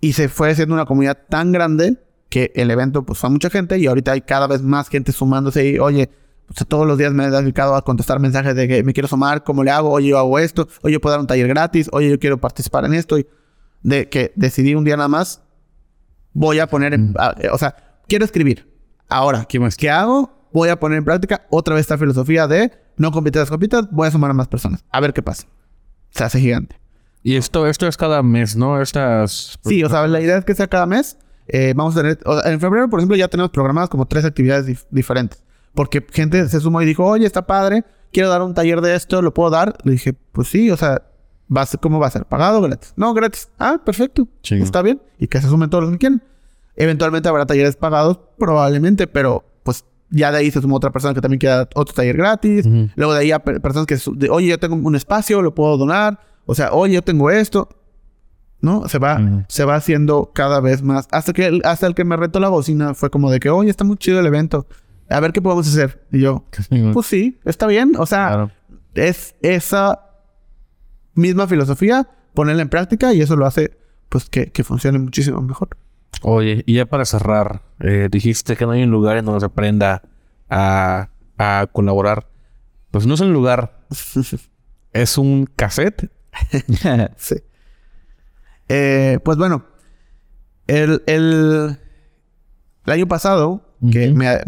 y 0.00 0.12
se 0.12 0.28
fue 0.28 0.50
haciendo 0.50 0.74
una 0.74 0.84
comunidad 0.84 1.18
tan 1.28 1.50
grande 1.52 1.96
que 2.28 2.52
el 2.56 2.70
evento 2.70 3.04
pues 3.04 3.18
fue 3.18 3.28
a 3.28 3.30
mucha 3.30 3.48
gente 3.48 3.78
y 3.78 3.86
ahorita 3.86 4.12
hay 4.12 4.20
cada 4.20 4.46
vez 4.46 4.60
más 4.62 4.88
gente 4.88 5.12
sumándose 5.12 5.66
y 5.66 5.78
oye, 5.78 6.10
pues, 6.46 6.66
todos 6.68 6.86
los 6.86 6.98
días 6.98 7.12
me 7.12 7.24
he 7.24 7.30
dedicado 7.30 7.74
a 7.74 7.82
contestar 7.82 8.18
mensajes 8.20 8.54
de 8.54 8.68
que 8.68 8.82
me 8.82 8.92
quiero 8.92 9.08
sumar, 9.08 9.44
¿cómo 9.44 9.64
le 9.64 9.70
hago? 9.70 9.90
Oye, 9.90 10.08
yo 10.08 10.18
hago 10.18 10.38
esto, 10.38 10.68
oye, 10.82 10.94
yo 10.94 11.00
puedo 11.00 11.12
dar 11.12 11.20
un 11.20 11.26
taller 11.26 11.48
gratis, 11.48 11.88
oye, 11.92 12.10
yo 12.10 12.18
quiero 12.18 12.38
participar 12.38 12.84
en 12.84 12.92
esto 12.94 13.18
y 13.18 13.26
de 13.82 14.08
que 14.10 14.32
decidí 14.36 14.74
un 14.74 14.84
día 14.84 14.96
nada 14.96 15.08
más 15.08 15.42
voy 16.32 16.58
a 16.58 16.66
poner 16.66 16.92
en, 16.92 17.14
a- 17.18 17.34
o 17.52 17.58
sea, 17.58 17.76
quiero 18.08 18.24
escribir. 18.26 18.68
Ahora, 19.08 19.44
¿Qué 19.46 19.58
más? 19.60 19.76
¿qué 19.76 19.88
hago? 19.90 20.48
Voy 20.52 20.68
a 20.68 20.78
poner 20.78 20.98
en 20.98 21.04
práctica 21.04 21.46
otra 21.50 21.74
vez 21.74 21.82
esta 21.82 21.96
filosofía 21.98 22.46
de 22.46 22.72
no 22.96 23.10
compitas, 23.12 23.48
compitas, 23.50 23.88
voy 23.90 24.08
a 24.08 24.10
sumar 24.10 24.30
a 24.30 24.34
más 24.34 24.48
personas. 24.48 24.84
A 24.90 25.00
ver 25.00 25.12
qué 25.12 25.22
pasa. 25.22 25.46
Se 26.10 26.24
hace 26.24 26.38
gigante. 26.40 26.78
Y 27.22 27.36
esto, 27.36 27.66
esto 27.66 27.86
es 27.86 27.96
cada 27.96 28.22
mes, 28.22 28.54
¿no? 28.56 28.80
Estas. 28.82 29.58
Sí, 29.64 29.82
o 29.82 29.88
sea, 29.88 30.06
la 30.06 30.20
idea 30.20 30.38
es 30.38 30.44
que 30.44 30.54
sea 30.54 30.68
cada 30.68 30.86
mes. 30.86 31.16
eh, 31.46 31.72
vamos 31.76 31.96
a 31.96 32.00
tener, 32.00 32.18
o 32.24 32.40
sea, 32.40 32.52
en 32.52 32.60
febrero, 32.60 32.88
por 32.88 33.00
ejemplo, 33.00 33.16
ya 33.16 33.28
tenemos 33.28 33.50
programadas 33.50 33.88
como 33.90 34.06
tres 34.06 34.24
actividades 34.24 34.66
dif- 34.66 34.86
diferentes. 34.90 35.42
Porque 35.74 36.06
gente 36.12 36.48
se 36.48 36.60
sumó 36.60 36.80
y 36.82 36.86
dijo, 36.86 37.04
oye, 37.04 37.26
está 37.26 37.46
padre, 37.46 37.84
quiero 38.12 38.28
dar 38.28 38.42
un 38.42 38.54
taller 38.54 38.80
de 38.80 38.94
esto, 38.94 39.20
¿lo 39.22 39.34
puedo 39.34 39.50
dar? 39.50 39.76
Le 39.84 39.92
dije, 39.92 40.12
pues 40.32 40.48
sí, 40.48 40.70
o 40.70 40.76
sea, 40.76 41.02
va 41.54 41.62
a 41.62 41.66
ser, 41.66 41.80
¿cómo 41.80 41.98
va 41.98 42.06
a 42.06 42.10
ser? 42.10 42.24
¿Pagado 42.26 42.58
o 42.58 42.62
gratis? 42.62 42.92
No, 42.96 43.12
gratis. 43.12 43.48
Ah, 43.58 43.80
perfecto. 43.84 44.28
Chingón. 44.42 44.64
Está 44.64 44.82
bien. 44.82 45.02
Y 45.18 45.26
que 45.28 45.40
se 45.40 45.48
sumen 45.48 45.68
todos 45.70 45.82
los 45.84 45.92
que 45.92 45.98
quieran. 45.98 46.22
Eventualmente 46.76 47.28
habrá 47.28 47.44
talleres 47.46 47.76
pagados, 47.76 48.20
probablemente, 48.38 49.06
pero 49.06 49.44
ya 50.14 50.30
de 50.32 50.38
ahí 50.38 50.50
se 50.50 50.60
sumó 50.60 50.76
otra 50.76 50.90
persona 50.90 51.12
que 51.14 51.20
también 51.20 51.38
quiera 51.38 51.68
otro 51.74 51.94
taller 51.94 52.16
gratis. 52.16 52.64
Ujú. 52.66 52.88
Luego 52.96 53.12
de 53.14 53.20
ahí 53.20 53.32
a 53.32 53.38
per- 53.40 53.60
personas 53.60 53.86
que, 53.86 53.96
de, 54.16 54.30
oye, 54.30 54.48
yo 54.48 54.58
tengo 54.58 54.76
un 54.76 54.94
espacio, 54.96 55.42
lo 55.42 55.54
puedo 55.54 55.76
donar. 55.76 56.20
O 56.46 56.54
sea, 56.54 56.72
oye, 56.72 56.94
yo 56.94 57.02
tengo 57.02 57.30
esto. 57.30 57.68
¿No? 58.60 58.88
Se 58.88 58.98
va, 58.98 59.20
Ujú. 59.20 59.42
se 59.48 59.64
va 59.66 59.74
haciendo 59.76 60.30
cada 60.34 60.60
vez 60.60 60.82
más. 60.82 61.06
Hasta 61.10 61.32
que 61.34 61.46
el, 61.46 61.60
hasta 61.64 61.86
el 61.86 61.94
que 61.94 62.04
me 62.04 62.16
retó 62.16 62.40
la 62.40 62.48
bocina 62.48 62.94
fue 62.94 63.10
como 63.10 63.30
de 63.30 63.38
que, 63.38 63.50
oye, 63.50 63.68
está 63.68 63.84
muy 63.84 63.96
chido 63.98 64.20
el 64.20 64.26
evento. 64.26 64.66
A 65.10 65.20
ver 65.20 65.32
qué 65.32 65.42
podemos 65.42 65.68
hacer. 65.68 66.06
Y 66.10 66.20
yo, 66.20 66.44
pues 66.94 67.06
sí, 67.06 67.38
está 67.44 67.66
bien. 67.66 67.92
O 67.98 68.06
sea, 68.06 68.28
Claro. 68.28 68.50
es 68.94 69.34
esa 69.42 70.00
misma 71.14 71.46
filosofía, 71.46 72.08
ponerla 72.32 72.62
en 72.62 72.68
práctica 72.70 73.12
y 73.12 73.20
eso 73.20 73.36
lo 73.36 73.44
hace, 73.46 73.76
pues, 74.08 74.28
que, 74.30 74.50
que 74.50 74.64
funcione 74.64 74.98
muchísimo 74.98 75.40
mejor. 75.42 75.68
Oye, 76.22 76.62
y 76.66 76.74
ya 76.74 76.86
para 76.86 77.04
cerrar, 77.04 77.62
eh, 77.80 78.08
dijiste 78.10 78.56
que 78.56 78.64
no 78.66 78.72
hay 78.72 78.82
un 78.82 78.90
lugar 78.90 79.16
en 79.16 79.24
donde 79.24 79.40
se 79.40 79.46
aprenda 79.46 80.02
a, 80.48 81.10
a 81.38 81.66
colaborar. 81.72 82.28
Pues 82.90 83.06
no 83.06 83.14
es 83.14 83.20
un 83.20 83.32
lugar, 83.32 83.86
es 84.92 85.18
un 85.18 85.46
cassette. 85.56 86.10
Sí. 87.16 87.36
Eh, 88.68 89.18
pues 89.24 89.36
bueno, 89.36 89.66
el, 90.66 91.02
el, 91.06 91.78
el 92.86 92.92
año 92.92 93.06
pasado, 93.06 93.76
que 93.92 94.12
me 94.12 94.40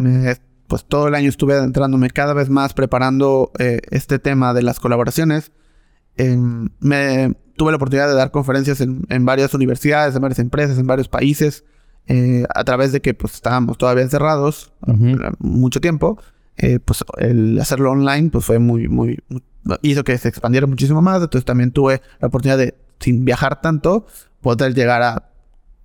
pues 0.67 0.83
todo 0.85 1.07
el 1.07 1.15
año 1.15 1.29
estuve 1.29 1.53
adentrándome 1.53 2.09
cada 2.09 2.33
vez 2.33 2.49
más 2.49 2.73
preparando 2.73 3.51
eh, 3.57 3.79
este 3.89 4.19
tema 4.19 4.53
de 4.53 4.63
las 4.63 4.79
colaboraciones. 4.79 5.51
Em, 6.17 6.69
me 6.79 7.35
tuve 7.57 7.71
la 7.71 7.77
oportunidad 7.77 8.07
de 8.07 8.13
dar 8.13 8.31
conferencias 8.31 8.79
en, 8.81 9.25
varias 9.25 9.53
universidades, 9.53 10.15
en 10.15 10.21
varias 10.21 10.39
empresas, 10.39 10.77
en 10.77 10.87
varios 10.87 11.09
países, 11.09 11.65
eh, 12.07 12.45
a 12.53 12.63
través 12.63 12.91
de 12.91 13.01
que 13.01 13.13
pues 13.13 13.33
estábamos 13.33 13.77
todavía 13.77 14.03
encerrados 14.03 14.71
mucho 15.39 15.81
tiempo. 15.81 16.17
Eh, 16.59 16.79
pues 16.79 17.05
el 17.17 17.59
hacerlo 17.59 17.91
online 17.91 18.31
pues 18.31 18.45
fue 18.45 18.57
muy, 18.57 18.87
muy, 18.87 19.19
hizo 19.83 20.03
que 20.03 20.17
se 20.17 20.29
expandiera 20.29 20.65
muchísimo 20.67 21.01
más. 21.01 21.21
Entonces 21.21 21.45
también 21.45 21.71
tuve 21.71 22.01
la 22.19 22.27
oportunidad 22.27 22.57
de, 22.57 22.75
sin 22.99 23.25
viajar 23.25 23.61
tanto, 23.61 24.05
poder 24.41 24.73
llegar 24.73 25.01
a 25.01 25.29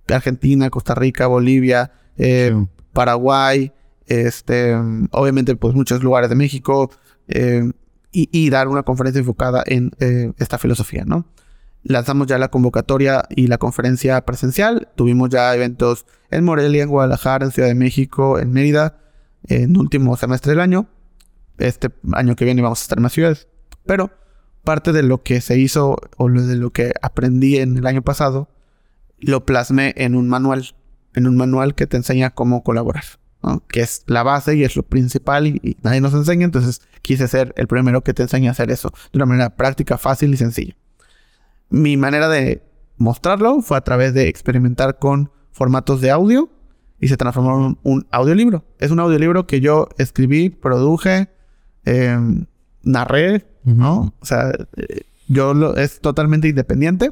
Argentina, 0.07 0.69
Costa 0.69 0.95
Rica, 0.95 1.27
Bolivia, 1.27 1.91
eh, 2.17 2.53
Paraguay, 2.91 3.71
este, 4.07 4.75
obviamente 5.11 5.55
pues 5.55 5.75
muchos 5.75 6.03
lugares 6.03 6.29
de 6.29 6.35
México 6.35 6.91
eh, 7.27 7.71
y, 8.11 8.49
dar 8.51 8.67
una 8.67 8.83
conferencia 8.83 9.19
enfocada 9.19 9.63
en 9.65 9.91
esta 10.37 10.59
filosofía, 10.59 11.03
¿no? 11.03 11.25
Lanzamos 11.83 12.27
ya 12.27 12.37
la 12.37 12.49
convocatoria 12.49 13.25
y 13.29 13.47
la 13.47 13.57
conferencia 13.57 14.23
presencial. 14.25 14.89
Tuvimos 14.95 15.29
ya 15.29 15.53
eventos 15.53 16.05
en 16.31 16.45
Morelia, 16.45 16.83
en 16.83 16.89
Guadalajara, 16.89 17.45
en 17.45 17.51
Ciudad 17.51 17.67
de 17.67 17.75
México, 17.75 18.39
en 18.39 18.51
Mérida 18.51 18.99
en 19.47 19.77
último 19.77 20.15
semestre 20.17 20.51
del 20.51 20.61
año. 20.61 20.87
Este 21.57 21.89
año 22.13 22.35
que 22.35 22.45
viene 22.45 22.61
vamos 22.61 22.81
a 22.81 22.83
estar 22.83 22.97
en 22.97 23.03
más 23.03 23.13
ciudades. 23.13 23.47
Pero 23.85 24.11
parte 24.63 24.93
de 24.93 25.03
lo 25.03 25.23
que 25.23 25.41
se 25.41 25.57
hizo 25.57 25.97
o 26.17 26.29
de 26.29 26.55
lo 26.55 26.71
que 26.71 26.93
aprendí 27.01 27.57
en 27.57 27.77
el 27.77 27.85
año 27.85 28.01
pasado, 28.01 28.49
lo 29.19 29.45
plasmé 29.45 29.93
en 29.97 30.15
un 30.15 30.27
manual. 30.27 30.75
En 31.15 31.27
un 31.27 31.37
manual 31.37 31.75
que 31.75 31.85
te 31.85 31.97
enseña 31.97 32.31
cómo 32.31 32.63
colaborar. 32.63 33.03
Que 33.67 33.81
es 33.81 34.03
la 34.07 34.23
base 34.23 34.55
y 34.55 34.63
es 34.63 34.75
lo 34.75 34.83
principal 34.83 35.47
y, 35.47 35.77
nadie 35.83 36.01
nos 36.01 36.13
enseña. 36.13 36.45
Entonces 36.45 36.81
quise 37.01 37.27
ser 37.27 37.53
el 37.57 37.67
primero 37.67 38.03
que 38.03 38.13
te 38.13 38.23
enseñe 38.23 38.47
a 38.47 38.51
hacer 38.51 38.71
eso 38.71 38.91
de 39.11 39.17
una 39.17 39.25
manera 39.25 39.55
práctica, 39.55 39.97
fácil 39.97 40.33
y 40.33 40.37
sencilla. 40.37 40.75
Mi 41.73 41.97
manera 41.97 42.29
de 42.29 42.61
mostrarlo 42.97 43.63
fue 43.63 43.77
a 43.77 43.81
través 43.81 44.13
de 44.13 44.27
experimentar 44.27 44.99
con 44.99 45.31
formatos 45.51 46.01
de 46.01 46.11
audio 46.11 46.51
y 46.99 47.07
se 47.07 47.17
transformó 47.17 47.65
en 47.65 47.77
un 47.81 48.07
audiolibro. 48.11 48.63
Es 48.77 48.91
un 48.91 48.99
audiolibro 48.99 49.47
que 49.47 49.59
yo 49.59 49.87
escribí, 49.97 50.51
produje, 50.51 51.29
em, 51.83 52.45
narré, 52.83 53.47
¿no? 53.63 54.13
O 54.19 54.25
sea, 54.25 54.51
eh, 54.77 55.01
yo 55.27 55.55
lo, 55.55 55.75
es 55.75 55.99
totalmente 55.99 56.47
independiente. 56.47 57.09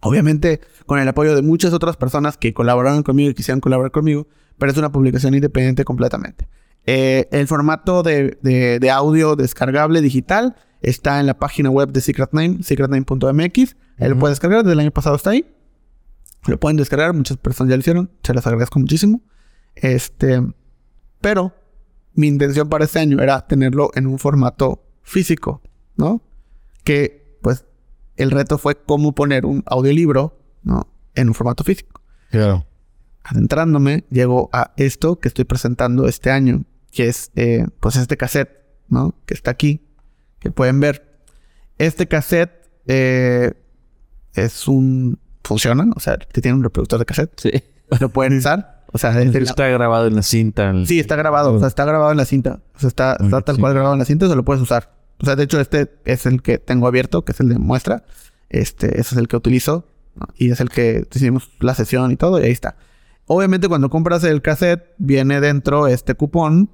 Obviamente 0.00 0.60
con 0.84 0.98
el 0.98 1.06
apoyo 1.06 1.36
de 1.36 1.42
muchas 1.42 1.72
otras 1.72 1.96
personas 1.96 2.36
que 2.36 2.52
colaboraron 2.52 3.04
conmigo 3.04 3.30
y 3.30 3.34
quisieran 3.34 3.60
colaborar 3.60 3.92
conmigo, 3.92 4.26
pero 4.58 4.72
es 4.72 4.78
una 4.78 4.90
publicación 4.90 5.32
independiente 5.32 5.84
completamente. 5.84 6.48
Eh, 6.86 7.28
el 7.30 7.46
formato 7.46 8.02
de, 8.02 8.36
de, 8.42 8.90
audio 8.90 9.36
descargable 9.36 10.00
digital 10.00 10.56
está 10.80 11.20
en 11.20 11.26
la 11.26 11.38
página 11.38 11.70
web 11.70 11.92
de 11.92 12.00
Secret 12.00 12.32
Name, 12.32 12.62
secretname.mx. 12.62 13.76
Él 13.98 14.10
lo 14.10 14.18
puede 14.18 14.32
descargar, 14.32 14.62
desde 14.62 14.72
el 14.72 14.80
año 14.80 14.90
pasado 14.90 15.16
está 15.16 15.30
ahí. 15.30 15.46
Lo 16.46 16.58
pueden 16.58 16.76
descargar, 16.76 17.12
muchas 17.12 17.36
personas 17.36 17.70
ya 17.70 17.76
lo 17.76 17.80
hicieron, 17.80 18.10
se 18.22 18.32
les 18.32 18.46
agradezco 18.46 18.78
muchísimo. 18.78 19.20
Este, 19.74 20.42
pero 21.20 21.54
mi 22.14 22.28
intención 22.28 22.68
para 22.68 22.84
este 22.84 22.98
año 22.98 23.20
era 23.20 23.46
tenerlo 23.46 23.90
en 23.94 24.06
un 24.06 24.18
formato 24.18 24.82
físico, 25.02 25.62
¿no? 25.96 26.22
Que 26.84 27.38
pues 27.42 27.64
el 28.16 28.30
reto 28.30 28.58
fue 28.58 28.74
cómo 28.74 29.14
poner 29.14 29.46
un 29.46 29.62
audiolibro, 29.66 30.38
¿no? 30.62 30.88
En 31.14 31.28
un 31.28 31.34
formato 31.34 31.64
físico. 31.64 32.00
Claro. 32.30 32.66
Adentrándome, 33.22 34.04
llego 34.10 34.48
a 34.52 34.72
esto 34.76 35.18
que 35.18 35.28
estoy 35.28 35.44
presentando 35.44 36.06
este 36.06 36.30
año, 36.30 36.64
que 36.90 37.08
es 37.08 37.30
eh, 37.36 37.66
pues 37.80 37.96
este 37.96 38.16
cassette, 38.16 38.50
¿no? 38.88 39.14
Que 39.26 39.34
está 39.34 39.50
aquí, 39.50 39.82
que 40.40 40.50
pueden 40.50 40.80
ver. 40.80 41.22
Este 41.78 42.08
cassette 42.08 42.50
eh, 42.86 43.52
es 44.34 44.66
un 44.68 45.18
funcionan, 45.44 45.92
o 45.96 46.00
sea, 46.00 46.16
que 46.16 46.40
tienen 46.40 46.58
un 46.58 46.64
reproductor 46.64 46.98
de 46.98 47.04
cassette. 47.04 47.32
Sí. 47.38 47.50
Lo 48.00 48.08
pueden 48.08 48.36
usar. 48.38 48.84
O 48.92 48.98
sea, 48.98 49.20
está 49.20 49.68
grabado 49.68 50.08
en 50.08 50.16
la 50.16 50.22
cinta. 50.22 50.72
Sí, 50.84 50.98
está 50.98 51.14
grabado. 51.14 51.54
O 51.54 51.58
sea, 51.60 51.68
está 51.68 51.84
grabado 51.84 52.10
en 52.10 52.16
la 52.16 52.24
cinta. 52.24 52.60
O 52.74 52.80
sea, 52.80 52.88
está, 52.88 53.16
tal 53.16 53.58
cual 53.58 53.72
grabado 53.72 53.92
en 53.92 54.00
la 54.00 54.04
cinta, 54.04 54.28
se 54.28 54.34
lo 54.34 54.44
puedes 54.44 54.60
usar. 54.60 54.92
O 55.20 55.26
sea, 55.26 55.36
de 55.36 55.44
hecho, 55.44 55.60
este 55.60 55.90
es 56.04 56.26
el 56.26 56.42
que 56.42 56.58
tengo 56.58 56.88
abierto, 56.88 57.24
que 57.24 57.32
es 57.32 57.40
el 57.40 57.48
de 57.48 57.58
muestra. 57.58 58.04
Este, 58.48 59.00
ese 59.00 59.14
es 59.14 59.16
el 59.16 59.28
que 59.28 59.36
utilizo. 59.36 59.86
Y 60.34 60.50
es 60.50 60.60
el 60.60 60.70
que 60.70 61.06
hicimos 61.14 61.50
la 61.60 61.74
sesión 61.74 62.10
y 62.10 62.16
todo, 62.16 62.40
y 62.40 62.44
ahí 62.44 62.50
está. 62.50 62.76
Obviamente, 63.26 63.68
cuando 63.68 63.90
compras 63.90 64.24
el 64.24 64.42
cassette, 64.42 64.82
viene 64.98 65.40
dentro 65.40 65.86
este 65.86 66.14
cupón 66.14 66.70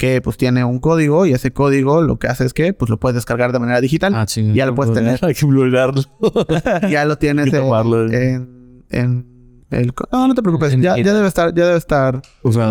que 0.00 0.22
pues 0.22 0.38
tiene 0.38 0.64
un 0.64 0.78
código 0.78 1.26
y 1.26 1.34
ese 1.34 1.50
código 1.50 2.00
lo 2.00 2.18
que 2.18 2.26
hace 2.26 2.46
es 2.46 2.54
que 2.54 2.72
pues 2.72 2.88
lo 2.88 2.98
puedes 2.98 3.16
descargar 3.16 3.52
de 3.52 3.58
manera 3.58 3.82
digital. 3.82 4.14
Ah, 4.14 4.24
Ya 4.54 4.64
lo 4.64 4.74
puedes 4.74 4.94
tener. 4.94 5.20
Hay 5.24 5.34
que 5.34 5.44
blurarlo. 5.44 6.00
ya 6.90 7.04
lo 7.04 7.18
tienes 7.18 7.52
en, 7.52 8.82
en, 8.88 9.26
el... 9.68 9.92
No, 10.10 10.26
no 10.26 10.34
te 10.34 10.40
preocupes. 10.40 10.72
Ya, 10.80 10.96
ya, 10.96 11.12
debe 11.12 11.28
estar... 11.28 11.54
Ya 11.54 11.66
debe 11.66 11.76
estar... 11.76 12.22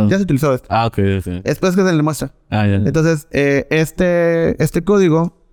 Ya 0.09 0.17
se 0.17 0.23
utilizó 0.23 0.55
esto. 0.55 0.67
Ah, 0.71 0.87
ok. 0.87 0.97
Después 1.43 1.75
que 1.75 1.83
se 1.83 1.93
le 1.93 2.01
muestra. 2.01 2.33
Ah, 2.49 2.65
ya. 2.65 2.77
Entonces, 2.77 3.27
eh, 3.29 3.67
este, 3.69 4.61
este 4.61 4.83
código 4.83 5.45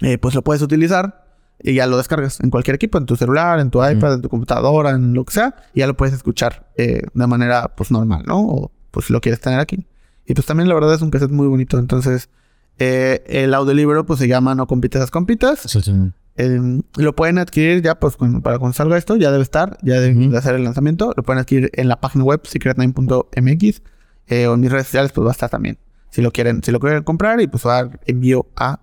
eh, 0.00 0.18
pues 0.18 0.36
lo 0.36 0.42
puedes 0.44 0.62
utilizar 0.62 1.24
y 1.60 1.74
ya 1.74 1.88
lo 1.88 1.96
descargas 1.96 2.38
en 2.38 2.50
cualquier 2.50 2.76
equipo, 2.76 2.98
en 2.98 3.06
tu 3.06 3.16
celular, 3.16 3.58
en 3.58 3.72
tu 3.72 3.84
iPad, 3.84 4.14
en 4.14 4.22
tu 4.22 4.28
computadora, 4.28 4.90
en 4.90 5.12
lo 5.12 5.24
que 5.24 5.34
sea, 5.34 5.56
y 5.74 5.80
ya 5.80 5.88
lo 5.88 5.96
puedes 5.96 6.14
escuchar 6.14 6.70
eh, 6.76 7.02
de 7.12 7.26
manera 7.26 7.74
pues 7.76 7.90
normal, 7.90 8.22
¿no? 8.26 8.38
O 8.38 8.72
pues 8.92 9.10
lo 9.10 9.20
quieres 9.20 9.40
tener 9.40 9.58
aquí. 9.58 9.88
Y 10.26 10.34
pues 10.34 10.46
también 10.46 10.68
la 10.68 10.74
verdad 10.74 10.94
es 10.94 11.02
un 11.02 11.10
cassette 11.10 11.30
muy 11.30 11.46
bonito. 11.46 11.78
Entonces, 11.78 12.30
eh, 12.78 13.22
el 13.26 13.54
audiolibro 13.54 14.04
pues 14.06 14.18
se 14.18 14.28
llama 14.28 14.54
No 14.54 14.66
compitas 14.66 15.00
las 15.00 15.10
compitas. 15.10 15.60
Sí, 15.60 15.80
sí. 15.80 15.92
Em, 16.36 16.82
lo 16.96 17.14
pueden 17.14 17.38
adquirir 17.38 17.80
ya 17.80 18.00
pues 18.00 18.16
para 18.16 18.58
cuando 18.58 18.72
salga 18.72 18.96
esto, 18.96 19.14
ya 19.14 19.30
debe 19.30 19.44
estar, 19.44 19.78
ya 19.82 20.00
debe 20.00 20.36
hacer 20.36 20.56
el 20.56 20.64
lanzamiento. 20.64 21.12
Lo 21.16 21.22
pueden 21.22 21.40
adquirir 21.40 21.70
en 21.74 21.88
la 21.88 22.00
página 22.00 22.24
web 22.24 22.42
secret9.mx 22.42 23.82
eh, 24.26 24.46
o 24.46 24.54
en 24.54 24.60
mis 24.60 24.72
redes 24.72 24.86
sociales 24.86 25.12
pues 25.12 25.24
va 25.24 25.30
a 25.30 25.32
estar 25.32 25.50
también. 25.50 25.78
Si 26.10 26.22
lo 26.22 26.32
quieren, 26.32 26.62
si 26.62 26.72
lo 26.72 26.80
quieren 26.80 27.04
comprar 27.04 27.40
y 27.40 27.46
pues 27.46 27.66
va 27.66 27.78
a 27.78 27.84
dar 27.84 28.00
envío 28.06 28.46
a 28.56 28.80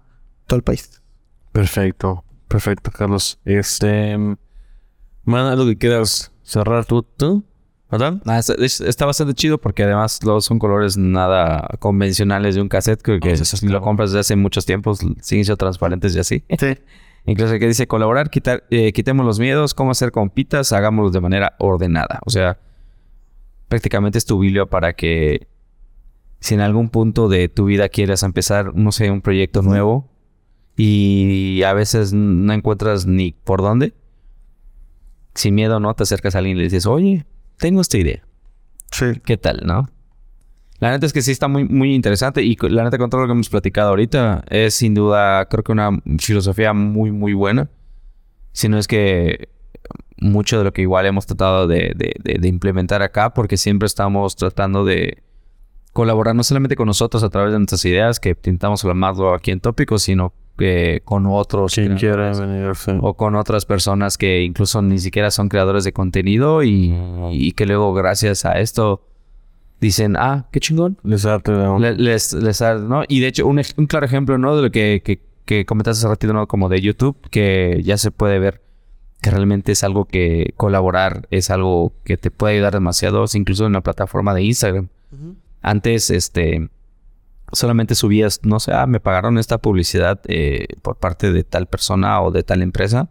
todo 0.47 0.57
el 0.57 0.63
país. 0.63 1.01
Perfecto, 1.51 2.23
perfecto, 2.47 2.91
Carlos. 2.91 3.39
Este, 3.43 4.17
man, 4.17 5.45
algo 5.45 5.65
que 5.65 5.77
quieras 5.77 6.31
cerrar 6.43 6.85
tú, 6.85 7.03
tú. 7.03 7.43
¿Verdad? 7.91 8.21
Ah, 8.25 8.39
está, 8.39 9.05
bastante 9.05 9.33
chido 9.33 9.57
porque 9.57 9.83
además 9.83 10.23
los 10.23 10.45
son 10.45 10.59
colores 10.59 10.97
nada 10.97 11.67
convencionales 11.79 12.55
de 12.55 12.61
un 12.61 12.69
cassette 12.69 13.01
que, 13.01 13.19
que 13.19 13.35
si 13.35 13.67
lo 13.67 13.81
compras 13.81 14.11
desde 14.11 14.21
hace 14.21 14.35
muchos 14.37 14.65
tiempos 14.65 14.99
siguen 14.99 15.45
siendo 15.45 15.57
transparentes 15.57 16.15
y 16.15 16.19
así. 16.19 16.43
Sí. 16.57 16.77
Incluso 17.25 17.59
que 17.59 17.67
dice 17.67 17.87
colaborar, 17.87 18.29
quitar, 18.29 18.63
eh, 18.71 18.93
quitemos 18.93 19.25
los 19.25 19.39
miedos, 19.39 19.73
cómo 19.73 19.91
hacer 19.91 20.11
compitas, 20.11 20.71
hagámoslo 20.71 21.11
de 21.11 21.19
manera 21.19 21.55
ordenada. 21.59 22.19
O 22.25 22.31
sea, 22.31 22.57
prácticamente 23.67 24.17
es 24.17 24.25
tu 24.25 24.39
biblio 24.39 24.67
para 24.67 24.93
que 24.93 25.47
si 26.39 26.55
en 26.55 26.61
algún 26.61 26.89
punto 26.89 27.29
de 27.29 27.47
tu 27.47 27.65
vida 27.65 27.89
quieras 27.89 28.23
empezar, 28.23 28.73
no 28.73 28.91
sé, 28.91 29.11
un 29.11 29.21
proyecto 29.21 29.61
nuevo 29.61 30.09
y 30.75 31.61
a 31.63 31.73
veces 31.73 32.11
no 32.13 32.53
encuentras 32.53 33.05
ni 33.05 33.33
por 33.33 33.61
dónde, 33.61 33.93
sin 35.35 35.53
miedo, 35.53 35.79
¿no? 35.79 35.93
Te 35.93 36.03
acercas 36.03 36.33
a 36.33 36.39
alguien 36.39 36.57
y 36.57 36.59
le 36.59 36.63
dices, 36.63 36.87
oye, 36.87 37.25
tengo 37.61 37.79
esta 37.79 37.97
idea. 37.99 38.23
Sí. 38.91 39.05
¿Qué 39.23 39.37
tal, 39.37 39.61
no? 39.63 39.87
La 40.79 40.89
neta 40.89 41.05
es 41.05 41.13
que 41.13 41.21
sí 41.21 41.31
está 41.31 41.47
muy, 41.47 41.63
muy 41.63 41.93
interesante 41.93 42.41
y 42.41 42.57
la 42.59 42.83
neta 42.83 42.97
con 42.97 43.11
todo 43.11 43.21
lo 43.21 43.27
que 43.27 43.33
hemos 43.33 43.49
platicado 43.49 43.89
ahorita 43.89 44.43
es 44.49 44.73
sin 44.73 44.95
duda 44.95 45.45
creo 45.45 45.63
que 45.63 45.71
una 45.71 45.91
filosofía 46.17 46.73
muy, 46.73 47.11
muy 47.11 47.33
buena. 47.33 47.69
Si 48.51 48.67
no 48.67 48.79
es 48.79 48.87
que 48.87 49.49
mucho 50.17 50.57
de 50.57 50.63
lo 50.63 50.73
que 50.73 50.81
igual 50.81 51.05
hemos 51.05 51.27
tratado 51.27 51.67
de, 51.67 51.93
de, 51.95 52.47
implementar 52.47 53.03
acá 53.03 53.33
porque 53.33 53.57
siempre 53.57 53.85
estamos 53.85 54.35
tratando 54.35 54.83
de 54.83 55.21
colaborar 55.93 56.35
no 56.35 56.43
solamente 56.43 56.75
con 56.75 56.87
nosotros 56.87 57.23
a 57.23 57.29
través 57.29 57.53
de 57.53 57.59
nuestras 57.59 57.85
ideas 57.85 58.19
que 58.19 58.29
intentamos 58.29 58.83
hablarlo 58.83 59.35
aquí 59.35 59.51
en 59.51 59.59
tópicos, 59.59 60.01
sino 60.01 60.33
con 61.03 61.25
otros 61.25 61.75
o 63.01 63.13
con 63.15 63.35
otras 63.35 63.65
personas 63.65 64.17
que 64.17 64.43
incluso 64.43 64.81
ni 64.81 64.99
siquiera 64.99 65.31
son 65.31 65.49
creadores 65.49 65.83
de 65.83 65.93
contenido 65.93 66.63
y, 66.63 67.53
que 67.55 67.65
luego 67.65 67.93
gracias 67.93 68.45
a 68.45 68.59
esto 68.59 69.03
dicen, 69.79 70.15
ah, 70.17 70.47
qué 70.51 70.59
chingón. 70.59 70.97
Les 71.03 71.25
les, 71.97 72.33
les, 72.33 72.61
¿no? 72.61 73.03
Y 73.07 73.19
de 73.19 73.27
hecho, 73.27 73.47
un, 73.47 73.61
claro 73.87 74.05
ejemplo, 74.05 74.37
¿no? 74.37 74.55
De 74.55 74.61
lo 74.61 74.71
que, 74.71 75.01
que, 75.03 75.21
que 75.45 75.65
comentaste 75.65 75.99
hace 75.99 76.07
ratito, 76.07 76.33
¿no? 76.33 76.47
Como 76.47 76.69
de 76.69 76.81
YouTube, 76.81 77.17
que 77.31 77.81
ya 77.83 77.97
se 77.97 78.11
puede 78.11 78.37
ver 78.37 78.61
que 79.21 79.29
realmente 79.29 79.71
es 79.71 79.83
algo 79.83 80.05
que 80.05 80.53
colaborar 80.57 81.27
es 81.29 81.51
algo 81.51 81.93
que 82.03 82.17
te 82.17 82.31
puede 82.31 82.55
ayudar 82.55 82.73
demasiado, 82.73 83.25
incluso 83.33 83.67
en 83.67 83.73
la 83.73 83.81
plataforma 83.81 84.33
de 84.33 84.43
Instagram. 84.43 84.89
Antes, 85.61 86.09
este 86.09 86.69
solamente 87.53 87.95
subías, 87.95 88.39
no 88.43 88.59
sé, 88.59 88.73
ah, 88.73 88.85
me 88.87 88.99
pagaron 88.99 89.37
esta 89.37 89.57
publicidad 89.57 90.19
eh, 90.27 90.67
por 90.81 90.97
parte 90.97 91.31
de 91.31 91.43
tal 91.43 91.67
persona 91.67 92.21
o 92.21 92.31
de 92.31 92.43
tal 92.43 92.61
empresa. 92.61 93.09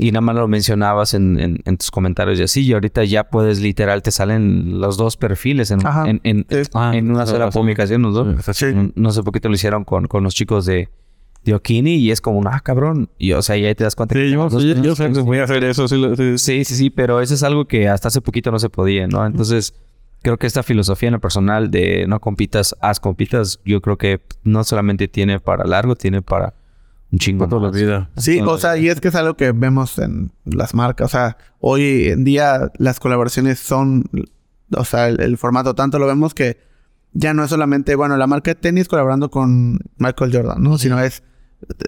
y 0.00 0.12
nada 0.12 0.20
más 0.20 0.36
lo 0.36 0.46
mencionabas 0.46 1.12
en, 1.14 1.40
en, 1.40 1.58
en 1.64 1.76
tus 1.76 1.90
comentarios 1.90 2.38
y 2.38 2.44
así, 2.44 2.62
y 2.64 2.72
ahorita 2.72 3.02
ya 3.04 3.24
puedes 3.30 3.58
literal, 3.60 4.00
te 4.00 4.12
salen 4.12 4.80
los 4.80 4.96
dos 4.96 5.16
perfiles 5.16 5.72
en, 5.72 5.84
Ajá. 5.84 6.08
en, 6.08 6.20
en, 6.22 6.46
Sí. 6.48 6.70
ah, 6.74 6.92
en 6.94 7.10
una 7.10 7.26
sola 7.26 7.50
publicación, 7.50 8.02
¿no? 8.02 8.36
Sí. 8.52 8.66
No- 8.94 9.10
sé 9.10 9.22
por 9.24 9.32
qué 9.32 9.40
te 9.40 9.48
lo 9.48 9.56
hicieron 9.56 9.82
con, 9.84 10.06
con 10.06 10.22
los 10.22 10.36
chicos 10.36 10.66
de, 10.66 10.88
de 11.42 11.54
Okini 11.54 11.96
y 11.96 12.12
es 12.12 12.20
como, 12.20 12.48
ah, 12.48 12.60
cabrón. 12.60 13.10
Y 13.18 13.32
o 13.32 13.42
sea, 13.42 13.56
y 13.56 13.64
ahí 13.64 13.74
te 13.74 13.82
das 13.82 13.96
cuenta 13.96 14.14
Sí, 14.14 14.20
que 14.20 14.30
yo, 14.30 14.36
los 14.44 14.52
dos- 14.52 14.62
yo, 14.62 14.74
yo 14.80 14.94
sé 14.94 15.10
que 15.10 15.18
voy 15.20 15.38
a 15.38 15.44
hacer 15.44 15.64
eso. 15.64 15.88
Sí, 15.88 15.96
lo- 15.96 16.14
sí. 16.14 16.38
Sí, 16.38 16.64
sí, 16.64 16.74
sí, 16.76 16.90
pero 16.90 17.20
eso 17.20 17.34
es 17.34 17.42
algo 17.42 17.64
que 17.66 17.88
hasta 17.88 18.06
hace 18.06 18.20
poquito 18.20 18.52
no 18.52 18.60
se 18.60 18.68
podía, 18.70 19.08
¿no? 19.08 19.26
Entonces, 19.26 19.74
creo 20.22 20.36
que 20.38 20.46
esta 20.46 20.62
filosofía 20.62 21.08
en 21.08 21.14
lo 21.14 21.20
personal 21.20 21.70
de 21.70 22.06
no 22.08 22.20
compitas, 22.20 22.74
haz 22.80 23.00
compitas, 23.00 23.60
yo 23.64 23.80
creo 23.80 23.96
que 23.98 24.20
no 24.44 24.64
solamente 24.64 25.08
tiene 25.08 25.40
para 25.40 25.64
largo, 25.64 25.94
tiene 25.96 26.22
para 26.22 26.54
un 27.10 27.18
chingo 27.18 27.40
Para 27.48 27.50
toda 27.50 27.62
la 27.70 27.76
vida. 27.76 28.10
Sí, 28.16 28.40
o 28.40 28.58
sea, 28.58 28.76
y 28.76 28.88
es 28.88 29.00
que 29.00 29.08
es 29.08 29.14
algo 29.14 29.34
que 29.36 29.52
vemos 29.52 29.98
en 29.98 30.30
las 30.44 30.74
marcas. 30.74 31.06
O 31.06 31.08
sea, 31.08 31.36
hoy 31.60 32.08
en 32.08 32.24
día 32.24 32.70
las 32.78 33.00
colaboraciones 33.00 33.58
son, 33.58 34.04
o 34.76 34.84
sea, 34.84 35.08
el, 35.08 35.20
el 35.20 35.38
formato 35.38 35.74
tanto 35.74 35.98
lo 35.98 36.06
vemos 36.06 36.34
que 36.34 36.58
ya 37.12 37.32
no 37.32 37.42
es 37.42 37.50
solamente, 37.50 37.94
bueno, 37.94 38.16
la 38.18 38.26
marca 38.26 38.50
de 38.50 38.54
tenis 38.56 38.86
colaborando 38.88 39.30
con 39.30 39.78
Michael 39.96 40.30
Jordan, 40.34 40.62
¿no? 40.62 40.76
Sino 40.76 41.00
es 41.00 41.22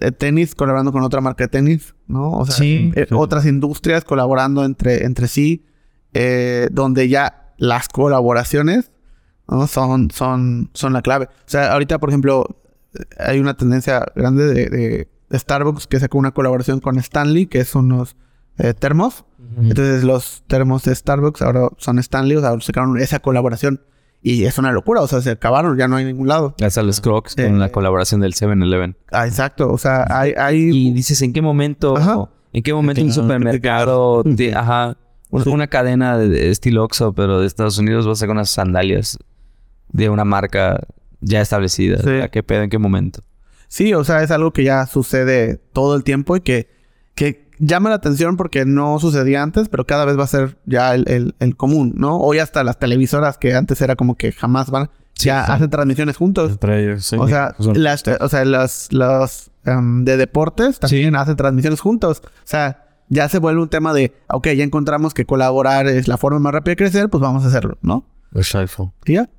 eh, 0.01 0.11
tenis 0.11 0.55
colaborando 0.55 0.91
con 0.91 1.03
otra 1.03 1.21
marca 1.21 1.43
de 1.43 1.47
tenis, 1.49 1.93
¿no? 2.07 2.31
O 2.31 2.45
sea, 2.45 2.55
Sí. 2.55 2.91
eh, 2.95 3.05
otras 3.11 3.45
industrias 3.45 4.03
colaborando 4.03 4.65
entre, 4.65 5.05
entre 5.05 5.27
sí, 5.27 5.65
eh, 6.13 6.67
donde 6.71 7.07
ya 7.07 7.40
las 7.61 7.87
colaboraciones 7.89 8.91
¿no? 9.47 9.67
son, 9.67 10.09
son, 10.11 10.69
son 10.73 10.93
la 10.93 11.01
clave. 11.03 11.25
O 11.25 11.43
sea, 11.49 11.73
ahorita, 11.73 11.99
por 11.99 12.09
ejemplo, 12.09 12.45
hay 13.19 13.39
una 13.39 13.55
tendencia 13.55 14.03
grande 14.15 14.45
de, 14.47 14.69
de- 14.69 15.07
de 15.29 15.39
Starbucks 15.39 15.87
que 15.87 15.99
sacó 15.99 16.17
una 16.17 16.31
colaboración 16.31 16.79
con 16.81 16.97
Stanley, 16.97 17.45
que 17.45 17.63
son 17.63 17.91
unos 17.91 18.15
eh, 18.57 18.73
termos. 18.73 19.23
Entonces, 19.57 20.03
los 20.03 20.43
termos 20.47 20.83
de 20.83 20.93
Starbucks 20.95 21.41
ahora 21.41 21.69
son 21.77 21.99
Stanley, 21.99 22.35
o 22.37 22.41
sea, 22.41 22.59
sacaron 22.59 22.97
esa 22.99 23.19
colaboración. 23.19 23.81
Y 24.23 24.43
es 24.45 24.57
una 24.57 24.71
locura, 24.71 25.01
o 25.01 25.07
sea, 25.07 25.21
se 25.21 25.31
acabaron, 25.31 25.77
ya 25.77 25.87
no 25.87 25.95
hay 25.95 26.05
ningún 26.05 26.27
lado. 26.27 26.53
Las 26.57 26.77
a 26.77 26.83
los 26.83 26.99
Crocs 26.99 27.37
Eh, 27.37 27.45
con 27.47 27.59
la 27.59 27.71
colaboración 27.71 28.21
del 28.21 28.33
7-Eleven. 28.33 28.97
Ah, 29.11 29.25
exacto, 29.27 29.71
o 29.71 29.77
sea, 29.77 30.05
hay... 30.09 30.33
hay 30.37 30.57
Y 30.69 30.91
dices, 30.93 31.21
¿en 31.21 31.31
qué 31.33 31.41
momento? 31.41 31.95
Ajá. 31.97 32.29
¿En 32.53 32.61
qué 32.63 32.73
momento 32.73 33.01
un 33.01 33.13
supermercado, 33.13 34.23
ajá, 34.55 34.97
un- 35.31 35.47
una 35.49 35.67
cadena 35.67 36.17
de, 36.17 36.29
de 36.29 36.49
estilo 36.51 36.83
Oxxo, 36.83 37.13
pero 37.13 37.39
de 37.39 37.47
Estados 37.47 37.77
Unidos 37.77 38.07
va 38.07 38.11
a 38.11 38.15
sacar 38.15 38.35
unas 38.35 38.49
sandalias 38.49 39.17
de 39.89 40.09
una 40.09 40.25
marca 40.25 40.79
ya 41.21 41.41
establecida? 41.41 41.97
Sí. 42.03 42.21
¿A 42.21 42.29
qué 42.29 42.43
pedo? 42.43 42.63
¿En 42.63 42.69
qué 42.69 42.77
momento? 42.77 43.21
Sí, 43.67 43.93
o 43.93 44.03
sea, 44.03 44.21
es 44.23 44.31
algo 44.31 44.51
que 44.51 44.63
ya 44.63 44.85
sucede 44.85 45.57
todo 45.73 45.95
el 45.95 46.03
tiempo 46.03 46.35
y 46.35 46.41
que, 46.41 46.69
que 47.15 47.49
llama 47.59 47.89
la 47.89 47.95
atención 47.95 48.35
porque 48.37 48.65
no 48.65 48.99
sucedía 48.99 49.41
antes, 49.43 49.69
pero 49.69 49.85
cada 49.85 50.03
vez 50.05 50.17
va 50.19 50.23
a 50.23 50.27
ser 50.27 50.57
ya 50.65 50.93
el, 50.93 51.05
el- 51.07 51.35
el 51.39 51.55
común, 51.55 51.93
¿no? 51.95 52.17
Hoy 52.17 52.39
hasta 52.39 52.63
las 52.63 52.79
televisoras 52.79 53.37
que 53.37 53.53
antes 53.55 53.79
era 53.81 53.95
como 53.95 54.15
que 54.17 54.31
jamás 54.33 54.69
van, 54.71 54.89
ya 55.15 55.45
sí. 55.45 55.51
hacen 55.53 55.69
transmisiones 55.69 56.17
juntos. 56.17 56.51
Entre 56.51 56.83
ellos, 56.83 57.05
sí. 57.05 57.15
O 57.19 57.27
sea, 57.27 57.55
las, 57.75 58.03
o 58.19 58.27
sea, 58.29 58.43
las, 58.43 58.87
los 58.91 59.51
em, 59.65 60.03
de 60.03 60.17
deportes 60.17 60.79
también 60.79 61.15
hacen 61.15 61.35
transmisiones 61.35 61.79
juntos. 61.79 62.21
O 62.25 62.29
sea, 62.43 62.90
ya 63.13 63.27
se 63.29 63.37
vuelve 63.39 63.61
un 63.61 63.67
tema 63.69 63.93
de, 63.93 64.13
ok, 64.29 64.47
ya 64.55 64.63
encontramos 64.63 65.13
que 65.13 65.25
colaborar 65.25 65.85
es 65.87 66.07
la 66.07 66.17
forma 66.17 66.39
más 66.39 66.53
rápida 66.53 66.71
de 66.71 66.77
crecer, 66.77 67.09
pues 67.09 67.21
vamos 67.21 67.43
a 67.43 67.47
hacerlo, 67.49 67.77
¿no? 67.81 68.05
Exacto. 68.33 68.93
Y 69.05 69.13
ya. 69.13 69.29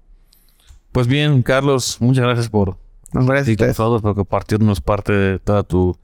Pues 0.93 1.07
bien, 1.07 1.43
Carlos, 1.43 1.97
muchas 2.01 2.23
gracias 2.25 2.49
por 2.51 2.77
No, 3.15 3.25
gracias 3.25 3.61
a 3.63 3.73
todos 3.75 4.03
por 4.03 4.15
compartirnos 4.15 4.81
parte 4.83 5.13
de 5.13 5.39
toda 5.39 5.63
tu 5.63 5.97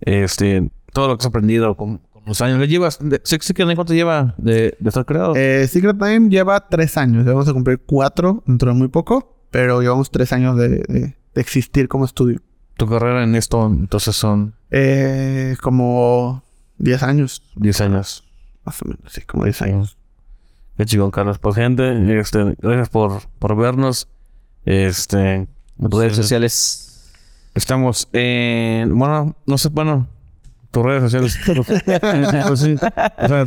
este 0.00 0.70
todo 0.92 1.08
lo 1.08 1.16
que 1.16 1.22
has 1.22 1.26
aprendido 1.26 1.76
con, 1.76 1.98
con 2.12 2.22
los 2.26 2.40
años. 2.40 2.58
¿Le 2.58 2.68
llevas? 2.68 2.98
De, 3.00 3.20
¿Sí, 3.24 3.36
sí 3.40 3.54
que 3.54 3.64
cuánto 3.74 3.94
lleva 3.94 4.34
de, 4.38 4.76
de 4.78 4.88
estar 4.88 5.04
creado? 5.06 5.34
Eh, 5.34 5.66
Secret 5.66 5.98
Time 5.98 6.28
lleva 6.28 6.68
tres 6.68 6.96
años. 6.98 7.24
Vamos 7.24 7.48
a 7.48 7.52
cumplir 7.52 7.80
cuatro 7.84 8.42
dentro 8.46 8.70
de 8.72 8.78
muy 8.78 8.88
poco, 8.88 9.36
pero 9.50 9.80
llevamos 9.80 10.10
tres 10.10 10.32
años 10.32 10.56
de, 10.56 10.68
de- 10.68 11.16
de 11.34 11.40
existir 11.40 11.88
como 11.88 12.04
estudio. 12.04 12.38
tu 12.76 12.86
carrera 12.86 13.24
en 13.24 13.34
esto 13.34 13.66
entonces 13.66 14.14
son 14.14 14.54
Eh, 14.70 15.56
como 15.60 16.43
diez 16.84 17.02
años, 17.02 17.42
10 17.56 17.80
años. 17.80 18.24
más 18.64 18.82
o 18.82 18.86
menos, 18.86 19.12
sí, 19.12 19.22
como 19.22 19.44
diez 19.44 19.60
años. 19.62 19.96
Qué 20.76 20.84
chingón, 20.84 21.10
Carlos. 21.10 21.38
Pues 21.38 21.54
gente, 21.54 22.18
este, 22.18 22.56
gracias 22.60 22.88
por, 22.88 23.22
por 23.38 23.56
vernos. 23.56 24.08
Este, 24.64 25.46
Redes 25.78 26.16
sociales. 26.16 27.12
Estamos 27.54 28.08
en, 28.12 28.96
bueno, 28.98 29.36
no 29.46 29.58
sé, 29.58 29.68
bueno, 29.68 30.08
tus 30.70 30.82
redes 30.84 31.02
sociales. 31.02 31.38
Pues 32.48 32.60
sí. 32.60 32.74
O 32.74 33.28
sea, 33.28 33.44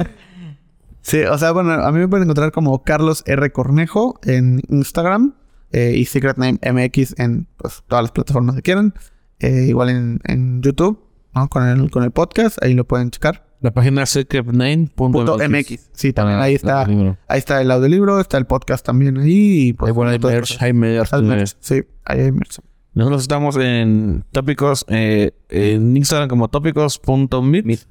Sí, 1.07 1.21
o 1.21 1.38
sea, 1.38 1.53
bueno, 1.53 1.71
a 1.71 1.89
mí 1.93 1.99
me 1.99 2.07
pueden 2.09 2.25
encontrar 2.25 2.51
como 2.51 2.83
Carlos 2.83 3.23
R. 3.25 3.49
Cornejo 3.53 4.19
en 4.23 4.61
Instagram 4.67 5.35
eh, 5.71 5.93
y 5.95 6.03
Secret 6.03 6.35
Name 6.35 6.59
MX 6.61 7.17
en 7.17 7.47
pues, 7.55 7.81
todas 7.88 8.03
las 8.03 8.11
plataformas 8.11 8.57
que 8.57 8.61
quieran. 8.61 8.93
Eh, 9.39 9.67
igual 9.69 9.88
en, 9.88 10.19
en 10.25 10.61
YouTube, 10.61 11.07
¿no? 11.38 11.47
Con 11.49 11.67
el, 11.67 11.91
con 11.91 12.03
el 12.03 12.11
podcast, 12.11 12.61
ahí 12.63 12.73
lo 12.73 12.85
pueden 12.85 13.11
checar. 13.11 13.45
la 13.61 13.71
página 13.71 14.03
es 14.03 14.09
secretname.mx. 14.09 14.91
Punto 14.95 15.38
MX. 15.38 15.89
Sí, 15.93 16.13
también 16.13 16.39
ahí 16.39 16.55
está. 16.55 16.83
el 16.83 16.89
libro. 16.97 17.17
Ahí 17.27 17.39
está 17.39 17.61
el 17.61 17.71
audiolibro, 17.71 18.19
está 18.19 18.38
el 18.38 18.45
podcast 18.45 18.85
también 18.85 19.17
ahí. 19.17 19.69
Y 19.69 19.73
pues, 19.73 19.89
Hay 19.89 19.93
bueno, 19.95 20.11
hay 20.11 20.19
merch, 20.19 20.57
hay 20.61 20.73
merch. 20.73 21.55
Sí, 21.59 21.83
ahí 22.05 22.19
hay 22.21 22.31
merch. 22.31 22.59
Nosotros 22.93 23.21
estamos 23.21 23.55
en 23.57 24.23
tópicos, 24.31 24.83
eh, 24.89 25.31
en 25.49 25.95
Instagram 25.95 26.27
como 26.29 26.47
tópicos.meet, 26.47 27.81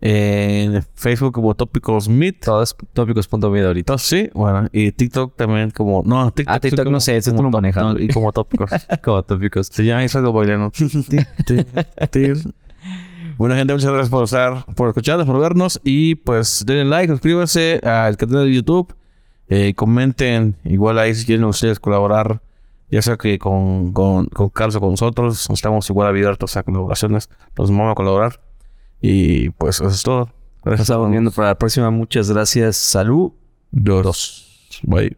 en 0.00 0.82
Facebook 0.94 1.32
como 1.34 1.54
tópicos.meet. 1.54 2.44
Todos 2.44 2.74
tópicos.medio 2.94 3.66
ahorita. 3.66 3.98
Sí, 3.98 4.30
bueno, 4.32 4.68
y 4.72 4.92
TikTok 4.92 5.36
también 5.36 5.70
como, 5.70 6.02
no, 6.06 6.30
TikTok, 6.30 6.54
Ah, 6.54 6.60
TikTok 6.60 6.86
no 6.88 7.00
sé, 7.00 7.16
ese 7.18 7.30
tú 7.30 7.36
como 7.36 7.48
lo 7.48 7.52
top- 7.52 7.60
manejas. 7.62 7.82
no, 7.84 7.98
y 8.00 8.08
como 8.08 8.32
tópicos. 8.32 8.70
Como 9.04 9.22
tópicos. 9.22 9.66
Se 9.66 9.84
llama 9.84 10.04
Israel 10.04 10.32
Baileno. 10.32 10.70
Bueno, 13.38 13.54
gente, 13.54 13.72
muchas 13.72 13.92
gracias 13.92 14.10
por 14.10 14.24
estar, 14.24 14.64
por 14.74 14.88
escucharnos, 14.88 15.24
por 15.24 15.38
vernos. 15.38 15.80
Y 15.84 16.16
pues 16.16 16.64
denle 16.66 16.84
like, 16.86 17.12
suscríbanse 17.12 17.78
al 17.84 18.16
canal 18.16 18.46
de 18.46 18.52
YouTube. 18.52 18.92
Eh, 19.48 19.74
comenten, 19.74 20.56
igual 20.64 20.98
ahí 20.98 21.14
si 21.14 21.24
quieren 21.24 21.44
ustedes 21.44 21.78
colaborar, 21.78 22.42
ya 22.90 23.00
sea 23.00 23.16
que 23.16 23.38
con, 23.38 23.92
con, 23.92 24.26
con 24.26 24.48
Carlos 24.48 24.74
o 24.74 24.80
con 24.80 24.90
nosotros, 24.90 25.48
estamos 25.50 25.88
igual 25.88 26.08
abiertos 26.08 26.56
a 26.56 26.64
colaboraciones. 26.64 27.30
Nos 27.56 27.70
vamos 27.70 27.92
a 27.92 27.94
colaborar. 27.94 28.40
Y 29.00 29.50
pues 29.50 29.76
eso 29.76 29.88
es 29.88 30.02
todo. 30.02 30.24
Nos 30.24 30.64
Gracias 30.64 30.90
a 30.90 30.94
estamos 30.94 31.10
viendo 31.12 31.30
para 31.30 31.50
la 31.50 31.54
próxima. 31.58 31.92
Muchas 31.92 32.28
gracias. 32.28 32.76
Salud. 32.76 33.30
Dos. 33.70 34.80
Bye. 34.82 35.16